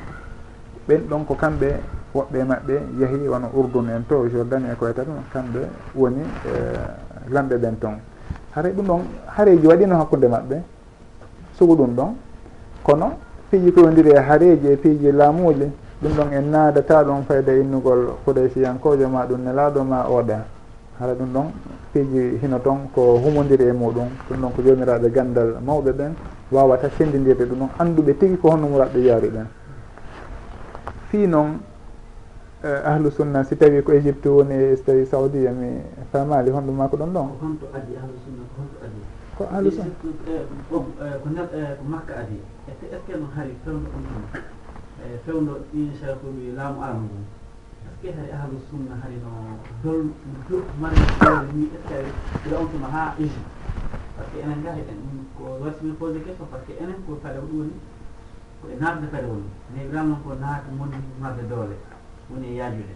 Ɓen 0.88 1.02
ɗon 1.10 1.26
ko 1.26 1.34
kamɓe 1.34 1.70
woɓɓe 2.14 2.44
maɓɓe 2.44 2.76
yeehi 3.00 3.28
wono 3.28 3.48
urdun 3.56 3.90
en 3.90 4.04
to 4.08 4.28
jordanie 4.30 4.72
e 4.72 4.76
koye 4.76 4.94
tan 4.94 5.08
kamɓe 5.34 5.60
woni 5.96 6.22
e, 6.46 7.32
lamɓe 7.34 7.58
ɓen 7.58 7.76
toon 7.80 7.98
haray 8.56 8.72
ɗum 8.74 8.86
ɗon 8.86 9.02
haareji 9.36 9.66
waɗino 9.68 9.96
hakkude 9.98 10.28
maɓɓe 10.28 10.58
sugu 11.58 11.76
ɗum 11.76 11.96
ɗon. 11.96 12.14
Kono 12.84 13.18
piiji 13.50 13.72
koyodiri 13.72 14.12
e 14.12 14.20
haareji 14.20 14.68
e 14.68 14.76
piiji 14.78 15.12
laamuji 15.12 15.72
ɗum 16.06 16.14
ɗon 16.18 16.34
en 16.34 16.50
naadata 16.52 17.04
ɗon 17.04 17.24
fayda 17.28 17.52
innugol 17.54 18.14
kuraysiyankojo 18.26 19.10
ma 19.10 19.26
ɗum 19.26 19.42
nelaɗo 19.42 19.84
ma 19.84 20.06
oɗen 20.08 20.44
hara 21.00 21.14
ɗum 21.16 21.34
ɗon 21.34 21.46
piiji 21.94 22.38
hino 22.42 22.60
toon 22.60 22.90
ko 22.94 23.18
humodiri 23.18 23.64
e 23.70 23.72
muɗum. 23.72 24.10
Ɗum 24.30 24.38
ɗon 24.42 24.52
ko 24.56 24.62
jomiraɓe 24.62 25.10
gandal 25.12 25.58
mawɓe 25.66 25.92
ɓen. 25.94 26.14
Wawata 26.52 26.90
sendidirde 26.92 27.46
ɗum 27.46 27.58
ɗon. 27.60 27.70
Anduɓe 27.80 28.14
tigui 28.20 28.38
ko 28.38 28.50
honno 28.52 28.68
muraɓe 28.68 29.00
yaari 29.02 29.30
ɗen 29.30 29.48
fi 31.10 31.26
noon 31.28 31.60
eh, 32.64 32.82
ahlu 32.86 33.10
sunna 33.12 33.44
si 33.44 33.56
tawi 33.58 33.82
ko 33.82 33.92
égypte 33.94 34.28
woni 34.30 34.76
so 34.78 34.84
tawi 34.86 35.06
saudia 35.06 35.50
e 35.50 35.54
mi 35.54 35.82
famali 36.12 36.52
honɗum 36.52 36.76
ma 36.76 36.88
ko 36.88 36.98
ɗon 36.98 37.14
ɗon? 37.14 37.28
Ko 39.38 39.44
ahlu 39.52 39.72
sunna 39.72 39.90
ko 40.70 40.86
makka 41.90 42.14
adi. 42.20 42.40
Est 42.68 42.78
ce 42.82 43.12
que 43.12 43.18
no 43.18 43.26
hari 43.36 43.56
fewno 43.64 43.80
ɗum 43.90 44.04
ɗum? 44.06 44.55
e 45.06 45.18
fewndo 45.26 45.66
inchallah 45.74 46.18
ko 46.22 46.28
wi 46.36 46.52
laamu 46.58 46.82
arano 46.82 47.06
ngon 47.06 47.26
est 47.86 47.94
ce 47.94 48.02
que 48.02 48.08
hay 48.18 48.32
ahlu 48.32 48.58
sunna 48.70 48.96
hari 49.02 49.18
no 49.22 49.30
dol 49.84 50.10
do 50.50 50.64
mari 50.80 50.96
ni 51.54 51.70
est 51.76 51.84
ce 51.88 51.94
que 51.94 52.50
ɓeɗa 52.50 52.58
ontuma 52.62 52.88
ha 52.92 53.16
iji 53.20 53.42
par 54.16 54.26
ce 54.26 54.32
que 54.34 54.44
enen 54.44 54.64
gari 54.64 54.82
en 54.82 55.26
ko 55.38 55.58
wattimin 55.62 55.94
posé 55.94 56.20
question 56.22 56.46
par 56.46 56.60
ce 56.62 56.74
que 56.74 56.84
enen 56.84 56.98
ko 57.06 57.20
fale 57.22 57.40
ko 57.40 57.46
ɗum 57.48 57.60
woni 57.60 57.78
ko 58.62 58.68
e 58.70 58.76
naatde 58.80 59.08
fale 59.12 59.28
woni 59.28 59.50
mais 59.74 59.86
vraiment 59.88 60.20
ko 60.24 60.34
naata 60.34 60.70
moni 60.78 60.98
marde 61.22 61.44
doole 61.48 61.76
woni 62.30 62.48
e 62.48 62.56
yaajude. 62.56 62.96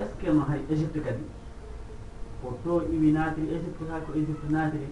Est 0.00 0.06
ce 0.08 0.24
que 0.26 0.32
no 0.32 0.42
hay 0.48 0.60
égypte 0.70 1.00
kadi? 1.04 1.22
Ko 2.42 2.58
to 2.64 2.82
iwi 2.90 3.12
naatiri 3.12 3.54
égypte 3.54 3.82
ha 3.90 4.00
ko 4.00 4.12
égypte 4.16 4.50
naatiri 4.50 4.88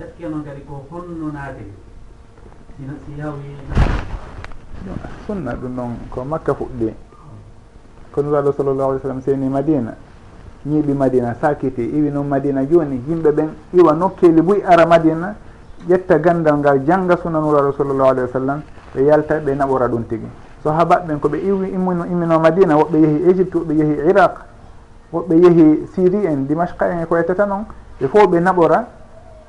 est 0.00 0.06
ce 0.16 0.22
que 0.22 0.28
noon 0.28 0.42
kadi 0.42 0.62
ko 0.62 0.86
honno 0.90 1.30
naatiri? 1.30 1.72
Sino 2.76 2.94
si 3.04 3.20
yawi 3.20 3.54
sunna 5.26 5.54
ɗum 5.54 5.74
noon 5.74 5.96
ko 6.10 6.24
makka 6.24 6.54
fuɗɗi. 6.54 6.94
Ko 8.12 8.22
nuraɗo 8.22 8.52
sallllahu 8.52 8.90
alih 8.90 8.98
w 8.98 9.02
sallam 9.02 9.20
seni 9.22 9.48
madina. 9.48 9.94
Ñiiɓi 10.66 10.92
madina 10.92 11.34
sakiti 11.40 11.82
iwi 11.82 12.10
noon 12.10 12.26
madina 12.26 12.64
joni 12.66 13.02
yimɓe 13.08 13.30
ɓen 13.32 13.48
iwa 13.72 13.92
nokkeli 13.94 14.42
buy 14.42 14.62
ara 14.66 14.86
madina 14.86 15.34
ƴetta 15.88 16.18
gandal 16.18 16.58
ngal 16.58 16.84
jangga 16.84 17.16
sunna 17.16 17.38
nuraɗo 17.40 17.72
sallllahu 17.72 18.08
alih 18.10 18.22
wa 18.22 18.28
sallam 18.28 18.62
ɓe 18.94 19.02
yalta 19.04 19.38
ɓe 19.40 19.54
naɓora 19.54 19.88
ɗum 19.88 20.04
tigui 20.06 20.28
sahabaɓe 20.62 21.06
ɓen 21.06 21.18
koɓe 21.20 21.38
iwi 21.38 21.68
immino 21.70 22.04
immino 22.04 22.38
madina 22.38 22.76
woɓɓe 22.76 22.96
yeehi 22.98 23.30
égypte 23.30 23.54
woɓɓe 23.56 23.72
yeehi 23.74 24.08
iraq 24.10 24.34
woɓɓe 25.12 25.34
yeehi 25.34 25.86
syrie 25.94 26.26
en 26.28 26.46
dimashqa 26.46 26.86
en 26.90 27.00
e 27.02 27.06
ko 27.06 27.16
yettata 27.16 27.46
noon 27.46 27.64
ɓe 28.00 28.06
fo 28.08 28.26
ɓe 28.26 28.40
naɓora 28.40 28.84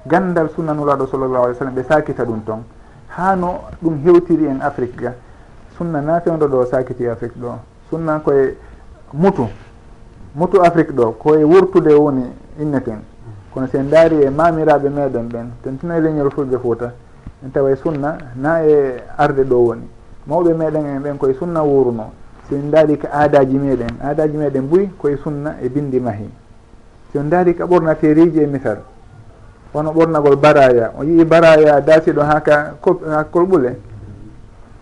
gandal 0.05 0.49
sunna 0.55 0.73
nuraɗo 0.73 1.07
sallllahu 1.07 1.43
alih 1.43 1.55
w 1.55 1.57
sallam 1.57 1.75
ɓe 1.75 1.83
sakita 1.83 2.23
ɗum 2.23 2.41
toon. 2.45 2.63
hano 3.15 3.61
ɗum 3.81 3.99
hewtiri 4.03 4.45
en 4.47 4.61
afrique 4.61 4.95
ga. 5.01 5.13
Sunna 5.77 6.01
na 6.01 6.19
fewdo 6.21 6.47
ɗo 6.47 6.65
sakiti 6.65 7.07
afrique 7.07 7.37
ɗo. 7.39 7.57
Sunna 7.89 8.19
koye 8.19 8.55
mutu 9.13 9.47
mutu 10.35 10.61
afrique 10.63 10.91
ɗo 10.93 11.11
koye 11.17 11.43
wurtude 11.43 11.93
woni 11.93 12.23
inneten. 12.59 12.99
Kono 13.53 13.67
sen 13.67 13.89
daari 13.89 14.23
e 14.23 14.29
mamiraɓe 14.29 14.89
meɗen 14.89 15.27
ɓen 15.29 15.47
tentina 15.63 15.97
e 15.97 16.01
leñol 16.01 16.31
fulɓe 16.31 16.57
fouta 16.57 16.93
en 17.43 17.49
tawa 17.51 17.75
sunna 17.75 18.17
na 18.35 18.63
e 18.63 19.03
arde 19.17 19.43
ɗo 19.43 19.55
woni. 19.55 19.87
Mawɓe 20.27 20.53
meɗen 20.53 20.85
en 20.85 20.99
ɓen 21.01 21.17
koye 21.17 21.33
sunna 21.33 21.61
wuruno 21.63 22.11
sen 22.49 22.69
daari 22.71 22.97
ka 22.97 23.09
aadaji 23.11 23.57
meɗen 23.57 23.97
aadaji 24.01 24.37
meɗen 24.37 24.67
buy 24.69 24.89
koye 24.97 25.17
sunna 25.17 25.55
e 25.61 25.67
bindi 25.69 25.99
mahi. 25.99 26.29
Sen 27.11 27.29
daari 27.29 27.55
ka 27.55 27.65
ɓornateriji 27.65 28.39
e 28.41 28.45
misal. 28.47 28.77
wono 29.73 29.91
ɓornagol 29.91 30.35
baraya. 30.35 30.91
O 30.99 31.03
yii 31.03 31.23
baraya 31.25 31.81
daatiɗo 31.81 32.21
ha 32.21 32.41
ka 32.41 32.73
ha 33.09 33.23
kolɓule. 33.23 33.77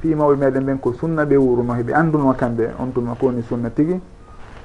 Fimawɓe 0.01 0.35
meɗen 0.35 0.63
ɓen 0.65 0.79
ko 0.79 0.93
sunna 0.93 1.25
ɓe 1.25 1.35
wuruno 1.37 1.73
heɓe 1.73 1.93
anduno 1.93 2.33
kamɓe. 2.33 2.69
On 2.79 2.87
tuma 2.93 3.15
ko 3.19 3.25
woni 3.27 3.41
sunna 3.43 3.69
tigui 3.69 3.99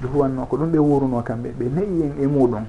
ɓe 0.01 0.07
huwanno 0.13 0.47
ko 0.47 0.57
ɗum 0.57 0.71
ɓe 0.71 0.79
wuruno 0.79 1.23
kamɓe. 1.23 1.53
Ɓe 1.59 1.65
nayi 1.75 2.03
en 2.03 2.23
e 2.23 2.27
muɗum. 2.27 2.65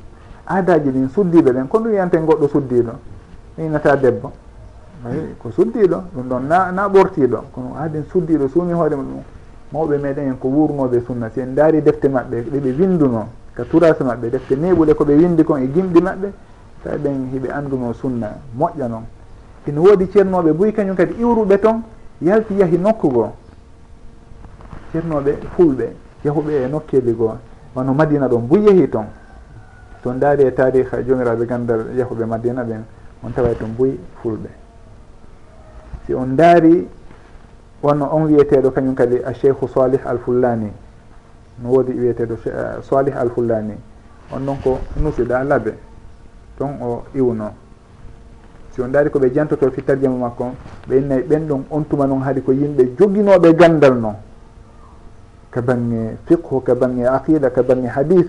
Aadaji 0.48 0.90
ɗin 0.90 1.10
suddiɓe 1.10 1.52
ɗen 1.54 1.68
ko 1.68 1.78
ɗum 1.80 1.88
wiyante 1.92 2.18
goɗɗo 2.18 2.48
suddiɗo 2.48 2.92
ninata 3.58 3.96
debbo. 3.96 4.32
Ayi 5.06 5.36
ko 5.40 5.50
suddiɗo 5.52 5.98
ɗum 6.14 6.28
ɗon 6.28 6.40
na 6.48 6.72
na 6.72 6.88
ɓortiɗo 6.90 7.38
kono 7.54 7.74
haaden 7.78 8.04
suddiɗo 8.12 8.48
suumi 8.50 8.74
hoore 8.74 8.96
mum 8.96 9.22
mawɓe 9.72 9.98
meɗen 9.98 10.28
en 10.28 10.38
ko 10.40 10.48
wurnoɓe 10.50 11.04
sunna 11.06 11.30
si 11.30 11.40
en 11.40 11.54
daari 11.56 11.82
defte 11.82 12.08
maɓɓe. 12.10 12.50
Ɗeɓe 12.52 12.76
winduno 12.80 13.28
ka 13.56 13.64
turase 13.64 14.02
maɓɓe 14.04 14.30
defte. 14.30 14.56
Neɓule 14.56 14.94
koɓe 14.94 15.14
windi 15.16 15.44
kon 15.44 15.58
e 15.62 15.68
gimɗi 15.72 16.02
maɓɓe. 16.02 16.32
tawi 16.86 16.98
ɓen 16.98 17.30
hiɓe 17.34 17.50
anduno 17.52 17.94
sunna 17.94 18.38
moƴƴa 18.58 18.88
noon 18.88 19.06
ina 19.68 19.82
woodi 19.82 20.08
ceernoɓe 20.08 20.54
boyi 20.54 20.72
kañum 20.72 20.96
kadi 20.96 21.14
iwruɓe 21.20 21.58
toon 21.60 21.82
yalti 22.22 22.54
yahi 22.60 22.78
nokku 22.78 23.10
goo 23.10 23.32
ceernoɓe 24.92 25.38
fulɓe 25.56 25.90
yahuɓe 26.24 26.64
e 26.64 26.68
nokkeli 26.68 27.14
goo 27.14 27.38
wano 27.76 27.94
madina 27.94 28.28
ɗon 28.28 28.48
buy 28.48 28.62
yehi 28.62 28.88
toon 28.90 29.06
toon 30.04 30.20
daari 30.20 30.44
e 30.44 30.52
tariha 30.54 31.02
jomiraɓe 31.02 31.46
gandal 31.46 31.86
yahuɓe 31.98 32.26
madina 32.26 32.64
ɓen 32.64 32.84
on 33.24 33.32
taway 33.34 33.56
toon 33.56 33.74
buy 33.78 33.98
fulɓe. 34.22 34.50
Si 36.06 36.14
on 36.14 36.36
daari 36.36 36.88
wonno 37.82 38.06
on 38.12 38.26
wiyeteɗo 38.28 38.72
kañum 38.72 38.94
kadi 38.94 39.18
a 39.26 39.34
cheikhu 39.34 39.68
salih 39.68 40.00
al 40.06 40.20
fullani 40.20 40.72
no 41.64 41.70
woodi 41.70 41.94
wiyeteɗo 41.94 42.36
salih 42.82 43.16
al 43.18 43.30
fullani 43.30 43.74
on 44.32 44.40
noon 44.46 44.58
ko 44.64 44.80
nusiɗa 45.02 45.44
laabe 45.44 45.74
ton 46.58 46.78
o 46.82 47.04
iwno. 47.14 47.52
Si 48.72 48.82
on 48.82 48.90
ɗaari 48.92 49.10
koɓe 49.10 49.32
jantoto 49.34 49.70
fi 49.72 49.82
tarjama 49.84 50.18
makko 50.18 50.52
ɓe 50.88 50.98
innayi 50.98 51.24
ɓen 51.24 51.48
ɗon 51.48 51.64
on 51.70 51.84
tuma 51.88 52.06
noon 52.06 52.22
haadi 52.22 52.42
ko 52.42 52.52
yimɓe 52.52 52.96
joginoɓe 53.00 53.54
gandal 53.56 53.96
noon 54.00 54.16
ka 55.50 55.62
bange 55.62 56.18
fiqhu 56.26 56.62
ka 56.62 56.76
bange 56.76 57.06
aqida 57.08 57.50
ka 57.52 57.64
bange 57.64 57.88
hadis 57.88 58.26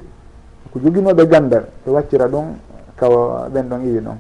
ko 0.73 0.79
joginoɓe 0.79 1.27
gandal 1.27 1.65
ɓe 1.85 1.91
waccira 1.91 2.29
ɗon 2.29 2.55
kawa 2.97 3.49
ɓen 3.53 3.69
ɗon 3.69 3.81
iwi 3.87 4.01
ɗon 4.01 4.17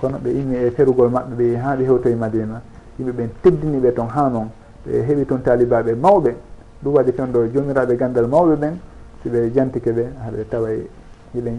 kono 0.00 0.18
ɓe 0.18 0.30
immi 0.30 0.56
e 0.56 0.70
ferugol 0.72 1.08
maɓɓe 1.10 1.34
ɓe 1.36 1.56
ha 1.56 1.76
ɓe 1.76 1.84
hewtoye 1.84 2.14
madina 2.16 2.60
yimɓe 2.98 3.12
ɓen 3.12 3.28
teddini 3.42 3.78
ɓe 3.78 3.92
toon 3.94 4.08
ha 4.08 4.28
noon 4.28 4.48
ɓe 4.84 5.02
heeɓi 5.06 5.24
toon 5.26 5.40
talibaɓe 5.42 5.94
mawɓe 5.94 6.34
ɗum 6.82 6.94
waɗi 6.94 7.12
toon 7.14 7.30
jomiraɓe 7.54 7.96
gandal 7.96 8.26
mawɓe 8.26 8.56
ɓen 8.56 8.74
si 9.22 9.28
ɓe 9.28 9.52
jantike 9.54 9.92
ɓe 9.92 10.04
haɓe 10.24 10.44
taway 10.50 10.82
hiɓe 11.34 11.50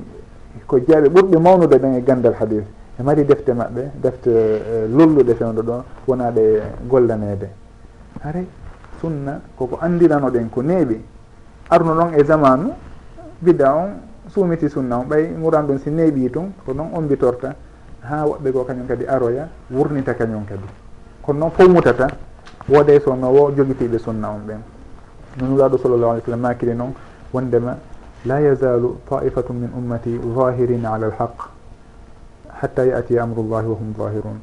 ko 0.67 0.79
jeeɓe 0.79 1.09
ɓurɓe 1.09 1.37
mawnude 1.39 1.77
ɗen 1.79 1.93
e 1.95 2.01
gandal 2.03 2.33
hadis 2.39 2.63
e 2.99 3.03
mari 3.03 3.25
defte 3.25 3.49
maɓɓe 3.53 3.91
defte 4.01 4.27
e, 4.29 4.87
lolluɗe 4.87 5.33
fewdo 5.35 5.61
ɗon 5.61 5.83
wonaɗe 6.07 6.61
gollanede. 6.87 7.49
Haray 8.23 8.45
sunna 9.01 9.41
koko 9.57 9.77
andirano 9.81 10.29
ɗen 10.29 10.49
ko 10.49 10.61
neeɓi. 10.61 11.01
Arno 11.69 11.93
ɗon 11.95 12.13
e 12.13 12.23
zamanu 12.23 12.71
bida 13.41 13.73
on 13.73 13.89
suumiti 14.29 14.69
sunna 14.69 14.97
on. 14.97 15.05
Ɓay 15.07 15.29
muran 15.37 15.63
ɗum 15.65 15.79
si 15.79 15.89
neeɓi 15.89 16.29
tun 16.29 16.51
ko 16.65 16.73
noon 16.73 16.89
ombitorta 16.93 17.55
ha 18.01 18.25
woɓɓe 18.25 18.51
go 18.51 18.63
kañum 18.63 18.85
kadi 18.87 19.05
aroya 19.07 19.47
wurnita 19.71 20.13
kañum 20.13 20.45
kadi. 20.45 20.65
Kono 21.21 21.39
noon 21.39 21.51
fowmutata 21.51 22.07
wooda 22.69 22.93
e 22.93 22.99
sonno 22.99 23.27
wo 23.29 23.51
jogitiɓe 23.51 23.97
sunna 23.97 24.29
on 24.29 24.41
ɓen. 24.47 24.59
Nonulaɗo 25.41 25.77
sallllahu 25.77 26.11
alih 26.11 26.21
w 26.21 26.25
sallam 26.25 26.41
makiri 26.41 26.75
noon 26.75 26.93
wondema 27.33 27.77
la 28.25 28.39
yazalu 28.39 28.95
طائفة 29.09 29.47
min 29.53 29.69
ummati 29.77 30.19
zahirina 30.35 30.93
ala 30.93 31.07
alhaq 31.07 31.37
hatta 32.61 32.83
يأتي 32.85 33.19
amrullahi 33.19 33.37
الله 33.39 33.63
وهم 33.67 33.93
ظاهرون 33.97 34.37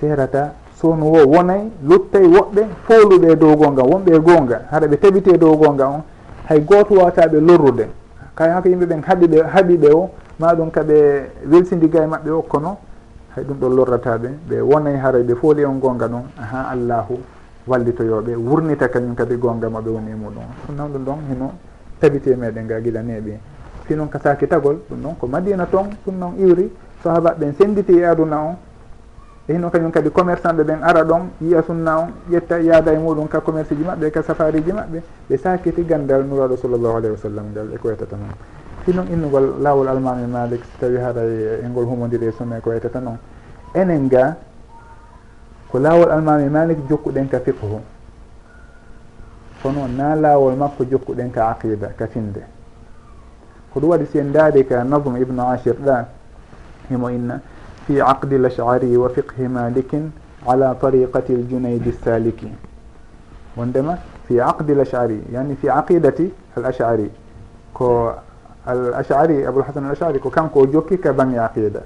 seerata 0.00 0.52
sowno 0.80 1.04
wo 1.12 1.26
wonay 1.26 1.68
luttay 1.84 2.24
woɓɓe 2.24 2.62
fowluɓe 2.86 3.32
e 3.32 3.36
dow 3.36 3.56
gonga 3.56 3.82
wonɓe 3.82 4.10
e 4.16 4.18
gonga 4.18 4.60
haɗa 4.70 4.86
ɓe 4.86 4.96
tabiti 4.96 5.38
dow 5.38 5.56
gonga 5.56 5.86
on 5.88 6.02
hay 6.48 6.60
goto 6.60 6.94
wataɓe 6.94 7.40
lorrude. 7.40 7.86
Kay 8.34 8.48
hako 8.50 8.68
yimɓe 8.68 8.86
ɓen 8.86 9.02
haɓiɓe 9.02 9.38
haɓiɓe 9.54 9.88
o 9.94 10.10
maɗum 10.40 10.70
kaɓe 10.70 10.96
welsidiga 11.50 12.02
e 12.02 12.06
maɓɓe 12.06 12.30
o 12.30 12.42
kono 12.42 12.78
hay 13.36 13.44
ɗum 13.44 13.56
ɗon 13.60 13.76
lorrataɓe 13.76 14.28
ɓe 14.48 14.60
wonay 14.60 14.96
haray 14.96 15.22
ɓe 15.22 15.34
fooli 15.34 15.64
on 15.64 15.78
gonga 15.78 16.08
ɗon 16.08 16.24
aha 16.40 16.70
allahu 16.72 17.18
wallitoyoɓe 17.68 18.34
wurnita 18.36 18.88
kañum 18.88 19.14
kadi 19.14 19.36
gonga 19.36 19.68
maɓe 19.68 19.90
woni 19.90 20.10
e 20.10 20.14
muɗum. 20.14 20.46
Ɗum 20.66 20.76
noon 20.76 20.92
ɗum 20.92 21.04
ɗon 21.04 21.18
hino 21.28 21.52
tabite 22.00 22.34
meɗen 22.34 22.66
ga 22.66 22.80
gila 22.80 23.02
neɓi 23.02 23.38
fi 23.90 23.96
noon 23.96 24.08
ka 24.08 24.18
saki 24.22 24.46
tagol 24.46 24.78
ɗum 24.88 25.00
noon 25.02 25.14
ko 25.18 25.26
madina 25.26 25.66
toon 25.66 25.90
ɗum 26.06 26.14
noon 26.18 26.34
iwri. 26.38 26.70
Sahabaɓeɓen 27.02 27.54
senditi 27.58 27.98
e 27.98 28.04
aduna 28.04 28.36
on. 28.38 28.56
E 29.48 29.52
hino 29.52 29.68
kañum 29.70 29.90
kadi 29.90 30.10
commerçant 30.10 30.54
ɓe 30.54 30.62
ɓen 30.62 30.82
ara 30.82 31.02
ɗon 31.02 31.22
yiya 31.40 31.62
sunna 31.62 31.98
on 31.98 32.08
ƴetta 32.30 32.60
yaada 32.60 32.92
e 32.92 32.98
muɗum 32.98 33.26
ka 33.28 33.40
commerce 33.40 33.74
ji 33.74 33.82
maɓɓe 33.82 34.10
ka 34.10 34.22
safari 34.22 34.62
ji 34.62 34.70
maɓɓe. 34.72 35.02
Ɓe 35.28 35.36
sakiti 35.36 35.84
gandal 35.84 36.22
nuraɗo 36.24 36.56
sallllahu 36.56 36.96
alayhi 36.96 37.14
wa 37.14 37.18
sallam 37.18 37.44
ngal 37.50 37.68
e 37.74 37.78
ko 37.78 37.88
waytata 37.88 38.16
noon 38.16 38.30
fi 38.84 38.92
noon 38.94 39.06
innugol 39.10 39.60
lawol 39.60 39.88
almami 39.88 40.26
malik 40.26 40.62
so 40.64 40.86
tawi 40.86 40.96
haray 40.96 41.60
e, 41.60 41.64
e 41.64 41.68
ngol 41.68 41.84
humodiri 41.84 42.26
e 42.28 42.32
sunna 42.32 42.58
e 42.58 42.60
ko 42.60 42.70
waytata 42.70 43.00
noon 43.00 43.18
enen 43.74 44.08
ga 44.08 44.36
ko 45.70 45.78
lawol 45.78 46.10
almami 46.10 46.48
malik 46.48 46.78
jokkuɗen 46.88 47.28
ka 47.28 47.40
fiqhu. 47.40 47.80
kono 49.62 49.86
na 49.88 50.14
laawol 50.14 50.56
makko 50.56 50.84
jokkuɗen 50.84 51.30
ka 51.30 51.48
aqida 51.50 51.88
ka 51.96 52.06
finde. 52.06 52.42
Ko 53.72 53.80
ɗum 53.80 53.90
waɗi 53.90 54.06
si 54.06 54.18
en 54.18 54.32
daari 54.32 54.64
ka 54.66 54.82
nadme 54.84 55.20
ibnu 55.20 55.40
ashir 55.42 55.76
ɗa 55.76 56.06
himo 56.88 57.08
inna 57.10 57.40
fi 57.86 58.00
aqdi 58.00 58.38
lashari 58.38 58.96
wa 58.96 59.08
fiqhi 59.08 59.48
malikin 59.48 60.10
ala 60.46 60.74
tariqati 60.74 61.32
ljunaydi 61.34 61.92
saliki 62.02 62.48
wondema 63.56 63.98
fi 64.26 64.40
aqdi 64.40 64.74
lashari 64.74 65.22
yani 65.32 65.54
fi 65.56 65.68
aqidati 65.68 66.32
al 66.56 66.64
ashari 66.66 67.10
ko 67.72 68.14
al 68.66 68.94
ashari 68.94 69.44
aboulhasan 69.46 69.84
al 69.84 69.92
ashari 69.92 70.18
ko 70.18 70.30
kanko 70.30 70.60
o 70.60 70.66
jokki 70.66 70.98
ka 70.98 71.12
bange 71.12 71.38
aqida. 71.38 71.82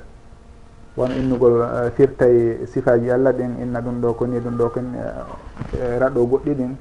Won 0.96 1.10
innugol 1.10 1.58
eh, 1.60 1.90
firtay 1.96 2.66
sifaji 2.66 3.10
allah 3.10 3.32
ɗin 3.32 3.58
inna 3.62 3.80
ɗum 3.80 4.00
ɗo 4.00 4.14
koni 4.14 4.38
ɗum 4.40 4.56
ɗo 4.56 4.68
koni 4.70 4.96
eh, 4.96 5.98
raɗo 5.98 6.24
goɗɗi 6.26 6.54
ɗin. 6.54 6.76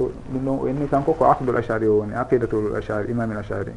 so 0.00 0.10
ɗum 0.32 0.44
ɗon 0.44 0.58
o 0.62 0.66
inni 0.68 0.88
kanko 0.88 1.12
ko 1.12 1.24
aqdul 1.24 1.56
achari 1.56 1.86
o 1.86 1.98
woni 1.98 2.14
aqidatul 2.14 2.74
achari 2.76 3.10
imamil 3.12 3.36
achari 3.36 3.72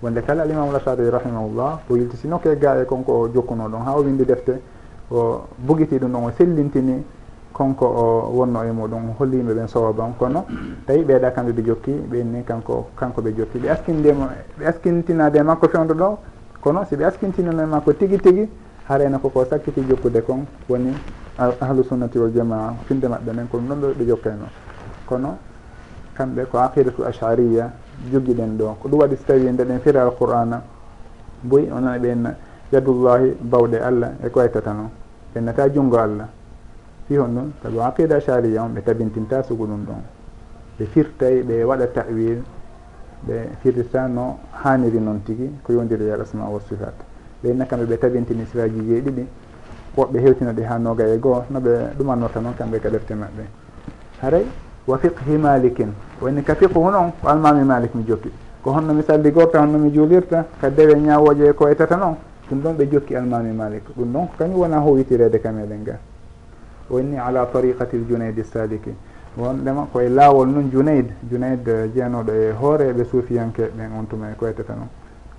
wonde 0.00 0.22
kala 0.22 0.42
alimamul 0.42 0.76
achari 0.76 1.10
rahimahullah 1.10 1.80
o 1.90 1.96
yiltisinoke 1.96 2.56
ga 2.58 2.80
e 2.82 2.84
konko 2.84 3.12
o 3.12 3.28
jokkuno 3.28 3.68
ɗon 3.68 3.82
ha 3.84 3.96
o 3.96 4.02
windi 4.02 4.24
defte 4.24 4.60
o 5.10 5.42
bugiti 5.58 5.98
ɗum 5.98 6.12
ɗon 6.12 6.24
o 6.24 6.30
sellintini 6.38 7.04
konko 7.52 7.84
o 7.84 8.30
wonno 8.32 8.62
e 8.62 8.70
muɗum 8.70 9.14
holli 9.18 9.42
ɓen 9.42 9.66
sowaban 9.66 10.14
kono 10.16 10.44
tawi 10.86 11.02
ɓeeɗa 11.02 11.30
kamɓe 11.32 11.52
ɓe 11.52 11.62
jokki 11.66 11.92
ɓenni 12.10 12.44
kanko 12.44 12.86
kanko 12.96 13.20
ɓe 13.22 13.34
jokki 13.36 13.58
ɓe 13.58 13.68
askindemo 13.70 14.28
ɓe 14.58 14.66
askintinade 14.66 15.42
makko 15.42 15.68
fewdo 15.68 15.94
ɗo. 15.94 16.18
Kono 16.60 16.84
si 16.84 16.94
ɓe 16.94 17.04
askintinano 17.04 17.62
e 17.62 17.66
makko 17.66 17.92
tigui 17.94 18.18
tigui 18.18 18.48
harayna 18.88 19.18
koko 19.18 19.44
sakkiti 19.44 19.80
jokkude 19.88 20.20
kon 20.22 20.44
woni 20.68 20.92
ahlu 21.38 21.82
sunnati 21.82 22.18
wal 22.18 22.30
jamaa 22.30 22.74
finde 22.86 23.08
maɓɓe 23.08 23.32
nen 23.34 23.48
ko 23.48 23.58
ɗum 23.58 23.68
ɗon 23.68 23.94
ɓe 23.98 24.04
jokkayno 24.06 24.44
kono 25.10 25.36
kamɓe 26.14 26.44
ko 26.50 26.58
aqidatu 26.58 27.02
ashariya 27.04 27.70
jogiɗen 28.12 28.56
ɗo. 28.58 28.76
Ko 28.80 28.88
ɗum 28.88 29.00
waɗi 29.00 29.16
so 29.16 29.24
tawi 29.26 29.50
nde 29.52 29.64
ɗen 29.64 29.80
fira 29.80 30.02
alqur'ana 30.02 30.62
boyi 31.42 31.68
onana 31.70 31.98
ɓen 31.98 32.34
yadullahi 32.72 33.34
bawɗe 33.42 33.78
allah 33.82 34.10
e 34.24 34.28
ko 34.30 34.38
waytata 34.40 34.72
noon. 34.72 34.90
Ɓennata 35.34 35.68
junngo 35.74 35.96
allah. 35.98 36.28
Fi 37.08 37.16
hon 37.16 37.28
ɗum 37.34 37.52
sabu 37.62 37.80
aqida 37.80 38.16
ashariya 38.16 38.62
on 38.62 38.68
ɓe 38.74 38.82
tabintinta 38.82 39.42
sugu 39.42 39.66
ɗum 39.66 39.84
ɗon. 39.86 40.02
Ɓe 40.78 40.84
firtay 40.86 41.42
ɓe 41.42 41.64
waɗa 41.64 41.86
tawil 41.92 42.42
ɓe 43.26 43.34
firtita 43.62 44.06
no 44.08 44.38
haniri 44.62 45.00
noon 45.00 45.20
tigi 45.24 45.50
ko 45.64 45.72
yondiri 45.72 46.04
e 46.06 46.10
al 46.12 46.20
asma 46.20 46.44
wa 46.48 46.60
sifat. 46.60 46.94
Ɓeyna 47.42 47.64
kamɓe 47.66 47.84
ɓe 47.86 47.98
tabintini 47.98 48.44
sifaji 48.46 48.80
jeeɗiɗi 48.88 49.26
woɓɓe 49.96 50.18
hewtinoɗe 50.20 50.62
ha 50.64 50.78
noga 50.78 51.04
e 51.06 51.18
goho 51.18 51.44
noɓe 51.50 51.94
ɗumannorta 51.98 52.40
noon 52.40 52.54
kamɓe 52.54 52.76
e 52.76 52.80
ka 52.80 52.88
defte 52.90 53.12
maɓɓe. 53.14 53.44
Haray 54.22 54.44
wa 54.86 54.98
fiqhi 54.98 55.36
malikin. 55.36 55.92
Woni 56.20 56.42
ka 56.42 56.54
fiqhu 56.54 56.90
noon 56.90 57.12
ko 57.20 57.28
almami 57.28 57.64
malik 57.64 57.94
mi 57.94 58.04
jokki. 58.04 58.30
Ko 58.62 58.72
honno 58.72 58.92
mi 58.92 59.02
salligorta 59.02 59.60
honno 59.60 59.78
mi 59.78 59.90
juulirta 59.90 60.46
ka 60.60 60.68
dewe 60.70 60.94
ñawoje 60.94 61.48
e 61.48 61.52
koye 61.52 61.74
tata 61.74 61.96
noon 61.96 62.16
ɗum 62.50 62.60
ɗon 62.60 62.74
ɓe 62.76 62.88
jokki 62.90 63.14
almami 63.16 63.52
malik. 63.52 63.84
Ɗum 63.96 64.12
ɗon 64.12 64.28
kañum 64.38 64.58
wona 64.58 64.78
howitirede 64.78 65.40
ka 65.40 65.50
meɗen 65.50 65.82
ga. 65.84 65.98
Woni 66.88 67.16
ala 67.18 67.46
tariqati 67.46 67.96
l 67.96 68.04
junaide 68.08 68.42
saliki 68.44 68.90
wonɗema 69.38 69.86
koye 69.92 70.08
laawol 70.08 70.48
noon 70.48 70.70
junayd 70.72 71.06
junayd 71.30 71.68
eh, 71.68 71.90
jeenoɗo 71.94 72.32
e 72.32 72.52
hooreɓe 72.52 73.04
suufiyanke 73.04 73.70
ɓen 73.76 73.92
on 73.98 74.04
tuma 74.08 74.30
e 74.30 74.34
koye 74.36 74.52
tata 74.54 74.74
noon 74.74 74.88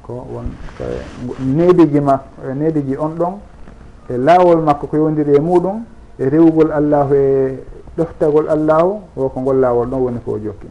ko 0.01 0.25
won 0.31 0.45
e 0.79 1.43
neediji 1.43 1.99
ma 1.99 2.23
e 2.49 2.53
neediji 2.53 2.95
on 2.97 3.09
ɗon 3.17 3.33
e 4.09 4.17
laawol 4.17 4.61
makko 4.61 4.87
ko 4.87 4.95
yowndiri 4.97 5.35
e 5.35 5.39
muɗum 5.39 5.83
e 6.17 6.29
rewgol 6.29 6.71
allahu 6.71 7.13
e 7.13 7.59
toftagol 8.01 8.49
allah 8.49 8.81
o 8.81 9.01
o 9.15 9.29
ko 9.29 9.37
ngol 9.41 9.57
laawol 9.61 9.87
ɗon 9.87 10.01
woni 10.01 10.19
ko 10.25 10.37
jokki. 10.41 10.67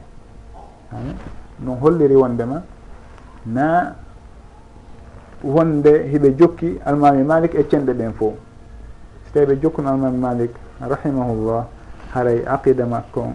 Ɗum 1.63 1.79
holliri 1.79 2.17
wondema 2.19 2.63
na 3.47 3.95
wonde 5.45 6.11
hiɓe 6.11 6.35
jokki 6.39 6.79
almami 6.85 7.23
malik 7.23 7.55
e 7.55 7.63
cenɗe 7.71 7.93
ɗen 7.95 8.13
fo 8.13 8.35
so 9.25 9.31
tawi 9.33 9.47
ɓe 9.47 9.61
jokkuno 9.63 9.89
almami 9.91 10.19
malik 10.19 10.51
rahimahullah 10.81 11.65
haray 12.15 12.43
aqida 12.47 12.85
makko 12.87 13.33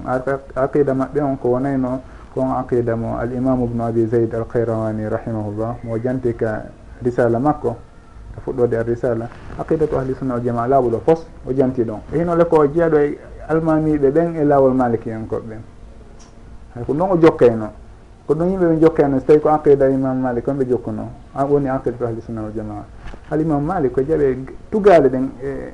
aqida 0.55 0.93
maɓɓe 0.93 1.21
on 1.21 1.37
ko 1.37 1.49
wonayno 1.49 2.01
kon 2.33 2.51
aqida 2.59 2.95
mo 2.95 3.17
al 3.17 3.31
imamu 3.31 3.63
ubnu 3.65 3.83
abi 3.83 4.05
zeyd 4.07 4.33
alkayrawani 4.35 5.09
rahimahullah 5.09 5.75
mo 5.83 5.97
janti 5.97 6.35
ka 6.35 6.65
risala 7.01 7.39
makko 7.39 7.75
e 8.37 8.41
fuɗɗode 8.45 8.73
ar 8.77 8.85
risala 8.85 9.29
aqidatu 9.57 9.97
ahli 9.97 10.13
sunna 10.15 10.35
o 10.35 10.39
jama 10.39 10.67
laaɓuɗo 10.67 10.99
fos 11.05 11.25
o 11.47 11.53
janti 11.53 11.83
ɗon. 11.83 11.99
E 12.13 12.19
hinole 12.19 12.45
ko 12.45 12.65
jeeyaɗo 12.67 12.97
e 12.97 13.17
almamiɓe 13.47 14.11
ɓen 14.11 14.35
e 14.35 14.43
lawol 14.43 14.73
malikiyankoɓe 14.73 15.47
ɓen. 15.47 15.61
Hay 16.75 16.83
ko 16.83 16.93
noon 16.93 17.11
o 17.11 17.17
jokkayno 17.17 17.67
ko 18.27 18.33
ɗum 18.33 18.49
yimɓe 18.49 18.65
ɓe 18.65 18.79
jokkayno 18.81 19.19
so 19.19 19.25
tawi 19.25 19.39
ko 19.39 19.49
aqida 19.49 19.89
imam 19.89 20.17
malik 20.19 20.47
on 20.47 20.55
ɓe 20.57 20.65
jokkuno 20.67 21.09
woni 21.49 21.69
aqidatu 21.69 22.05
ahli 22.05 22.21
sunna 22.21 22.41
wal 22.41 22.51
jamaa. 22.55 22.83
Hal 23.29 23.41
imam 23.41 23.63
malik 23.63 23.93
ko 23.93 24.01
jaɓe 24.01 24.37
tugale 24.71 25.09
ɗen 25.09 25.29
e 25.41 25.71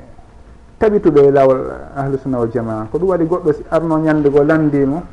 tabituɗo 0.78 1.20
e 1.22 1.32
lawol 1.32 1.60
ahli 1.96 2.18
sunna 2.18 2.38
wal 2.40 2.50
jamaa. 2.52 2.88
Ko 2.92 2.98
ɗum 2.98 3.10
waɗi 3.10 3.26
goɗɗo 3.26 3.52
arno 3.72 3.98
ñandego 3.98 4.44
landimo 4.44 5.04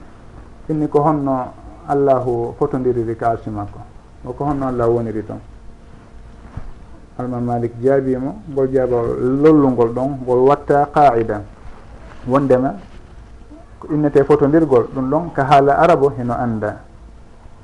inni 0.69 0.89
ko 0.89 1.01
honno 1.01 1.53
allahu 1.89 2.55
fotodiriri 2.59 3.17
ka 3.17 3.31
arsi 3.31 3.51
makko. 3.51 3.79
O 4.27 4.33
ko 4.33 4.45
honno 4.45 4.67
allah 4.67 4.89
woniri 4.89 5.25
toon. 5.25 5.41
Alma 7.19 7.41
malik 7.41 7.73
jaabimo 7.81 8.43
ngol 8.51 8.69
jaaba 8.73 8.97
lollungol 9.43 9.91
ɗon 9.91 10.19
ngol 10.23 10.39
watta 10.49 10.89
qaida 10.93 11.43
wondema 12.29 12.75
ko 13.81 13.89
innete 13.95 14.25
fotodirgol 14.25 14.89
ɗum 14.95 15.11
ɗon 15.11 15.25
ka 15.33 15.45
haala 15.45 15.79
arabo 15.79 16.13
heno 16.17 16.35
anda 16.35 16.81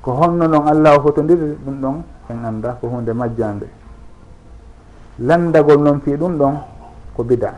ko 0.01 0.11
honno 0.11 0.47
noon 0.47 0.67
allah 0.67 0.97
o 0.97 1.01
fotodiri 1.01 1.57
ɗum 1.65 1.75
ɗon 1.81 1.95
en 2.29 2.45
anda 2.45 2.77
ko 2.81 2.87
hunde 2.87 3.13
majjande 3.13 3.67
landagol 5.19 5.79
noon 5.81 5.99
fi 6.01 6.15
ɗum 6.15 6.37
ɗon 6.37 6.55
ko 7.15 7.23
bida. 7.23 7.53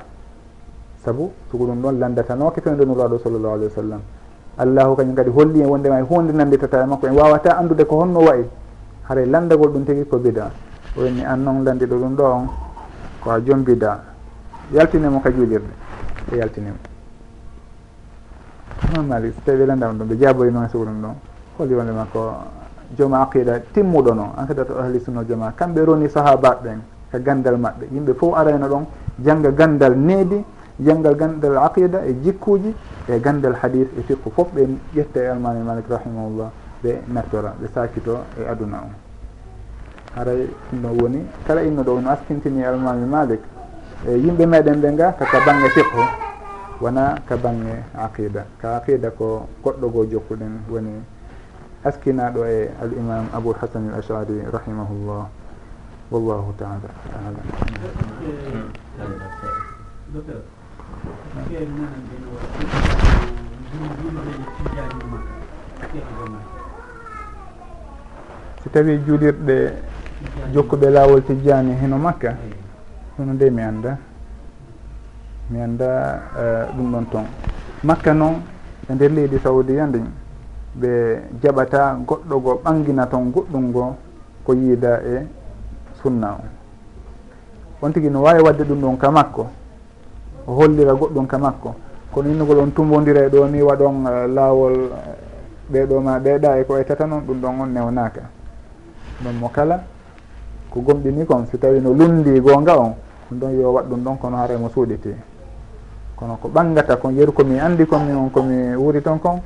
Saabu 1.04 1.32
sugo 1.50 1.66
ɗum 1.66 1.82
ɗon 1.82 2.00
landatanoke 2.00 2.62
fewde 2.62 2.86
nuraɗo 2.86 3.18
sallllahu 3.20 3.54
alih 3.54 3.68
wa 3.70 3.76
sallam 3.76 4.02
allahu 4.58 4.96
kañum 4.96 5.16
kadi 5.16 5.30
holli 5.30 5.62
en 5.62 5.68
wondema 5.70 6.00
e 6.00 6.04
hunde 6.04 6.32
nanditata 6.34 6.84
e 6.84 6.86
makko 6.86 7.08
en 7.08 7.14
wawata 7.16 7.58
andude 7.58 7.86
ko 7.86 8.02
honno 8.02 8.20
wayi. 8.20 8.46
Haara 9.10 9.26
landagol 9.26 9.72
ɗum 9.72 9.86
tigi 9.86 10.06
ko 10.06 10.18
bida. 10.18 10.52
O 10.98 11.02
wenni 11.02 11.24
an 11.24 11.38
noon 11.44 11.64
landiɗo 11.64 11.96
ɗum 11.98 12.16
ɗo 12.16 12.24
on 12.24 12.48
ko 13.22 13.30
a 13.32 13.40
joom 13.42 13.64
bida. 13.64 14.04
Yaltinemo 14.72 15.20
ka 15.22 15.32
juulirde. 15.32 15.74
E 16.32 16.36
o 16.36 16.38
yaltinimo 16.38 16.87
noon 18.94 19.12
ali 19.12 19.32
so 19.32 19.42
tawi 19.46 19.60
welandama 19.60 19.94
ɗum 19.94 20.08
ɓe 20.08 20.18
jaabori 20.18 20.52
noon 20.52 20.66
e 20.66 20.70
sugo 20.70 20.86
ɗum 20.86 21.02
ɗon 21.02 21.16
holi 21.58 21.74
wonde 21.74 21.92
ma 21.92 22.06
ko 22.12 22.34
jooma 22.96 23.22
aqida 23.22 23.60
timmuɗo 23.74 24.14
noon 24.14 24.30
enquête 24.38 24.66
to 24.68 24.78
ahli 24.80 25.00
sunna 25.00 25.24
jama 25.28 25.52
kamɓe 25.56 25.84
roni 25.86 26.10
sahabaɓe 26.10 26.64
ɓen 26.64 26.80
ka 27.12 27.20
gandal 27.20 27.58
maɓɓe. 27.58 27.88
Yimɓe 27.92 28.14
fof 28.14 28.38
arayno 28.38 28.68
ɗon 28.68 28.86
jangga 29.24 29.52
gandal 29.52 29.98
needi 29.98 30.44
janggal 30.80 31.16
gandal 31.16 31.58
aqida 31.58 32.06
e 32.06 32.16
jikkuji 32.24 32.76
e 33.10 33.20
gandal 33.20 33.56
hadis 33.62 33.88
e 33.98 34.02
fiqu 34.02 34.30
foof 34.30 34.48
ɓe 34.54 34.68
ƴetta 34.96 35.20
e 35.20 35.28
almami 35.28 35.64
malik 35.64 35.86
rahimahullah 35.90 36.50
ɓe 36.84 37.02
nattora 37.08 37.54
ɓe 37.60 37.68
sakito 37.74 38.20
e 38.40 38.48
aduna 38.48 38.78
o. 38.78 38.90
Haray 40.16 40.48
ɗum 40.72 40.82
ɗon 40.82 41.02
woni 41.02 41.26
kala 41.46 41.64
innoɗo 41.64 42.00
no 42.02 42.10
askintini 42.10 42.64
almami 42.64 43.06
malik 43.06 43.42
e 44.08 44.18
yimɓe 44.18 44.46
meɗen 44.46 44.82
ɓe 44.82 44.92
nga 44.92 45.12
kaka 45.18 45.40
banggue 45.46 45.70
fiqhu. 45.70 46.02
wona 46.82 47.22
ka 47.26 47.38
bange 47.38 47.84
aqida. 47.96 48.46
Ka 48.62 48.78
aqida 48.78 49.12
ko 49.12 49.48
goɗɗo 49.64 49.88
goo 49.92 50.06
jokkuɗen 50.06 50.54
woni 50.70 50.94
askinaɗo 51.84 52.46
e 52.46 52.70
al 52.82 52.92
imam 52.94 53.26
abou 53.34 53.54
hasan 53.54 53.90
al 53.90 54.00
ashari 54.00 54.42
rahimahullah. 54.52 55.28
Wallahu 56.12 56.54
taala 56.58 56.90
alam. 57.12 57.46
Docteur 60.14 60.42
so 68.64 68.70
tawi 68.74 68.98
juulirɗe 69.06 69.74
jokkuɓe 70.54 70.90
laawol 70.90 71.22
tijjani 71.24 71.74
heno 71.82 71.98
makka 71.98 72.36
hono 73.18 73.34
nde 73.34 73.50
mi 73.50 73.62
annda? 73.62 73.98
mi 75.50 75.62
anda 75.62 76.22
eh, 76.38 76.66
ɗum 76.76 76.92
ɗon 76.92 77.06
toon 77.12 77.26
makka 77.84 78.14
noon 78.14 78.36
e 78.90 78.94
nder 78.94 79.12
leydi 79.12 79.40
saoudia 79.40 79.86
ndin 79.88 80.06
ɓe 80.76 80.90
jaɓata 81.42 81.98
goɗɗo 82.08 82.40
go 82.40 82.62
ɓangina 82.64 83.06
toon 83.08 83.32
goɗɗum 83.32 83.72
go 83.72 83.96
ko 84.44 84.54
yiida 84.54 85.02
e 85.04 85.28
sunna 86.02 86.32
o. 86.34 86.40
On 87.82 87.92
tigui 87.92 88.10
no 88.10 88.22
wawi 88.22 88.42
wadde 88.42 88.64
ɗum 88.64 88.80
ɗon 88.82 88.98
ka 88.98 89.12
makko 89.12 89.48
o 90.48 90.54
hollira 90.54 90.94
goɗɗum 90.94 91.28
ka 91.28 91.38
makko. 91.38 91.76
Kono 92.12 92.30
innugol 92.30 92.60
on 92.60 92.72
tumbodira 92.72 93.26
e 93.26 93.30
ɗo 93.30 93.48
ni 93.48 93.62
waɗon 93.62 94.06
eh, 94.08 94.28
laawol 94.28 94.74
eh, 94.74 95.72
ɓeɗo 95.72 96.00
ma 96.02 96.20
ɓeeɗa 96.20 96.60
e 96.60 96.64
ko 96.66 96.78
etata 96.78 97.06
noon 97.06 97.22
ɗum 97.28 97.40
ɗon 97.42 97.62
on 97.62 97.68
newnaka. 97.74 98.22
Ɗon 99.24 99.34
mo 99.40 99.50
kala 99.50 99.84
ko 100.70 100.82
gomɗini 100.82 101.26
kon 101.26 101.46
si 101.52 101.58
tawi 101.58 101.80
no 101.80 101.94
lundi 101.94 102.40
gonga 102.40 102.78
on 102.78 102.94
ɗum 103.30 103.40
ɗon 103.40 103.60
yo 103.60 103.72
waɗ 103.72 103.86
ɗum 103.90 104.04
ɗon 104.04 104.18
kono 104.18 104.38
haara 104.38 104.58
mo 104.58 104.70
suuɗiti. 104.70 105.10
kono 106.18 106.36
ko 106.42 106.48
ɓangata 106.50 106.98
kon 106.98 107.14
yeru 107.14 107.32
komi 107.32 107.60
andi 107.60 107.86
komi 107.86 108.12
on 108.12 108.30
komi 108.30 108.76
wuuri 108.76 109.02
toon 109.02 109.20
kon 109.20 109.38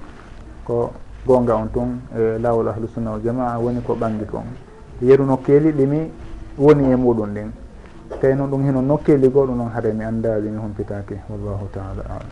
ko 0.64 0.92
gonga 1.28 1.56
on 1.56 1.68
tun 1.72 2.00
e 2.16 2.40
lawol 2.40 2.68
ahlusunna 2.70 3.12
wal 3.12 3.22
jamaa 3.22 3.60
woni 3.60 3.82
ko 3.84 3.94
ɓangi 3.94 4.26
kon 4.26 4.48
yeru 5.02 5.26
nokkeli 5.26 5.72
ɗimi 5.72 6.10
woni 6.58 6.92
e 6.92 6.96
muɗum 6.96 7.34
ɗin. 7.34 7.52
Tawi 8.20 8.36
noon 8.36 8.50
ɗum 8.52 8.64
hino 8.66 8.82
nokkeli 8.82 9.30
goo 9.30 9.46
ɗum 9.46 9.58
noon 9.58 9.70
haade 9.72 9.94
mi 9.94 10.04
anndaali 10.06 10.50
mi 10.50 10.58
humpitaki 10.58 11.16
wallahu 11.30 11.68
taala 11.74 12.04
alam. 12.08 12.32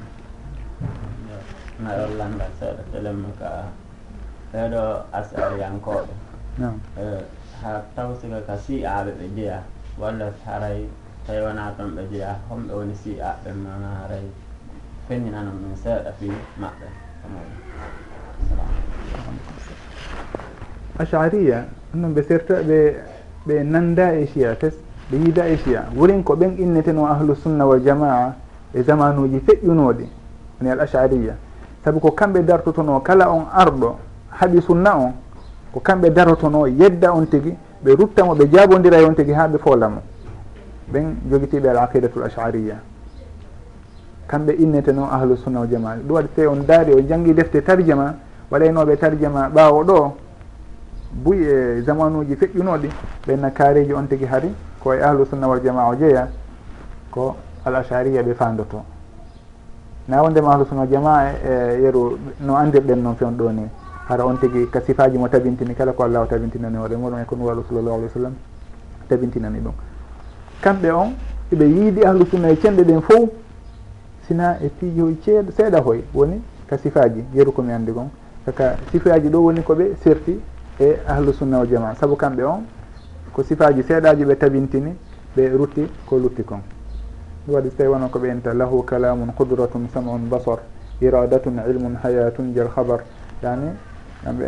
Maɗo 1.83 2.05
landa 2.17 2.45
seeɗa 2.59 2.83
telemi 2.91 3.31
ka 3.39 3.49
ɓeeɗo 4.53 4.81
asariyankoɓe 5.13 6.13
e, 6.99 7.05
ha 7.61 7.81
taw 7.95 8.09
siga 8.21 8.41
ka 8.47 8.57
si 8.57 8.83
aɓe 8.85 9.11
ɓe 9.19 9.25
jeeya 9.35 9.63
walla 9.97 10.31
haray 10.45 10.87
tawi 11.29 11.41
wona 11.45 11.73
toon 11.77 11.91
ɓe 11.95 12.01
jeeya 12.11 12.35
homɓe 12.49 12.73
woni 12.73 12.95
si 12.95 13.13
si'aɓe 13.13 13.53
mana 13.53 13.87
haray 14.01 14.25
feññinanon 15.07 15.53
min 15.61 15.75
seeɗa 15.75 16.11
fi 16.19 16.25
maɓɓe. 16.57 16.87
Ashariya 20.97 21.65
noon 21.93 22.13
ɓe 22.13 22.21
serta 22.23 22.63
ɓe 22.63 22.95
ɓe 23.45 23.63
nanda 23.63 24.13
e 24.15 24.25
chiya 24.25 24.55
tes 24.55 24.73
ɓe 25.11 25.17
yiida 25.17 25.47
e 25.47 25.57
chiya 25.57 25.85
wurin 25.95 26.23
ko 26.23 26.35
ɓen 26.35 26.57
inneteno 26.57 27.05
ahlu 27.05 27.35
sunna 27.35 27.65
wal 27.65 27.79
jamaa 27.83 28.33
e 28.73 28.81
zamanuji 28.81 29.39
feƴƴunoɗi 29.45 30.05
woni 30.59 30.71
al 30.71 30.79
ashariya 30.79 31.35
saabu 31.83 31.99
ko 31.99 32.11
kamɓe 32.11 32.41
dartotono 32.43 32.99
kala 33.01 33.29
on 33.29 33.45
arɗo 33.53 33.99
haaɓi 34.31 34.61
sunna 34.61 34.97
on 34.97 35.13
ko 35.73 35.79
kamɓe 35.79 36.09
darotono 36.09 36.65
yedda 36.65 37.13
on 37.13 37.25
tigui 37.27 37.55
ɓe 37.83 37.95
ruttamo 37.95 38.33
ɓe 38.33 38.49
jabodira 38.51 38.97
e 38.99 39.05
on 39.05 39.13
tigui 39.13 39.33
ha 39.33 39.47
ɓe 39.47 39.59
foolamo 39.59 40.01
ɓen 40.91 41.15
joguitiɓe 41.29 41.69
al 41.69 41.77
aqidatul 41.77 42.21
l 42.21 42.25
ashariya 42.25 42.75
kamɓe 44.27 44.53
innete 44.59 44.91
noon 44.91 45.09
ahlu 45.11 45.35
sunna 45.37 45.59
o 45.61 45.65
jama 45.65 45.95
ɗum 45.95 46.15
waɗi 46.15 46.27
te 46.35 46.45
on 46.47 46.63
daari 46.65 46.93
o 46.93 47.01
janggi 47.01 47.33
defte 47.33 47.61
tarjama 47.63 48.15
waɗaynoɓe 48.51 48.97
tarjama 48.97 49.49
ɓawo 49.49 49.83
ɗo 49.83 50.13
buy 51.23 51.37
e 51.43 51.81
zamanuji 51.81 52.35
feƴƴunoɗi 52.35 52.89
ɓenna 53.27 53.49
kaariji 53.51 53.93
on 53.93 54.07
tigui 54.07 54.27
haari 54.27 54.53
koye 54.79 55.01
ahlu 55.01 55.25
sunna 55.25 55.47
wal 55.47 55.61
jama 55.63 55.87
o 55.89 55.95
jeeya 55.95 56.27
ko 57.11 57.35
al 57.65 57.75
ashariya 57.75 58.21
ɓe 58.23 58.33
fandoto 58.35 58.83
nawondema 60.07 60.53
ahlu 60.53 60.65
sunna 60.65 60.81
wal 60.81 60.89
jama 60.91 61.23
e, 61.25 61.77
e 61.77 61.81
yeru 61.81 62.17
no 62.39 62.55
andirɗen 62.55 63.01
noon 63.01 63.15
fewn 63.15 63.35
ɗo 63.37 63.51
ni 63.51 63.67
hara 64.07 64.25
on 64.25 64.37
tigui 64.37 64.69
ka 64.69 64.79
sifaji 64.81 65.17
mo 65.17 65.27
tabintini 65.27 65.73
kala 65.75 65.91
ko 65.93 66.03
allah 66.03 66.21
o 66.21 66.25
tabintinani 66.25 66.77
hoore 66.77 66.95
muɗum 66.95 67.19
e 67.21 67.25
ko 67.25 67.35
nuwalu 67.35 67.63
sallllahu 67.67 67.95
alih 67.95 68.05
w 68.05 68.13
sallam 68.13 68.33
tabintinani 69.07 69.59
ɗum. 69.59 69.73
kamɓe 70.61 70.91
on 70.91 71.13
eɓe 71.51 71.65
yiidi 71.65 72.03
ahlu 72.05 72.25
sunna 72.25 72.49
e 72.49 72.55
cenɗe 72.57 72.83
ɗen 72.83 73.01
fof 73.01 73.29
sina 74.27 74.57
e 74.61 74.69
piijoy 74.69 75.17
ceeɗa 75.23 75.51
seeɗa 75.51 75.79
hoy 75.81 76.03
woni 76.13 76.41
ka 76.67 76.77
sifaji 76.77 77.23
yeru 77.33 77.51
komi 77.51 77.71
anndi 77.73 77.91
gon 77.91 78.09
kaka 78.45 78.77
sifaji 78.91 79.29
ɗo 79.29 79.37
woni 79.43 79.61
koɓe 79.61 79.95
serti 80.03 80.39
e 80.79 80.97
ahlu 81.07 81.33
sunna 81.33 81.59
o 81.59 81.65
jama 81.65 81.95
saabu 81.95 82.15
kamɓe 82.15 82.43
on 82.43 82.63
ko 83.33 83.43
sifaji 83.43 83.83
seeɗaji 83.83 84.25
ɓe 84.25 84.35
tabintini 84.37 84.95
ɓe 85.35 85.49
rutti 85.57 85.87
ko 86.05 86.17
lutti 86.17 86.43
kon. 86.43 86.61
Ɗum 87.45 87.55
waɗi 87.55 87.69
so 87.69 87.75
tawi 87.77 87.89
wonon 87.89 88.09
koɓe 88.09 88.29
enta 88.29 88.53
lahu 88.53 88.83
kalamun 88.83 89.31
qudratun 89.35 89.87
samun 89.93 90.29
basar 90.29 90.59
iradatun 91.01 91.59
ilmun 91.69 91.95
hayatun 92.03 92.53
jal 92.53 92.69
habar 92.75 93.01
yani 93.41 93.71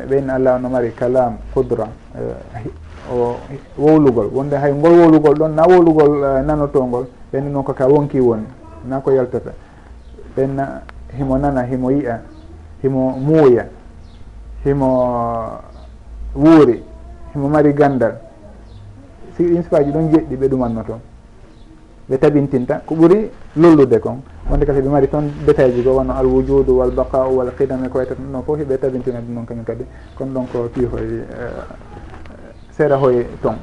ɓeyn 0.09 0.29
allah 0.29 0.59
no 0.59 0.69
mari 0.69 0.91
kalam 0.91 1.37
qudra 1.53 1.87
eh, 2.15 2.65
o 3.09 3.35
wowlugol. 3.77 4.29
Wonde 4.33 4.55
hay 4.57 4.73
ngol 4.73 4.93
wowlugol 4.99 5.35
ɗon 5.35 5.55
na 5.55 5.63
wowlugol 5.63 6.11
uh, 6.23 6.41
nanotongol 6.45 7.05
ɓenni 7.31 7.49
noon 7.51 7.63
kaka 7.63 7.87
wonki 7.87 8.19
woni 8.19 8.45
na 8.87 8.99
ko 8.99 9.11
yaltata. 9.11 9.51
Ɓenna 10.35 10.81
himo 11.17 11.37
nana 11.37 11.63
himo 11.63 11.91
yiya 11.91 12.21
himo 12.81 13.11
muuya 13.19 13.65
himo 14.63 14.89
eh, 16.35 16.41
wuuri 16.41 16.83
himo 17.33 17.47
mari 17.49 17.73
gandal. 17.73 18.13
Si 19.37 19.43
insipaji 19.43 19.91
ɗon 19.91 20.09
jeɗɗi 20.11 20.35
ɓe 20.35 20.47
ɗumanno 20.47 20.83
toon. 20.83 20.99
Ɓe 22.09 22.17
tabintinta. 22.17 22.81
Ko 22.85 22.95
ɓuuri 22.95 23.29
lollude 23.55 23.99
kon. 23.99 24.21
Wonde 24.49 24.65
kadi 24.65 24.81
ɓe 24.81 24.89
mari 24.89 25.07
toon 25.07 25.31
détail 25.45 25.71
ji 25.73 25.81
go 25.81 25.95
wonno 25.95 26.13
alwujudu 26.13 26.71
wal 26.77 26.91
baqa'u 26.91 27.35
wal 27.37 27.51
qidame 27.57 27.89
ko 27.89 27.97
wayta 27.97 28.13
ɗum 28.15 28.31
ɗon 28.31 28.43
fof 28.43 28.57
heɓe 28.59 28.77
tabintina 28.77 29.19
ɗum 29.19 29.33
noon 29.33 29.45
kañum 29.45 29.63
kadi. 29.65 29.85
Kono 30.17 30.31
ɗon 30.33 30.45
ko 30.51 30.69
piihoye 30.73 31.23
eh, 31.27 31.90
feere 32.81 32.95
hoye 32.97 33.27
ton. 33.41 33.55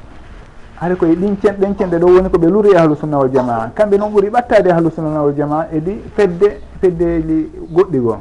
Hade 0.79 0.95
koye 0.95 1.15
ɗin 1.15 1.35
cen 1.41 1.55
ɗen 1.59 1.75
cenɗe 1.77 1.97
ɗo 1.99 2.07
woni 2.07 2.29
koɓe 2.29 2.47
luri 2.49 2.69
e 2.71 2.77
ahlu 2.77 2.95
sunna 2.95 3.17
wal 3.17 3.29
jamaa. 3.31 3.71
Kamɓe 3.75 3.97
noon 3.97 4.11
ɓuuri 4.11 4.29
ɓattade 4.29 4.67
e 4.69 4.71
ahlu 4.71 4.89
sunna 4.91 5.21
wal 5.21 5.33
jamaa 5.35 5.67
edi 5.73 6.01
fedde 6.15 6.61
feddeeli 6.81 7.51
goɗɗi 7.71 7.99
goo. 7.99 8.17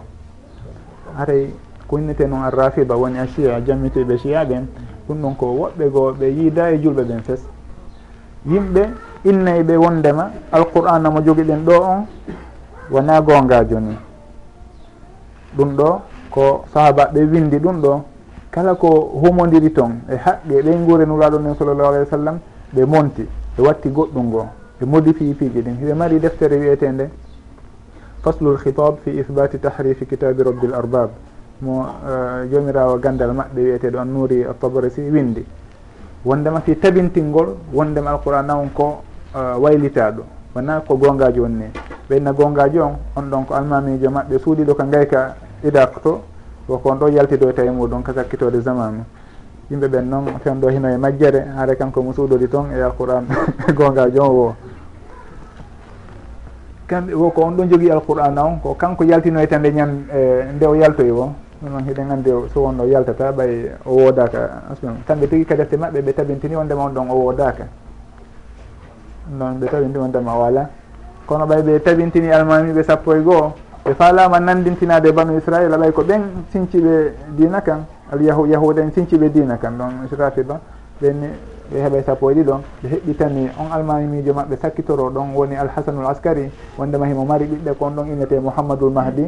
Haray 1.17 1.55
ko 1.87 1.99
innete 1.99 2.27
noon 2.27 2.43
a 2.43 2.47
arrafiba 2.47 2.97
woni 2.97 3.19
a 3.19 3.27
chia 3.27 3.61
jammiteɓe 3.65 4.19
chia 4.19 4.45
ɓen 4.45 4.67
ɗum 5.07 5.21
ɗon 5.23 5.35
ko 5.37 5.47
woɓɓe 5.47 5.91
goo 5.91 6.13
ɓe 6.13 6.27
yiida 6.27 6.71
e 6.73 6.79
julɓe 6.83 7.03
ɓen 7.05 7.23
fes. 7.23 7.41
Yimɓe 8.47 8.83
innayɓe 9.25 9.77
wondema 9.77 10.31
alqur'ana 10.53 11.11
mo 11.11 11.21
jogiɗen 11.21 11.65
ɗo 11.65 11.75
on 11.81 12.07
wona 12.91 13.21
gongajo 13.21 13.79
ni 13.81 13.97
ɗum 15.57 15.77
ɗo 15.77 16.01
ko 16.31 16.65
sahabaɓe 16.75 17.21
windi 17.31 17.59
ɗum 17.59 17.81
ɗo 17.81 18.03
kala 18.59 18.75
ko 18.75 18.91
humodiri 19.23 19.71
toon 19.71 20.03
e 20.11 20.17
haqqe 20.19 20.59
e 20.59 20.63
ɓen 20.67 20.85
guure 20.85 21.07
nuraɗo 21.07 21.39
nen 21.39 21.55
sallllahu 21.55 21.89
alayhi 21.95 22.05
wa 22.11 22.11
sallam 22.11 22.39
ɓe 22.75 22.85
monti 22.87 23.23
ɓe 23.57 23.63
watti 23.63 23.89
goɗɗum 23.89 24.27
ngoo 24.27 24.47
ɓe 24.81 24.85
modifie 24.87 25.33
piiji 25.35 25.63
ɗin. 25.63 25.77
Hiɓe 25.79 25.95
mari 25.95 26.19
deftere 26.19 26.57
wiyetende 26.59 27.09
faslu 28.23 28.57
lhitab 28.59 28.99
fi 29.05 29.11
ithbati 29.11 29.59
tahrifi 29.61 30.07
kitabi 30.07 30.43
rabbi 30.43 30.67
l 30.67 30.75
arbab 30.75 31.11
mo 31.63 31.87
eh, 31.87 32.49
jomirawo 32.51 32.99
gandal 32.99 33.31
maɓɓe 33.31 33.61
wiyeteɗo 33.63 33.99
an 33.99 34.07
nuuri 34.11 34.43
altabarasi 34.45 35.03
windi. 35.09 35.45
Wondema 36.25 36.61
fi 36.61 36.75
tabintingol 36.77 37.55
wondema 37.73 38.11
alqouran 38.11 38.51
on 38.51 38.71
ko 38.75 39.03
eh, 39.37 39.55
waylitaɗo 39.57 40.23
wona 40.57 40.81
ko 40.81 40.97
gongaji 40.97 41.39
wonni 41.39 41.71
ɓenna 42.11 42.33
gongaji 42.33 42.81
on 42.81 42.99
on 43.15 43.23
ɗon 43.31 43.45
ko 43.47 43.55
almamijo 43.55 44.11
maɓɓe 44.11 44.39
suuɗiɗo 44.43 44.75
ko 44.75 44.83
gayka 44.91 45.37
idak 45.63 46.03
to 46.03 46.21
woko 46.69 46.91
on 46.91 46.99
ɗo 46.99 47.09
yaltido 47.09 47.49
e 47.49 47.53
tawi 47.53 47.71
muɗum 47.71 48.03
ka 48.03 48.13
sakkitode 48.13 48.61
zamanu 48.61 49.05
yimɓe 49.71 49.89
ɓen 49.89 50.09
noon 50.09 50.25
fewdo 50.45 50.69
hino 50.69 50.89
e 50.89 50.97
majjere 50.97 51.45
haare 51.57 51.77
kanko 51.77 52.03
mo 52.03 52.13
suudori 52.13 52.49
toon 52.49 52.71
e 52.73 52.81
alqouran 52.83 53.25
gonga 53.77 54.09
joom 54.11 54.29
wo 54.29 54.55
kamɓe 56.87 57.15
woko 57.15 57.43
on 57.43 57.57
ɗo 57.57 57.65
jogui 57.71 57.91
alqouran 57.91 58.39
on 58.39 58.61
ko 58.61 58.75
kanko 58.75 59.05
yaltino 59.05 59.41
yaltinoyta 59.41 59.59
nde 59.59 59.71
ñan 59.73 59.91
e 60.13 60.45
nde 60.57 60.67
o 60.67 60.75
yaltoyi 60.75 61.11
wo 61.11 61.33
ɗum 61.63 61.71
noon 61.73 61.85
hiɗen 61.85 62.11
andi 62.11 62.31
so 62.53 62.61
wonno 62.61 62.85
yaltata 62.85 63.33
ɓay 63.33 63.71
o 63.85 63.93
woodaka 63.95 64.51
kamɓe 65.07 65.27
tigui 65.29 65.45
ka 65.45 65.55
defte 65.57 65.77
maɓɓe 65.77 66.01
ɓe 66.03 66.13
tabintini 66.13 66.55
wondema 66.57 66.83
on 66.85 66.91
ɗon 66.95 67.11
o 67.11 67.15
woodaka 67.15 67.65
noon 69.39 69.59
ɓe 69.61 69.67
tabintini 69.69 69.99
wondema 70.03 70.33
o 70.35 70.43
ala 70.45 70.69
kono 71.27 71.45
ɓay 71.47 71.63
ɓe 71.63 71.81
tabintini 71.83 72.31
almamiɓe 72.31 72.83
sappo 72.83 73.15
e 73.15 73.21
goho 73.23 73.53
ɓe 73.89 73.95
falama 73.95 74.39
nandintinade 74.39 75.11
banu 75.13 75.39
israil 75.39 75.73
alay 75.73 75.93
ko 75.93 76.03
ɓen 76.03 76.21
sinciɓe 76.53 77.13
dina 77.37 77.61
kan 77.63 77.87
alyahu 78.13 78.47
yahuda 78.47 78.83
en 78.83 78.91
sinciɓe 78.93 79.31
dina 79.33 79.57
kan. 79.57 79.79
Ɗon 79.79 80.05
rafida 80.19 80.61
ɓenni 81.01 81.29
ɓe 81.73 81.81
heeɓay 81.81 82.03
sappo 82.05 82.31
e 82.31 82.35
ɗiɗon 82.35 82.61
ɓe 82.83 82.89
heɓɓitani 82.89 83.49
on 83.59 83.73
almamijo 83.73 84.35
maɓɓe 84.35 84.57
sakkitoro. 84.61 85.09
Ɗon 85.11 85.33
woni 85.35 85.57
alhasanul 85.57 86.05
askari 86.07 86.51
wondema 86.77 87.07
himo 87.07 87.25
mari 87.25 87.47
ɓiɓɓe 87.47 87.75
ko 87.79 87.85
on 87.87 87.91
ɗon 87.97 88.07
innete 88.09 88.39
mouhammadoul 88.41 88.93
mahdi. 88.93 89.25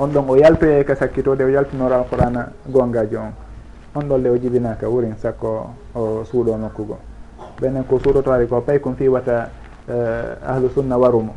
On 0.00 0.08
ɗon 0.08 0.24
o 0.28 0.36
yaltoye 0.36 0.84
ka 0.84 0.96
sakkitode 0.96 1.42
o 1.44 1.48
yaltinoro 1.48 1.94
alqurana 1.94 2.48
gongaji 2.68 3.16
on. 3.16 3.30
On 3.94 4.00
ɗon 4.02 4.18
le 4.22 4.30
o 4.30 4.36
jibinaka 4.36 4.88
wurin 4.88 5.14
sakko 5.16 5.70
o 5.94 6.24
suuɗo 6.24 6.56
nokkugo. 6.56 6.96
Ɓenen 7.60 7.84
ko 7.84 8.00
suuɗotoari 8.00 8.48
ko 8.48 8.60
pay 8.62 8.80
kon 8.80 8.94
fiwata 8.94 9.48
eh, 9.88 10.48
ahlu 10.48 10.68
sunna 10.74 10.98
warumo. 10.98 11.34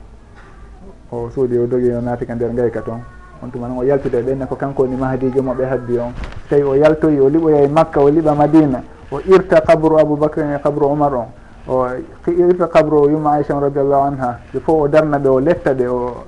o 1.12 1.30
suuɗi 1.30 1.58
o 1.58 1.66
dogi 1.68 1.91
o 1.91 2.01
naati 2.01 2.26
ka 2.26 2.34
nder 2.36 2.51
ngayka 2.54 2.82
toon 2.82 3.01
on 3.43 3.49
tuma 3.51 3.68
noon 3.68 3.80
o 3.80 3.84
yaltude 3.84 4.22
ɓenne 4.22 4.45
ko 4.47 4.56
kanko 4.56 4.84
woni 4.84 4.95
mahadijo 4.95 5.41
moɓe 5.41 5.66
haddi 5.66 5.97
on. 5.97 6.14
Tawi 6.49 6.64
o 6.64 6.74
yaltoyi 6.76 7.20
o 7.20 7.30
liɓoya 7.30 7.64
e 7.64 7.68
makka 7.68 7.99
o 8.01 8.10
liɓa 8.10 8.36
madina 8.36 8.82
o 9.12 9.20
irta 9.20 9.62
kabru 9.62 9.97
aboubacrin 9.99 10.56
e 10.56 10.60
kabru 10.64 10.86
omar 10.88 11.14
on 11.14 11.28
o 11.68 11.86
irta 12.28 12.68
kabru 12.68 13.04
o 13.04 13.10
yumma 13.10 13.32
aicha 13.34 13.60
radiallahu 13.60 14.04
anha 14.08 14.39
ɓe 14.54 14.60
fof 14.60 14.82
o 14.82 14.88
darna 14.88 15.18
ɓe 15.20 15.28
o 15.30 15.39
letta 15.39 15.74
ɓe 15.74 15.88
o 15.88 16.24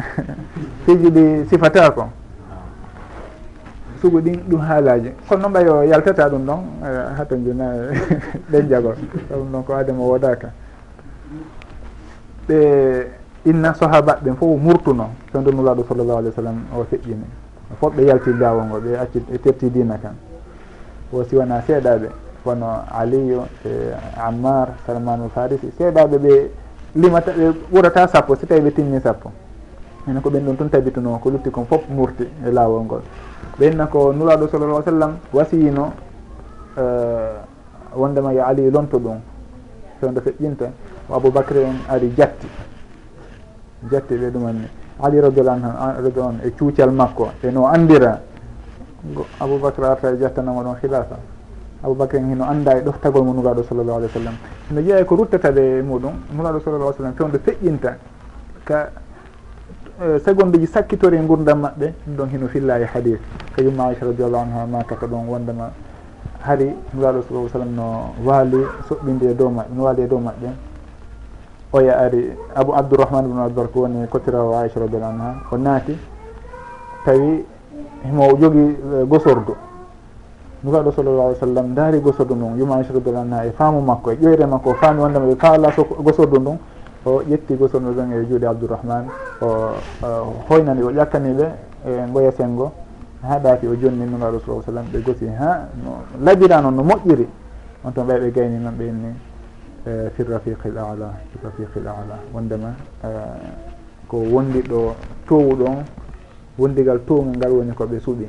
fiji 0.84 1.10
ɗi 1.10 1.46
sifata 1.48 1.90
ko 1.90 2.08
sugu 4.00 4.20
ɗin 4.20 4.40
ɗum 4.48 4.60
haalaji 4.60 5.10
kono 5.28 5.42
noon 5.42 5.52
ɓay 5.52 5.68
o 5.68 5.82
yaltata 5.84 6.28
ɗum 6.28 6.44
ɗon 6.46 6.60
eh, 6.84 7.16
hato 7.18 7.36
jona 7.36 7.64
ɗen 8.50 8.68
jagol. 8.68 8.94
Ɗum 9.30 9.52
ɗon 9.52 9.62
ko 9.64 9.74
adama 9.74 10.02
wodaka 10.02 10.48
ɓe 12.48 13.19
inna 13.44 13.74
sahaba 13.74 14.18
ɓen 14.22 14.36
fof 14.36 14.60
murtuno 14.60 15.10
fewdo 15.32 15.50
nulaɗo 15.52 15.84
sallllahu 15.88 16.18
alih 16.18 16.30
w 16.30 16.34
sallam 16.34 16.56
o 16.76 16.84
feƴƴini. 16.84 17.24
Fof 17.80 17.94
ɓe 17.94 18.02
yalti 18.04 18.30
jawol 18.38 18.64
ngo 18.64 18.78
ɓe 18.80 18.98
acci 18.98 19.18
ɓe 19.20 19.38
terti 19.40 19.70
dina 19.70 19.96
kan. 19.98 20.14
O 21.12 21.24
siwana 21.24 21.62
seeɗaɓe 21.66 22.08
wono 22.44 22.66
aliyu 22.92 23.42
e 23.64 23.92
ammar 24.20 24.68
salmanu 24.86 25.28
farisi 25.34 25.72
seeɗaɓe 25.78 26.18
ɓe 26.18 26.50
limata 26.96 27.32
ɓe 27.32 27.52
ɓurata 27.72 28.08
sappo 28.08 28.34
si 28.36 28.46
tawi 28.46 28.60
ɓe 28.60 28.70
timmi 28.74 29.00
sappo. 29.00 29.30
Ene 30.08 30.20
ko 30.20 30.30
ɓen 30.30 30.44
ɗon 30.44 30.56
tun 30.56 30.68
tabituno 30.68 31.18
ko 31.18 31.30
lutti 31.30 31.50
kon 31.50 31.64
fof 31.64 31.88
murti 31.88 32.24
e 32.46 32.50
laawol 32.50 32.82
ngol. 32.84 33.02
Ɓenna 33.58 33.86
ko 33.86 34.12
nulaɗo 34.12 34.48
sallallah 34.48 34.84
sallam 34.84 35.16
wasiyino 35.32 35.92
e, 36.76 36.82
wondema 37.96 38.32
yo 38.34 38.44
aliyu 38.44 38.70
lonto 38.70 38.98
ɗum. 38.98 39.18
Fewndo 40.00 40.20
feƴƴinta 40.20 40.66
o 41.08 41.14
aboubacry 41.14 41.62
en 41.64 41.76
ari 41.88 42.12
jatti. 42.16 42.46
jatti 43.88 44.14
ɓe 44.16 44.30
ɗumanni 44.30 44.68
ali 45.00 45.20
radiallah 45.20 45.52
an 45.54 46.02
radi 46.02 46.18
on 46.18 46.40
e 46.44 46.50
cuucal 46.50 46.90
makko 46.90 47.30
e 47.42 47.50
no 47.50 47.66
andira 47.66 48.20
aboubacre 49.38 49.84
arta 49.86 50.10
e 50.12 50.18
jattanamo 50.18 50.62
ɗon 50.62 50.76
khilafa. 50.80 51.16
Aboubacre 51.82 52.18
en 52.18 52.30
hino 52.30 52.44
anda 52.44 52.76
e 52.76 52.82
ɗoftagol 52.82 53.24
mo 53.24 53.32
nuraɗo 53.32 53.62
sallallah 53.62 53.96
alih 53.96 54.08
w 54.08 54.12
sallam. 54.12 54.34
Hino 54.68 54.80
jeeya 54.82 55.04
ko 55.04 55.16
ruttataɓe 55.16 55.82
muɗum 55.82 56.12
nuraɗo 56.36 56.60
sallallah 56.60 56.94
sallam 56.96 57.14
fewndo 57.14 57.38
feƴƴinta. 57.38 57.96
Ka 58.64 58.90
e, 60.00 60.18
seconde 60.20 60.58
ji 60.58 60.66
sakkitori 60.66 61.16
e 61.16 61.20
gurdam 61.24 61.60
maɓɓe 61.60 61.94
ɗum 62.06 62.16
ɗon 62.16 62.28
hino 62.28 62.46
filla 62.48 62.78
e 62.78 62.84
hadis 62.84 63.18
ka 63.54 63.62
yumma 63.62 63.88
aicha 63.88 64.04
radiallahu 64.04 64.42
anha 64.42 64.66
maka 64.66 64.94
ɗon 65.06 65.26
wondema. 65.28 65.70
Hari 66.40 66.74
nuraɗo 66.94 67.22
sallah 67.28 67.48
sallam 67.50 67.74
no 67.74 68.12
waali 68.24 68.60
soɓɓinde 68.88 69.30
e 69.30 69.34
dow 69.34 69.48
maɓɓe 69.48 69.74
no 69.74 69.82
waali 69.82 70.02
e 70.02 70.06
dow 70.06 70.18
maɓɓe. 70.18 70.69
oya 71.72 71.98
ari 71.98 72.32
abou 72.54 72.74
abdourahmane 72.74 73.28
ibnu 73.28 73.68
ko 73.72 73.80
woni 73.80 74.06
kotirawo 74.08 74.58
aicha 74.58 74.80
radiallahu 74.80 75.12
anha 75.12 75.34
o 75.50 75.56
naati 75.56 75.98
tawi 77.04 77.44
himo 78.04 78.32
jogii 78.36 78.76
eh, 79.00 79.06
gosordu 79.06 79.54
nuraɗo 80.64 80.92
sallallah 80.92 81.24
alih 81.26 81.36
w 81.36 81.40
sallam 81.40 81.74
daari 81.74 82.00
gosordu 82.00 82.34
ndun 82.34 82.58
yuma 82.58 82.76
aicha 82.76 82.92
radiallahu 82.92 83.24
anha 83.26 83.46
e 83.46 83.50
faamu 83.52 83.80
makko 83.80 84.12
e 84.12 84.14
ƴoyre 84.16 84.46
makko 84.46 84.70
o 84.70 84.74
faami 84.74 85.00
wondema 85.00 85.26
ɓe 85.26 85.36
faala 85.36 85.72
so 85.72 85.84
gosordu 85.84 86.38
ndun 86.40 86.58
o 87.06 87.22
ƴetti 87.22 87.54
gosordu 87.56 87.92
ɗon 87.94 88.12
e 88.12 88.26
juuɗe 88.26 88.46
abdourahmane 88.46 89.08
o 89.40 89.46
hoynani 90.48 90.82
o 90.82 90.90
ƴakkani 90.90 91.32
ɓe 91.34 91.46
e 91.86 92.06
mboya 92.08 92.32
sengo 92.32 92.72
haɗaki 93.22 93.66
o 93.66 93.74
jonni 93.76 94.04
nuraɗo 94.04 94.40
sallah 94.44 94.62
sallam 94.64 94.84
ɓe 94.92 94.98
gosi 95.04 95.26
ha 95.38 95.68
no 95.84 96.02
laɓira 96.24 96.60
noon 96.60 96.74
no 96.74 96.82
moƴƴiri. 96.82 97.28
On 97.84 97.92
toon 97.92 98.04
ɓay 98.06 98.18
ɓe 98.20 98.30
gayni 98.32 98.58
noon 98.58 98.74
ɓe 98.76 98.84
ɓenni 98.84 99.29
Eh, 99.86 100.10
fi 100.14 100.22
rafiqi 100.24 100.68
l 100.68 100.76
ala 100.78 101.08
fi 101.32 101.38
rafiqi 101.42 101.78
l 101.80 101.88
ala. 101.88 102.18
Wondema 102.34 102.74
eh, 103.02 103.08
ko 104.06 104.18
wondi 104.18 104.60
ɗo 104.60 104.94
towu 105.26 105.56
ɗon 105.56 105.84
wondigal 106.58 107.00
towgal 107.06 107.36
ngal 107.36 107.50
woni 107.52 107.72
koɓe 107.72 107.98
suuɓi. 108.00 108.28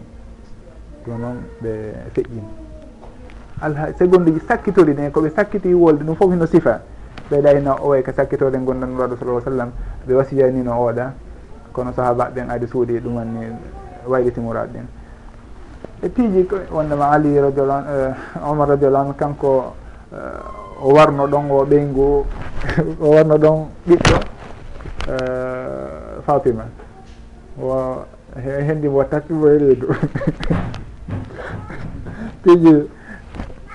Ɗum 1.06 1.20
noon 1.20 1.38
ɓe 1.62 1.72
feƴƴin 2.14 2.48
alha 3.62 3.94
segonde 3.98 4.32
ji 4.32 4.40
sakkitori 4.48 4.94
ɗen 4.94 5.12
koɓe 5.12 5.30
sakkiti 5.36 5.74
wolde 5.74 6.04
ɗum 6.06 6.16
foof 6.16 6.32
hino 6.32 6.46
sifa. 6.46 6.82
Ɓeyɗa 7.30 7.58
hino 7.58 7.76
o 7.84 7.90
way 7.90 8.02
ko 8.02 8.12
sakkitode 8.16 8.56
gonɗan 8.58 8.96
sala 8.98 9.18
sal 9.20 9.42
sallam 9.44 9.72
ɓe 10.08 10.14
wasiyanino 10.14 10.72
ooɗa 10.72 11.12
kono 11.74 11.92
sahaba 11.92 12.30
ɓen 12.34 12.50
adi 12.50 12.68
suuɗi 12.68 13.00
ɗumanni 13.00 13.52
waylitimoraɗo 14.08 14.72
ɗin 14.74 14.86
e 16.04 16.10
piiji 16.10 16.48
wondema 16.72 17.12
ali 17.12 17.40
radiallah 17.40 17.84
eh, 17.92 18.14
omar 18.50 18.70
radiallah 18.70 19.02
anu 19.02 19.14
kanko 19.14 19.74
o 20.82 20.94
warno 20.94 21.28
ɗon 21.28 21.52
o 21.52 21.66
ɓeygu 21.66 22.26
o 23.02 23.10
warno 23.16 23.38
ɗon 23.38 23.66
ɓiɗɗo 23.88 24.16
eh, 25.10 26.22
fatima. 26.26 26.64
O 27.62 28.06
henndi 28.36 28.88
mo 28.90 29.04
tappibo 29.04 29.48
e 29.50 29.58
reedu. 29.58 29.88
Piji 32.44 32.90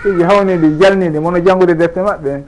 piji 0.03 0.23
hawnidi 0.23 0.77
jalnidi 0.81 1.19
mono 1.19 1.39
janngude 1.39 1.75
defte 1.75 1.99
maɓɓe. 2.01 2.43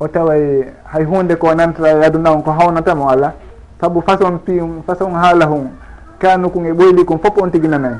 O 0.00 0.08
taway 0.08 0.64
hay 0.84 1.04
hunde 1.04 1.34
ko 1.36 1.54
nantata 1.54 1.90
e 1.98 2.04
aduna 2.04 2.30
on 2.32 2.42
ko 2.42 2.50
hawnatamo 2.50 3.10
ala 3.10 3.34
saabu 3.80 4.00
façon 4.02 4.38
pi 4.38 4.60
façon 4.86 5.12
haala 5.14 5.46
hum 5.46 5.70
kanu 6.18 6.50
kon 6.50 6.64
e 6.66 6.72
ɓoyli 6.72 7.04
kum 7.04 7.18
fof 7.18 7.36
on 7.42 7.50
tigi 7.50 7.68
nanayi 7.68 7.96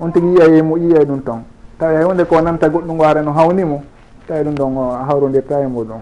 on 0.00 0.10
tigi 0.12 0.26
yiya 0.26 0.46
e 0.58 0.62
mo 0.62 0.76
yiyay 0.76 1.02
e 1.02 1.04
ɗum 1.06 1.20
toon 1.24 1.42
tawa 1.78 1.92
hay 1.92 2.04
hunde 2.04 2.24
ko 2.24 2.40
nanta 2.40 2.68
goɗɗum 2.68 2.94
ngo 2.94 3.04
ara 3.04 3.22
no 3.22 3.32
hawnimo 3.32 3.82
tawi 4.26 4.44
ɗum 4.44 4.54
ɗon 4.54 5.06
hawrodirta 5.08 5.60
e 5.60 5.66
muɗum. 5.66 6.00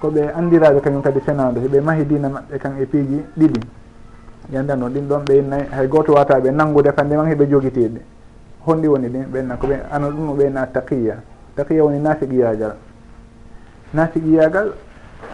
Ko 0.00 0.10
ɓe 0.10 0.32
andiraɓe 0.34 0.80
kañum 0.80 1.02
kadi 1.02 1.20
fenade 1.20 1.60
heɓe 1.60 1.80
mahi 1.80 2.04
dina 2.04 2.28
maɓɓe 2.28 2.58
kan 2.58 2.72
e 2.80 2.86
piiji 2.86 3.24
ɗiɗi. 3.36 3.60
Yanda 4.52 4.76
noon 4.76 4.92
ɗin 4.92 5.08
ɗon 5.08 5.22
ɓe 5.24 5.38
innayi 5.38 5.64
hay 5.70 5.86
goto 5.88 6.12
wataɓe 6.12 6.50
nanngude 6.50 6.92
kande 6.94 7.16
man 7.16 7.26
heɓe 7.26 7.46
jogitiɗe 7.48 8.00
honɗi 8.66 8.88
woni 8.88 9.08
ɗin 9.08 9.24
ɓenna 9.32 9.56
koɓe 9.56 9.76
ana 9.90 10.08
ɗum 10.10 10.36
ɓeyna 10.36 10.66
taqiya. 10.66 11.16
Taqiya 11.56 11.84
woni 11.84 11.98
nafiqiyagal 12.00 12.74
nafiqiyagal 13.94 14.72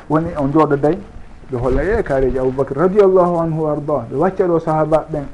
woni 0.09 0.29
on 0.37 0.49
jooɗo 0.53 0.77
day 0.77 0.99
ɓe 1.51 1.57
holla 1.59 1.83
e 1.83 2.03
kaareji 2.03 2.39
aboubacry 2.39 2.75
radiallahu 2.79 3.41
anhu 3.41 3.61
wa 3.65 3.73
arda 3.73 4.07
ɓe 4.11 4.17
wacca 4.17 4.47
ɗo 4.47 4.59
sahaba 4.61 5.07
ɓen 5.11 5.25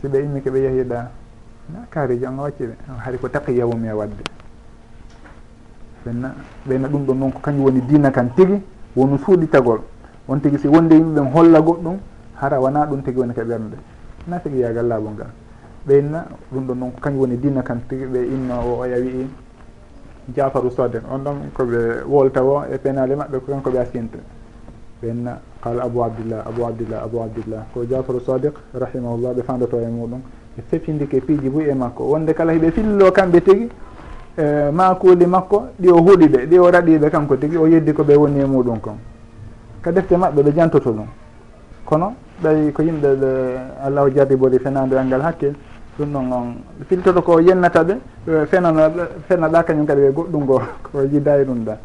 si 0.00 0.08
ɓe 0.08 0.18
immi 0.22 0.40
ko 0.40 0.50
ɓe 0.50 0.58
yehiɗa 0.60 1.10
na 1.72 1.78
kaareji 1.90 2.24
an 2.26 2.38
wacci 2.38 2.64
ɓe? 2.64 2.74
Hari 3.04 3.18
ko 3.18 3.28
taqiya 3.28 3.66
wumi 3.66 3.88
e 3.88 3.92
wadde. 3.92 4.41
ɓenna 6.04 6.34
ɓeyna 6.66 6.88
ɗum 6.88 7.04
ɗon 7.06 7.14
noon 7.18 7.32
ko 7.32 7.38
kañum 7.42 7.64
woni 7.64 7.80
dina 7.86 8.10
kan 8.10 8.28
tigi 8.36 8.60
wonu 8.96 9.18
suuɗitagol 9.18 9.80
on 10.28 10.38
tigi 10.40 10.58
si 10.58 10.68
wonde 10.68 10.94
yimɓe 10.94 11.20
ɓen 11.20 11.32
holla 11.32 11.60
goɗɗum 11.60 11.96
hara 12.34 12.60
wona 12.60 12.86
ɗum 12.86 13.02
tigi 13.02 13.18
woni 13.18 13.34
ka 13.34 13.42
ɓernde. 13.44 13.76
Na 14.26 14.38
tigi 14.38 14.58
yagal 14.58 14.86
laaɓol 14.86 15.12
ngal. 15.12 15.30
Ɓeyna 15.86 16.26
ɗum 16.52 16.66
ɗon 16.66 16.74
noon 16.78 16.90
ko 16.92 17.00
kañum 17.00 17.20
woni 17.20 17.36
dina 17.36 17.62
kan 17.62 17.78
tigi 17.88 18.04
ɓe 18.06 18.18
inno 18.26 18.54
o 18.64 18.80
oya 18.80 18.96
wii 18.98 19.26
jafaru 20.34 20.70
soden 20.70 21.02
on 21.10 21.18
ɗon 21.24 21.36
koɓe 21.54 22.04
wolta 22.06 22.42
o 22.44 22.64
e 22.64 22.78
penale 22.78 23.14
maɓɓe 23.16 23.38
ko 23.40 23.46
kanko 23.52 23.70
ɓe 23.70 23.78
asinta 23.78 24.18
ɓenna 25.02 25.38
qala 25.60 25.82
abou 25.82 26.04
abdillah 26.04 26.46
abou 26.46 26.66
abdillah 26.66 27.02
abou 27.02 27.22
abdillah. 27.22 27.62
Ko 27.74 27.84
jafaru 27.84 28.20
sadiq 28.20 28.54
rahimahullah 28.74 29.34
ɓe 29.34 29.42
fandoto 29.42 29.78
e 29.80 29.86
muɗum. 29.86 30.20
Ɓe 30.56 30.62
fefindike 30.70 31.20
piiji 31.20 31.48
boyi 31.48 31.70
e 31.70 31.74
makko. 31.74 32.04
Wonde 32.04 32.32
kala 32.34 32.52
hiɓe 32.52 32.70
fillo 32.70 33.10
kamɓe 33.10 33.40
tigi 33.42 33.68
E, 34.34 34.70
makuuli 34.72 35.26
makko 35.26 35.68
ɗi 35.78 35.90
o 35.90 36.00
huuɗi 36.00 36.26
ɓe 36.28 36.46
ɗi 36.46 36.58
o 36.58 36.70
raɗiɓe 36.70 37.10
kanko 37.10 37.36
tigi 37.36 37.56
o 37.56 37.66
yeddi 37.66 37.92
ko 37.92 38.02
ɓe 38.02 38.16
woni 38.16 38.40
e 38.40 38.44
muɗum 38.46 38.80
kon. 38.80 38.96
Ka 39.82 39.92
defte 39.92 40.16
maɓɓe 40.16 40.42
ɓe 40.42 40.52
jantoto 40.56 40.90
ɗum. 40.90 41.06
Kono 41.84 42.14
ɓay 42.42 42.72
ko 42.72 42.82
yimɓe 42.82 43.08
ɓe 43.14 43.28
allahu 43.84 44.08
jarribori 44.14 44.58
fenandiral 44.58 45.04
e 45.04 45.08
ngal 45.08 45.20
hakkil 45.20 45.52
ɗum 45.98 46.10
noon 46.10 46.32
on 46.32 46.54
filtoto 46.88 47.20
ko 47.20 47.40
yennata 47.40 47.84
ɓe 47.84 47.94
fenana 48.46 48.90
fenaɗa 49.28 49.62
kañum 49.64 49.84
kadi 49.84 50.00
ɓe 50.00 50.12
goɗɗungo 50.12 50.62
ko 50.90 51.02
yidayi 51.02 51.44
ɗum 51.44 51.64
ɗa. 51.64 51.76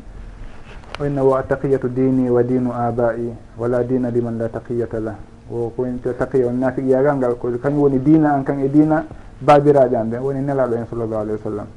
O 1.02 1.06
inna 1.06 1.24
wo 1.24 1.36
taqiyatu 1.42 1.90
dini 1.90 2.30
wa 2.30 2.42
dinu 2.44 2.72
abai 2.72 3.34
wala 3.58 3.84
dina 3.84 4.10
liman 4.10 4.38
la 4.38 4.48
taqiyata 4.48 5.00
lah. 5.02 5.16
O 5.52 5.70
koyte 5.76 6.16
taqiya 6.18 6.48
on 6.48 6.60
nafiqiyagal 6.60 7.18
ngal 7.18 7.36
ko 7.36 7.50
kañum 7.62 7.80
woni 7.80 8.00
dina 8.00 8.36
an 8.36 8.44
kan 8.44 8.58
e 8.60 8.70
dina 8.70 9.04
babiraɓe 9.42 9.96
an 9.96 10.10
ɓe 10.12 10.18
woni 10.18 10.40
nelaɗo 10.40 10.76
en 10.76 10.86
sallllahu 10.90 11.22
alayhi 11.22 11.40
wa 11.44 11.52
sallam. 11.52 11.68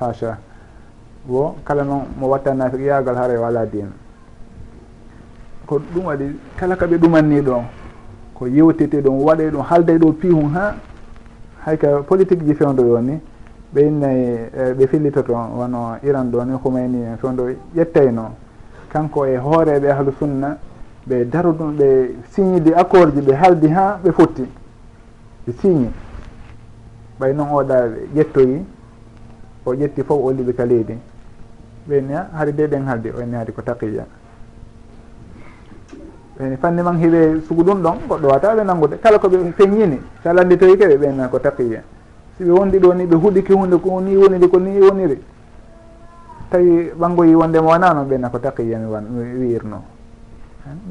hacha 0.00 0.38
wo 1.28 1.56
kala 1.64 1.84
noon 1.84 2.04
mo 2.18 2.28
watta 2.28 2.54
nafiqiyagal 2.54 3.14
haara 3.16 3.40
wala 3.40 3.66
dina 3.66 3.90
ko 5.66 5.78
ɗum 5.94 6.04
waɗi 6.06 6.36
kala 6.56 6.76
kaɓe 6.76 6.96
ɗumanni 6.98 7.40
ɗo 7.42 7.62
ko 8.34 8.46
yewtete 8.46 9.00
ɗum 9.02 9.22
waɗe 9.24 9.50
ɗum 9.50 9.62
haalday 9.62 9.98
ɗo 9.98 10.12
pihum 10.12 10.52
ha 10.54 10.74
hayka 11.64 12.02
politique 12.02 12.44
ji 12.44 12.54
fewdo 12.54 12.82
ɗo 12.82 13.00
ni 13.00 13.20
ɓe 13.74 13.80
innayi 13.86 14.24
e, 14.56 14.72
ɓe 14.74 14.86
fillitoto 14.86 15.32
wono 15.32 15.96
iran 16.02 16.30
ɗo 16.30 16.44
ni 16.44 16.52
humayni 16.64 17.02
en 17.04 17.16
fewdo 17.18 17.48
ƴettayno 17.76 18.30
kanko 18.92 19.26
e 19.26 19.36
hooreɓe 19.36 19.90
ahlu 19.90 20.12
sunna 20.18 20.56
ɓe 21.06 21.24
daro 21.30 21.52
ɗum 21.52 21.76
ɓe 21.76 22.14
signide 22.30 22.74
accord 22.74 23.14
ji 23.14 23.20
ɓe 23.20 23.32
haldi 23.34 23.68
ha 23.68 23.98
ɓe 24.02 24.12
fotti 24.12 24.42
ɓe 25.46 25.52
signe 25.60 25.90
ɓay 27.20 27.32
noon 27.34 27.48
oɗa 27.52 27.76
ƴettoyi 28.14 28.64
o 29.64 29.74
ƴetti 29.74 30.02
fof 30.02 30.20
o 30.24 30.30
liɓi 30.32 30.52
ka 30.54 30.64
leydi. 30.64 30.96
Ɓeni 31.88 32.14
a 32.14 32.28
haade 32.34 32.52
de 32.54 32.66
ɗen 32.66 32.84
haalde 32.86 33.12
o 33.16 33.20
enni 33.20 33.34
haadi 33.36 33.52
ko 33.52 33.62
taqiya. 33.62 34.06
Ɓeni 36.38 36.56
fanni 36.56 36.82
man 36.82 36.96
hiɓe 36.98 37.40
sugu 37.46 37.62
ɗum 37.62 37.82
ɗon 37.82 37.96
goɗɗo 38.08 38.26
wata 38.28 38.54
ɓe 38.54 38.64
nanngude 38.64 38.98
kala 39.00 39.18
koɓe 39.18 39.52
feññini 39.56 40.00
sa 40.22 40.32
landitoyi 40.32 40.76
ke 40.76 40.86
ɓe 40.86 40.96
ɓeyna 40.96 41.28
ko 41.28 41.38
taqiya. 41.38 41.82
Si 42.36 42.44
ɓe 42.44 42.50
wondi 42.50 42.78
ɗo 42.78 42.94
ni 42.94 43.06
ɓe 43.06 43.16
huɗiki 43.16 43.52
hunde 43.52 43.76
ko 43.78 44.00
ni 44.00 44.16
woniri 44.16 44.48
ko 44.48 44.58
ni 44.58 44.80
woniri 44.80 45.18
tawi 46.50 46.90
ɓangoyi 46.98 47.34
wondema 47.34 47.66
wonano 47.66 48.04
ɓenna 48.04 48.28
ko 48.30 48.38
taqiya 48.38 48.78
mi 48.78 48.86
wan 48.86 49.04
mi 49.10 49.46
wiirno. 49.46 49.82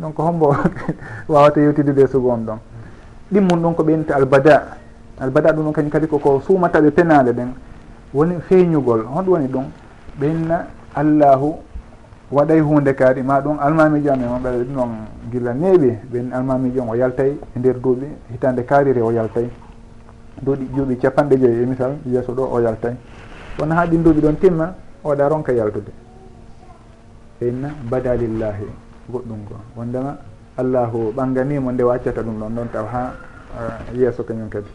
Donc 0.02 0.18
hombo 0.18 0.56
wawata 1.30 1.60
yewtidude 1.62 2.08
sugu 2.08 2.30
on 2.30 2.46
ɗon. 2.46 2.60
Ɗimmum 3.32 3.62
ɗum 3.62 3.76
ko 3.76 3.84
ɓeynta 3.84 4.16
albada. 4.16 4.78
Albada 5.20 5.52
ɗum 5.54 5.66
ɗon 5.66 5.74
kañum 5.74 5.92
kadi 5.92 6.08
koko 6.08 6.42
sumataɓe 6.42 6.92
penale 6.92 7.34
ɗen. 7.34 7.54
woni 8.14 8.36
feeñugol 8.48 9.02
hon 9.06 9.26
woni 9.28 9.48
ɗum 9.48 9.66
ɓenna 10.20 10.66
allahu 10.96 11.56
waɗay 12.32 12.60
hunde 12.60 12.94
kaari 12.94 13.22
ma 13.24 13.40
ɗum 13.42 13.58
almamijo 13.60 14.12
amen 14.14 14.28
on 14.30 14.40
ɓeɗa 14.44 14.58
ɗum 14.64 14.74
noon 14.74 14.90
gila 15.32 15.54
neeɓi 15.54 15.90
ɓen 16.12 16.32
almamijo 16.34 16.82
on 16.82 16.90
o 16.90 16.96
yaltay 16.96 17.32
e 17.56 17.60
nder 17.60 17.76
duuɓi 17.80 18.08
hitande 18.32 18.64
kaarire 18.66 19.02
o 19.02 19.12
yaltay. 19.12 19.48
Duuɗi 20.42 20.70
juuɓi 20.76 20.96
capanɗe 20.98 21.38
joyi 21.40 21.64
e 21.64 21.66
misal 21.66 21.98
yeeso 22.06 22.34
ɗo 22.34 22.44
o 22.52 22.60
yaltay. 22.60 22.96
Kono 23.58 23.74
ha 23.76 23.86
ɗin 23.86 24.04
duuɓi 24.04 24.22
ɗon 24.22 24.36
timma 24.40 24.74
oɗa 25.04 25.28
ronka 25.30 25.52
yaltude. 25.54 25.92
Ɓenna 27.42 27.70
bada 27.90 28.16
lillahi 28.16 28.66
goɗɗum 29.12 29.40
go 29.50 29.56
wondema 29.76 30.18
allahu 30.58 31.12
ɓanganimo 31.16 31.72
nde 31.72 31.84
waccata 31.84 32.22
ɗum 32.22 32.40
ɗon 32.40 32.50
ɗon 32.56 32.68
taw 32.72 32.86
ha 32.86 33.14
yeeso 33.94 34.24
kañum 34.24 34.50
kadi. 34.50 34.70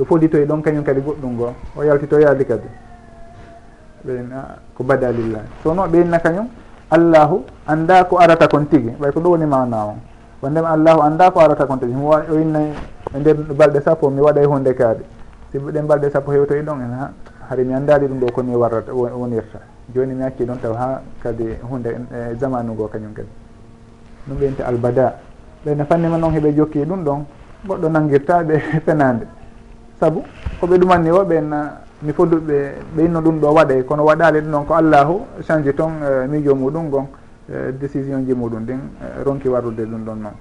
ɗo 0.00 0.04
foditoy 0.08 0.44
ɗon 0.48 0.62
kañum 0.62 0.82
kadi 0.84 1.00
goɗɗum 1.00 1.32
ngoo 1.36 1.52
o 1.76 1.82
yaltitoyaadi 1.84 2.44
kadi. 2.44 2.68
Ɓeyna 4.04 4.56
ko 4.74 4.84
badalillah 4.84 5.42
sono 5.62 5.74
noon 5.84 5.90
ɓeynna 5.92 6.18
kañum 6.18 6.48
allahu 6.90 7.44
annda 7.66 8.04
ko 8.04 8.16
arata 8.16 8.48
kon 8.48 8.64
tigi 8.64 8.96
ɓay 8.98 9.12
ko 9.12 9.20
ɗo 9.20 9.30
woni 9.30 9.44
mana 9.44 9.76
on. 9.92 9.98
Wondema 10.42 10.70
allahu 10.72 11.00
annda 11.02 11.30
ko 11.30 11.40
arata 11.40 11.66
kon 11.66 11.76
tigi. 11.78 11.92
Mi 11.92 12.04
o 12.06 12.40
innay 12.40 12.72
e 13.14 13.18
nder 13.18 13.34
balɗe 13.52 13.80
sappo 13.82 14.08
mi 14.08 14.20
waɗay 14.22 14.44
hunde 14.46 14.72
kaade 14.74 15.04
si 15.52 15.58
ɗen 15.58 15.86
balɗe 15.86 16.10
sappo 16.10 16.32
hewtoyi 16.32 16.62
ɗon 16.62 16.80
en 16.80 16.92
ha 16.96 17.10
hari 17.50 17.64
mi 17.64 17.74
anndali 17.74 18.06
ɗum 18.08 18.20
ɗo 18.20 18.32
komi 18.32 18.54
warrata 18.56 18.92
wonirta. 18.94 19.58
Joni 19.94 20.14
mi 20.14 20.22
hakki 20.22 20.44
ɗon 20.46 20.58
taw 20.62 20.72
ha 20.72 21.02
kadi 21.22 21.44
hunde 21.70 21.88
e, 21.88 22.32
e 22.32 22.36
zamanu 22.40 22.72
ngo 22.72 22.88
kañum 22.88 23.12
kadi. 23.12 23.28
Ɗum 24.28 24.38
ɓeynta 24.38 24.64
albada. 24.66 25.18
Ɓeyna 25.66 25.84
fanni 25.84 26.08
ma 26.08 26.16
noon 26.16 26.32
heɓe 26.32 26.54
jokki 26.56 26.78
e 26.80 26.84
ɗum 26.86 27.04
ɗon 27.04 27.24
goɗɗo 27.66 27.88
nanguirta 27.90 28.42
ɓe 28.44 28.58
fenade 28.86 29.26
saabu 30.00 30.24
koɓe 30.60 30.78
ɗumanni 30.78 31.10
o 31.10 31.24
ɓen 31.24 31.52
ah, 31.52 31.80
mi 32.02 32.12
foduɓe 32.12 32.56
ɓe 32.96 33.02
yinno 33.02 33.20
ɗum 33.20 33.38
ɗo 33.40 33.48
waɗe. 33.52 33.82
Kono 33.84 34.04
waɗale 34.04 34.40
ɗum 34.40 34.50
noon 34.50 34.64
ko 34.64 34.74
allahu 34.74 35.20
change 35.46 35.72
toon 35.74 35.92
eh, 36.02 36.26
miijo 36.28 36.54
muɗum 36.54 36.88
gon 36.90 37.06
eh, 37.52 37.72
décision 37.78 38.24
ji 38.26 38.32
muɗum 38.34 38.62
ndin 38.62 38.80
eh, 39.02 39.22
ronki 39.24 39.48
warrude 39.48 39.80
ɗum 39.84 40.04
ɗon 40.04 40.16
noon. 40.22 40.32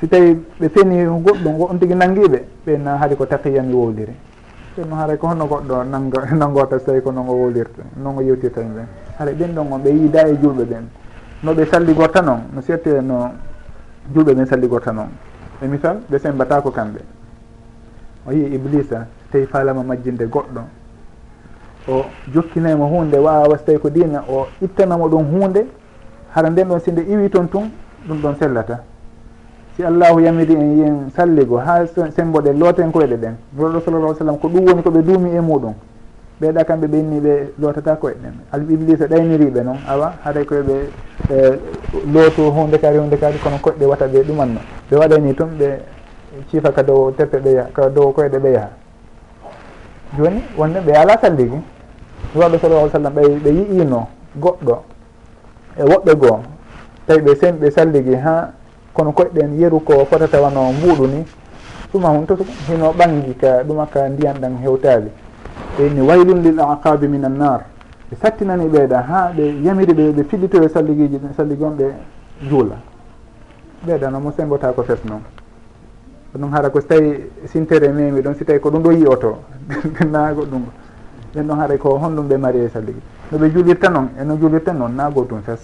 Si 0.00 0.08
tawi 0.08 0.34
ɓe 0.60 0.68
feni 0.70 1.04
goɗɗum 1.04 1.60
on 1.70 1.78
tigui 1.78 1.94
nanguiɓe 1.94 2.44
ɓen 2.66 2.86
ah, 2.88 2.96
haade 2.96 3.16
ko 3.16 3.26
taqiyami 3.26 3.72
wowliri 3.74 4.12
kono 4.74 4.96
haara 4.96 5.16
ko 5.16 5.26
honno 5.28 5.44
goɗɗo 5.46 5.84
nanggo 5.84 6.18
nangota 6.34 6.78
so 6.78 6.86
tawi 6.86 7.02
ko 7.02 7.12
noon 7.12 7.28
o 7.28 7.32
wowlirta 7.34 7.82
noon 7.96 8.16
o 8.18 8.20
yewtirta 8.22 8.60
e 8.60 8.64
ɓen 8.64 8.86
haara 9.18 9.32
ɓen 9.32 9.54
ɗon 9.54 9.66
on 9.72 9.78
ɓe 9.82 9.90
yiida 9.90 10.26
e 10.28 10.36
julɓe 10.40 10.64
ɓen. 10.64 10.84
No 11.42 11.52
ɓe 11.52 11.66
salligorta 11.66 12.22
noon 12.22 12.40
no 12.54 12.60
surtout 12.62 13.02
no 13.02 13.30
julɓe 14.14 14.32
ɓen 14.34 14.46
salligorta 14.46 14.90
noon. 14.92 15.08
E 15.62 15.66
misal 15.66 15.98
ɓe 16.10 16.18
sembatako 16.18 16.70
kamɓe. 16.70 17.13
o 18.26 18.32
yii 18.32 18.54
iblisa 18.54 19.06
tawi 19.30 19.46
falama 19.46 19.82
majjinde 19.82 20.24
goɗɗo. 20.26 20.60
O 21.88 22.04
jokkinaymo 22.32 22.86
hunde 22.86 23.16
wawa 23.18 23.58
so 23.58 23.64
tawi 23.64 23.78
ko 23.78 23.90
dina 23.90 24.24
o 24.28 24.46
ittanamo 24.62 25.08
ɗum 25.08 25.24
hunde 25.30 25.66
hara 26.34 26.50
nden 26.50 26.68
ɗon 26.68 26.80
sinde 26.80 27.02
iwi 27.02 27.28
toon 27.30 27.48
tun 27.48 27.70
ɗum 28.08 28.18
ɗon 28.22 28.34
sellata. 28.38 28.82
Si 29.76 29.82
allahu 29.84 30.20
yamiri 30.20 30.54
en 30.54 30.78
yen 30.78 31.10
salligo 31.14 31.56
ha 31.58 31.84
semboɗen 31.86 32.58
looten 32.58 32.90
koyɗe 32.92 33.16
ɗen 33.16 33.34
roɗo 33.58 33.80
sallallah 33.80 34.14
sallam 34.16 34.38
ko 34.38 34.48
ɗum 34.48 34.64
woni 34.66 34.82
koɓe 34.82 35.02
duumi 35.02 35.30
e 35.36 35.40
muɗum. 35.40 35.74
Ɓeeɗa 36.40 36.64
kamɓe 36.64 36.86
ɓenni 36.86 37.20
ɓe 37.20 37.52
lootata 37.58 37.96
koye 37.96 38.14
ɗen. 38.14 38.32
Al 38.52 38.62
iblisa 38.70 39.06
ɗayniriɓe 39.06 39.62
noon 39.64 39.78
awa 39.88 40.14
haɗay 40.24 40.44
koyeɓe 40.44 40.74
looto 42.12 42.50
hunde 42.50 42.78
kaari 42.78 42.98
hunde 42.98 43.16
kaari 43.16 43.38
kono 43.38 43.56
koɗɗe 43.62 43.84
wata 43.86 44.06
ɓe 44.06 44.22
ɗumanno. 44.24 44.60
Ɓe 44.90 44.96
waɗani 44.96 45.34
toon 45.34 45.50
ɓe 45.58 45.78
ciifa 46.50 46.72
ka 46.72 46.82
dow 46.82 47.10
teppe 47.12 47.38
ɓe 47.38 47.50
yaha 47.52 47.68
ka 47.72 47.88
dow 47.88 48.12
koyeɗe 48.12 48.38
ɓe 48.38 48.50
yaha. 48.52 48.70
Joni 50.18 50.42
wonde 50.56 50.80
ɓe 50.80 50.92
ala 50.96 51.18
salligi 51.20 51.58
waɗo 52.34 52.58
sallallah 52.58 52.90
sallam 52.92 53.14
ɓe 53.14 53.22
ɓe 53.44 53.50
yiino 53.50 54.06
goɗɗo 54.40 54.74
e 55.78 55.82
woɓɓe 55.82 56.14
goo 56.14 56.38
tawi 57.06 57.20
ɓe 57.22 57.34
sen 57.34 57.54
ɓe 57.60 57.70
salligi 57.70 58.14
ha 58.14 58.52
kono 58.92 59.12
koyɗen 59.12 59.58
yeru 59.60 59.80
ko 59.80 60.04
fotata 60.04 60.40
wano 60.40 60.72
mbuuɗu 60.72 61.06
ni 61.06 61.24
ɗuma 61.92 62.08
hun 62.08 62.26
to 62.26 62.36
hino 62.68 62.92
ɓangi 62.92 63.34
ka 63.40 63.62
ɗuma 63.62 63.86
ka 63.86 64.08
ndiyan 64.08 64.34
ɗan 64.40 64.56
hewtali 64.62 65.10
ɓeyni 65.78 66.00
waylun 66.00 66.42
lil 66.42 66.60
aqabi 66.60 67.08
min 67.08 67.24
annar 67.24 67.60
ɓe 68.10 68.16
sattinani 68.22 68.66
ɓeeɗa 68.68 68.98
ha 69.02 69.32
ɓe 69.36 69.62
yamiri 69.62 69.92
ɓe 69.94 70.12
ɓe 70.12 70.24
fiɗɗitoyo 70.24 70.68
salligiji 70.68 71.20
salligi 71.36 71.64
on 71.64 71.76
ɓe 71.76 71.86
juula 72.48 72.76
ɓeeɗa 73.86 74.10
noon 74.10 74.22
mo 74.22 74.32
sembota 74.36 74.72
ko 74.72 74.82
fes 74.82 75.04
noon. 75.04 75.20
ko 76.34 76.38
ɗum 76.40 76.50
hara 76.52 76.68
ko 76.70 76.80
so 76.80 76.86
tawi 76.88 77.30
sintere 77.46 77.88
memi 77.92 78.20
ɗon 78.20 78.34
si 78.34 78.44
tawi 78.44 78.58
ko 78.58 78.70
ɗum 78.70 78.82
ɗo 78.82 78.90
yiyoto 78.92 79.38
nago 80.10 80.42
ɗum. 80.50 80.62
Ɓen 81.32 81.46
ɗon 81.46 81.58
haara 81.58 81.78
ko 81.78 81.96
honɗum 81.98 82.26
ɓe 82.28 82.36
marié 82.36 82.64
e 82.64 82.68
salligi 82.68 83.00
noɓe 83.30 83.50
juulirta 83.52 83.88
noon 83.88 84.08
eno 84.18 84.36
juulirta 84.36 84.72
noon 84.72 84.94
nago 84.96 85.22
tum 85.24 85.40
sas 85.46 85.60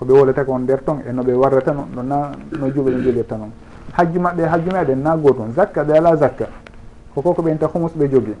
koɓe 0.00 0.12
wolata 0.12 0.44
ko 0.44 0.52
on 0.52 0.60
nder 0.62 0.82
ton 0.84 1.00
e 1.06 1.12
noɓe 1.12 1.32
warrata 1.34 1.72
noon 1.72 1.88
ɗo 1.94 2.02
na 2.02 2.30
no 2.58 2.66
juuɓe 2.70 2.90
ɓe 2.92 3.02
juulirta 3.02 3.36
noon 3.36 3.50
hajju 3.92 4.18
maɓɓe 4.20 4.42
hajju 4.48 4.70
meɗen 4.72 5.02
nago 5.02 5.32
tum 5.34 5.52
zakka 5.52 5.84
ɓe 5.84 5.92
ala 5.98 6.16
zakka. 6.16 6.46
Koko 7.14 7.34
ko 7.34 7.42
ɓenta 7.42 7.66
humus 7.66 7.92
ɓe 7.94 8.08
jogui 8.10 8.34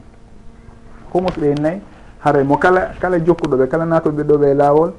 humus 1.12 1.36
ɓe 1.38 1.54
nayyi 1.60 1.80
haray 2.24 2.44
mo 2.44 2.56
kala 2.56 2.92
kala 3.00 3.18
jokkuɗoɓe 3.18 3.68
kala 3.68 3.84
natoɓe 3.84 4.22
ɗo 4.24 4.38
ɓe 4.38 4.54
laawol 4.54 4.92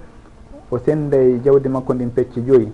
o 0.70 0.78
senday 0.78 1.40
jawdi 1.44 1.70
makko 1.70 1.94
ndin 1.94 2.10
pecce 2.12 2.40
joyyi 2.46 2.72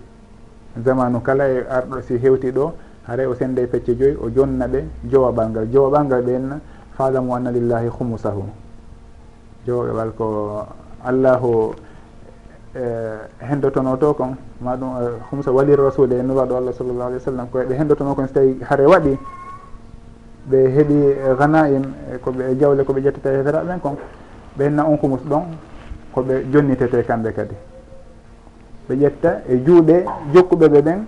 zamanu 0.83 1.21
kala 1.21 1.47
e 1.47 1.63
arɗo 1.69 2.01
si 2.01 2.17
hewti 2.17 2.51
ɗo 2.51 2.73
haray 3.07 3.25
o 3.25 3.35
senda 3.35 3.65
pecce 3.67 3.95
joyyi 3.95 4.17
o 4.21 4.29
jonna 4.29 4.67
ɓe 4.67 4.83
jowaɓal 5.11 5.49
ngal 5.49 5.67
jowaɓal 5.71 6.05
ngal 6.05 6.21
ɓenna 6.21 6.59
falamu 6.97 7.35
anna 7.35 7.51
lillahi 7.51 7.87
humusahu 7.87 8.43
jowaɓal 9.67 10.11
ko 10.17 10.65
allahu 11.03 11.73
e, 12.75 12.81
hendotono 13.39 13.97
to 13.97 14.13
kon 14.13 14.35
maɗum 14.61 14.89
ɗum 14.89 15.03
e, 15.03 15.09
humsa 15.31 15.51
walir 15.51 15.79
rasule 15.79 16.13
e 16.19 16.23
nuraɗo 16.23 16.55
allah 16.55 16.73
sallllahu 16.73 17.07
alih 17.07 17.17
w 17.17 17.23
sallam 17.23 17.47
ko 17.49 17.59
ɓe 17.59 17.73
hendotono 17.75 18.15
kon 18.15 18.27
so 18.27 18.33
tawi 18.33 18.57
haare 18.61 18.85
waɗi 18.85 19.17
ɓe 20.49 20.57
heeɓi 20.75 20.97
ganaim 21.39 21.83
e 22.13 22.17
koɓe 22.17 22.55
jawle 22.59 22.83
koɓe 22.83 23.01
ƴettete 23.01 23.29
heferaɓe 23.37 23.67
ɓen 23.67 23.79
kon 23.79 23.95
ɓe 24.57 24.63
henna 24.65 24.85
on 24.85 24.97
humus 25.01 25.21
ɗon 25.25 25.43
koɓe 26.13 26.45
jonnitete 26.51 27.03
kamɓe 27.03 27.33
kadi. 27.33 27.55
Ɓe 28.87 28.95
ƴetta 28.95 29.41
e 29.47 29.57
juuɗe 29.65 30.05
jokkuɓeɓe 30.33 30.81
ɓen 30.81 31.05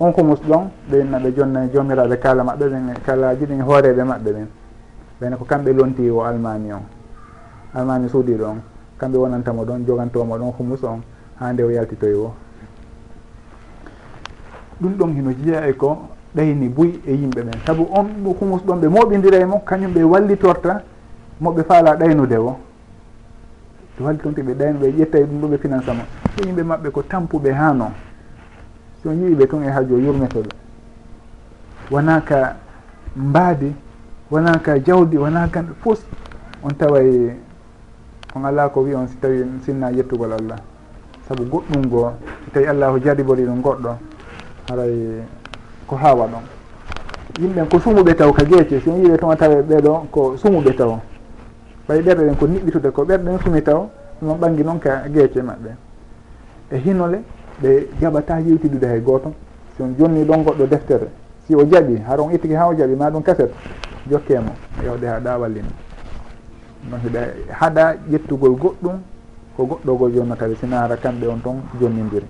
on 0.00 0.12
ko 0.12 0.22
musɗon 0.24 0.70
ɓeynna 0.90 1.18
ɓe 1.18 1.32
jonna 1.36 1.66
jomiraɓe 1.72 2.16
kala 2.18 2.42
maɓɓe 2.44 2.68
ɓen 2.68 2.94
kalaji 3.06 3.46
ɗin 3.46 3.60
hooreɓe 3.62 4.02
maɓɓe 4.04 4.30
ɓen. 4.32 4.46
Ɓayne 5.20 5.36
ko 5.36 5.44
kamɓe 5.44 5.72
lonti 5.72 6.10
o 6.10 6.20
almami 6.22 6.72
on. 6.72 6.82
Almami 7.74 8.08
suuɗiɗo 8.08 8.44
on 8.44 8.60
kamɓe 8.98 9.16
wonantamo 9.18 9.64
ɗon 9.64 9.84
jogantomo 9.86 10.36
ɗon 10.38 10.52
humus 10.58 10.82
on 10.84 11.00
ha 11.40 11.52
nde 11.52 11.62
o 11.62 11.70
yaltitoy 11.70 12.14
o 12.14 12.32
ɗum 14.80 14.92
ɗon 14.98 15.14
hino 15.14 15.30
jeeya 15.32 15.66
e 15.68 15.72
ko 15.74 16.08
ɗayni 16.34 16.68
buy 16.68 17.00
e 17.06 17.12
yimɓe 17.14 17.42
ɓen. 17.42 17.58
Saabu 17.66 17.86
on 17.92 18.06
humus 18.40 18.62
ɗon 18.64 18.80
ɓe 18.80 18.88
moɓidira 18.88 19.38
e 19.38 19.44
mo 19.44 19.60
kañum 19.64 19.92
ɓe 19.92 20.02
wallitorta 20.02 20.82
moɓe 21.40 21.62
faala 21.64 21.94
ɗaynude 21.96 22.36
o 22.38 22.56
ɓe 23.98 24.04
wallitonti 24.04 24.42
ɓe 24.42 24.54
ɗaynu 24.54 24.78
ɓe 24.80 24.90
ƴetta 24.98 25.18
e 25.18 25.24
ɗum 25.24 25.40
ɗo 25.40 25.46
ɓe 25.48 25.58
finance 25.58 25.86
mo 25.92 26.02
so 26.36 26.44
yimɓe 26.44 26.62
maɓɓe 26.62 26.90
ko 26.90 27.02
tampuɓe 27.02 27.52
ha 27.52 27.72
noon 27.72 27.92
so 29.02 29.10
yiiɓe 29.12 29.46
toon 29.46 29.64
e 29.64 29.70
haajo 29.70 29.98
yurmeteɓe 29.98 30.48
wona 31.90 32.20
ka 32.20 32.56
mbaade 33.16 33.72
wona 34.30 34.58
ka 34.58 34.78
jawdi 34.78 35.16
wona 35.18 35.48
ka 35.48 35.64
fos 35.82 36.00
on 36.62 36.74
taway 36.74 37.36
on 38.34 38.44
ala 38.44 38.68
ko 38.68 38.80
wi 38.82 38.94
on 38.94 39.06
si 39.08 39.16
tawi 39.16 39.44
sinna 39.64 39.90
yettugol 39.90 40.32
allah. 40.32 40.56
Saabu 41.28 41.44
goɗɗum 41.44 41.86
goo 41.90 42.12
si 42.44 42.50
tawi 42.50 42.66
allahu 42.66 42.98
jaribori 42.98 43.44
ɗum 43.44 43.60
goɗɗo 43.60 43.96
haray 44.70 45.22
ko 45.86 45.96
hawa 45.96 46.26
ɗon. 46.26 46.42
Yimɓen 47.40 47.68
ko 47.68 47.78
sumuɓe 47.78 48.14
taw 48.14 48.32
ka 48.32 48.44
geece 48.44 48.80
si 48.80 48.88
on 48.88 48.96
yiiɓe 49.02 49.18
toon 49.18 49.32
a 49.32 49.36
tawa 49.36 49.62
ɓeeɗo 49.62 50.06
ko 50.10 50.36
sumuɓe 50.36 50.74
taw. 50.76 50.98
Ɓay 51.88 52.00
ɓerɗe 52.02 52.24
ɗen 52.24 52.36
ko 52.36 52.46
niɓɓitude 52.46 52.90
ko 52.92 53.04
ɓerɗe 53.04 53.24
ɗen 53.24 53.38
sumi 53.44 53.62
taw 53.62 53.90
ɗumon 54.20 54.38
ɓangi 54.38 54.64
noon 54.64 54.78
ka 54.78 55.02
geece 55.08 55.42
maɓɓe. 55.42 55.70
E 56.70 56.76
hinole 56.78 57.22
ɓe 57.62 57.88
jaɓata 58.00 58.38
yewtidude 58.40 58.84
hay 58.86 59.00
gooto. 59.00 59.32
Si 59.76 59.82
on 59.82 59.94
jonni 59.98 60.24
ɗon 60.24 60.42
goɗɗo 60.44 60.66
deftere 60.66 61.08
si 61.46 61.54
o 61.54 61.64
jaɓi 61.64 61.96
hara 62.06 62.22
on 62.22 62.30
ittiki 62.32 62.54
ha 62.54 62.66
o 62.68 62.74
jaɓi 62.74 62.94
ma 62.96 63.10
ɗum 63.10 63.22
kaset 63.22 63.50
jokkemo 64.10 64.52
yewde 64.84 65.04
ha 65.06 65.20
ɗa 65.20 65.38
wallina 65.38 65.68
hiɓe 67.04 67.20
haɗa 67.50 67.94
ƴettugol 68.10 68.54
goɗɗum 68.58 68.96
ko 69.56 69.64
goɗɗo 69.66 69.96
gol 69.98 70.12
jonnata 70.12 70.46
ɓe 70.48 70.54
sina 70.60 70.88
kamɓe 70.96 71.26
on 71.28 71.40
toon 71.42 71.56
jonnidiri. 71.80 72.26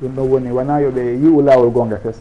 Ɗum 0.00 0.12
ɗon 0.16 0.28
woni 0.30 0.50
wona 0.50 0.80
yoɓe 0.80 1.00
yi'u 1.22 1.42
lawol 1.42 1.70
gonga 1.70 1.96
fes. 1.98 2.20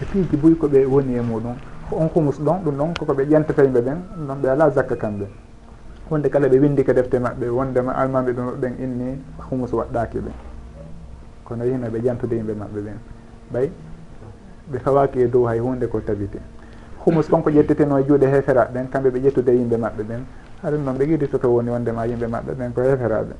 E 0.00 0.04
piiji 0.04 0.36
boyi 0.36 0.54
koɓe 0.56 0.84
woni 0.86 1.14
e 1.16 1.20
muɗum 1.20 1.54
on 1.92 2.08
humus 2.14 2.38
ɗon 2.40 2.62
ɗum 2.64 2.76
ɗon 2.76 2.94
koko 2.98 3.12
ɓe 3.14 3.24
ƴentata 3.24 3.62
yimɓe 3.64 3.80
ɓen 3.80 3.98
ɗum 4.16 4.26
ɗon 4.26 4.40
ɓe 4.42 4.48
ala 4.50 4.70
zakka 4.70 4.96
kamɓe. 4.96 5.26
wonde 6.10 6.28
kala 6.28 6.48
ɓe 6.48 6.58
windi 6.58 6.84
ko 6.84 6.92
defte 6.92 7.18
maɓɓe 7.18 7.48
wondema 7.48 7.92
almaɓe 7.92 8.32
ɗum 8.32 8.60
ɗen 8.60 8.74
inni 8.78 9.18
humus 9.50 9.72
waɗɗaki 9.72 10.18
ɓe 10.18 10.30
kono 11.44 11.64
yino 11.64 11.86
ɓe 11.88 11.98
ƴantude 12.00 12.34
yimɓe 12.36 12.54
maɓɓe 12.54 12.80
ɓen. 12.80 12.98
Ɓay 13.52 13.70
ɓe 14.70 14.78
fawaki 14.78 15.20
e 15.20 15.28
dow 15.28 15.44
hay 15.46 15.58
hunde 15.58 15.86
ko 15.88 16.00
tabiti 16.00 16.38
humus 17.04 17.28
konko 17.28 17.50
ƴetteteno 17.50 17.98
e 17.98 18.04
juuɗe 18.04 18.26
heferaɓe 18.26 18.72
ɓen 18.72 18.88
kamɓe 18.90 19.10
ɓe 19.10 19.18
ƴettude 19.20 19.52
yimɓe 19.52 19.76
maɓɓe 19.76 20.02
ɓen. 20.08 20.22
Haɗum 20.62 20.84
noon 20.84 20.96
ɓe 20.98 21.06
giɗi 21.06 21.26
soto 21.30 21.48
woni 21.50 21.70
wondema 21.70 22.06
yimɓe 22.06 22.26
maɓɓe 22.26 22.52
ɓen 22.58 22.72
ko 22.72 22.80
heferaɓe. 22.82 23.34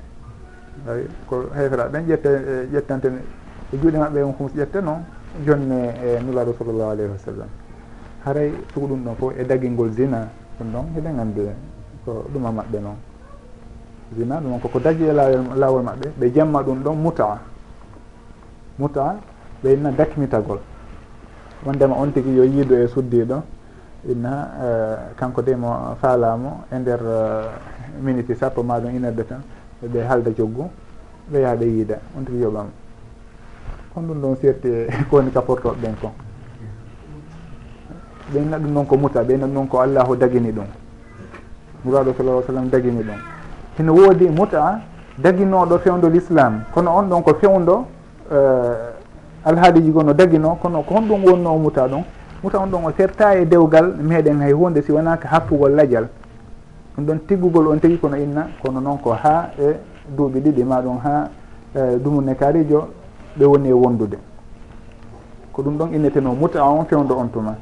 Ay 0.88 1.06
ko 1.28 1.36
heferaɓe 1.54 1.90
ɓen 1.92 2.04
ƴette 2.06 2.30
ƴettante 2.72 3.06
e 3.72 3.76
juuɗe 3.76 3.98
maɓɓe 3.98 4.22
on 4.22 4.34
humus 4.38 4.52
ƴetteno 4.54 4.98
jonne 5.46 5.94
e 6.04 6.20
nulaɗo 6.20 6.52
sallllahu 6.58 6.90
alayhi 6.90 7.10
wa 7.10 7.18
sallam. 7.18 7.48
Haray 8.24 8.52
sugu 8.74 8.86
ɗum 8.88 9.04
ɗon 9.04 9.14
fof 9.16 9.32
e 9.38 9.44
dagingol 9.44 9.90
zina 9.92 10.28
ɗum 10.58 10.72
ɗon 10.72 10.84
heɗen 10.94 11.18
anndi 11.20 11.40
ko 12.05 12.24
ɗuma 12.32 12.50
maɓɓe 12.53 12.78
noon. 12.80 12.96
Zina 14.16 14.40
ɗum 14.40 14.61
koko 14.61 14.78
daji 14.78 15.05
e 15.05 15.12
lawol 15.12 15.44
lawol 15.59 15.82
maɓɓe 15.82 16.09
ɓe 16.18 16.32
jemma 16.34 16.62
ɗum 16.62 16.82
ɗon 16.82 16.94
mutaa 16.96 17.38
mutaa 18.78 19.16
ɓe 19.62 19.72
inna 19.74 19.90
dakmitagol. 19.90 20.59
Wondema 21.64 21.94
on 21.96 22.11
tigui 22.12 22.34
yo 22.36 22.44
yiido 22.44 22.74
e 22.76 22.86
suddiɗo 22.88 23.42
inna 24.09 24.30
uh, 24.59 25.14
kanko 25.16 25.42
de 25.42 25.55
mo 25.55 25.94
faalamo 26.00 26.64
e 26.72 26.76
nder 26.78 26.98
e, 27.00 27.07
uh, 27.07 28.03
minute 28.03 28.34
sappo 28.34 28.62
maɗum 28.62 28.90
une 28.96 29.05
heure 29.05 29.14
de 29.14 29.22
temps 29.22 29.42
ɓe 29.82 30.00
halda 30.09 30.30
joggu 30.36 30.68
ɓe 31.30 31.38
yaha 31.40 31.55
ɓe 31.57 31.64
yiida 31.64 31.98
on 32.18 32.24
tigui 32.24 32.40
yoɓama 32.42 32.70
kon 33.94 34.03
ɗum 34.03 34.20
ɗon 34.20 34.36
serti 34.40 34.68
e 34.68 34.88
ko 35.11 35.16
woni 35.16 35.30
kaportoɓe 35.30 35.76
ɓen 35.82 35.94
kon. 36.00 36.11
Ɓeyna 38.32 38.59
ɗum 38.59 38.72
noon 38.72 38.86
ko 38.86 38.96
muta 38.96 39.22
ɓeyna 39.22 39.46
ɗum 39.46 39.55
noon 39.55 39.66
ko 39.68 39.78
allahu 39.80 40.16
dagini 40.16 40.50
ɗum. 40.53 40.66
nuraɗo 41.85 42.14
sallah 42.16 42.43
sallam 42.47 42.68
dagini 42.70 43.03
ɗum 43.03 43.18
hino 43.78 43.95
woodi 43.95 44.28
muta 44.28 44.80
daginoɗo 45.18 45.78
fewdo 45.78 46.09
l'islam. 46.09 46.62
Kono 46.74 46.91
on 46.97 47.09
ɗon 47.09 47.22
ko 47.22 47.35
fewdo 47.35 47.74
uh, 48.30 48.37
eh, 48.37 49.45
alhaaliji 49.45 49.91
goo 49.91 50.03
no 50.03 50.12
dagino. 50.12 50.57
Kono 50.61 50.83
ko 50.83 50.95
honɗum 50.95 51.24
wonno 51.24 51.51
o 51.55 51.59
muta 51.59 51.87
ɗum? 51.89 52.03
Muta 52.43 52.59
on 52.59 52.66
ɗon 52.70 52.85
o 52.87 52.93
serta 52.97 53.35
e 53.37 53.45
dewgal 53.47 53.95
meɗen 54.01 54.41
hay 54.41 54.53
hunde 54.53 54.83
si 54.83 54.93
wonaka 54.93 55.28
happugol 55.28 55.72
lajal. 55.74 56.09
Ɗum 56.97 57.05
ɗon 57.07 57.18
tiggugol 57.26 57.66
on 57.68 57.78
tigi 57.80 57.99
kono 57.99 58.16
inna. 58.16 58.49
Kono 58.62 58.80
noon 58.80 58.99
ko 58.99 59.11
ha 59.12 59.51
e 59.59 59.76
duuɓi 60.16 60.41
ɗiɗi 60.41 60.64
maɗum 60.64 60.99
ha 61.05 61.28
eh, 61.74 61.99
dumune 62.03 62.35
kaarijo 62.35 62.89
ɓe 63.39 63.45
woni 63.45 63.68
e 63.68 63.72
wondude. 63.72 64.18
Ko 65.53 65.62
ɗum 65.62 65.76
ɗon 65.78 65.95
inneteno 65.95 66.33
muta 66.35 66.64
on 66.64 66.85
fewdo 66.87 67.16
on 67.16 67.28
tuma. 67.28 67.55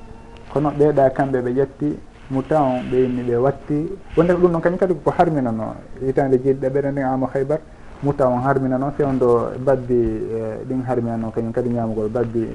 Kono 0.52 0.70
ɓeeɗa 0.70 1.10
kamɓe 1.10 1.40
ɓe 1.42 1.50
ƴetti 1.52 1.98
moutan 2.30 2.62
on 2.62 2.82
ɓe 2.90 2.96
yimɓeɓe 3.02 3.36
watti. 3.36 3.88
Wonde 4.16 4.32
ko 4.34 4.40
ɗum 4.40 4.50
noon 4.52 4.60
kañum 4.62 4.78
kadi 4.78 4.94
koko 4.94 5.10
harminano. 5.18 5.74
Hitande 6.00 6.38
jeeɗiɗa 6.42 6.68
ɓeɗe 6.70 6.90
nden 6.92 7.04
amo 7.04 7.26
haybar 7.34 7.58
mutta 8.02 8.26
on 8.28 8.40
harmina 8.42 8.78
noon 8.78 8.92
fewndo 8.96 9.50
babbi 9.58 9.94
e, 9.94 10.64
ɗin 10.68 10.82
harmina 10.88 11.16
noon 11.16 11.32
kañum 11.32 11.52
kadi 11.52 11.68
ñamugol 11.68 12.08
babbi 12.08 12.48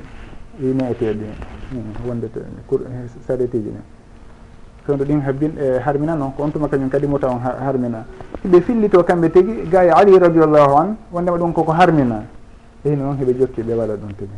ineeteɗi 0.59 1.26
wonde 2.07 2.28
saɗetiji 3.28 3.69
ɗin 3.69 3.82
fewndo 4.86 5.05
ɗin 5.05 5.21
habbin 5.21 5.51
e 5.59 5.80
harmina 5.86 6.15
noon 6.15 6.32
ko 6.36 6.43
on 6.43 6.51
tuma 6.51 6.67
kañum 6.67 6.89
kadi 6.89 7.05
muta 7.07 7.28
on 7.28 7.39
harmina. 7.39 8.05
Hiɓe 8.43 8.61
fillito 8.61 9.03
kamɓe 9.03 9.30
tigi 9.32 9.67
gaye 9.69 9.91
ali 9.91 10.17
radiallahu 10.17 10.76
an 10.78 10.95
wondema 11.11 11.38
ɗum 11.38 11.53
koko 11.53 11.71
harmina. 11.71 12.23
Eyi 12.84 12.95
noon 12.95 13.17
hiɓe 13.17 13.38
jokki 13.39 13.61
ɓe 13.61 13.73
waɗa 13.73 13.95
ɗum 13.97 14.13
tigui 14.17 14.38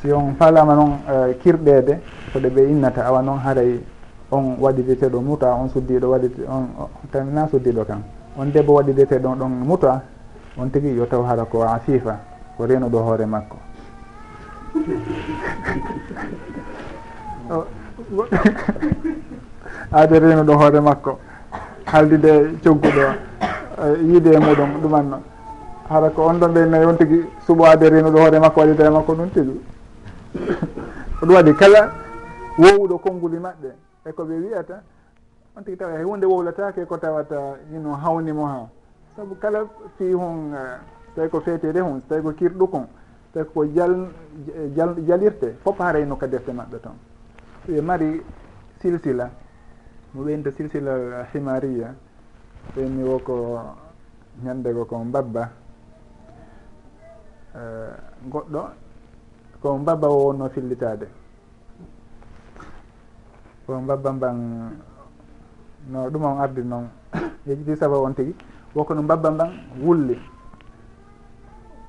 si 0.00 0.10
on 0.12 0.34
falama 0.38 0.74
noon 0.74 0.90
e, 1.30 1.34
kirɗede 1.38 2.00
ko 2.32 2.38
ɗe 2.40 2.48
ɓe 2.50 2.68
innata 2.70 3.04
awa 3.06 3.22
noon 3.22 3.38
haaray 3.38 3.78
on 4.30 4.56
waɗideteɗo 4.60 5.20
muta 5.20 5.52
on 5.54 5.68
suddiɗo 5.68 6.10
waɗite 6.10 6.40
on 6.48 6.68
kamina 7.10 7.48
suddiɗo 7.48 7.84
kam 7.86 8.02
on 8.36 8.50
debbo 8.52 8.74
waɗideteɗon 8.74 9.38
ɗon 9.38 9.48
muta 9.66 10.02
on 10.58 10.68
tigui 10.70 10.94
yo 10.96 11.06
taw 11.06 11.22
hara 11.24 11.44
ko 11.44 11.62
afifa 11.62 12.18
ko 12.56 12.66
renuɗo 12.66 12.98
hoore 13.02 13.26
makko. 13.26 13.56
Aade 19.92 20.18
renuɗo 20.18 20.52
hoore 20.58 20.80
makko. 20.80 21.18
Haaldide 21.86 22.58
cogguɗo 22.62 23.00
eh, 23.80 23.96
yiide 24.04 24.34
e 24.34 24.38
muɗum 24.38 24.80
ɗumanno. 24.82 25.18
Hara 25.88 26.10
ko 26.10 26.22
on 26.26 26.38
ɗon 26.40 26.52
ɓe 26.52 26.66
nayi 26.68 26.84
on 26.84 26.96
tigui 26.96 27.24
suɓoade 27.46 27.88
renuɗo 27.90 28.18
hoore 28.18 28.38
makko 28.40 28.60
waɗidere 28.60 28.90
makko 28.90 29.14
ɗum 29.14 29.28
tigui 29.30 29.60
ko 31.20 31.26
ɗum 31.26 31.34
waɗi 31.34 31.54
kala 31.56 31.90
wowuɗo 32.58 32.98
konnguli 32.98 33.38
maɓɓe. 33.38 33.87
e 34.04 34.12
ko 34.12 34.24
ɓe 34.24 34.34
wiyata 34.40 34.82
on 35.56 35.64
tigi 35.64 35.76
tawa 35.76 35.92
hay 35.92 36.02
hunde 36.04 36.24
wowlatake 36.26 36.86
ko 36.86 36.96
tawata 36.98 37.58
ino 37.74 37.94
hawnimo 37.94 38.46
ha 38.46 38.68
saabu 39.16 39.34
kala 39.38 39.66
fi 39.96 40.12
hon 40.12 40.54
eh, 40.54 40.78
tawi 41.14 41.28
ko 41.28 41.40
feetede 41.40 41.80
hun 41.80 42.00
so 42.00 42.06
tawi 42.08 42.22
ko 42.22 42.32
kirɗu 42.32 42.68
kon 42.70 42.86
tawi 43.32 43.46
ko 43.54 43.64
jal 43.66 44.08
jal 44.74 44.94
jalirte 45.06 45.56
fof 45.64 45.78
harayno 45.78 46.16
ka 46.16 46.26
defte 46.26 46.50
maɓɓe 46.52 46.78
toon. 46.80 46.96
Ɓe 47.66 47.80
mari 47.82 48.22
silsila 48.80 49.30
mo 50.14 50.22
ɓeynta 50.22 50.50
silsila 50.52 51.24
himariya 51.32 51.94
ɓenni 52.74 53.02
wo 53.02 53.18
ko 53.18 53.60
ñande 54.44 54.72
go 54.72 54.84
kon 54.84 55.10
babba 55.10 55.50
eh, 57.54 57.94
goɗɗo 58.30 58.62
ko 59.60 59.78
mbabba 59.78 60.08
o 60.08 60.26
wonno 60.26 60.48
fillitade 60.48 61.08
ko 63.68 63.80
mbabba 63.84 64.12
mban 64.12 64.36
no 65.92 66.08
ɗum 66.08 66.24
on 66.24 66.40
ardi 66.40 66.62
noon. 66.64 66.88
Yejiti 67.46 67.76
saabu 67.76 68.00
on 68.00 68.14
tigui 68.14 68.34
woko 68.74 68.94
no 68.94 69.02
mbabba 69.02 69.30
mban 69.30 69.50
wulli. 69.84 70.16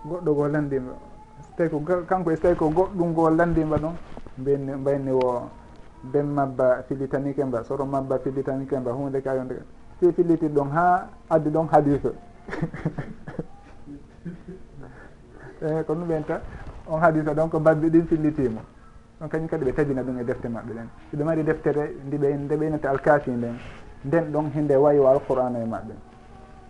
Goɗɗo 0.03 0.34
go 0.36 0.47
landima 0.47 0.91
so 1.39 1.47
tawi 1.55 1.69
ko 1.69 1.80
kanko 2.07 2.32
e 2.32 2.36
so 2.36 2.41
tawi 2.41 2.55
ko 2.55 2.69
goɗɗum 2.69 3.13
go 3.13 3.30
landima 3.30 3.77
ɗon 3.77 3.95
mbenni 4.38 4.71
mbayni 4.75 5.11
wo 5.11 5.49
ben 6.03 6.27
mabba 6.27 6.84
filitanike 6.88 7.43
mba 7.45 7.63
soɗo 7.63 7.86
mabba 7.86 8.19
filitanike 8.19 8.80
mba 8.80 8.91
hunde 8.91 9.21
ka 9.21 9.34
yonde 9.36 9.55
si 9.99 10.11
filliti 10.11 10.47
ɗon 10.47 10.69
ha 10.71 11.07
addi 11.30 11.49
ɗon 11.49 11.67
hadise 11.71 12.11
eyi 15.61 15.80
eh, 15.80 15.84
ko 15.86 15.93
ɗum 15.93 16.07
ɓenta 16.07 16.41
on 16.88 16.99
hadise 16.99 17.34
ɗon 17.34 17.49
ko 17.49 17.59
mbabbi 17.59 17.89
ɗin 17.89 18.05
fillitimo 18.07 18.61
ɗon 19.20 19.28
kañum 19.30 19.47
kadi 19.47 19.65
ɓe 19.65 19.74
tabina 19.74 20.01
ɗum 20.03 20.17
e 20.20 20.24
defte 20.24 20.47
maɓɓe 20.47 20.74
ɗen. 20.74 20.88
Siɓe 21.11 21.24
mari 21.24 21.43
deftere 21.43 21.95
ndiɓe 22.05 22.34
nde 22.38 22.55
ɓeynata 22.55 22.89
alkafi 22.89 23.32
nden 23.32 23.55
nden 24.05 24.32
ɗon 24.32 24.49
hinde 24.55 24.76
wayiwa 24.76 25.11
alqur'ana 25.11 25.59
e 25.59 25.65
maɓɓe. 25.65 25.93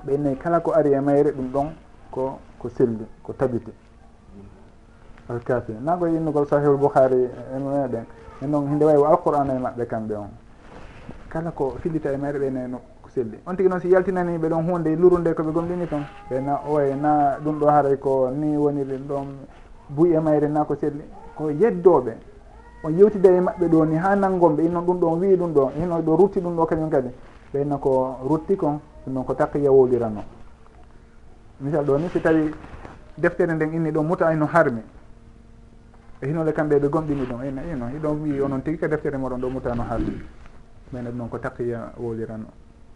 Ɓe 0.05 0.13
innayi 0.15 0.37
kala 0.37 0.59
ko 0.59 0.71
ari 0.73 0.91
e 0.93 0.99
mayre 0.99 1.31
ɗum 1.31 1.51
ɗon 1.51 1.67
ko 2.11 2.39
ko 2.57 2.69
selli 2.69 3.05
ko 3.21 3.33
tabiti. 3.33 3.71
Alkafi 5.29 5.73
nagoye 5.79 6.17
innugol 6.17 6.47
sahihul 6.47 6.77
bouhari 6.77 7.15
e 7.23 7.29
eh, 7.55 7.59
meɗen 7.59 8.05
en 8.41 8.47
ɗon 8.51 8.67
hinde 8.67 8.83
wayiwa 8.85 9.09
alqur'ana 9.09 9.53
e 9.53 9.59
maɓɓe 9.59 9.85
kamɓe 9.85 10.15
on. 10.15 10.29
Kala 11.29 11.51
ko 11.51 11.75
fillita 11.81 12.11
e 12.11 12.17
mayre 12.17 12.39
ɓe 12.39 12.49
no 12.67 12.81
ko 13.03 13.09
selli. 13.09 13.37
On 13.45 13.53
tigui 13.55 13.69
noon 13.69 13.79
si 13.79 13.89
yaltinani 13.89 14.37
ɓe 14.39 14.49
ɗon 14.49 14.63
hunde 14.65 14.95
lurunde 14.95 15.33
koɓe 15.35 15.51
gomɗini 15.51 15.87
toon 15.87 16.03
ɓena 16.31 16.61
oye 16.67 16.95
na 16.95 17.37
ɗum 17.43 17.59
ɗo 17.59 17.67
haray 17.67 17.97
ko 17.99 18.31
ni 18.31 18.57
woniri 18.57 18.97
ɗon 18.97 19.37
buy 19.89 20.15
e 20.15 20.19
mayre 20.19 20.47
na 20.47 20.65
ko 20.65 20.75
selli. 20.75 21.03
Ko 21.35 21.49
yeddoɓe 21.51 22.13
on 22.83 22.91
yewtidere 22.97 23.37
e 23.37 23.41
maɓɓe 23.41 23.67
ɗo 23.67 23.85
ni 23.85 23.95
ha 23.97 24.15
nangonɓe 24.15 24.63
innon 24.65 24.85
ɗum 24.85 24.99
ɗo 24.99 25.07
on 25.07 25.19
wii 25.19 25.35
ɗum 25.35 25.53
ɗo 25.53 25.71
inno 25.77 26.01
ɗo 26.01 26.15
rutti 26.15 26.39
ɗum 26.39 26.55
ɗo 26.55 26.65
kañum 26.65 26.89
kadi. 26.89 27.09
Ɓeyno 27.53 27.77
ko 27.79 28.17
rutti 28.29 28.55
kon 28.55 28.79
ɗum 29.05 29.13
ɗon 29.13 29.23
ko 29.25 29.33
taqiya 29.33 29.71
wolirano 29.71 30.23
misal 31.61 31.85
ɗo 31.85 31.97
ni 31.97 32.09
si 32.09 32.21
tawi 32.21 32.51
deftere 33.17 33.53
nden 33.53 33.73
inni 33.73 33.91
ɗon 33.91 34.03
muta 34.05 34.31
eno 34.31 34.45
harmi. 34.45 34.81
E 36.21 36.27
hinole 36.27 36.51
kamɓe 36.53 36.79
ɓe 36.79 36.89
gomɗini 36.89 37.25
ɗum 37.25 37.41
eno 37.43 37.61
ino 37.73 37.85
iɗon 37.97 38.21
wi 38.21 38.41
onon 38.41 38.61
tigui 38.61 38.77
ka 38.79 38.87
deftere 38.87 39.17
moɗon 39.17 39.39
ɗo 39.41 39.49
muta 39.49 39.73
no 39.75 39.83
harmi. 39.83 40.21
Ɓeyno 40.93 41.09
ɗum 41.09 41.17
ɗon 41.19 41.29
ko 41.29 41.37
taqiya 41.39 41.93
wolirano 41.97 42.45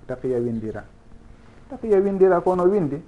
taqiya 0.07 0.39
windira 0.39 0.83
taqiya 1.69 1.99
windira 1.99 2.41
kono 2.41 2.63
windi 2.63 3.01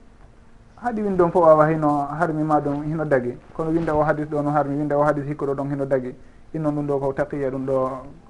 haɗi 0.82 1.02
windon 1.02 1.32
fof 1.32 1.44
wawa 1.44 1.70
hino 1.70 2.08
harmi 2.20 2.44
ma 2.44 2.60
ɗum 2.60 2.84
hino 2.84 3.06
dagui 3.06 3.38
kono 3.54 3.72
winda 3.72 3.96
o 3.96 4.04
hadis 4.04 4.28
ɗo 4.28 4.42
no 4.42 4.52
harmi 4.52 4.76
winda 4.76 4.98
o 4.98 5.04
hadis 5.04 5.26
hikkuɗo 5.26 5.54
ɗon 5.56 5.70
hino 5.70 5.86
dagui 5.86 6.16
innon 6.56 6.72
ɗum 6.76 6.88
ɗo 6.88 7.00
ko 7.00 7.14
taqiya 7.14 7.50
ɗum 7.52 7.66
ɗo 7.66 7.90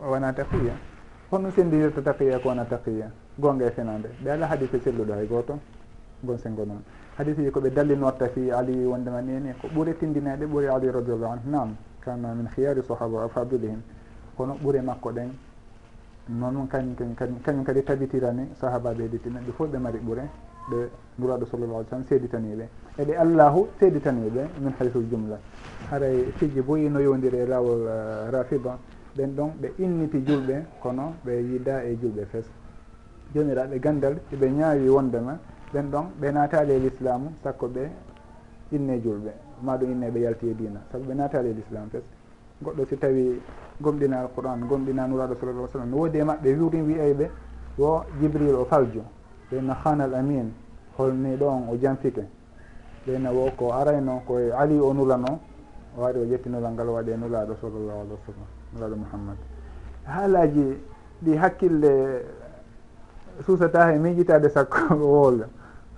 wona 0.10 0.34
taqiya. 0.34 0.74
Honɗum 1.32 1.52
sendidirta 1.52 2.02
taqiya 2.02 2.40
ko 2.40 2.50
wona 2.50 2.66
taqiya 2.66 3.12
gonga 3.38 3.66
e 3.68 3.72
fenande. 3.72 4.10
Ɓe 4.24 4.30
ala 4.32 4.48
hadise 4.48 4.80
selluɗo 4.80 5.14
hay 5.14 5.28
goto 5.28 5.60
gon 6.24 6.38
sengo 6.38 6.66
noon. 6.66 6.82
Hadise 7.18 7.44
ji 7.44 7.50
koɓe 7.52 7.70
dallinorta 7.72 8.28
fi 8.30 8.52
ali 8.52 8.84
wondema 8.86 9.22
neni 9.22 9.54
ko 9.62 9.68
ɓuure 9.68 9.94
tindinede 9.98 10.46
ɓuuri 10.46 10.68
ali 10.68 10.90
radiallahu 10.92 11.32
anu 11.32 11.42
nam 11.52 11.76
kana 12.02 12.34
min 12.34 12.48
hiyari 12.56 12.82
sahaba 12.84 13.20
wa 13.22 13.28
fadulihim 13.30 13.82
kono 14.36 14.58
ɓuure 14.62 14.82
makko 14.82 15.12
ɗen 15.12 15.30
noon 16.30 16.68
kañum 16.68 16.96
kañum 17.16 17.64
kadi 17.64 17.84
tabitirani 17.84 18.50
sahaba 18.60 18.92
ɓe 18.94 19.08
ɗitti 19.08 19.30
ɓe 19.30 19.52
fof 19.58 19.70
ɓe 19.70 19.78
mari 19.80 20.00
ɓuure 20.00 20.28
ɓe 20.70 20.90
ɓuraɗo 21.20 21.46
sallallah 21.46 21.78
alih 21.78 21.90
sallam 21.90 22.06
seeditaniɓe 22.08 22.66
eɗe 22.98 23.14
allahu 23.18 23.68
seeditaniɓe 23.80 24.42
min 24.62 24.74
haysul 24.80 25.06
jumla. 25.10 25.38
Haray 25.90 26.32
fiji 26.38 26.62
boyi 26.62 26.90
no 26.90 27.00
yowdiri 27.00 27.38
e 27.38 27.46
lawol 27.46 27.82
uh, 27.88 28.32
rafida 28.32 28.78
ɓen 29.16 29.36
ɗon 29.36 29.52
ɓe 29.62 29.74
inniti 29.78 30.20
julɓe 30.26 30.66
kono 30.82 31.14
ɓe 31.26 31.32
yiida 31.42 31.84
e 31.84 31.98
julɓe 32.02 32.26
fes. 32.26 32.46
Jomiraɓe 33.34 33.80
gandal 33.80 34.18
eɓe 34.34 34.50
ñaawi 34.52 34.90
wondema 34.90 35.38
ɓen 35.74 35.90
ɗon 35.92 36.06
ɓe 36.20 36.32
naatali 36.32 36.72
e 36.74 36.80
l'islamu 36.80 37.32
sakko 37.44 37.68
ɓe 37.68 37.90
inne 38.72 39.00
julɓe. 39.02 39.32
Maɗum 39.62 39.92
inne 39.92 40.10
ɓe 40.12 40.20
yalti 40.20 40.48
e 40.50 40.56
dina 40.56 40.82
saabu 40.92 41.06
ɓe 41.06 41.14
naatali 41.16 41.50
e 41.50 41.54
l'islam 41.54 41.90
fes. 41.90 42.04
Goɗɗo 42.64 42.86
si 42.88 42.98
tawi 42.98 43.42
gomɗina 43.82 44.20
alquran 44.22 44.66
gomɗina 44.68 45.08
nuraɗo 45.08 45.36
sallallah 45.36 45.70
sallam 45.70 45.90
no 45.90 45.98
woodi 45.98 46.18
e 46.18 46.24
maɓɓe 46.24 46.56
wirin 46.58 46.86
wiyeyɓe 46.88 47.30
wo 47.78 48.04
jibril 48.20 48.56
o 48.56 48.66
faljo. 48.66 49.04
ɓeyno 49.52 49.74
hanal 49.84 50.14
amin 50.16 50.52
holniɗo 50.98 51.46
on 51.48 51.64
o 51.72 51.76
janfike 51.78 52.24
ɓeyna 53.06 53.32
wo 53.32 53.52
ko 53.58 53.72
arayno 53.74 54.22
koye 54.26 54.52
ali 54.54 54.80
o 54.80 54.94
nulano 54.94 55.40
o 55.98 56.04
ari 56.06 56.20
o 56.20 56.26
ƴettinolal 56.26 56.72
ngal 56.74 56.88
waɗi 56.90 57.12
e 57.12 57.18
nulaɗo 57.18 57.56
sallllahu 57.62 58.00
alih 58.02 58.12
wa 58.12 58.26
sallam 58.26 58.48
nulaɗo 58.74 58.96
mouhammad 58.96 59.38
haalaji 60.06 60.78
ɗi 61.24 61.36
hakkille 61.38 61.92
suusata 63.46 63.92
he 63.92 63.98
miijitade 64.00 64.50
sakko 64.50 64.94
o 64.94 65.08
woolo 65.08 65.46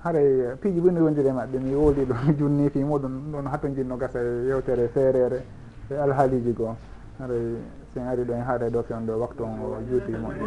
haray 0.03 0.55
piiji 0.61 0.79
ɓuni 0.81 0.99
wondiri 0.99 1.29
e 1.29 1.31
maɓɓe 1.31 1.57
mi 1.59 1.73
wooli 1.75 2.05
ɗo 2.05 2.13
mi 2.25 2.33
junnifi 2.37 2.83
muɗum 2.83 3.31
ɗon 3.31 3.45
hatto 3.47 3.67
jinno 3.69 3.97
gasa 3.97 4.19
e 4.19 4.47
yewtere 4.47 4.87
feerere 4.89 5.41
e 5.89 5.95
alhaaliji 5.95 6.53
goo 6.53 6.75
haray 7.19 7.55
sen 7.93 8.07
ari 8.07 8.23
ɗo 8.23 8.33
en 8.33 8.43
haare 8.43 8.69
ɗo 8.69 8.83
fewn 8.83 9.05
ɗo 9.05 9.13
waktu 9.19 9.43
on 9.43 9.59
o 9.59 9.77
juuti 9.89 10.11
moƴƴi 10.11 10.43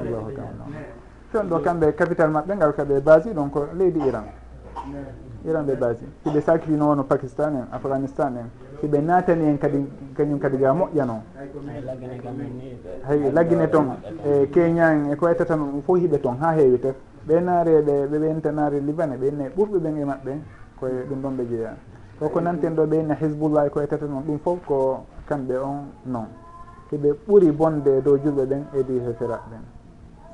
allahu 0.00 0.30
taala 0.32 0.64
toon 1.32 1.48
ɗo 1.48 1.58
kamɓe 1.60 1.92
capital 1.94 2.30
maɓɓe 2.30 2.56
ngal 2.56 2.72
kaɓe 2.72 3.00
basi 3.00 3.30
ɗon 3.32 3.50
ko 3.50 3.66
leydi 3.78 4.00
iran. 4.06 4.24
Iran 5.44 5.64
ɓe 5.66 5.74
basi. 5.76 6.04
Siɓe 6.24 6.40
sakitino 6.40 6.86
wono 6.88 7.04
pakistan 7.04 7.54
en 7.56 7.66
afghanistan 7.72 8.36
en. 8.36 8.50
Siɓe 8.80 9.00
natani 9.00 9.44
en 9.44 9.58
kadi 9.58 9.86
kañum 10.16 10.38
kadi 10.38 10.56
ga 10.58 10.72
moƴƴa 10.72 11.04
noon 11.06 11.20
hay 13.06 13.30
laggine 13.32 13.68
toon 13.70 13.96
e 14.24 14.48
kenya 14.50 14.92
en 14.92 15.12
e 15.12 15.16
ko 15.16 15.26
waytata 15.26 15.56
fof 15.86 15.98
hiɓe 15.98 16.20
toon 16.20 16.36
ha 16.40 16.52
heewi 16.54 16.78
tef 16.78 16.96
ɓe 17.26 17.40
naare 17.40 17.82
ɓe 17.82 18.06
ɓe 18.06 18.18
ɓenta 18.18 18.50
naare 18.52 18.80
libane 18.80 19.16
ɓe 19.16 19.28
inne 19.28 19.48
ɓurɓe 19.56 19.78
ɓen 19.78 19.96
e 19.98 20.04
maɓɓe 20.04 20.32
koye 20.80 21.04
ɗum 21.08 21.20
ɗon 21.22 21.36
ɓe 21.36 21.44
jeeya. 21.48 21.76
Koko 22.18 22.40
nanten 22.40 22.74
ɗo 22.74 22.86
ɓe 22.86 23.14
hizbullah 23.20 23.66
e 23.66 23.70
ko 23.70 23.78
waytata 23.78 24.06
noon 24.06 24.24
ɗum 24.24 24.38
fof 24.38 24.58
ko 24.66 25.04
kamɓe 25.28 25.56
on 25.58 25.88
noon 26.06 26.26
hiɓe 26.90 27.12
ɓuuri 27.26 27.52
bonde 27.52 28.02
dow 28.02 28.16
julɓe 28.16 28.46
ɓen 28.46 28.64
e 28.74 28.82
di 28.82 28.98
heferaɓe 28.98 29.46
ɓen 29.50 29.79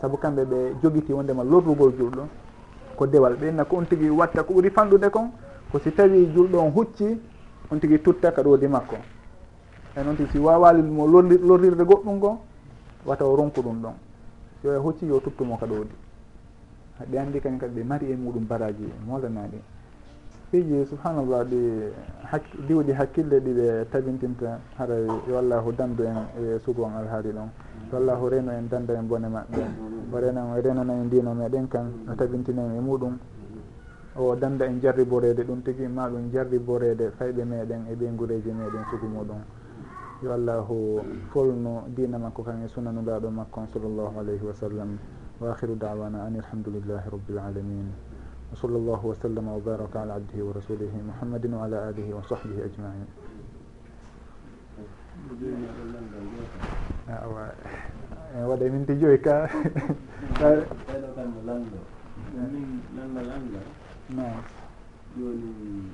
saabu 0.01 0.17
kamɓe 0.17 0.45
ɓe 0.45 0.59
jogiti 0.83 1.13
wondema 1.13 1.45
lorrugol 1.45 1.93
julɗo 1.97 2.27
ko 2.97 3.07
dewal 3.07 3.35
ɓenna 3.37 3.65
ko 3.65 3.77
on 3.77 3.85
tigui 3.87 4.11
watta 4.11 4.43
ko 4.43 4.53
ɓuuri 4.55 4.71
fanɗude 4.71 5.11
kon 5.11 5.31
ko 5.73 5.79
si 5.79 5.93
tawi 5.93 6.27
julɗo 6.35 6.59
on 6.59 6.71
hucci 6.71 7.21
on 7.71 7.79
tigui 7.79 8.01
tutta 8.01 8.33
ka 8.33 8.43
ɗoodi 8.43 8.69
makko. 8.69 8.97
E 9.97 10.03
noon 10.03 10.17
tigui 10.17 10.31
si 10.33 10.39
wawalimo 10.39 11.07
lorrirde 11.07 11.85
goɗɗum 11.85 12.17
ngo 12.17 12.39
wata 13.05 13.25
o 13.25 13.37
ronku 13.37 13.61
ɗum 13.63 13.81
ɗon. 13.83 13.95
Yo 14.65 14.73
e 14.73 14.77
hucci 14.79 15.07
yo 15.07 15.21
tuttumo 15.21 15.57
ka 15.57 15.67
ɗoodi 15.67 15.95
ɓe 17.11 17.19
andi 17.19 17.41
kañum 17.41 17.59
kadi 17.59 17.81
ɓe 17.81 17.85
mari 17.85 18.11
e 18.13 18.17
muɗum 18.17 18.47
baraji 18.49 18.89
molanaɗi 19.07 19.61
piiji 20.51 20.87
subhanallah 20.87 21.45
ɗi 21.45 21.93
hak 22.25 22.43
diwɗi 22.67 22.93
hakkille 22.93 23.41
ɗiɓe 23.41 23.85
tabintinta 23.91 24.59
haray 24.79 25.07
yo 25.29 25.39
allahu 25.39 25.73
dandu 25.73 26.05
en 26.05 26.25
e 26.41 26.59
sugon 26.65 26.93
alhaali 26.97 27.33
ɗon. 27.33 27.49
to 27.91 27.97
allah 27.97 28.19
o 28.21 28.29
reno 28.29 28.53
en 28.53 28.69
danda 28.69 28.95
en 28.95 29.07
bone 29.07 29.29
maɓɓe. 29.29 29.63
O 30.13 30.19
renan 30.19 30.53
o 30.53 30.61
renana 30.61 30.93
en 30.93 31.07
ndino 31.07 31.35
meɗen 31.35 31.69
kan 31.69 31.87
o 32.09 32.15
tabintina 32.15 32.63
en 32.63 32.77
e 32.77 32.81
muɗum. 32.81 33.19
O 34.17 34.35
danda 34.35 34.65
en 34.67 34.81
jarriborede 34.81 35.45
ɗum 35.45 35.63
tigui 35.63 35.87
ma 35.89 36.09
ɗum 36.09 36.31
jarriborede 36.33 37.11
fayɓe 37.19 37.45
meɗen 37.45 37.87
e 37.91 37.95
ɓeygureji 37.95 38.51
meɗen 38.53 38.85
sugu 38.91 39.07
muɗum. 39.07 39.41
Yo 40.23 40.33
allahu 40.33 41.03
folno 41.31 41.85
dina 41.89 42.19
makko 42.19 42.43
kan 42.43 42.63
e 42.65 42.69
sunanulaɗo 42.69 43.29
makko 43.31 43.61
on 43.61 43.67
sallllahu 43.69 44.19
alayhi 44.19 44.45
wa 44.45 44.55
sallam. 44.55 44.99
Wa 45.39 45.53
akhiru 45.53 45.77
dawana 45.77 46.25
an 46.25 46.35
ilhamdulillahi 46.35 47.11
rabbil 47.11 47.39
alamin. 47.39 47.93
Wa 48.51 48.57
sall 48.57 48.71
llahu 48.71 49.09
wa 49.09 49.15
sallama 49.15 49.53
wa 49.53 49.61
baraka 49.61 50.03
ala 50.03 50.15
abdihi 50.15 50.41
wa 50.41 50.53
rasulihi 50.55 51.03
muhammadin 51.05 51.53
wa 51.53 51.65
ala 51.65 51.93
alihi 51.93 52.13
wa 52.15 52.23
sahbihi 52.23 52.63
ajmain. 52.65 53.07
awa 57.09 57.55
en 58.35 58.45
waɗa 58.49 58.67
minti 58.71 58.95
joyi 58.99 59.21
ka. 59.21 59.47
Ɗeɗo 60.39 61.15
kam 61.15 61.29
no 61.35 61.41
lanndo 61.47 61.79
min 62.35 62.83
lannda 62.97 63.21
lannda 63.23 63.61
nam 64.09 64.43
joni 65.17 65.93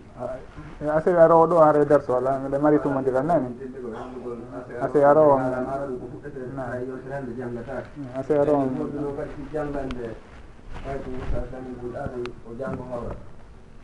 a 0.89 1.01
sewi 1.01 1.17
ɗo 1.29 1.59
an 1.61 1.73
reydar 1.75 2.01
ala 2.01 2.13
wala 2.15 2.39
mbiɗa 2.39 2.59
mari 2.59 2.79
tumodira 2.81 3.23
nani? 3.23 3.57
A 4.81 4.89
sewi 4.89 5.05
a 5.05 5.13
rowo 5.13 5.39
jangande 9.53 10.17
hay 10.85 10.99
o 12.49 12.55
jango 12.59 12.83
hawra 12.91 13.15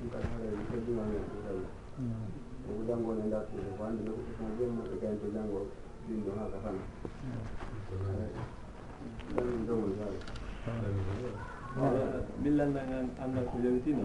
ɗum 0.01 0.09
ɗum 0.09 0.11
tan 0.11 0.23
o 2.69 2.83
jango 2.87 3.13
dartude 3.31 3.69
ko 3.77 3.85
andi 3.85 4.03
no 4.05 4.13
uttitoma 4.13 4.51
jemmuɗe 4.59 4.95
kayento 5.01 5.27
jango 5.35 5.67
الدين 6.11 6.33
هذا 6.41 6.59
فنا 6.65 6.83
لا 9.37 9.43
نزود 9.45 9.99
هذا 11.77 12.25
andal 13.25 13.45
ko 13.51 13.57
jowitino 13.63 14.03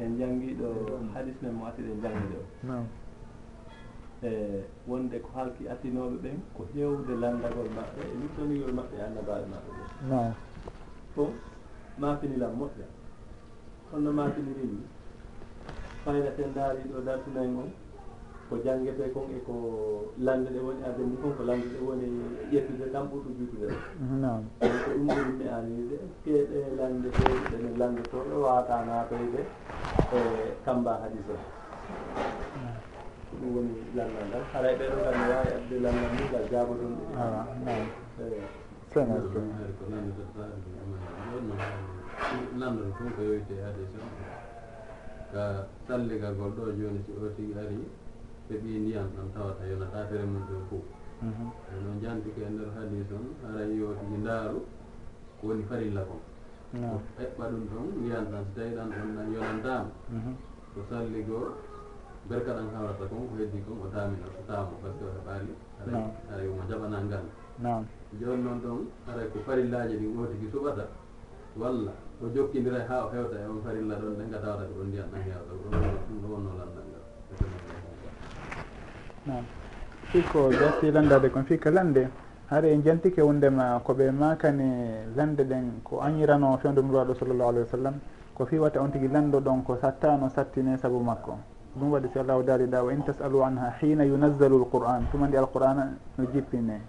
en 0.00 0.10
janggiɗo 0.18 0.68
hadis 1.14 1.34
men 1.42 1.52
mo 1.54 1.64
atiɗe 1.66 1.92
jangi 2.02 2.26
ɗo. 2.32 2.40
E 4.22 4.30
wonde 4.88 5.16
ko 5.20 5.28
halki 5.34 5.68
attinoɓe 5.68 6.16
ɓen 6.22 6.38
ko 6.56 6.62
ƴewde 6.74 7.14
landagol 7.22 7.68
maɓɓe 7.76 8.02
e 8.12 8.14
luttonigol 8.20 8.72
maɓɓe 8.78 8.94
e 8.98 9.02
annabaɓe 9.06 9.44
maɓɓe 9.52 9.70
ɓe 10.10 10.34
fo 11.14 11.22
mafinilam 12.00 12.52
moƴƴa. 12.58 12.86
Holno 13.90 14.10
mafinirimi 14.12 14.82
fayda 16.04 16.30
ten 16.36 16.50
ndaari 16.50 16.82
ɗo 16.92 16.98
dartunay 17.06 17.46
on 17.60 17.70
ko 18.48 18.54
janggete 18.64 19.04
kon 19.14 19.26
eko 19.36 19.54
lande 20.26 20.48
ɗe 20.54 20.60
woni 20.66 20.82
adani 20.88 21.16
kon 21.22 21.32
ko 21.36 21.42
lande 21.48 21.66
ɗe 21.72 21.78
woni 21.86 22.06
ƴettude 22.50 22.84
kam 22.92 23.04
ɓurɗo 23.10 23.30
jutude 23.38 23.66
nam 24.22 24.40
ko 24.60 24.66
ɗum 24.94 25.06
ɗo 25.06 25.14
ɗummi 25.26 25.46
anide 25.56 25.96
keɗe 26.24 26.58
lande 26.78 27.08
feewi 27.16 27.40
ɗene 27.50 27.68
lamdotoɗo 27.80 28.34
wata 28.46 28.74
natoyde 28.88 29.40
e 30.14 30.18
kamba 30.64 30.92
hadis 31.02 31.26
o 31.26 31.34
ko 33.28 33.34
ɗum 33.40 33.50
woni 33.54 33.74
landal 33.96 34.22
e 34.22 34.28
ngal. 34.28 34.42
Haray 34.52 34.74
ɓeɗo 34.78 34.96
kam 35.04 35.14
ne 35.20 35.26
wawi 35.34 35.50
adde 35.58 35.76
landal 35.84 36.10
ni 36.16 36.22
ngal 36.30 36.44
jaboton 36.50 36.94
ɗe 38.16 38.24
namdal 42.58 42.90
kon 42.96 43.10
ko 43.16 43.20
yowite 43.22 43.54
hadis 43.64 43.90
o 43.98 44.00
ka 45.32 45.66
salligal 45.86 46.34
gol 46.38 46.50
ɗo 46.56 46.62
joni 46.78 47.00
si 47.04 47.12
o 47.12 47.28
tigi 47.36 47.52
ari 47.58 47.78
feɓi 48.48 48.78
ndiyam 48.82 49.08
ɗam 49.16 49.28
tawata 49.34 49.62
yona 49.70 49.86
ɗatere 49.92 50.22
e 50.22 50.26
mum 50.26 50.42
ɗen 50.48 50.62
fof 50.68 50.84
no 51.82 51.90
jantike 52.02 52.40
e 52.44 52.50
nder 52.50 52.68
hadis 52.76 53.08
on 53.16 53.24
aran 53.48 53.70
yootigi 53.78 54.16
ndaaru 54.22 54.58
woni 55.42 55.62
farilla 55.68 56.02
kon. 56.08 56.20
Eɓɓa 57.22 57.44
ɗum 57.50 57.64
ɗon 57.70 57.84
ndiyan 58.00 58.24
ɗan 58.30 58.42
so 58.44 58.50
tawi 58.56 58.70
ɗan 58.76 58.88
ɗon 58.90 59.10
ɗan 59.16 59.32
yonantama 59.34 59.90
ko 60.74 60.80
salli 60.90 61.22
goo 61.24 61.54
berka 62.28 62.52
ɗan 62.56 62.68
hawrata 62.74 63.04
kon 63.10 63.28
ko 63.28 63.34
heddi 63.38 63.58
kon 63.66 63.78
o 63.84 63.86
tamina 63.94 64.26
so 64.34 64.40
tamo 64.46 64.72
par 64.82 64.90
ce 64.92 64.98
que 64.98 65.04
o 65.04 65.12
heɓali 65.16 65.52
aray 65.80 66.04
aray 66.32 66.46
omo 66.48 66.62
jaɓana 66.68 66.98
ngal. 67.06 67.24
Joni 68.20 68.42
noon 68.42 68.58
ɗon 68.60 68.78
aray 69.08 69.26
ko 69.32 69.38
farillaji 69.46 69.94
ɗin 69.96 70.18
ootigi 70.18 70.48
suɓata 70.52 70.84
walla 71.56 71.92
o 72.22 72.26
jokkidira 72.34 72.84
ha 72.88 73.06
o 73.06 73.08
hewta 73.12 73.36
e 73.40 73.46
on 73.48 73.62
farilla 73.64 73.94
ɗon 73.96 74.16
ɗen 74.18 74.30
ga 74.30 74.38
tawata 74.38 74.64
ko 74.68 74.72
ɗon 74.78 74.86
ndiyan 74.88 75.08
ɗan 75.12 75.22
hewta 75.22 75.52
ɗum 75.54 76.18
ɗo 76.22 76.26
wonno 76.32 76.50
landal 76.58 76.84
ngal. 76.90 77.04
nam 79.26 79.44
fi 80.10 80.22
jatti 80.22 80.90
landade 80.90 81.30
kon 81.30 81.44
fika 81.44 81.70
lande. 81.70 82.08
Haara 82.48 82.68
en 82.68 82.80
jantike 82.82 83.20
wondema 83.20 83.80
koɓe 83.84 84.10
makani 84.12 85.04
lande 85.16 85.42
ɗen 85.44 85.80
ko 85.82 86.00
añirano 86.00 86.56
fewde 86.58 86.80
nuraɗo 86.80 87.14
sallllahu 87.14 87.48
alayhi 87.50 87.66
wa 87.66 87.70
sallam 87.70 87.94
ko 88.34 88.46
fiwata 88.46 88.80
on 88.80 88.90
tigui 88.90 89.08
lando 89.08 89.40
ɗon 89.40 89.64
ko 89.64 89.76
sattano 89.80 90.28
sattine 90.28 90.76
saabu 90.78 91.00
makko. 91.00 91.36
Ɗum 91.76 91.90
waɗi 91.90 92.08
si 92.12 92.18
allahu 92.20 92.42
daariɗa 92.44 92.84
wa 92.84 92.92
in 92.92 93.02
tasalu 93.02 93.42
anha 93.42 93.74
hina 93.80 94.04
yunazzalu 94.04 94.60
l 94.60 94.66
qur'an. 94.70 95.02
Tumandi 95.10 95.36
alqur'ana 95.36 95.90
no 96.16 96.24
jippine. 96.32 96.80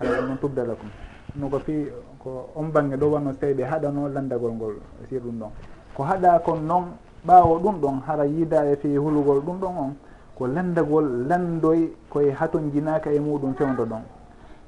Haɗa 0.00 0.16
ɗum 0.16 0.26
noon 0.26 0.38
tubdala 0.38 0.74
kom 0.74 0.90
ɗum 1.38 1.50
ko 1.50 1.58
fi 1.60 1.86
ko 2.18 2.50
on 2.56 2.64
banggue 2.72 2.96
ɗo 2.96 3.06
wanno 3.10 3.30
so 3.32 3.38
tawi 3.38 3.54
ɓe 3.54 3.62
haɗano 3.64 4.08
landagol 4.08 4.52
ngol 4.52 4.74
sir 5.08 5.20
ɗum 5.20 5.38
ɗon. 5.38 5.50
Ko 5.94 6.02
haɗa 6.02 6.40
kon 6.44 6.66
noon 6.66 6.84
ɓaawo 7.24 7.58
ɗum 7.60 7.80
ɗon 7.80 8.00
hara 8.08 8.24
yiida 8.26 8.64
e 8.72 8.76
fi 8.76 8.96
hulugol 8.96 9.38
ɗum 9.40 9.60
ɗon 9.60 9.76
on. 9.78 9.94
ko 10.36 10.46
landagol 10.46 11.26
landoy 11.28 11.92
koye 12.08 12.32
haton 12.32 12.70
jinaka 12.72 13.10
e 13.12 13.18
muɗum 13.20 13.54
fewdo 13.54 13.84
ɗon. 13.84 14.02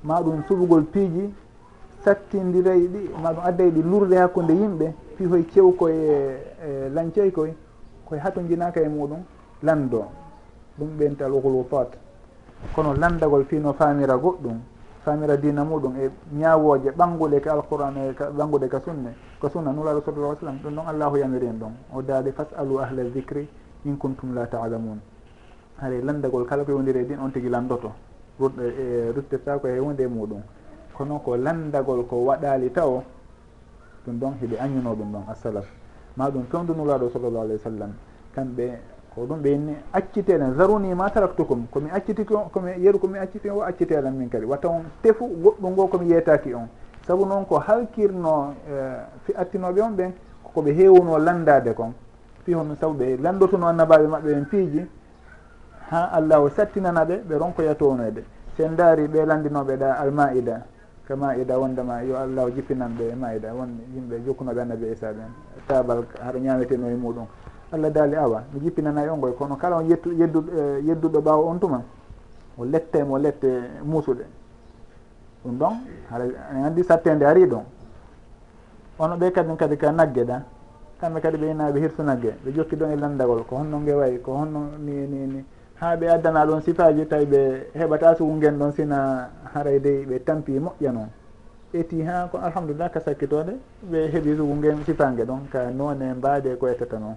Ma 0.04 0.20
ɗum 0.20 0.42
suɓugol 0.48 0.84
piiji 0.84 1.32
sattidiray 2.04 2.88
ɗi 2.88 3.10
ma 3.22 3.32
ɗum 3.32 3.44
adday 3.44 3.70
ɗi 3.70 3.82
lurde 3.82 4.14
hakkude 4.16 4.52
yimɓe 4.52 4.94
fi 5.16 5.28
koye 5.28 5.44
cew 5.52 5.72
koye 5.72 6.38
lancey 6.94 7.30
koye 7.30 7.54
koye 8.06 8.20
haton 8.20 8.48
jinaka 8.48 8.80
e 8.80 8.88
muɗum 8.88 9.22
lando. 9.62 10.04
Ɗum 10.78 10.88
ɓental 10.98 11.32
ohulwutat 11.32 11.98
kono 12.74 12.94
landagol 12.94 13.44
fino 13.44 13.72
famira 13.72 14.16
goɗɗum 14.16 14.58
famira 15.04 15.36
dina 15.36 15.64
muɗum 15.64 15.96
e 15.98 16.10
ñawoje 16.32 16.90
ɓanguɗe 16.90 17.40
ka 17.40 17.52
alquran 17.52 17.96
e 17.96 18.12
ɓanguɗe 18.12 18.68
ka 18.68 18.80
sunne 18.80 19.14
ko 19.40 19.48
sunna 19.48 19.72
nulaɗo 19.72 20.00
sallah 20.04 20.36
sallam 20.38 20.58
ɗum 20.62 20.74
ɗon 20.74 20.86
allahu 20.88 21.16
yamirin 21.18 21.58
ɗum 21.58 21.72
o 21.92 22.02
daali 22.02 22.32
fasalu 22.32 22.78
ahla 22.78 23.02
dicri 23.04 23.48
in 23.84 23.96
kuntum 23.98 24.34
la 24.34 24.46
talamun 24.46 25.00
haɗa 25.82 26.04
landagol 26.04 26.46
kala 26.46 26.64
ko 26.64 26.72
wondiri 26.72 27.00
e 27.00 27.04
din 27.06 27.18
on 27.18 27.30
tigui 27.32 27.50
landoto. 27.50 27.92
Ruttirta 28.38 29.58
ko 29.58 29.66
e 29.68 29.78
hunde 29.78 30.02
e 30.02 30.06
muɗum. 30.06 30.40
Kono 30.94 31.18
ko 31.18 31.36
landagol 31.36 32.06
ko 32.06 32.16
waɗali 32.24 32.70
taw 32.72 33.02
ɗum 34.06 34.18
ɗon 34.18 34.32
heɓe 34.40 34.56
añuno 34.60 34.94
ɗum 34.94 35.12
ɗon 35.12 35.24
assalaf 35.28 35.66
ma 36.16 36.30
ɗum 36.30 36.44
fewdunulaɗo 36.50 37.10
sallallah 37.10 37.42
alayhi 37.42 37.60
wa 37.64 37.70
sallam. 37.70 37.92
Kamɓe 38.34 38.78
ko 39.14 39.26
ɗum 39.26 39.40
ɓe 39.42 39.50
inni 39.52 39.74
accitelen 39.92 40.54
zaruni 40.54 40.94
ma 40.94 41.10
taraktukum? 41.10 41.66
Komi 41.70 41.90
acciti 41.90 42.24
komi 42.24 42.70
yeru 42.78 42.98
komi 42.98 43.18
acciti 43.18 43.48
o 43.50 43.62
accitelen 43.62 44.14
min 44.14 44.28
kadi. 44.28 44.44
Watta 44.46 44.68
on 44.68 44.84
tefu 45.02 45.26
goɗɗum 45.26 45.70
ngo 45.72 45.86
komi 45.88 46.06
yeetaki 46.10 46.54
on. 46.54 46.68
Saabu 47.06 47.26
noon 47.26 47.44
ko 47.44 47.58
halkirno 47.58 48.54
e, 48.68 48.72
fi 49.24 49.32
attinoɓe 49.34 49.80
on 49.82 49.90
ɓen 49.96 50.12
koɓe 50.54 50.72
hewuno 50.72 51.18
landade 51.18 51.74
kon. 51.74 51.92
Fi 52.44 52.52
honum 52.54 52.76
saabu 52.76 52.94
ɓe 52.94 53.16
landotuno 53.20 53.66
annabaɓe 53.66 54.06
maɓɓe 54.06 54.32
ɓen 54.34 54.44
piiji 54.46 54.86
ha 55.92 56.08
allahu 56.18 56.48
sattinana 56.56 57.04
ɓe 57.04 57.16
ɓe 57.28 57.34
ronkoyatonoyde 57.38 58.24
sen 58.56 58.76
daari 58.76 59.06
ɓe 59.08 59.24
landinoɓe 59.26 59.76
ɗa 59.76 59.92
almaida. 59.98 60.64
Ka 61.06 61.16
maida 61.16 61.58
wondema 61.58 62.00
yo 62.02 62.16
allahu 62.16 62.50
jippinan 62.54 62.92
ɓe 62.98 63.12
e 63.12 63.14
maida 63.14 63.52
won 63.54 63.68
yimɓe 63.94 64.24
jokkunoɓe 64.24 64.60
annabi 64.62 64.86
isa 64.92 65.12
ɓen. 65.12 65.30
Tabal 65.66 66.04
haɗa 66.24 66.38
ñameteno 66.38 66.88
e 66.88 66.94
muɗum. 66.94 67.26
Allah 67.72 67.90
daali 67.90 68.16
awa 68.16 68.42
mi 68.52 68.60
jippinanayi 68.60 69.08
on 69.08 69.18
goy 69.20 69.32
kono 69.34 69.56
kala 69.56 69.76
on 69.76 69.82
yettu 69.88 70.12
yeddu 70.12 70.44
e, 70.56 70.80
yedduɗo 70.86 71.20
ɓawa 71.20 71.44
on 71.50 71.58
tuma? 71.58 71.82
O 72.58 72.64
lette 72.64 73.02
mo 73.04 73.18
lette 73.18 73.48
muusuɗe. 73.84 74.24
Ɗum 75.44 75.58
ɗon 75.58 75.72
haɗa 76.10 76.24
en 76.54 76.64
anndi 76.64 76.82
sattede 76.84 77.22
ari 77.26 77.44
ɗon. 77.46 77.64
Ono 78.98 79.16
ɓe 79.16 79.30
kadi 79.32 79.56
kadi 79.56 79.76
ka 79.76 79.90
nagge 79.92 80.24
ɗa. 80.24 80.42
Kamɓe 81.00 81.20
kadi 81.20 81.36
ɓe 81.36 81.46
yinaɓe 81.48 81.80
hirsu 81.80 82.02
nagge 82.02 82.32
ɓe 82.44 82.52
jokki 82.54 82.76
ɗon 82.76 82.90
e 82.92 82.96
landagol 82.96 83.44
ko 83.44 83.56
honno 83.56 83.78
nge 83.80 83.92
wayi 83.92 84.20
ko 84.22 84.32
honno 84.32 84.60
ni 84.78 85.06
ni 85.06 85.26
ni. 85.26 85.44
ha 85.82 85.96
ɓe 85.96 86.06
addana 86.08 86.46
ɗon 86.46 86.62
sifaji 86.62 87.06
tawi 87.06 87.26
ɓe 87.26 87.40
heɓata 87.74 88.14
sugu 88.14 88.32
ngel 88.36 88.54
ɗon 88.54 88.72
sina 88.72 89.28
haray 89.52 89.80
dey 89.80 90.06
ɓe 90.06 90.24
tampi 90.24 90.58
moƴƴa 90.60 90.92
noon 90.92 91.08
eti 91.74 92.02
ha 92.02 92.28
ko 92.30 92.38
alhamdulillah 92.38 92.90
ka 92.90 93.00
sakkitode 93.00 93.58
ɓe 93.90 93.98
heeɓi 94.12 94.36
sugu 94.36 94.54
ngel 94.54 94.84
sifangue 94.86 95.24
ɗon 95.24 95.48
ka 95.50 95.70
none 95.70 96.14
mbaade 96.14 96.56
ko 96.56 96.68
ettata 96.68 96.98
noon 96.98 97.16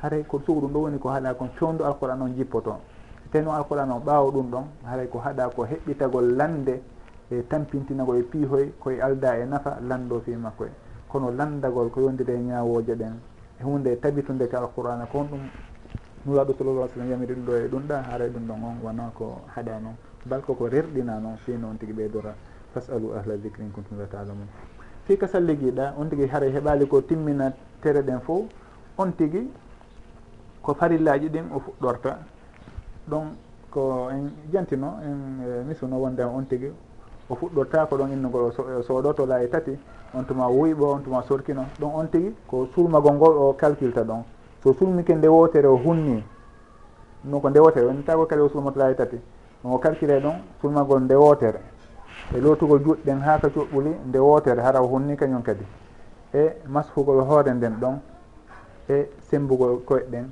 haray 0.00 0.22
ko 0.22 0.38
sugu 0.46 0.60
ɗum 0.60 0.72
ɗo 0.72 0.78
woni 0.80 0.98
ko 0.98 1.08
haɗa 1.08 1.34
kon 1.34 1.48
condo 1.58 1.84
alquran 1.84 2.22
on 2.22 2.34
jippoto. 2.36 2.76
Te 3.32 3.40
noon 3.42 3.56
alquran 3.56 3.90
on 3.90 3.98
ɓaawa 4.00 4.30
ɗum 4.30 4.50
ɗon 4.50 4.64
haray 4.84 5.08
ko 5.08 5.18
haɗa 5.18 5.48
ko 5.56 5.64
heɓɓitagol 5.64 6.36
lande 6.36 6.80
e 7.30 7.42
tampintinagol 7.48 8.18
e 8.18 8.22
piihoy 8.22 8.72
koye 8.78 9.00
alda 9.02 9.38
e 9.38 9.44
nafa 9.44 9.78
lando 9.82 10.20
fi 10.20 10.36
makkoye. 10.36 10.70
Kono 11.08 11.30
landagol 11.32 11.90
ko 11.90 12.00
yondiri 12.00 12.32
e 12.32 12.38
ñawoje 12.38 12.94
ɗen 12.94 13.14
e 13.60 13.64
hunde 13.64 13.88
e 13.90 13.96
tabitunde 13.98 14.46
ka 14.48 14.58
alqurana 14.58 15.06
ko 15.06 15.18
hon 15.18 15.26
ɗum 15.26 15.40
nuraɗo 16.28 16.52
sallallah 16.58 16.82
ai 16.84 16.88
sallam 16.92 17.10
yamiri 17.10 17.34
ɗum 17.34 17.44
ɗo 17.44 17.52
e 17.56 17.68
ɗum 17.68 17.82
ɗa 17.88 18.02
haaray 18.02 18.28
e 18.28 18.30
ɗum 18.30 18.44
ɗon 18.46 18.62
on 18.64 18.76
wona 18.82 19.10
ko 19.14 19.40
haɗa 19.56 19.80
noon 19.80 19.96
bal 20.26 20.40
koko 20.42 20.68
rerɗina 20.68 21.18
noon 21.18 21.36
fi 21.36 21.52
noon 21.52 21.76
tigui 21.78 21.94
ɓeydora. 21.94 22.34
Fasalu 22.74 23.12
ahla 23.16 23.36
dicre 23.36 23.62
in 23.62 23.70
kuntum 23.72 23.98
la 23.98 24.04
talamun. 24.06 24.46
Fi 25.06 25.16
ka 25.16 25.26
salligiɗa 25.26 25.94
on 25.96 26.08
tigui 26.08 26.26
haara 26.28 26.46
e 26.46 26.52
heɓali 26.52 26.86
ko 26.86 27.00
timmina 27.00 27.52
tere 27.80 28.02
ɗen 28.02 28.20
fo 28.20 28.46
on 28.98 29.10
tigui 29.12 29.48
ko 30.62 30.74
farillaji 30.74 31.28
ɗin 31.30 31.44
o 31.54 31.60
fuɗɗorta. 31.60 32.18
Ɗon 33.08 33.24
ko 33.70 34.10
en 34.10 34.30
jantino 34.52 34.98
en 35.02 35.42
e 35.42 35.64
misuno 35.64 35.96
wonde 35.96 36.20
on 36.22 36.42
tigui 36.44 36.72
o 37.28 37.34
fuɗɗorta 37.34 37.86
ko 37.88 37.96
ɗon 37.96 38.12
innugol 38.12 38.52
o 38.52 38.82
soɗoto 38.82 39.24
laayi 39.26 39.48
tati 39.48 39.78
on 40.12 40.24
tuma 40.24 40.46
wuyɓo 40.48 40.92
on 40.94 41.00
tuma 41.02 41.22
sorkino. 41.22 41.64
Ɗon 41.80 41.90
on 41.94 42.06
tigui 42.06 42.34
ko 42.46 42.68
surmagol 42.74 43.14
ngol 43.14 43.36
o 43.36 43.52
calculta 43.54 44.02
ɗon. 44.04 44.22
so 44.62 44.72
sulmike 44.74 45.14
nde 45.14 45.28
wotere 45.28 45.66
o 45.66 45.76
hunni 45.76 46.24
ɗum 47.24 47.40
ko 47.40 47.50
nde 47.50 47.58
wotere 47.60 47.86
woni 47.86 48.02
tawi 48.02 48.26
kadi 48.26 48.40
o 48.42 48.48
sulmotolaji 48.48 48.96
tati 48.96 49.20
o 49.64 49.78
calcule 49.78 50.16
e 50.16 50.20
ɗon 50.20 50.34
sulmagol 50.60 51.00
nde 51.02 51.14
wotere. 51.14 51.60
E 52.34 52.40
lotugol 52.40 52.80
juɗɗen 52.80 53.20
ha 53.20 53.38
ka 53.38 53.48
cuɓɓuli 53.48 53.90
nde 54.06 54.18
wotere 54.18 54.60
hara 54.60 54.80
o 54.82 54.86
hunni 54.86 55.16
kañum 55.16 55.42
kadi. 55.42 55.64
E 56.32 56.56
masfugol 56.66 57.20
hoore 57.24 57.52
nden 57.54 57.76
ɗon 57.80 57.98
e 58.88 59.08
sembugol 59.28 59.82
koyeɗen 59.84 60.30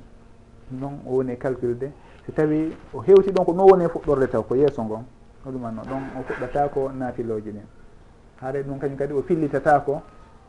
noon 0.71 0.99
o 1.05 1.15
woni 1.17 1.37
calcule 1.37 1.77
de. 1.77 1.91
So 2.25 2.31
tawi 2.31 2.75
o 2.93 3.01
hewti 3.01 3.31
ɗon 3.31 3.45
ko 3.45 3.51
ɗum 3.51 3.69
woni 3.69 3.83
e 3.85 3.87
fuɗɗorde 3.87 4.27
taw 4.29 4.43
ko 4.43 4.55
yeeso 4.55 4.83
ngon 4.83 5.03
ɗum 5.45 5.65
anno 5.65 5.81
ɗon 5.81 6.03
o 6.19 6.23
fuɗɗata 6.23 6.69
ko 6.69 6.91
naafiloji 6.91 7.51
ɗin. 7.51 7.65
Haare 8.41 8.63
ɗum 8.63 8.79
kañum 8.79 8.97
kadi 8.97 9.13
o 9.13 9.21
fillitata 9.21 9.79
ko 9.79 10.01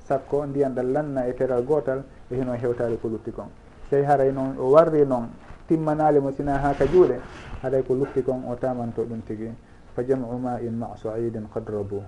sakko 0.04 0.46
ndiyan 0.46 0.70
ɗal 0.74 0.92
lanna 0.92 1.26
e 1.26 1.34
teral 1.34 1.64
gotal 1.64 2.04
e 2.30 2.34
heno 2.34 2.52
hewtade 2.52 2.96
ko 3.00 3.08
lutti 3.08 3.32
kon. 3.32 3.48
tawi 3.90 4.04
haray 4.04 4.32
noon 4.32 4.56
o 4.58 4.70
warri 4.70 5.04
noon 5.06 5.28
timmanali 5.66 6.20
mo 6.20 6.30
sina 6.32 6.58
ha 6.58 6.72
ka 6.74 6.84
juuɗe 6.86 7.20
haray 7.62 7.82
ko 7.82 7.94
lutti 7.94 8.22
kon 8.22 8.44
o 8.48 8.54
tamanto 8.56 9.02
ɗum 9.04 9.20
tigui 9.26 9.52
fa 9.94 10.02
jamu 10.04 10.38
ma 10.38 10.58
in 10.60 10.76
ma 10.78 10.96
soidin 10.96 11.48
qadrabu 11.52 12.02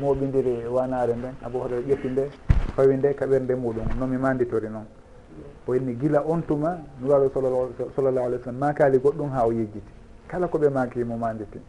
moɓidiri 0.00 0.66
wanare 0.68 1.14
nden. 1.16 1.34
Abou 1.42 1.62
hurayra 1.62 1.80
ƴetti 1.88 2.08
nde 2.10 2.30
fawi 2.76 2.96
nde 2.96 3.14
kaɓerde 3.14 3.54
muɗum. 3.54 3.88
Nomi 3.98 4.18
manditori 4.18 4.68
noon. 4.68 4.84
O 5.66 5.72
inni 5.74 5.96
gila 5.96 6.20
on 6.28 6.42
tuma 6.42 6.76
nuraɗo 7.00 7.30
sallallahu 7.96 8.26
alih 8.26 8.38
w 8.38 8.42
sallam 8.44 8.58
makali 8.58 8.98
goɗɗum 8.98 9.30
ha 9.32 9.46
o 9.46 9.50
yejjiti. 9.50 9.93
kala 10.34 10.48
koɓe 10.48 10.68
maki 10.68 11.04
mo 11.04 11.16
manditi 11.16 11.60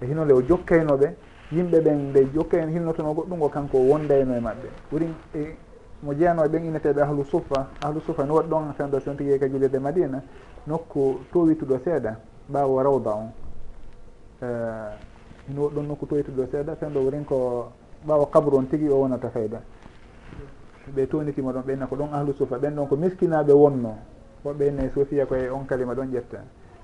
e 0.00 0.06
hinole 0.06 0.32
o 0.32 0.40
jokkaynoɓe 0.42 1.08
yimɓe 1.52 1.80
ɓen 1.80 1.98
nde 2.08 2.20
jokkay 2.34 2.66
hinnotono 2.72 3.12
goɗɗum 3.14 3.38
ko 3.40 3.48
kanko 3.48 3.78
wondayno 3.78 4.34
e 4.34 4.40
maɓɓe. 4.40 4.68
Ɓuri 4.90 5.06
e 5.34 5.56
mo 6.02 6.14
jeyano 6.14 6.44
e 6.44 6.48
ɓen 6.48 6.64
inneteɓe 6.64 7.02
ahlu 7.02 7.24
sufa 7.24 7.68
ahlu 7.82 8.00
sufa 8.00 8.24
no 8.24 8.34
waɗi 8.34 8.48
ɗon 8.48 8.72
fenɗo 8.72 9.00
son 9.00 9.16
tigui 9.16 9.34
e 9.34 9.38
ka 9.38 9.46
julirde 9.48 9.78
madina 9.78 10.22
nokku 10.66 11.20
towituɗo 11.32 11.78
seeɗa 11.84 12.16
ɓawo 12.50 12.82
rawda 12.82 13.10
on. 13.10 13.30
No 15.48 15.62
waɗi 15.64 15.74
ɗon 15.74 15.86
nokku 15.86 16.06
towituɗo 16.06 16.46
seeɗa 16.50 16.76
fenɗo 16.76 16.98
worin 17.04 17.24
ko 17.24 17.68
ɓawa 18.06 18.26
kabru 18.30 18.56
on 18.56 18.64
tigui 18.68 18.88
o 18.88 19.00
wonata 19.00 19.28
fayda. 19.28 19.60
Ɓe 20.96 21.06
tonitima 21.08 21.52
ɗon 21.52 21.62
ɓenna 21.62 21.86
ko 21.86 21.96
ɗon 21.96 22.08
ahlu 22.14 22.32
sufa 22.32 22.56
ɓen 22.56 22.74
ɗon 22.74 22.86
ko 22.88 22.96
miskinaɓe 22.96 23.52
wonno. 23.52 23.94
Woɓɓe 24.44 24.62
enne 24.68 24.90
sofiya 24.94 25.26
koye 25.26 25.50
on 25.50 25.66
kalima 25.66 25.94
ɗon 25.94 26.08
ƴetta. 26.10 26.38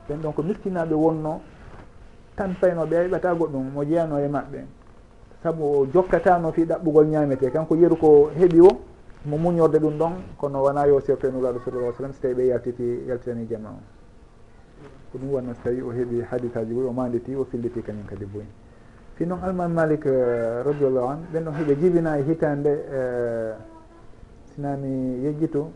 ɓen 0.09 0.21
ɗon 0.23 0.33
ko 0.33 0.43
miskinaɓe 0.43 0.95
wonno 0.95 1.41
tan 2.37 2.55
faynoɓe 2.55 2.97
a 2.97 3.03
yiɓata 3.05 3.35
goɗɗum 3.35 3.73
mo 3.75 3.85
jeyano 3.85 4.19
e 4.19 4.29
maɓɓe. 4.29 4.65
Saabu 5.43 5.65
o 5.65 5.87
jokkatano 5.93 6.53
fi 6.53 6.65
ɗaɓɓugol 6.65 7.07
ñamete. 7.07 7.51
Kanko 7.51 7.75
yeru 7.77 7.97
ko 7.97 8.31
heeɓi 8.35 8.61
o 8.61 8.69
mo 9.27 9.37
muñorde 9.37 9.79
ɗum 9.79 9.99
ɗon 9.99 10.13
kono 10.39 10.63
wona 10.63 10.87
yewse 10.87 11.17
fewnulaɗo 11.17 11.61
sallallah 11.65 11.95
sallam 11.97 12.13
so 12.13 12.21
tawi 12.23 12.35
ɓe 12.35 12.47
yaltiti 12.47 13.05
yaltitani 13.07 13.47
jama 13.49 13.69
o. 13.71 13.81
Ko 15.13 15.19
ɗum 15.19 15.31
wonno 15.31 15.55
so 15.55 15.61
tawi 15.65 15.83
o 15.83 15.91
heeɓi 15.93 16.23
hadisaji 16.31 16.73
ɓoy 16.75 16.87
o 16.87 16.93
manditi 16.93 17.35
o 17.35 17.45
filliti 17.45 17.83
kañum 17.83 18.07
kadi 18.07 18.25
boyi. 18.25 18.47
Fi 19.17 19.27
noon 19.27 19.41
alman 19.43 19.69
malik 19.73 20.07
eh, 20.07 20.63
radiallahu 20.65 21.09
an 21.09 21.19
ɓen 21.33 21.45
ɗon 21.45 21.55
heeɓe 21.55 21.77
jibina 21.81 22.19
e 22.19 22.23
hitande 22.23 22.71
eh, 22.71 23.55
sinami 24.55 25.23
yejjito. 25.25 25.71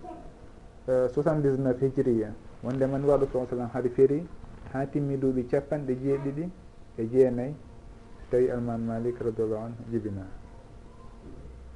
79 0.86 1.78
hijriya 1.80 2.30
wonde 2.62 2.86
man 2.86 3.04
waɗu 3.04 3.26
sa 3.32 3.46
sallam 3.50 3.68
haɗa 3.72 3.88
feri 3.94 4.26
ha 4.72 4.84
timmi 4.86 5.16
duuɓi 5.16 5.46
capanɗe 5.46 5.94
jeeɗiɗi 6.02 6.50
e 6.98 7.08
jeenayyi 7.08 7.54
so 8.18 8.24
tawi 8.30 8.50
alman 8.50 8.80
malik 8.80 9.18
radiallahu 9.20 9.62
anhu 9.62 9.82
jibina. 9.90 10.26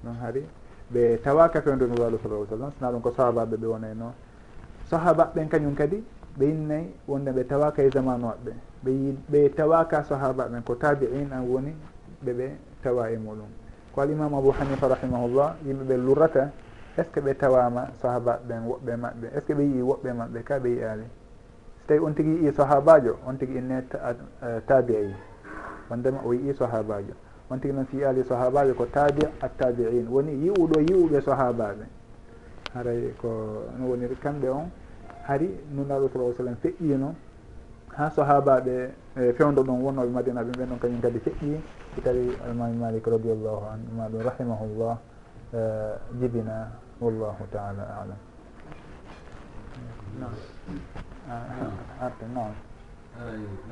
Noon 0.02 0.16
hari 0.16 0.44
ɓe 0.92 1.20
tawaka 1.22 1.62
fewndumi 1.62 1.94
walu 2.00 2.18
sala 2.18 2.46
sallam 2.48 2.72
sona 2.78 2.90
ɗum 2.92 3.00
ko 3.02 3.10
sahabaɓe 3.10 3.56
ɓe 3.56 3.66
wonayno 3.66 4.12
sahaba 4.90 5.30
ɓen 5.34 5.48
kañum 5.48 5.74
kadi 5.74 6.02
ɓe 6.38 6.44
yinnayi 6.46 6.90
wonde 7.06 7.30
ɓe 7.30 7.46
tawaka 7.46 7.82
e 7.82 7.90
zamanu 7.90 8.26
waɓɓe 8.26 8.52
ɓe 8.84 8.92
ɓe 9.30 9.54
tawaka 9.54 10.02
sahaba 10.04 10.48
ɓen 10.48 10.62
ko 10.64 10.74
tabi'in 10.74 11.30
an 11.32 11.46
woni 11.46 11.72
ɓeɓe 12.24 12.50
tawa 12.82 13.10
e 13.10 13.16
muɗum. 13.18 13.48
Ko 13.94 14.00
alimam 14.00 14.34
abou 14.34 14.50
hanifa 14.52 14.88
rahimahullah 14.88 15.56
yimɓeɓe 15.64 15.96
lurrata 15.96 16.50
est 16.96 17.04
ce 17.04 17.10
que 17.10 17.20
ɓe 17.20 17.34
tawama 17.34 17.88
sahaba 18.00 18.40
ɓen 18.48 18.66
woɓɓe 18.66 18.96
maɓɓe? 18.96 19.26
Est 19.36 19.40
ce 19.40 19.46
que 19.46 19.52
ɓe 19.54 19.62
yii 19.64 19.82
woɓɓe 19.82 20.12
maɓɓe? 20.12 20.42
Ka 20.44 20.58
ɓe 20.58 20.68
yiyali 20.68 21.04
so 21.80 21.84
tawi 21.88 22.00
on 22.00 22.14
tigui 22.14 22.42
yii 22.44 22.52
sahabajo 22.52 23.16
on 23.26 23.36
tigui 23.38 23.58
inne 23.58 23.82
tabi'i 24.66 25.10
e, 25.10 25.14
wondema 25.90 26.20
o 26.24 26.32
yii 26.34 26.54
sahabajo 26.54 27.14
on 27.50 27.58
tigui 27.60 27.74
noon 27.74 27.86
si 27.90 27.96
yiyali 27.96 28.24
sahabajo 28.24 28.74
ko 28.74 28.86
tabi 28.86 29.22
a 29.40 29.48
tabi'in 29.48 30.08
woni 30.08 30.32
yiwuɗo 30.32 30.80
yiwuɓe 30.80 31.20
sahabaɓe 31.20 31.84
haray 32.74 33.12
ko 33.20 33.28
no 33.78 33.86
woniri 33.88 34.16
kamɓe 34.16 34.48
on 34.50 34.68
hari 35.26 35.50
nunaɗo 35.74 36.08
sala 36.12 36.34
sallam 36.36 36.56
feƴƴino. 36.62 37.14
Ha 37.96 38.10
sahabaɓe 38.10 38.90
fewdo 39.36 39.62
ɗon 39.62 39.80
wonnoɓe 39.82 40.10
madina 40.10 40.42
ɓe 40.44 40.52
ɓen 40.58 40.68
ɗon 40.68 40.78
kañum 40.78 41.00
kadi 41.00 41.18
feƴƴi. 41.18 41.60
So 41.94 42.00
tawi 42.02 42.30
almami 42.46 42.76
malik 42.76 43.06
radiallahu 43.06 43.64
anu 43.72 43.84
ma 43.96 44.08
ɗum 44.08 44.22
rahimahullah 44.22 44.98
e, 45.54 45.58
jibina. 46.20 46.68
wallahu 47.00 47.44
taala 47.52 47.84
alam. 48.02 48.20
Arta 52.00 52.26
nam 52.32 52.54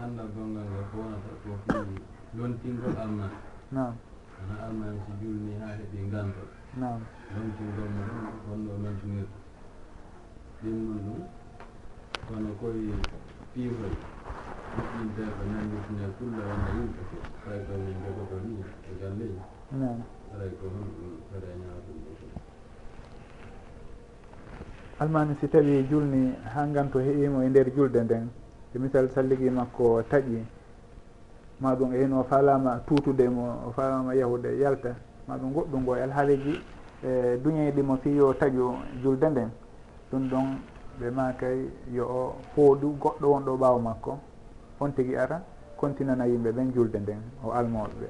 anndal 0.01 0.29
gongal 0.35 0.65
ngal 0.65 0.85
ko 0.91 0.97
wonata 1.01 1.31
ko 1.45 1.51
fii 1.69 2.01
lontingol 2.37 2.97
alma 2.97 3.27
nam 3.71 3.93
ana 4.41 4.55
alma 4.67 4.85
en 4.93 4.99
so 5.05 5.13
julni 5.21 5.53
ha 5.61 5.67
heɓi 5.79 5.99
ngantol 6.09 6.49
nam 6.81 6.99
lontingol 7.35 7.89
mo 7.97 8.03
ɗum 8.09 8.27
wonno 8.49 8.73
lontinirta 8.85 9.39
ɗin 10.63 10.77
noon 10.85 10.99
ɗum 11.05 11.21
kono 12.27 12.51
koye 12.61 12.95
piifol 13.53 13.95
ɗinde 14.93 15.25
ko 15.37 15.43
nanditine 15.53 16.07
kulle 16.17 16.41
wonno 16.49 16.69
yimɓe 16.77 17.03
ko. 17.11 17.17
Ray 17.47 17.61
ko 17.67 17.73
min 17.85 17.97
jogoto 18.05 18.37
ni 18.45 18.55
e 18.89 18.93
galleji 19.01 19.41
aray 20.33 20.51
ko 20.59 20.65
honɗum 20.75 21.13
fereñaa 21.29 21.84
almami 24.99 25.35
si 25.41 25.49
tawi 25.49 25.87
julni 25.91 26.35
ha 26.55 26.67
ganto 26.67 26.99
heeɓimo 26.99 27.43
e 27.43 27.49
nder 27.49 27.71
julde 27.75 28.01
nden 28.03 28.29
e 28.75 28.79
misal 28.79 29.09
salligi 29.11 29.51
makko 29.51 30.03
taƴi 30.11 30.45
ma 31.61 31.75
ɗum 31.75 31.93
e 31.95 31.99
hen 31.99 32.13
o 32.13 32.23
falama 32.25 32.81
tutude 32.87 33.29
mo 33.29 33.63
o 33.69 33.71
falama 33.73 34.15
yahude 34.15 34.59
yalta 34.59 34.95
ma 35.29 35.37
ɗum 35.37 35.53
goɗɗum 35.53 35.81
ngo 35.83 35.97
e 35.97 36.03
alhaaliji 36.03 36.61
e 37.05 37.37
duñeyɗimo 37.43 37.97
fi 37.97 38.11
yo 38.17 38.33
taƴu 38.35 38.75
julde 39.03 39.29
nden. 39.31 39.51
Ɗum 40.11 40.29
ɗon 40.31 40.47
ɓe 41.01 41.11
makay 41.11 41.59
yo 41.93 42.05
o 42.07 42.35
fooɗu 42.55 42.97
goɗɗo 43.01 43.27
wonɗo 43.33 43.57
ɓaawo 43.57 43.79
makko. 43.81 44.19
On 44.81 44.91
tigui 44.93 45.17
ara 45.17 45.43
continana 45.77 46.25
yimɓe 46.27 46.51
ɓen 46.53 46.73
julde 46.75 46.97
nden 46.99 47.21
o 47.45 47.51
almoɓe 47.53 47.95
ɓe 48.01 48.09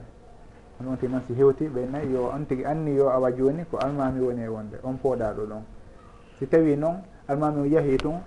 on 0.81 0.86
on 0.89 0.97
tigi 0.97 1.12
noon 1.12 1.23
si 1.27 1.35
hewti 1.35 1.69
ɓe 1.69 1.86
nayyi 1.90 2.12
yo 2.12 2.31
on 2.35 2.44
tigui 2.47 2.65
anni 2.65 2.94
yo 2.94 3.09
awa 3.11 3.31
joni 3.32 3.65
ko 3.70 3.78
almami 3.78 4.20
woni 4.20 4.43
e 4.43 4.48
wonde 4.48 4.77
on 4.82 4.94
pooɗaɗo 5.02 5.47
ɗon. 5.47 5.62
si 6.39 6.47
tawi 6.47 6.77
noon 6.77 6.97
almami 7.28 7.61
o 7.61 7.65
yeehi 7.65 7.97
tun 7.98 8.20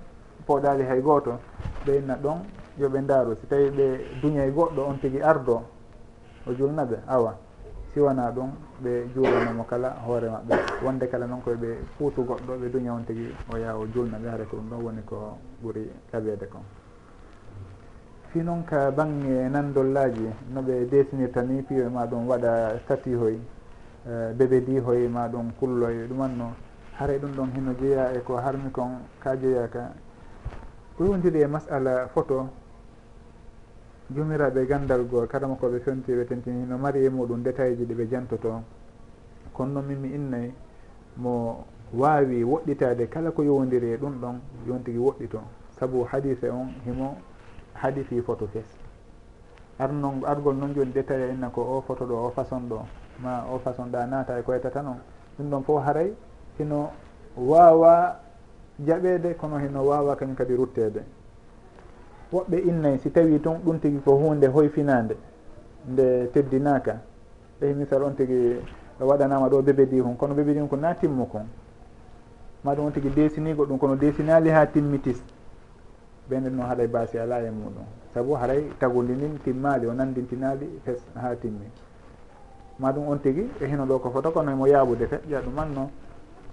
pooɗali 0.45 0.83
hay 0.83 1.01
goto 1.01 1.39
ɓe 1.85 1.97
inna 1.97 2.15
ɗon 2.15 2.37
yooɓe 2.79 3.01
ndaaru 3.01 3.35
si 3.35 3.47
tawi 3.47 3.69
ɓe 3.69 3.85
duñay 4.21 4.47
e 4.47 4.51
goɗɗo 4.51 4.81
on 4.89 4.99
tigui 4.99 5.21
ardo 5.21 5.63
o 6.47 6.53
julnaɓe 6.53 6.97
awa. 7.07 7.35
Siwana 7.93 8.31
ɗum 8.31 8.49
ɓe 8.83 9.07
juuranamo 9.13 9.63
kala 9.63 9.89
hoore 10.05 10.29
maɓɓe. 10.29 10.55
Wonde 10.85 11.07
kala 11.09 11.25
noon 11.25 11.41
koye 11.41 11.55
ɓe 11.57 11.69
puutu 11.97 12.23
goɗɗo 12.23 12.53
ɓe 12.61 12.69
duña 12.69 12.93
on 12.93 13.03
tigui 13.05 13.33
o 13.51 13.57
yaa 13.57 13.75
o 13.75 13.85
julna 13.93 14.17
ɓe 14.17 14.29
haare 14.29 14.45
ko 14.45 14.55
ɗum 14.57 14.69
ɗon 14.69 14.83
woni 14.83 15.01
ko 15.05 15.37
ɓuuri 15.61 15.89
kaɓede 16.11 16.47
kon. 16.47 16.61
Fi 18.29 18.39
noon 18.43 18.63
ka 18.65 18.91
bangge 18.91 19.49
nandollaji 19.49 20.27
noɓe 20.53 20.85
desinirta 20.89 21.41
ni 21.41 21.61
piyo 21.61 21.85
e 21.87 21.89
ma 21.89 22.05
ɗum 22.05 22.27
waɗa 22.27 22.79
tati 22.87 23.13
hoy 23.15 23.39
eh, 24.07 24.33
bébé 24.37 24.61
di 24.61 24.79
hoy 24.79 25.05
e 25.05 25.07
ma 25.07 25.27
ɗum 25.27 25.51
kulloy 25.59 26.07
ɗumanno. 26.07 26.66
haray 26.99 27.19
ɗum 27.19 27.31
ɗon 27.35 27.49
hino 27.55 27.73
jeeya 27.79 28.13
e 28.13 28.19
ko 28.23 28.37
harmi 28.37 28.71
kon 28.71 28.89
ka 29.19 29.35
jeeya 29.37 29.67
ka. 29.69 29.93
Ɓuri 30.97 31.41
e 31.41 31.47
masala 31.47 32.07
photo 32.07 32.49
jumiraɓe 34.09 34.65
gandal 34.65 35.03
goo 35.05 35.27
karama 35.27 35.55
koɓe 35.55 35.79
fenti 35.79 36.11
ɓe 36.11 36.25
tentini 36.25 36.61
hino 36.61 36.77
mari 36.77 37.05
e 37.05 37.09
muɗum 37.09 37.43
détail 37.43 37.77
ji 37.77 37.85
ɗi 37.85 37.93
ɓe 37.93 38.07
jantoto. 38.09 38.61
Kono 39.53 39.73
noon 39.73 39.85
min 39.85 39.99
mi 39.99 40.09
innayi 40.15 40.53
mo 41.17 41.65
wawi 41.93 42.43
woɗɗitade 42.43 43.09
kala 43.09 43.31
ko 43.31 43.43
yowodiri 43.43 43.93
e 43.93 43.97
ɗum 43.97 44.19
ɗon 44.19 44.39
yon 44.67 44.83
tigui 44.83 44.99
woɗɗito. 44.99 45.39
Saabu 45.77 46.03
hadise 46.11 46.49
on 46.49 46.73
himo 46.85 47.15
haɗifi 47.75 48.21
photo 48.21 48.47
fes. 48.47 48.65
Arnon 49.77 50.23
argol 50.25 50.55
noon 50.55 50.73
joni 50.73 50.91
détail 50.91 51.29
inna 51.33 51.49
ko 51.49 51.61
o 51.61 51.81
photo 51.81 52.05
ɗo 52.05 52.25
o 52.25 52.29
façon 52.31 52.61
ɗo. 52.67 52.79
Ma 53.21 53.45
o 53.53 53.59
façon 53.59 53.85
ɗa 53.91 54.07
naata 54.07 54.39
e 54.39 54.41
ko 54.41 54.51
noon 54.81 54.97
ɗum 55.37 55.49
ɗon 55.49 55.63
fof 55.63 55.83
haray 55.85 56.11
hino 56.57 56.89
wawa 57.37 58.19
jaɓede 58.85 59.35
kono 59.35 59.57
hino 59.57 59.85
wawa 59.85 60.15
kañum 60.15 60.35
kadi 60.35 60.55
ruttede 60.55 61.03
woɓɓe 62.33 62.57
innay 62.67 62.97
si 62.99 63.11
tawi 63.11 63.39
tun 63.39 63.57
ɗum 63.63 63.79
tigui 63.79 64.01
ko 64.03 64.15
hunde 64.15 64.47
hoyfinande 64.47 65.15
nde 65.87 66.29
teddinaka 66.33 67.01
ɓey 67.61 67.73
misal 67.73 68.03
on 68.03 68.15
tigui 68.15 68.59
waɗanama 68.99 69.49
ɗo 69.49 69.61
bébé 69.61 69.85
di 69.85 70.01
kon 70.01 70.15
kono 70.15 70.33
bébé 70.33 70.53
di 70.53 70.67
ko 70.67 70.75
na 70.75 70.93
timmu 70.93 71.25
kon. 71.27 71.45
Maɗum 72.63 72.85
on 72.85 72.91
tigui 72.91 73.09
desinigo 73.11 73.65
ɗum 73.65 73.77
kono 73.77 73.95
desinali 73.95 74.49
ha 74.49 74.65
timmitis. 74.65 75.21
Ɓenne 76.29 76.49
noon 76.49 76.67
haɗay 76.67 76.87
basi 76.87 77.17
ala 77.17 77.39
e 77.41 77.49
muɗum. 77.49 77.85
Saabu 78.13 78.33
haray 78.33 78.63
tagudinin 78.79 79.39
timmali 79.43 79.85
o 79.85 79.93
nandintinali 79.93 80.79
fes 80.83 80.99
ha 81.15 81.35
timmi. 81.35 81.65
Maɗum 82.79 83.07
on 83.07 83.17
tigui 83.19 83.49
e 83.61 83.65
hino 83.65 83.85
ɗo 83.85 83.99
ko 83.99 84.09
foto 84.09 84.31
kono 84.31 84.51
hemo 84.51 84.67
yaabude 84.67 85.05
feƴƴa 85.07 85.41
ɗumanno 85.41 85.89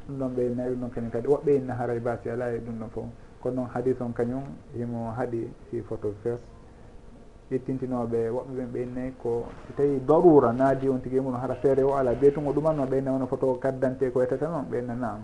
ɗum 0.09 0.19
ɗon 0.19 0.35
ɓe 0.35 0.55
nayi 0.55 0.71
ɗum 0.71 0.81
ɗon 0.81 0.91
kañum 0.91 1.11
kadi 1.11 1.29
woɓɓe 1.29 1.57
inna 1.57 1.75
haray 1.75 2.01
basi 2.01 2.31
ala 2.31 2.51
e 2.53 2.59
ɗum 2.59 2.79
ɗon 2.79 2.89
fof. 2.91 3.05
Kono 3.43 3.55
noon 3.57 3.69
hadis 3.75 4.01
on 4.01 4.13
kañum 4.13 4.43
himo 4.75 5.11
haaɗi 5.17 5.49
fi 5.71 5.81
photo 5.83 6.15
verse 6.23 6.45
ƴettintinoɓe 7.51 8.31
woɓɓe 8.31 8.53
ɓen 8.57 8.69
ɓe 8.73 8.83
innayi 8.83 9.13
ko 9.23 9.45
so 9.67 9.73
tawi 9.77 10.01
darura 10.07 10.53
naadi 10.53 10.89
on 10.89 10.99
tigui 11.01 11.21
mum 11.21 11.35
hara 11.35 11.55
feere 11.55 11.83
o 11.85 11.95
ala 11.95 12.15
beetungo 12.15 12.53
ɗumanno 12.53 12.87
ɓe 12.87 12.99
inna 12.99 13.13
wono 13.13 13.27
photo 13.27 13.55
kaddante 13.61 14.11
ko 14.13 14.19
wetata 14.21 14.49
noon 14.49 14.65
ɓe 14.71 14.79
inna 14.79 14.95
naam. 14.95 15.21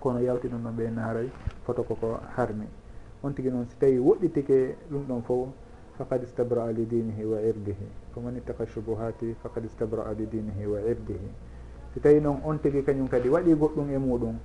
Kono 0.00 0.18
yawti 0.18 0.48
ɗum 0.48 0.62
ɗon 0.62 0.74
ɓe 0.76 0.84
inna 0.88 1.02
haray 1.02 1.30
photo 1.64 1.82
koko 1.84 2.18
harmi 2.36 2.66
on 3.22 3.32
tigui 3.32 3.50
noon 3.50 3.66
so 3.66 3.76
tawi 3.78 3.98
woɗɗitike 3.98 4.76
ɗum 4.90 5.06
ɗon 5.08 5.22
fof 5.22 5.48
faqad 5.98 6.22
istabra 6.22 6.72
li 6.72 6.84
dinihi 6.86 7.24
wa 7.24 7.38
irdihi. 7.40 7.86
Faman 8.12 8.36
ittaqa 8.36 8.66
shubuhati 8.66 9.34
faqad 9.42 9.64
istabra 9.64 10.12
li 10.18 10.26
dinihi 10.26 10.66
wa 10.66 10.78
irdihi. 10.80 11.30
si 11.96 12.00
tawi 12.04 12.20
noon 12.20 12.44
on 12.44 12.60
tigi 12.60 12.84
kañum 12.84 13.08
kadi 13.08 13.28
waɗi 13.32 13.56
goɗɗum 13.56 13.88
e 13.88 13.96
muɗum. 13.96 14.36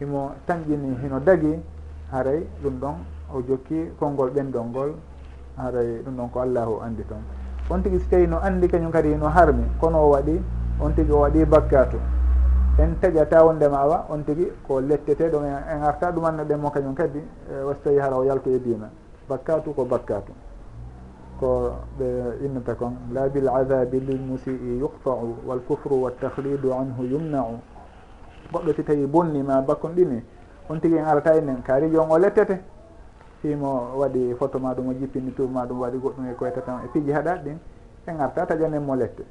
Himo 0.00 0.34
tañƴini 0.46 0.98
hino 0.98 1.20
dagi 1.20 1.62
haray 2.10 2.42
ɗum 2.62 2.80
ɗon 2.80 2.94
o 3.34 3.42
jokki 3.46 3.90
konngol 3.98 4.30
ɓendol 4.30 4.66
ngol 4.66 4.90
haray 5.56 6.02
ɗum 6.02 6.16
ɗon 6.16 6.28
ko 6.30 6.40
allahu 6.40 6.80
anndi 6.82 7.04
toon 7.06 7.22
on 7.70 7.82
tigi 7.82 7.98
so 7.98 8.06
tawi 8.10 8.26
no 8.26 8.38
anndi 8.42 8.66
kañum 8.68 8.90
kadi 8.90 9.14
no 9.14 9.28
harmi 9.28 9.62
kono 9.80 9.98
o 9.98 10.10
waɗi 10.10 10.42
on 10.80 10.90
tigi 10.94 11.12
o 11.12 11.20
waɗi 11.20 11.44
bakkatu 11.44 11.98
en 12.78 12.98
taƴa 13.00 13.26
tawondema 13.26 13.78
awa 13.78 14.06
on 14.10 14.24
tigi 14.24 14.50
ko 14.66 14.80
letteteɗon 14.80 15.44
en 15.44 15.82
arta 15.82 16.10
ɗumanno 16.10 16.44
ɗenmo 16.44 16.70
kañum 16.70 16.94
kadi 16.94 17.18
e 17.18 17.62
wasi 17.62 17.80
tawi 17.82 17.98
hara 17.98 18.16
o 18.16 18.24
yaltu 18.24 18.50
e 18.50 18.58
dina 18.58 18.90
bakkatu 19.28 19.72
ko 19.74 19.84
bakkatu 19.84 20.32
ko 21.38 21.72
ɓe 21.98 22.38
innata 22.44 22.74
kon 22.74 22.94
la 23.12 23.28
bil 23.28 23.48
adabi 23.48 24.00
lil 24.00 24.20
musii 24.20 24.78
yuqta'u 24.80 25.36
wal 25.46 25.60
kufru 25.66 26.02
waltahlidu 26.02 26.72
anhu 26.72 27.04
yumna'u. 27.04 27.58
Goɗɗo 28.52 28.72
si 28.74 28.82
tawi 28.84 29.06
bonnima 29.06 29.60
bakkon 29.62 29.94
ɗini 29.94 30.22
on 30.68 30.78
tigui 30.80 30.98
en 30.98 31.04
arata 31.04 31.34
enen 31.36 31.62
kaari 31.62 31.90
jon 31.90 32.10
o 32.10 32.18
lettete. 32.18 32.60
Fimo 33.42 33.92
waɗi 33.96 34.34
photo 34.38 34.58
ma 34.58 34.72
ɗum 34.74 34.88
o 34.88 34.92
jippini 34.94 35.32
tuba 35.34 35.52
ma 35.52 35.66
ɗum 35.66 35.80
waɗi 35.80 35.98
goɗɗum 35.98 36.30
e 36.30 36.34
koyta 36.34 36.60
tan 36.60 36.84
e 36.84 36.88
piiji 36.88 37.12
haɗat 37.12 37.44
ɗin 37.44 37.58
en 38.06 38.20
arta 38.20 38.46
taƴanen 38.46 38.82
mo 38.82 38.94
lette. 38.94 39.24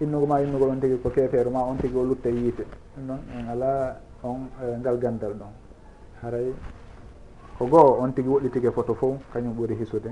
Innugo 0.00 0.26
ma 0.26 0.40
innugol 0.40 0.70
on 0.70 0.80
tigui 0.80 1.00
ko 1.00 1.10
feefeero 1.10 1.50
ma 1.50 1.60
on 1.62 1.76
tigui 1.76 2.00
o 2.00 2.04
lutta 2.04 2.28
e 2.28 2.32
yiite 2.32 2.66
ɗum 2.96 3.06
noon 3.06 3.20
en 3.38 3.48
ala 3.48 4.00
on 4.22 4.48
e 4.60 4.78
ngal 4.78 4.98
gandal 4.98 5.32
ɗon. 5.34 5.52
Haray 6.22 6.52
ko 7.58 7.66
goho 7.66 8.00
on 8.00 8.12
tigui 8.12 8.32
woɗɗi 8.32 8.70
photo 8.72 8.94
fo 8.94 9.16
kañum 9.32 9.54
ɓuuri 9.54 9.74
hisude. 9.78 10.10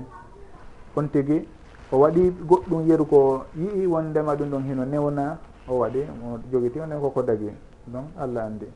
on 0.95 1.07
tigi 1.09 1.47
o 1.91 1.97
waɗi 1.99 2.31
goɗɗum 2.47 2.87
yeru 2.87 3.05
ko 3.05 3.45
yii 3.55 3.85
wondema 3.85 4.35
ɗum 4.35 4.49
ɗon 4.49 4.63
hino 4.63 4.85
newna 4.85 5.37
o 5.67 5.79
waɗi 5.79 6.01
o 6.23 6.39
jogiti 6.51 6.79
onen 6.79 6.99
koko 6.99 7.21
dagi. 7.23 7.51
Donc 7.87 8.05
allah 8.17 8.45
andi. 8.45 8.67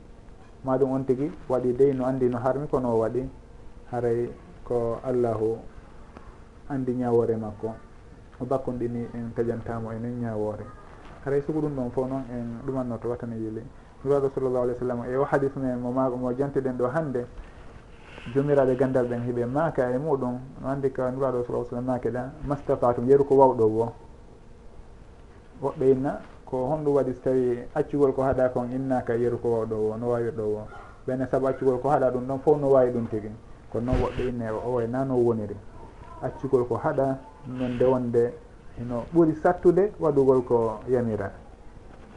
Maɗum 0.66 0.92
on 0.92 1.04
tigi 1.06 1.32
waɗi 1.50 1.74
dey 1.78 1.94
no 1.94 2.06
andi 2.06 2.28
no 2.30 2.38
harmi 2.38 2.68
kono 2.68 2.90
o 2.96 3.00
waɗi 3.00 3.28
haray 3.92 4.30
ko 4.64 5.00
allahu 5.04 5.58
andi 6.70 6.92
ñawore 6.94 7.36
makko. 7.38 7.74
O 8.42 8.46
bakkunɗini 8.46 9.08
en 9.14 9.32
tajantamo 9.36 9.92
enen 9.92 10.20
ñawore. 10.22 10.66
Haray 11.26 11.42
sugu 11.42 11.60
ɗum 11.62 11.76
ɗon 11.76 11.92
fof 11.92 12.08
noon 12.10 12.24
en 12.32 12.60
ɗumannoto 12.66 13.10
watani 13.10 13.36
yili. 13.38 13.62
Nuraɗo 14.04 14.30
sallllahu 14.36 14.64
alih 14.64 14.74
w 14.76 14.80
sallam 14.80 15.00
e 15.10 15.16
o 15.16 15.24
hadis 15.24 15.56
men 15.56 15.80
mo 15.80 15.92
ma 15.92 16.10
mo 16.10 16.32
jantiɗen 16.34 16.78
ɗo 16.78 16.88
hande 16.94 17.26
jomiraɓe 18.34 18.76
gandal 18.76 19.08
ɓen 19.08 19.22
heeɓe 19.22 19.46
maaka 19.46 19.92
e 19.92 19.98
muɗum. 19.98 20.40
No 20.62 20.68
andi 20.68 20.92
ka 20.92 21.12
nuraɗo 21.12 21.44
sa 21.44 21.70
sallam 21.70 21.86
maake 21.86 22.10
ɗa. 22.12 22.32
Mastafatum 22.48 23.08
yeru 23.10 23.26
ko 23.26 23.36
wawɗo 23.36 23.66
wo 23.68 23.94
woɓɓe 25.62 25.92
inna 25.92 26.20
ko 26.46 26.68
honɗum 26.68 26.94
waɗi 26.96 27.14
so 27.14 27.22
tawi 27.24 27.60
accugol 27.74 28.14
ko 28.14 28.22
haɗa 28.24 28.50
kon 28.50 28.70
innaka 28.72 29.16
yeru 29.16 29.38
ko 29.38 29.50
wawɗo 29.50 29.76
wo 29.76 29.98
no 29.98 30.08
wawirɗo 30.10 30.44
wo 30.44 30.68
ɓenne 31.08 31.28
saabu 31.28 31.48
accugol 31.48 31.80
ko 31.80 31.90
haɗa 31.90 32.12
ɗum 32.12 32.28
ɗon 32.28 32.40
fof 32.40 32.60
no 32.60 32.68
wawi 32.70 32.92
ɗum 32.92 33.08
tigui 33.08 33.32
kono 33.72 33.86
noon 33.92 34.02
woɓɓe 34.02 34.28
inne 34.30 34.50
o 34.52 34.70
way 34.74 34.88
na 34.88 35.04
no 35.06 35.16
woniri. 35.16 35.56
Accugol 36.22 36.68
ko 36.68 36.76
haɗa 36.76 37.18
non 37.48 37.70
nde 37.76 37.86
wonde 37.86 38.34
hino 38.78 39.06
ɓuuri 39.14 39.36
sattude 39.36 39.92
waɗugol 40.00 40.44
ko 40.44 40.80
yamira. 40.88 41.32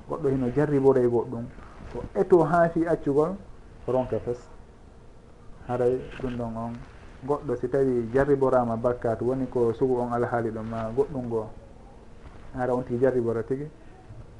Goɗɗo 0.08 0.28
hino 0.28 0.48
jarribore 0.54 1.06
goɗɗum. 1.06 1.44
E 1.44 1.92
ko 1.92 2.02
eto 2.14 2.42
ha 2.44 2.68
fi 2.68 2.86
accugol 2.86 3.36
ronka 3.86 4.18
fes. 4.20 4.57
haray 5.68 6.00
ɗum 6.20 6.36
ɗon 6.36 6.56
on 6.56 6.72
goɗɗo 7.26 7.56
si 7.56 7.68
tawi 7.68 8.08
jarriborama 8.12 8.76
bakkat 8.76 9.20
woni 9.22 9.46
ko 9.48 9.72
sugu 9.72 10.00
on 10.00 10.12
alhaali 10.12 10.50
ɗon 10.50 10.66
ma 10.66 10.90
goɗɗum 10.96 11.24
ngo. 11.26 11.50
Hara 12.54 12.74
on 12.74 12.82
tigi 12.84 12.98
jarribora 13.00 13.42
tigui 13.42 13.68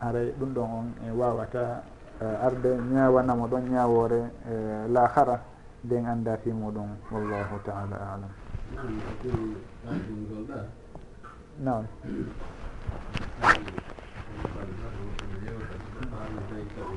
haray 0.01 0.33
ɗum 0.39 0.53
ɗon 0.55 0.65
on 0.71 0.87
e 1.07 1.11
wawata 1.13 1.83
e 2.21 2.25
arde 2.25 2.69
ñawanamo 2.93 3.47
ɗon 3.47 3.69
ñawore 3.71 4.21
e 4.49 4.89
la 4.89 5.07
hara 5.15 5.43
nden 5.85 6.07
anda 6.07 6.37
fi 6.39 6.51
muɗum 6.51 6.89
wallahu 7.13 7.61
taala 7.65 7.97
alam. 7.97 8.33
Nam 11.61 11.87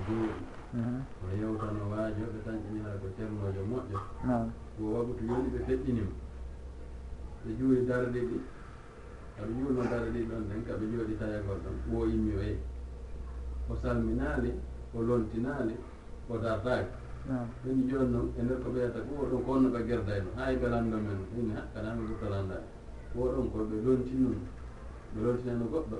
Thank. 0.04 0.51
Mm-hmm. 0.72 1.00
o 1.28 1.28
yewtano 1.36 1.84
waajo 1.92 2.24
ɓe 2.32 2.40
tañƴinira 2.48 2.92
ko 3.02 3.08
cellojo 3.16 3.62
moƴƴo 3.72 4.00
ko 4.78 4.82
wabutu 4.94 5.24
yoni 5.30 5.50
ɓe 5.54 5.60
feƴƴinima 5.68 6.14
ɓe 7.44 7.50
juuri 7.60 7.82
darde 7.90 8.20
ɗi 8.30 8.38
aɓe 9.40 9.52
juurno 9.60 9.84
darde 9.92 10.10
ɗi 10.16 10.22
ɗon 10.30 10.44
ɗen 10.50 10.62
kaɓe 10.68 10.84
jooɗi 10.92 11.14
tayagol 11.20 11.60
ɗon 11.64 11.76
wo 11.92 12.00
immi 12.14 12.32
o 12.38 12.40
yeyi 12.42 12.60
o 13.70 13.76
salminaali 13.82 14.52
o 14.96 15.02
lontinaali 15.08 15.76
o 16.32 16.38
dardaaki 16.44 16.94
woni 17.66 17.84
jooni 17.90 18.10
noon 18.14 18.28
e 18.40 18.42
nder 18.44 18.60
ko 18.64 18.70
ɓeyata 18.74 19.00
ko 19.08 19.12
oɗon 19.28 19.44
ko 19.46 19.50
onno 19.56 19.70
ɓe 19.76 19.80
gerdayno 19.88 20.30
hay 20.38 20.56
e 20.56 20.60
ɓelando 20.62 20.98
men 21.06 21.20
ini 21.38 21.52
hakkadami 21.58 22.02
ɓurtalandaani 22.08 22.68
oɗon 23.20 23.46
koɓe 23.52 23.76
lontinun 23.86 24.38
ɓe 25.14 25.20
lontinano 25.26 25.66
goɗɗo 25.74 25.98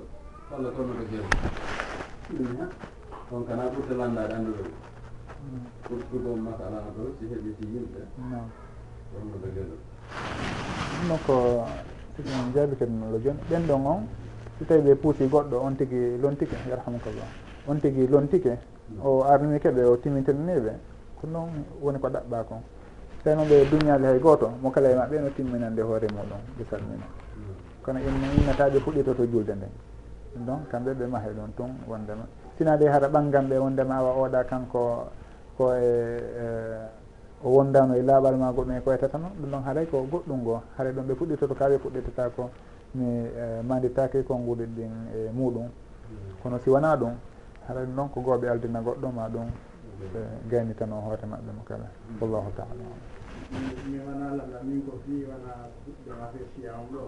walla 0.50 0.68
ko 0.74 0.78
onno 0.82 0.94
ɓe 0.98 1.04
gerda 1.12 1.36
ini 2.32 2.56
ha 2.60 2.66
on 3.32 3.44
kana 3.48 3.64
ɓurta 3.72 3.94
lanndade 3.96 4.32
annduɗo 4.34 4.64
ɓurtuɗo 5.88 6.30
masala 6.36 6.78
ɗo 6.96 7.02
si 7.18 7.24
heɓiti 7.32 7.64
yimɓe. 7.72 8.00
Wonnoɗo 9.12 9.46
leɗol 9.56 9.80
ɗumno 10.92 11.16
ko 11.26 11.34
tigi 12.14 12.30
on 12.40 12.52
jaabi 12.54 12.76
kadi 12.76 12.92
noon 12.92 13.12
lo 13.12 13.18
jooni 13.18 13.40
ɓenɗon 13.50 13.86
on 13.86 14.00
so 14.58 14.64
tawi 14.68 14.80
ɓe 14.82 14.94
puusi 14.96 15.24
goɗɗo 15.28 15.56
on 15.64 15.74
tigi 15.76 16.18
lontike 16.20 16.56
yarhamukallah. 16.68 17.28
On 17.68 17.76
tigi 17.80 18.06
lontike 18.06 18.58
o 19.02 19.22
arnimi 19.24 19.58
keɓe 19.58 19.82
o 19.84 19.96
timmitirniɓe 19.96 20.72
ko 21.20 21.26
noon 21.26 21.48
woni 21.80 21.98
ko 21.98 22.08
ɗaɓɓa 22.08 22.44
kon 22.44 22.60
tawi 23.24 23.36
noon 23.36 23.48
ɓe 23.48 23.64
duñaali 23.70 24.04
hay 24.06 24.18
gooto 24.18 24.50
mo 24.60 24.70
kala 24.70 24.90
e 24.90 24.94
maɓɓe 24.94 25.20
no 25.20 25.28
timminande 25.30 25.80
hoore 25.82 26.06
muɗum 26.12 26.40
ɓe 26.58 26.64
salmina. 26.70 27.06
Mm. 27.36 27.54
Kono 27.82 27.98
innataɓe 27.98 28.78
fuɗɗito 28.84 29.14
to 29.16 29.24
julde 29.24 29.54
nden. 29.56 29.72
Donc 30.46 30.68
kamɓe 30.68 30.92
ɓe 30.94 31.06
mahe 31.06 31.30
ɗon 31.32 31.50
tun 31.56 31.70
wondema. 31.88 32.24
sinade 32.62 32.86
hara 32.88 33.08
ɓanggam 33.08 33.48
ɓe 33.48 33.56
wondema 33.58 33.94
awa 33.96 34.12
oɗa 34.22 34.44
kanko 34.44 35.10
ko 35.58 35.74
e, 35.74 35.82
e 35.82 36.46
o 37.44 37.48
wondano 37.50 37.94
e 37.94 38.02
laaɓal 38.02 38.36
ma 38.36 38.52
goɗɗum 38.52 38.76
e 38.76 38.80
ko 38.80 38.92
etata 38.92 39.18
noon 39.18 39.32
ɗum 39.40 39.50
ɗon 39.50 39.62
haaray 39.66 39.86
ko 39.86 40.06
goɗɗum 40.10 40.38
ngo? 40.42 40.62
Haɗay 40.78 40.92
ɗon 40.92 41.06
ɓe 41.08 41.14
puɗɗitoto 41.14 41.54
kaɓe 41.54 41.76
puɗɗitata 41.82 42.30
ko 42.36 42.50
mi 42.94 43.04
e, 43.04 43.62
manditake 43.66 44.22
konguɗi 44.22 44.66
ɗin 44.76 44.92
e 45.10 45.30
muɗum. 45.34 45.66
Kono 46.42 46.58
si 46.58 46.70
wona 46.70 46.96
ɗum 46.96 47.14
haɗa 47.66 47.80
ɗum 47.84 47.94
ɗon 47.96 48.08
ko 48.14 48.20
gooɓe 48.20 48.46
aldina 48.48 48.80
goɗɗo 48.80 49.08
ma 49.10 49.28
ɗum 49.28 49.46
ɓe 50.12 50.20
gaynitano 50.50 51.00
hoore 51.02 51.26
maɓɓe 51.26 51.50
mo 51.56 51.62
kala. 51.66 51.86
Wallahu 52.20 52.50
taala 52.56 52.84
mi 53.90 53.98
wona 54.06 54.26
lalla 54.38 54.58
min 54.62 54.80
ko 54.86 54.92
fi 55.04 55.24
wona 55.28 55.52
ɗum 56.04 56.20
affaire 56.24 56.46
siyam 56.54 56.86
ɗo. 56.92 57.02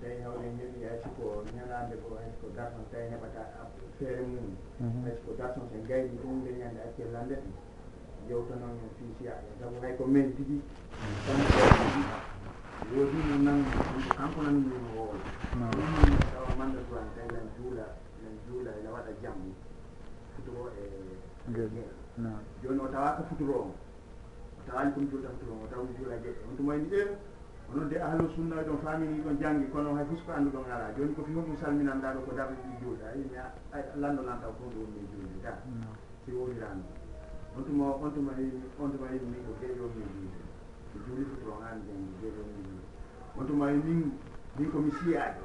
Tawi 0.00 0.16
hawre 0.24 0.46
mbiɗi 0.54 0.80
hay 0.86 0.98
siko 1.02 1.42
ñalande 1.56 1.94
ko 2.02 2.08
hay 2.18 2.30
siko 2.34 2.46
garçon 2.56 2.84
tawi 2.90 3.06
heɓata 3.12 3.42
feere 3.98 4.22
mum. 4.22 4.48
Hay 5.04 5.14
siko 5.18 5.32
garçon 5.38 5.66
sen 5.72 5.82
gaydi 5.88 6.16
ɗum 6.22 6.34
nde 6.40 6.50
ñande 6.60 6.80
accellande 6.86 7.34
ɗum 7.42 7.54
jewtanon 8.28 8.74
en 8.84 8.90
fi 8.96 9.04
siyaɓe. 9.18 9.48
Sabu 9.60 9.76
hay 9.82 9.94
ko 9.98 10.04
men 10.06 10.34
tigui 10.36 10.60
woodi 12.92 13.18
no 13.28 13.36
nanmi 13.44 13.64
kanko 14.16 14.42
nanmino 14.42 14.76
woolo 14.96 15.18
tawa 16.32 16.50
manda 16.58 16.80
duwan 16.88 17.08
tawi 17.16 17.28
len 17.32 17.48
juula 17.56 17.86
len 18.22 18.34
juula 18.46 18.70
ene 18.78 18.88
waɗa 18.94 19.12
jamm 19.22 19.40
futuro 20.36 20.70
e 20.78 20.84
joni 22.62 22.80
o 22.80 22.88
tawaka 22.88 23.22
futuro 23.28 23.54
on 23.62 23.70
tawani 24.66 24.90
ɗum 24.94 25.04
julɗam 25.10 25.34
tuma 25.38 25.54
o 25.62 25.66
taw 25.70 25.82
juula 25.96 26.16
jeɗɗe 26.22 26.40
on 26.48 26.56
tuma 26.56 26.74
ndi 26.76 26.88
ɗeɗo 26.90 27.14
onon 27.72 27.88
de 27.88 27.96
ahlu 27.98 28.28
sunna 28.34 28.62
ɗon 28.62 28.78
famini 28.84 29.20
ɗon 29.24 29.36
janggi 29.40 29.66
kono 29.72 29.94
hay 29.96 30.04
fof 30.04 30.20
ko 30.26 30.32
anndu 30.32 30.50
ɗon 30.50 30.64
ala. 30.70 30.92
Joni 30.96 31.14
ko 31.14 31.22
fi 31.24 31.32
hon 31.32 31.44
ɗum 31.44 31.56
salminanɗa 31.56 32.12
ɗo 32.14 32.20
ko 32.26 32.32
darde 32.36 32.54
ɗi 32.62 32.70
juulɗa 32.80 33.06
mi 33.16 33.24
landonanta 34.00 34.46
ko 34.46 34.64
ɗum 34.68 34.72
juulde. 34.74 35.00
Juulida 35.12 35.52
si 36.24 36.30
wonirano 36.32 36.84
on 37.56 37.62
tuma 37.64 37.84
on 38.02 38.10
tuma 38.12 38.32
on 38.80 38.88
tuma 38.92 39.06
yim 39.12 39.24
min 39.32 39.42
ko 39.46 39.52
geeƴomi 39.60 40.02
juulde. 40.12 40.40
Mi 40.92 40.98
juuli 41.06 41.24
fof 41.24 41.40
ɗon 41.48 41.62
an 41.64 41.76
jangi 41.88 42.12
geeƴo 42.20 42.42
juulde. 42.52 42.82
On 43.38 43.44
tuma 43.46 43.66
min 43.72 44.12
min 44.58 44.70
komi 44.70 44.90
siyaɗo 45.00 45.44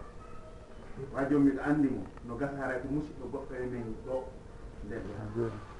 wa 1.14 1.24
jom 1.30 1.44
miɗo 1.44 1.62
anndi 1.64 1.88
mo 1.90 2.04
no 2.28 2.36
gasara 2.36 2.80
ko 2.82 2.88
musidɗo 2.92 3.26
goɗɗo 3.32 3.54
e 3.56 3.66
men 3.72 3.96
ɗo. 4.06 4.18
Nden 4.86 5.02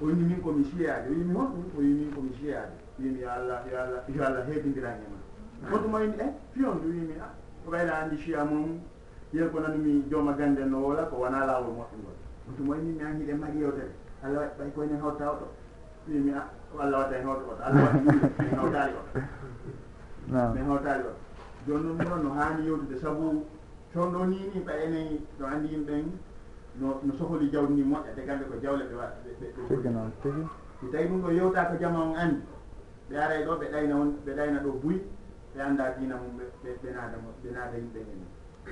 o 0.00 0.08
yimi 0.08 0.24
min 0.24 0.40
komi 0.42 0.64
siyaade 0.64 1.08
o 1.08 1.12
yimi 1.12 1.34
honɗum 1.34 1.64
o 1.76 1.80
yimi 1.82 2.04
min 2.04 2.14
komi 2.14 2.32
siyaade 2.40 2.72
wimi 3.02 3.20
yo 3.20 3.28
allah 3.30 3.62
yo 3.70 3.76
allah 3.78 4.02
yo 4.08 4.22
allah 4.24 4.42
heɓodira 4.46 4.90
e 4.96 5.06
ma 5.10 5.70
woto 5.70 5.88
moyni 5.88 6.14
e 6.18 6.26
pion 6.52 6.80
wimi 6.84 7.14
a 7.20 7.28
ko 7.64 7.70
ɓayla 7.70 7.92
andi 8.02 8.16
chiya 8.16 8.44
mum 8.44 8.80
yiya 9.32 9.48
ko 9.48 9.60
nanumi 9.60 10.04
jooma 10.10 10.32
gande 10.32 10.64
no 10.64 10.78
wola 10.80 11.02
ko 11.06 11.16
wona 11.16 11.46
lawol 11.46 11.72
moƴƴugol 11.76 12.16
woto 12.46 12.74
yimi 12.76 12.92
mi 12.98 13.02
an 13.02 13.18
hiɗe 13.20 13.34
mari 13.38 13.58
yewtere 13.58 13.90
allah 14.22 14.38
waɗi 14.40 14.54
ɓay 14.58 14.70
koyne 14.74 14.96
hawta 15.00 15.24
oɗo 15.32 15.46
wimi 16.08 16.32
a 16.32 16.42
allah 16.78 16.98
watta 16.98 17.16
en 17.16 17.24
hawta 17.26 17.42
oɗo 17.44 17.62
allah 17.62 17.82
waɗi 17.84 18.00
min 18.04 18.58
hawtali 18.58 18.92
oɗo 18.92 20.54
min 20.54 20.64
hawtali 20.66 21.02
oɗo 21.04 21.16
joni 21.66 21.84
noon 21.84 21.96
noon 22.08 22.22
no 22.22 22.30
haani 22.34 22.64
yewtude 22.66 22.96
sabu 22.98 23.44
toon 23.92 24.12
ɗo 24.12 24.24
ni 24.26 24.38
ni 24.54 24.60
ɓay 24.60 24.82
enen 24.84 25.18
no 25.38 25.46
andi 25.46 25.68
yimɓen 25.68 26.04
no 26.80 27.00
no 27.02 27.12
sohli 27.14 27.50
jawdi 27.50 27.72
ndi 27.72 27.82
moƴƴa 27.84 28.14
te 28.14 28.22
gande 28.26 28.44
ko 28.48 28.54
jawle 28.62 28.84
ɓe 28.84 28.94
waɗa 28.96 29.16
ɓe 29.24 29.30
tigi 29.68 29.88
noon 29.88 30.10
tigi 30.22 30.42
si 30.80 30.86
tawi 30.90 31.06
ɗum 31.08 31.20
ɗo 31.22 31.30
yewta 31.32 31.64
ko 31.70 31.76
jama 31.78 31.98
on 32.02 32.14
andi 32.16 32.40
ɓe 33.10 33.16
aray 33.24 33.44
ɗo 33.46 33.52
ɓe 33.60 33.66
ɗayna 33.72 33.94
on 34.00 34.08
ɓe 34.24 34.30
ɗayna 34.38 34.58
ɗo 34.64 34.70
buy 34.82 34.96
ɓe 35.54 35.58
annda 35.66 35.84
diina 35.98 36.16
mum 36.16 36.36
ɓe 36.38 36.88
naada 36.94 37.16
ɓe 37.42 37.48
naada 37.56 37.76
yimɓe 37.76 37.98
ene 38.12 38.26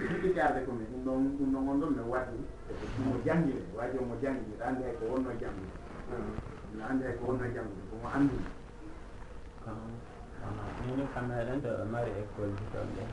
jiɗɗiɗi 0.09 0.40
arde 0.40 0.60
ko 0.66 0.73
min 0.73 0.86
ɗum 0.93 1.02
ɗon 1.05 1.23
ɗum 1.39 1.51
ɗon 1.55 1.69
on 1.70 1.78
ɗon 1.81 1.90
mi 1.97 2.02
waddi 2.12 2.39
mo 3.05 3.12
janngine 3.24 3.62
waaji 3.77 3.97
omo 4.02 4.15
janngine 4.23 4.55
anndi 4.66 4.82
hay 4.85 4.94
ko 4.98 5.05
wonno 5.10 5.31
janngude 5.40 5.74
no 6.77 6.85
anndi 6.90 7.05
hay 7.06 7.16
ko 7.19 7.23
wonno 7.28 7.44
janngude 7.55 7.82
komo 7.90 8.09
anndi. 8.16 8.36
Ah, 9.66 9.74
ah, 10.44 10.86
Minin 10.86 11.09
kam 11.15 11.24
meɗen 11.28 11.60
to 11.62 11.70
mari 11.93 12.10
école 12.23 12.52
ɗon 12.73 12.89
ɗen 12.97 13.09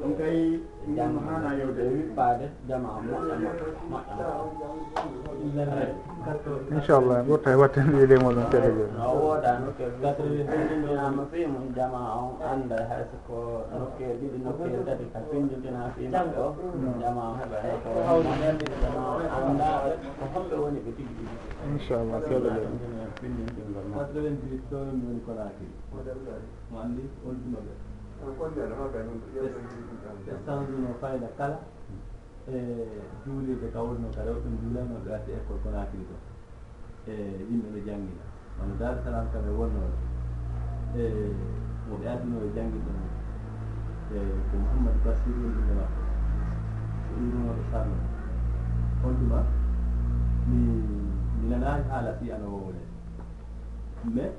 ɗum 0.00 0.16
kay 0.16 0.60
ndiyam 0.88 1.14
hana 1.28 1.50
yewde 1.58 1.82
wippade 1.92 2.46
jama 2.68 2.88
moƴƴa 3.04 3.36
moƴƴa 3.90 4.26
inchallah 6.72 7.18
ɓurta 7.26 7.50
e 7.52 7.54
watten 7.60 7.92
wiilemol 7.94 8.34
ɗum 8.34 8.50
tele 8.50 8.68
joni 8.76 8.96
o 8.96 9.12
wooɗa 9.20 9.50
nokkel 9.60 9.92
gatrilindinama 10.02 11.22
fii 11.30 11.46
mum 11.46 11.66
jama 11.76 12.00
on 12.16 12.32
annda 12.50 12.76
hay 12.88 13.04
soko 13.12 13.36
nokkel 13.78 14.16
ɗiɗi 14.20 14.38
nokkel 14.44 14.84
tati 14.88 15.04
ka 15.12 15.20
findintina 15.30 15.92
fii 15.96 16.08
maɓɓe 16.08 16.38
o 16.40 16.50
jama 17.00 17.22
o 17.30 17.34
heɓa 17.40 17.58
heko 17.66 17.90
jama 18.82 19.02
o 19.04 19.20
annda 19.36 19.68
ko 20.18 20.24
homɓe 20.34 20.54
woni 20.62 20.80
ɓe 20.84 20.90
tigi 20.96 21.12
ɗiɗi 21.18 21.36
inchallah 21.72 22.20
tele 22.24 22.48
joni 22.56 23.04
findintingol 23.20 23.84
ma. 23.92 23.96
98 24.00 25.04
woni 25.04 25.20
konakiri 25.26 25.74
mo 26.70 26.76
anndi 26.80 27.02
on 27.28 27.36
dumaɓe 27.44 27.89
ƴettawduno 30.26 30.94
fayda 31.00 31.28
kala 31.38 31.58
e 32.48 32.58
juulirde 33.24 33.68
kawrno 33.72 34.08
ka 34.14 34.22
rew 34.26 34.34
ɗum 34.42 34.54
juulano 34.60 34.94
ɓe 35.04 35.10
wadde 35.10 35.32
école 35.38 35.60
conakiri 35.64 36.04
to 36.10 36.16
e 37.10 37.12
yimɓe 37.48 37.68
ɓe 37.74 37.80
janngina 37.86 38.24
wono 38.58 38.74
dar 38.80 38.94
salam 39.04 39.26
kamɓe 39.32 39.50
wonnoɗo 39.58 39.96
e 41.00 41.02
mo 41.88 41.94
ɓe 42.00 42.06
addino 42.12 42.36
ɓe 42.42 42.48
jannginde 42.56 42.90
mum 42.96 43.08
e 44.12 44.18
ko 44.50 44.54
mouhammadou 44.60 45.02
basir 45.04 45.32
wondude 45.40 45.72
makko 45.80 46.00
ko 47.04 47.10
ɗumrunoɓe 47.16 47.62
sarno 47.70 47.96
on 49.06 49.14
tuma 49.18 49.38
mi 50.48 50.58
mi 51.40 51.48
nanani 51.48 51.84
haala 51.90 52.10
si 52.18 52.24
fiyanowowo 52.24 52.70
nde 52.72 52.82
mais 54.14 54.32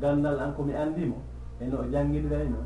gandal 0.00 0.38
an 0.40 0.52
komi 0.56 0.72
anndimo 0.74 1.16
e 1.60 1.64
no 1.70 1.76
o 1.80 1.84
jangguidirayno 1.92 2.60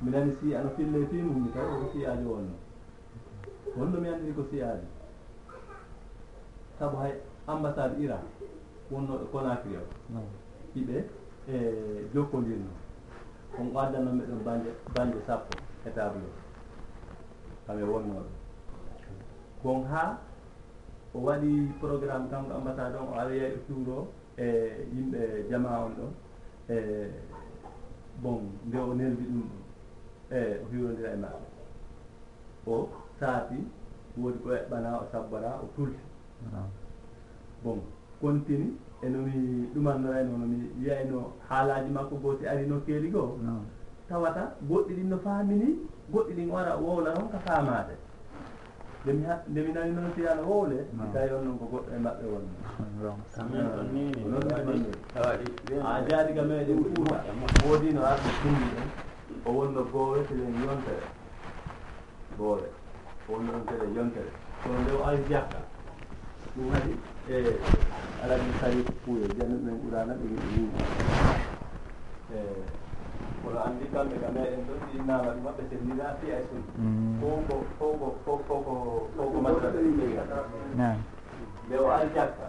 mbiɗani 0.00 0.32
si 0.40 0.54
ano 0.54 0.70
fille 0.76 0.98
e 1.02 1.06
fi 1.06 1.16
mum 1.22 1.42
ni 1.44 1.50
taw 1.52 1.68
ko 1.80 1.86
siyaji 1.92 2.24
wonno. 2.24 2.54
Holno 3.76 4.00
mi 4.00 4.08
andiri 4.08 4.32
ko 4.34 4.42
siyaji. 4.50 4.86
Saabu 6.78 6.96
hay 6.96 7.12
ambassade 7.46 8.02
iran 8.02 8.24
wonno 8.90 9.14
e 9.22 9.26
conacry 9.32 9.76
o. 9.76 9.84
Hiɓe 10.74 10.96
e 11.48 11.56
jokkodirno. 12.14 12.72
On 13.58 13.70
o 13.74 13.78
addannoɓe 13.78 14.24
ɗon 14.28 14.42
banje 14.44 14.70
banje 14.94 15.18
sappo 15.26 15.52
e 15.86 15.90
table 15.90 16.28
kaɓe 17.66 17.82
wonnoɓe 17.82 18.30
bon 19.62 19.84
ha 19.84 20.18
o 21.14 21.18
waɗi 21.26 21.52
programme 21.80 22.28
kanko 22.30 22.52
ambassade 22.54 22.96
on 22.96 23.08
o 23.12 23.14
aroyay 23.20 23.52
e 23.52 23.58
suuro 23.66 24.08
e 24.36 24.46
yimɓe 24.94 25.20
jama 25.50 25.84
on 25.84 25.92
ɗon 25.98 26.10
e 26.68 26.76
bon 28.22 28.40
nde 28.66 28.78
o 28.78 28.94
neldi 28.94 29.24
ɗum 29.30 29.42
ɗum. 29.50 29.60
Eyi 30.36 30.54
o 30.62 30.66
hiwrodira 30.70 31.10
e 31.12 31.16
maɓɓe. 31.22 31.46
O 32.72 32.88
saati 33.20 33.58
woodi 34.20 34.38
ko 34.44 34.48
eɓɓana 34.58 34.88
o 35.00 35.04
sabbora 35.12 35.50
o 35.62 35.66
tulti. 35.76 36.02
Bon 37.64 37.78
contini 38.20 38.68
enomi 39.02 39.68
ɗumannora 39.74 40.22
nono 40.24 40.38
nomi 40.38 40.58
yiyayno 40.80 41.18
haalaji 41.48 41.90
makko 41.90 42.14
gooti 42.22 42.44
arino 42.46 42.76
keeli 42.86 43.08
goo. 43.10 43.38
Tawata 44.08 44.42
goɗɗi 44.68 44.92
ɗin 44.94 45.08
no 45.08 45.18
faamini 45.18 45.68
goɗɗi 46.12 46.32
ɗin 46.36 46.50
wara 46.50 46.76
wowla 46.76 47.14
noon 47.14 47.28
ka 47.32 47.38
faamaade. 47.46 47.94
nde 49.04 49.60
mi 49.62 49.72
nani 49.72 49.92
noon 49.92 50.12
fiyano 50.14 50.42
hoole 50.44 50.78
tawi 51.12 51.30
on 51.36 51.44
noon 51.44 51.58
ko 51.58 51.64
goɗɗo 51.72 51.90
e 51.94 51.98
maɓɓe 52.04 52.26
wonno. 52.32 52.54
A 55.84 56.02
jaadiga 56.08 56.42
meɗen 56.42 56.84
fuuta 56.94 57.16
woodi 57.66 57.88
no 57.94 58.02
arde 58.10 58.30
pinndi 58.42 58.66
en. 58.80 58.88
O 59.46 59.50
wonno 59.56 59.82
goowe 59.92 60.18
seɗen 60.28 60.54
yontere. 60.64 61.06
Goowe 62.38 62.66
o 63.28 63.32
wonno 63.32 63.50
ɗon 63.52 63.64
seɗen 63.68 63.94
yontere. 63.96 64.30
Kono 64.62 64.78
nde 64.82 64.92
o 64.92 65.04
ari 65.08 65.18
jakka 65.30 65.58
ɗum 66.54 66.68
haɗi 66.72 66.92
e 67.34 67.58
alaɗi 68.22 68.50
sari 68.60 68.80
puuye 69.04 69.26
jannuɗen 69.38 69.76
ɓurana 69.82 70.12
ɓe 70.20 70.24
giɗi 70.30 70.46
wiima 70.54 70.78
e 72.30 72.38
kalɓe 73.92 74.16
kam 74.22 74.36
e 74.36 74.44
en 74.54 74.62
ɗoɗɗi 74.68 74.96
nama 75.06 75.30
ɗi 75.34 75.40
maɓɓe 75.44 75.62
sendina 75.70 76.06
fiya 76.20 76.34
ay 76.38 76.44
suni 76.48 76.64
foko 77.20 77.54
foko 77.78 78.06
foko 78.24 78.74
fofko 79.16 79.38
masala 79.44 79.68
nde 81.66 81.76
o 81.78 81.86
ari 81.96 82.08
jakka 82.14 82.46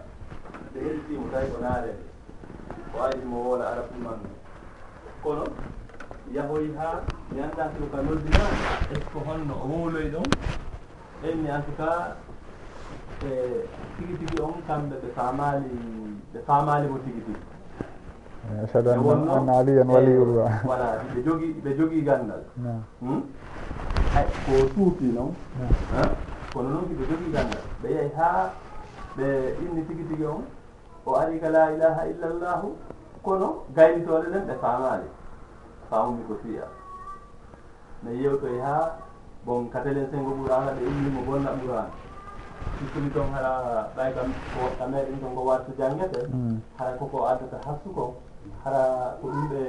nde 0.71 0.79
heltimo 0.85 1.25
tawi 1.31 1.47
ko 1.51 1.57
naarede 1.63 2.03
o 2.95 3.03
arimo 3.05 3.37
wola 3.47 3.65
ara 3.71 3.81
pumanno 3.89 4.29
kono 5.23 5.43
yahoy 6.35 6.67
haa 6.77 6.97
mi 7.31 7.41
annda 7.41 7.65
so 7.75 7.85
ka 7.91 7.99
noddina 8.01 8.43
est 8.91 8.99
ce 9.03 9.05
que 9.11 9.19
holno 9.27 9.53
o 9.53 9.65
wowloy 9.71 10.07
ɗon? 10.13 10.27
Enni 11.23 11.47
en 11.49 11.61
tout 11.61 11.77
cas 11.77 12.15
e 13.23 13.67
tigi 13.97 14.13
tigi 14.19 14.41
on 14.41 14.55
kamɓe 14.67 14.95
ɓe 15.01 15.07
faamaali 15.15 15.69
ɓe 16.33 16.39
faamaali 16.47 16.87
mo 16.87 16.97
tigi 17.05 17.21
tigi. 17.25 17.52
ashadu 18.63 18.89
an 18.89 19.49
aliyan 19.49 19.89
eh, 19.89 19.93
waliyullah 19.95 20.49
voilà 20.69 20.87
ɓe 21.13 21.19
jogi 21.25 21.47
ɓe 21.63 21.69
jogi 21.77 22.01
gandal. 22.01 22.41
Hmm? 23.01 23.21
Ko 24.45 24.53
suufi 24.75 25.05
noon 25.15 25.31
kono 26.53 26.69
noon 26.69 26.85
kiɓe 26.89 27.03
jogi 27.09 27.29
gandal. 27.33 27.63
Ɓe 27.81 27.87
yehi 27.95 28.11
haa 28.17 28.49
ɓe 29.17 29.25
inni 29.63 29.81
tigi 29.87 30.03
tigi 30.09 30.25
on 30.25 30.43
o 31.05 31.15
ari 31.15 31.39
ka 31.39 31.49
la 31.49 31.71
ilaha 31.75 32.01
illallahu 32.11 32.67
kono 33.23 33.47
gaynitooɗe 33.75 34.27
nden 34.29 34.45
ɓe 34.47 34.53
faamaali. 34.61 35.07
Faamumi 35.89 36.23
ko 36.27 36.33
fiya. 36.43 36.65
Mi 38.03 38.11
yewtoy 38.23 38.59
haa 38.59 38.97
bon 39.45 39.69
katelen 39.69 40.07
sengo 40.11 40.31
ɓurana 40.39 40.71
ɓe 40.77 40.81
innimo 40.87 41.21
gonna 41.27 41.51
ɓuran 41.61 41.89
sikkumi 42.79 43.09
toon 43.13 43.31
hara 43.33 43.51
ɓay 43.95 44.09
kam 44.15 44.27
ko 44.51 44.57
woɗɗa 44.63 44.85
meɗen 44.91 45.19
ton 45.21 45.35
ko 45.35 45.41
wattu 45.49 45.71
janggete 45.77 46.19
hara 46.77 46.91
hmm. 46.91 46.99
koko 46.99 47.17
addata 47.27 47.57
hassu 47.65 47.89
kon 47.95 48.11
hara 48.63 49.17
ko 49.21 49.27
ɗum 49.27 49.43
e 49.43 49.47
ɓe 49.51 49.61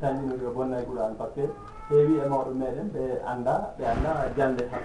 tañino 0.00 0.34
o 0.48 0.50
bonna 0.52 0.76
e 0.80 0.84
qouran 0.84 1.14
par 1.18 1.28
ce 1.34 1.40
que 1.88 1.94
heewi 1.94 2.14
e 2.20 2.28
mawɗo 2.28 2.50
meɗen 2.60 2.88
ɓe 2.94 3.02
annda 3.30 3.54
ɓe 3.78 3.84
annda 3.92 4.10
jande 4.36 4.64
ha 4.70 4.78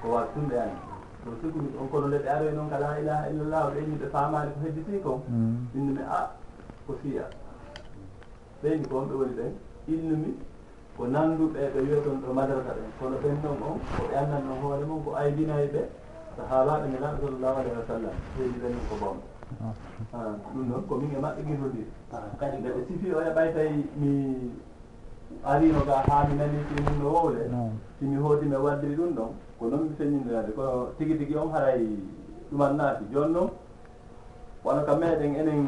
ko 0.00 0.08
wawi 0.08 0.26
ɗum 0.34 0.46
ɓe 0.48 0.56
anndi. 0.64 0.80
Ɗo 1.24 1.30
sikumi 1.40 1.68
on 1.80 1.86
kono 1.90 2.06
nde 2.08 2.18
ɓe 2.24 2.28
aroy 2.28 2.52
noon 2.52 2.68
ka 2.70 2.78
la 2.78 2.98
ilaha 3.00 3.28
illallah 3.30 3.62
ɓeyni 3.74 3.94
ɓe 4.00 4.06
famani 4.14 4.50
ko 4.54 4.58
hedditi 4.64 5.00
kon 5.04 5.20
innumi 5.74 6.00
a 6.00 6.16
ah, 6.18 6.30
ko 6.86 6.92
fiya. 7.02 7.24
Ɓeyni 8.62 8.88
ko 8.88 8.96
on 8.98 9.06
ɓe 9.08 9.14
woni 9.20 9.34
ɓen. 9.38 9.52
Innumi 9.92 10.30
ko 10.96 11.02
nannduɓe 11.06 11.60
ɓe 11.74 11.78
wiyaton 11.84 12.16
ɗo 12.24 12.32
madrasa 12.32 12.72
ɓen 12.76 12.88
kono 12.98 13.16
ɓen 13.22 13.36
noon 13.42 13.58
on 13.68 13.76
ko 13.96 14.02
ɓe 14.08 14.14
anndanno 14.16 14.52
hoore 14.62 14.84
mon 14.88 15.02
ko 15.04 15.10
aydinayi 15.14 15.68
ɓe 15.74 15.82
sahabaɓe 16.36 16.86
nelaɓe 16.88 17.18
sallllahu 17.20 17.56
alayhi 17.60 17.76
wa 17.76 17.84
sallam. 17.86 18.14
Heewi 18.36 18.56
ɓen 18.62 18.72
noon 18.72 18.86
ko 18.88 18.94
bomɓe 19.02 19.31
Ah, 19.60 20.34
ɗum 20.54 20.68
noon 20.68 20.86
ko 20.88 20.96
min 20.96 21.10
e 21.14 21.18
maɓɓe 21.18 21.42
guirrodi 21.46 21.86
ah, 22.12 22.22
kadi 22.38 22.56
mbeɗa 22.58 22.80
sifi 22.88 23.12
o 23.14 23.20
heɓay 23.20 23.52
tawi 23.54 23.86
mi 23.96 24.50
arino 25.44 25.80
ga 25.86 26.02
haa 26.08 26.26
mi 26.28 26.34
nani 26.36 26.58
ki 26.68 26.74
mum 26.82 26.98
no 27.02 27.08
wowle. 27.12 27.42
Simi 27.98 28.16
hooti 28.16 28.46
mi 28.46 28.56
waddiri 28.56 28.94
ɗum 28.96 29.14
ɗon. 29.14 29.30
Ko 29.58 29.66
noon 29.68 29.82
mi 29.88 29.94
feññindirade 29.96 30.52
kono 30.54 30.92
tigi 30.98 31.16
tigi 31.18 31.36
on 31.36 31.50
haray 31.52 31.86
ɗuman 32.50 32.76
naati. 32.76 33.04
Joni 33.12 33.32
noon 33.32 33.50
wono 34.64 34.82
ka 34.84 34.94
meɗen 34.96 35.34
enen 35.34 35.66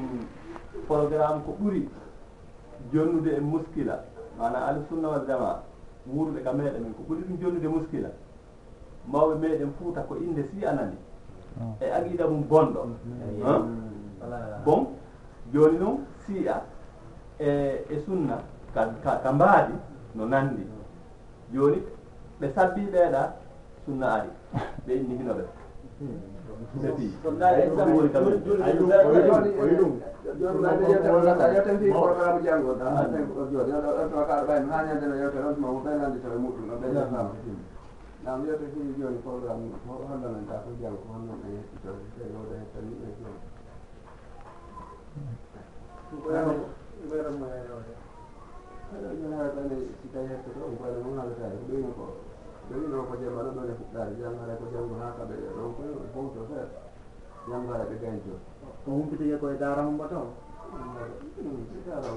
programme 0.86 1.42
ko 1.44 1.56
ɓuri 1.60 1.88
jonnude 2.92 3.30
e 3.36 3.40
muskila 3.40 4.04
mana 4.38 4.58
alisunna 4.66 5.08
wal 5.08 5.26
jama 5.26 5.62
wuurɓe 6.06 6.42
ka 6.44 6.52
meɗen 6.52 6.82
men 6.82 6.94
ko 6.94 7.02
ɓuri 7.08 7.22
ɗum 7.22 7.38
jonnude 7.40 7.68
muskila. 7.68 8.08
Mawɓe 9.12 9.34
meɗen 9.40 9.72
fuuta 9.78 10.00
ko 10.02 10.14
inde 10.16 10.42
si 10.50 10.64
anani 10.66 10.96
e 11.80 11.86
aqida 11.96 12.26
mum 12.26 12.42
bonɗo 12.48 12.80
bon 14.64 14.86
joni 15.52 15.78
noon 15.78 15.96
siya 16.26 16.62
e 17.38 17.48
e 17.90 17.96
sunna 18.06 18.36
ka 18.74 19.32
mbaadi 19.32 19.74
no 20.14 20.24
nanndi 20.26 20.62
joni 21.52 21.78
ɓe 22.40 22.46
sabbi 22.54 22.82
ɓeeɗa 22.92 23.22
sunna 23.84 24.06
ari 24.16 24.28
ɓe 24.86 24.92
inni 24.98 25.14
hino 25.18 25.32
ɓe 25.38 25.44
programme 31.90 32.42
janngoɗa 32.44 32.86
jooɗi 33.52 33.72
aɗa 33.72 34.44
ɓayno 34.48 34.68
ha 34.72 34.78
ñandeno 34.86 35.14
yewtere 35.20 35.44
on 35.48 35.54
tuma 35.54 35.68
mo 35.72 35.80
ɓeynande 35.84 36.18
tawe 36.22 36.36
muɗum 36.42 36.64
ɗo 36.70 36.74
ɓeynatama 36.82 37.30
nam 38.24 38.40
yiyata 38.44 38.64
fii 38.72 38.94
joni 38.98 39.18
programme 39.24 39.68
hollananta 39.86 40.54
ko 40.64 40.70
jang 40.80 40.96
ko 41.00 41.06
honnon 41.12 41.38
ɗen 41.42 41.52
hettitode 41.60 42.04
tawi 42.16 42.32
oɗo 42.40 42.54
hettan 42.60 42.84
yimɓe 42.88 43.08
joni 43.20 43.40
ɓeyramo 47.10 47.46
si 50.00 50.06
tawi 50.12 50.26
hettoto 50.32 50.60
on 50.68 50.74
koyno 50.80 50.98
mum 51.04 51.16
haalatae 51.18 51.56
ko 51.56 51.64
ɓeyno 51.68 51.90
ko 51.98 52.04
ɓeyno 52.68 52.98
ko 53.08 53.12
jaam 53.20 53.36
aɗa 53.40 53.50
ɗone 53.56 53.72
fuɗɗare 53.78 54.12
jam 54.20 54.34
hara 54.40 54.54
ko 54.60 54.64
janggo 54.72 54.94
ha 55.02 55.06
kaɓe 55.18 55.34
ɗon 55.56 55.70
koy 55.76 55.88
fowto 56.14 56.40
feere 56.48 56.68
jangare 57.48 57.84
ɓe 57.90 57.96
gañ 58.02 58.16
ko 58.24 58.32
humpitike 58.90 59.36
koye 59.40 59.56
daara 59.60 59.82
humba 59.86 60.06
to 60.12 60.20
daara 61.86 62.08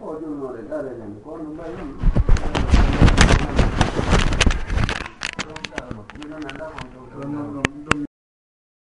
o 0.00 0.16
jumnoɗe 0.20 0.60
daareɗen 0.68 1.12
kono 1.24 1.44
mbayi 1.54 1.76
ɗum 5.42 7.32
noon 7.54 7.70
ɗum 7.84 8.11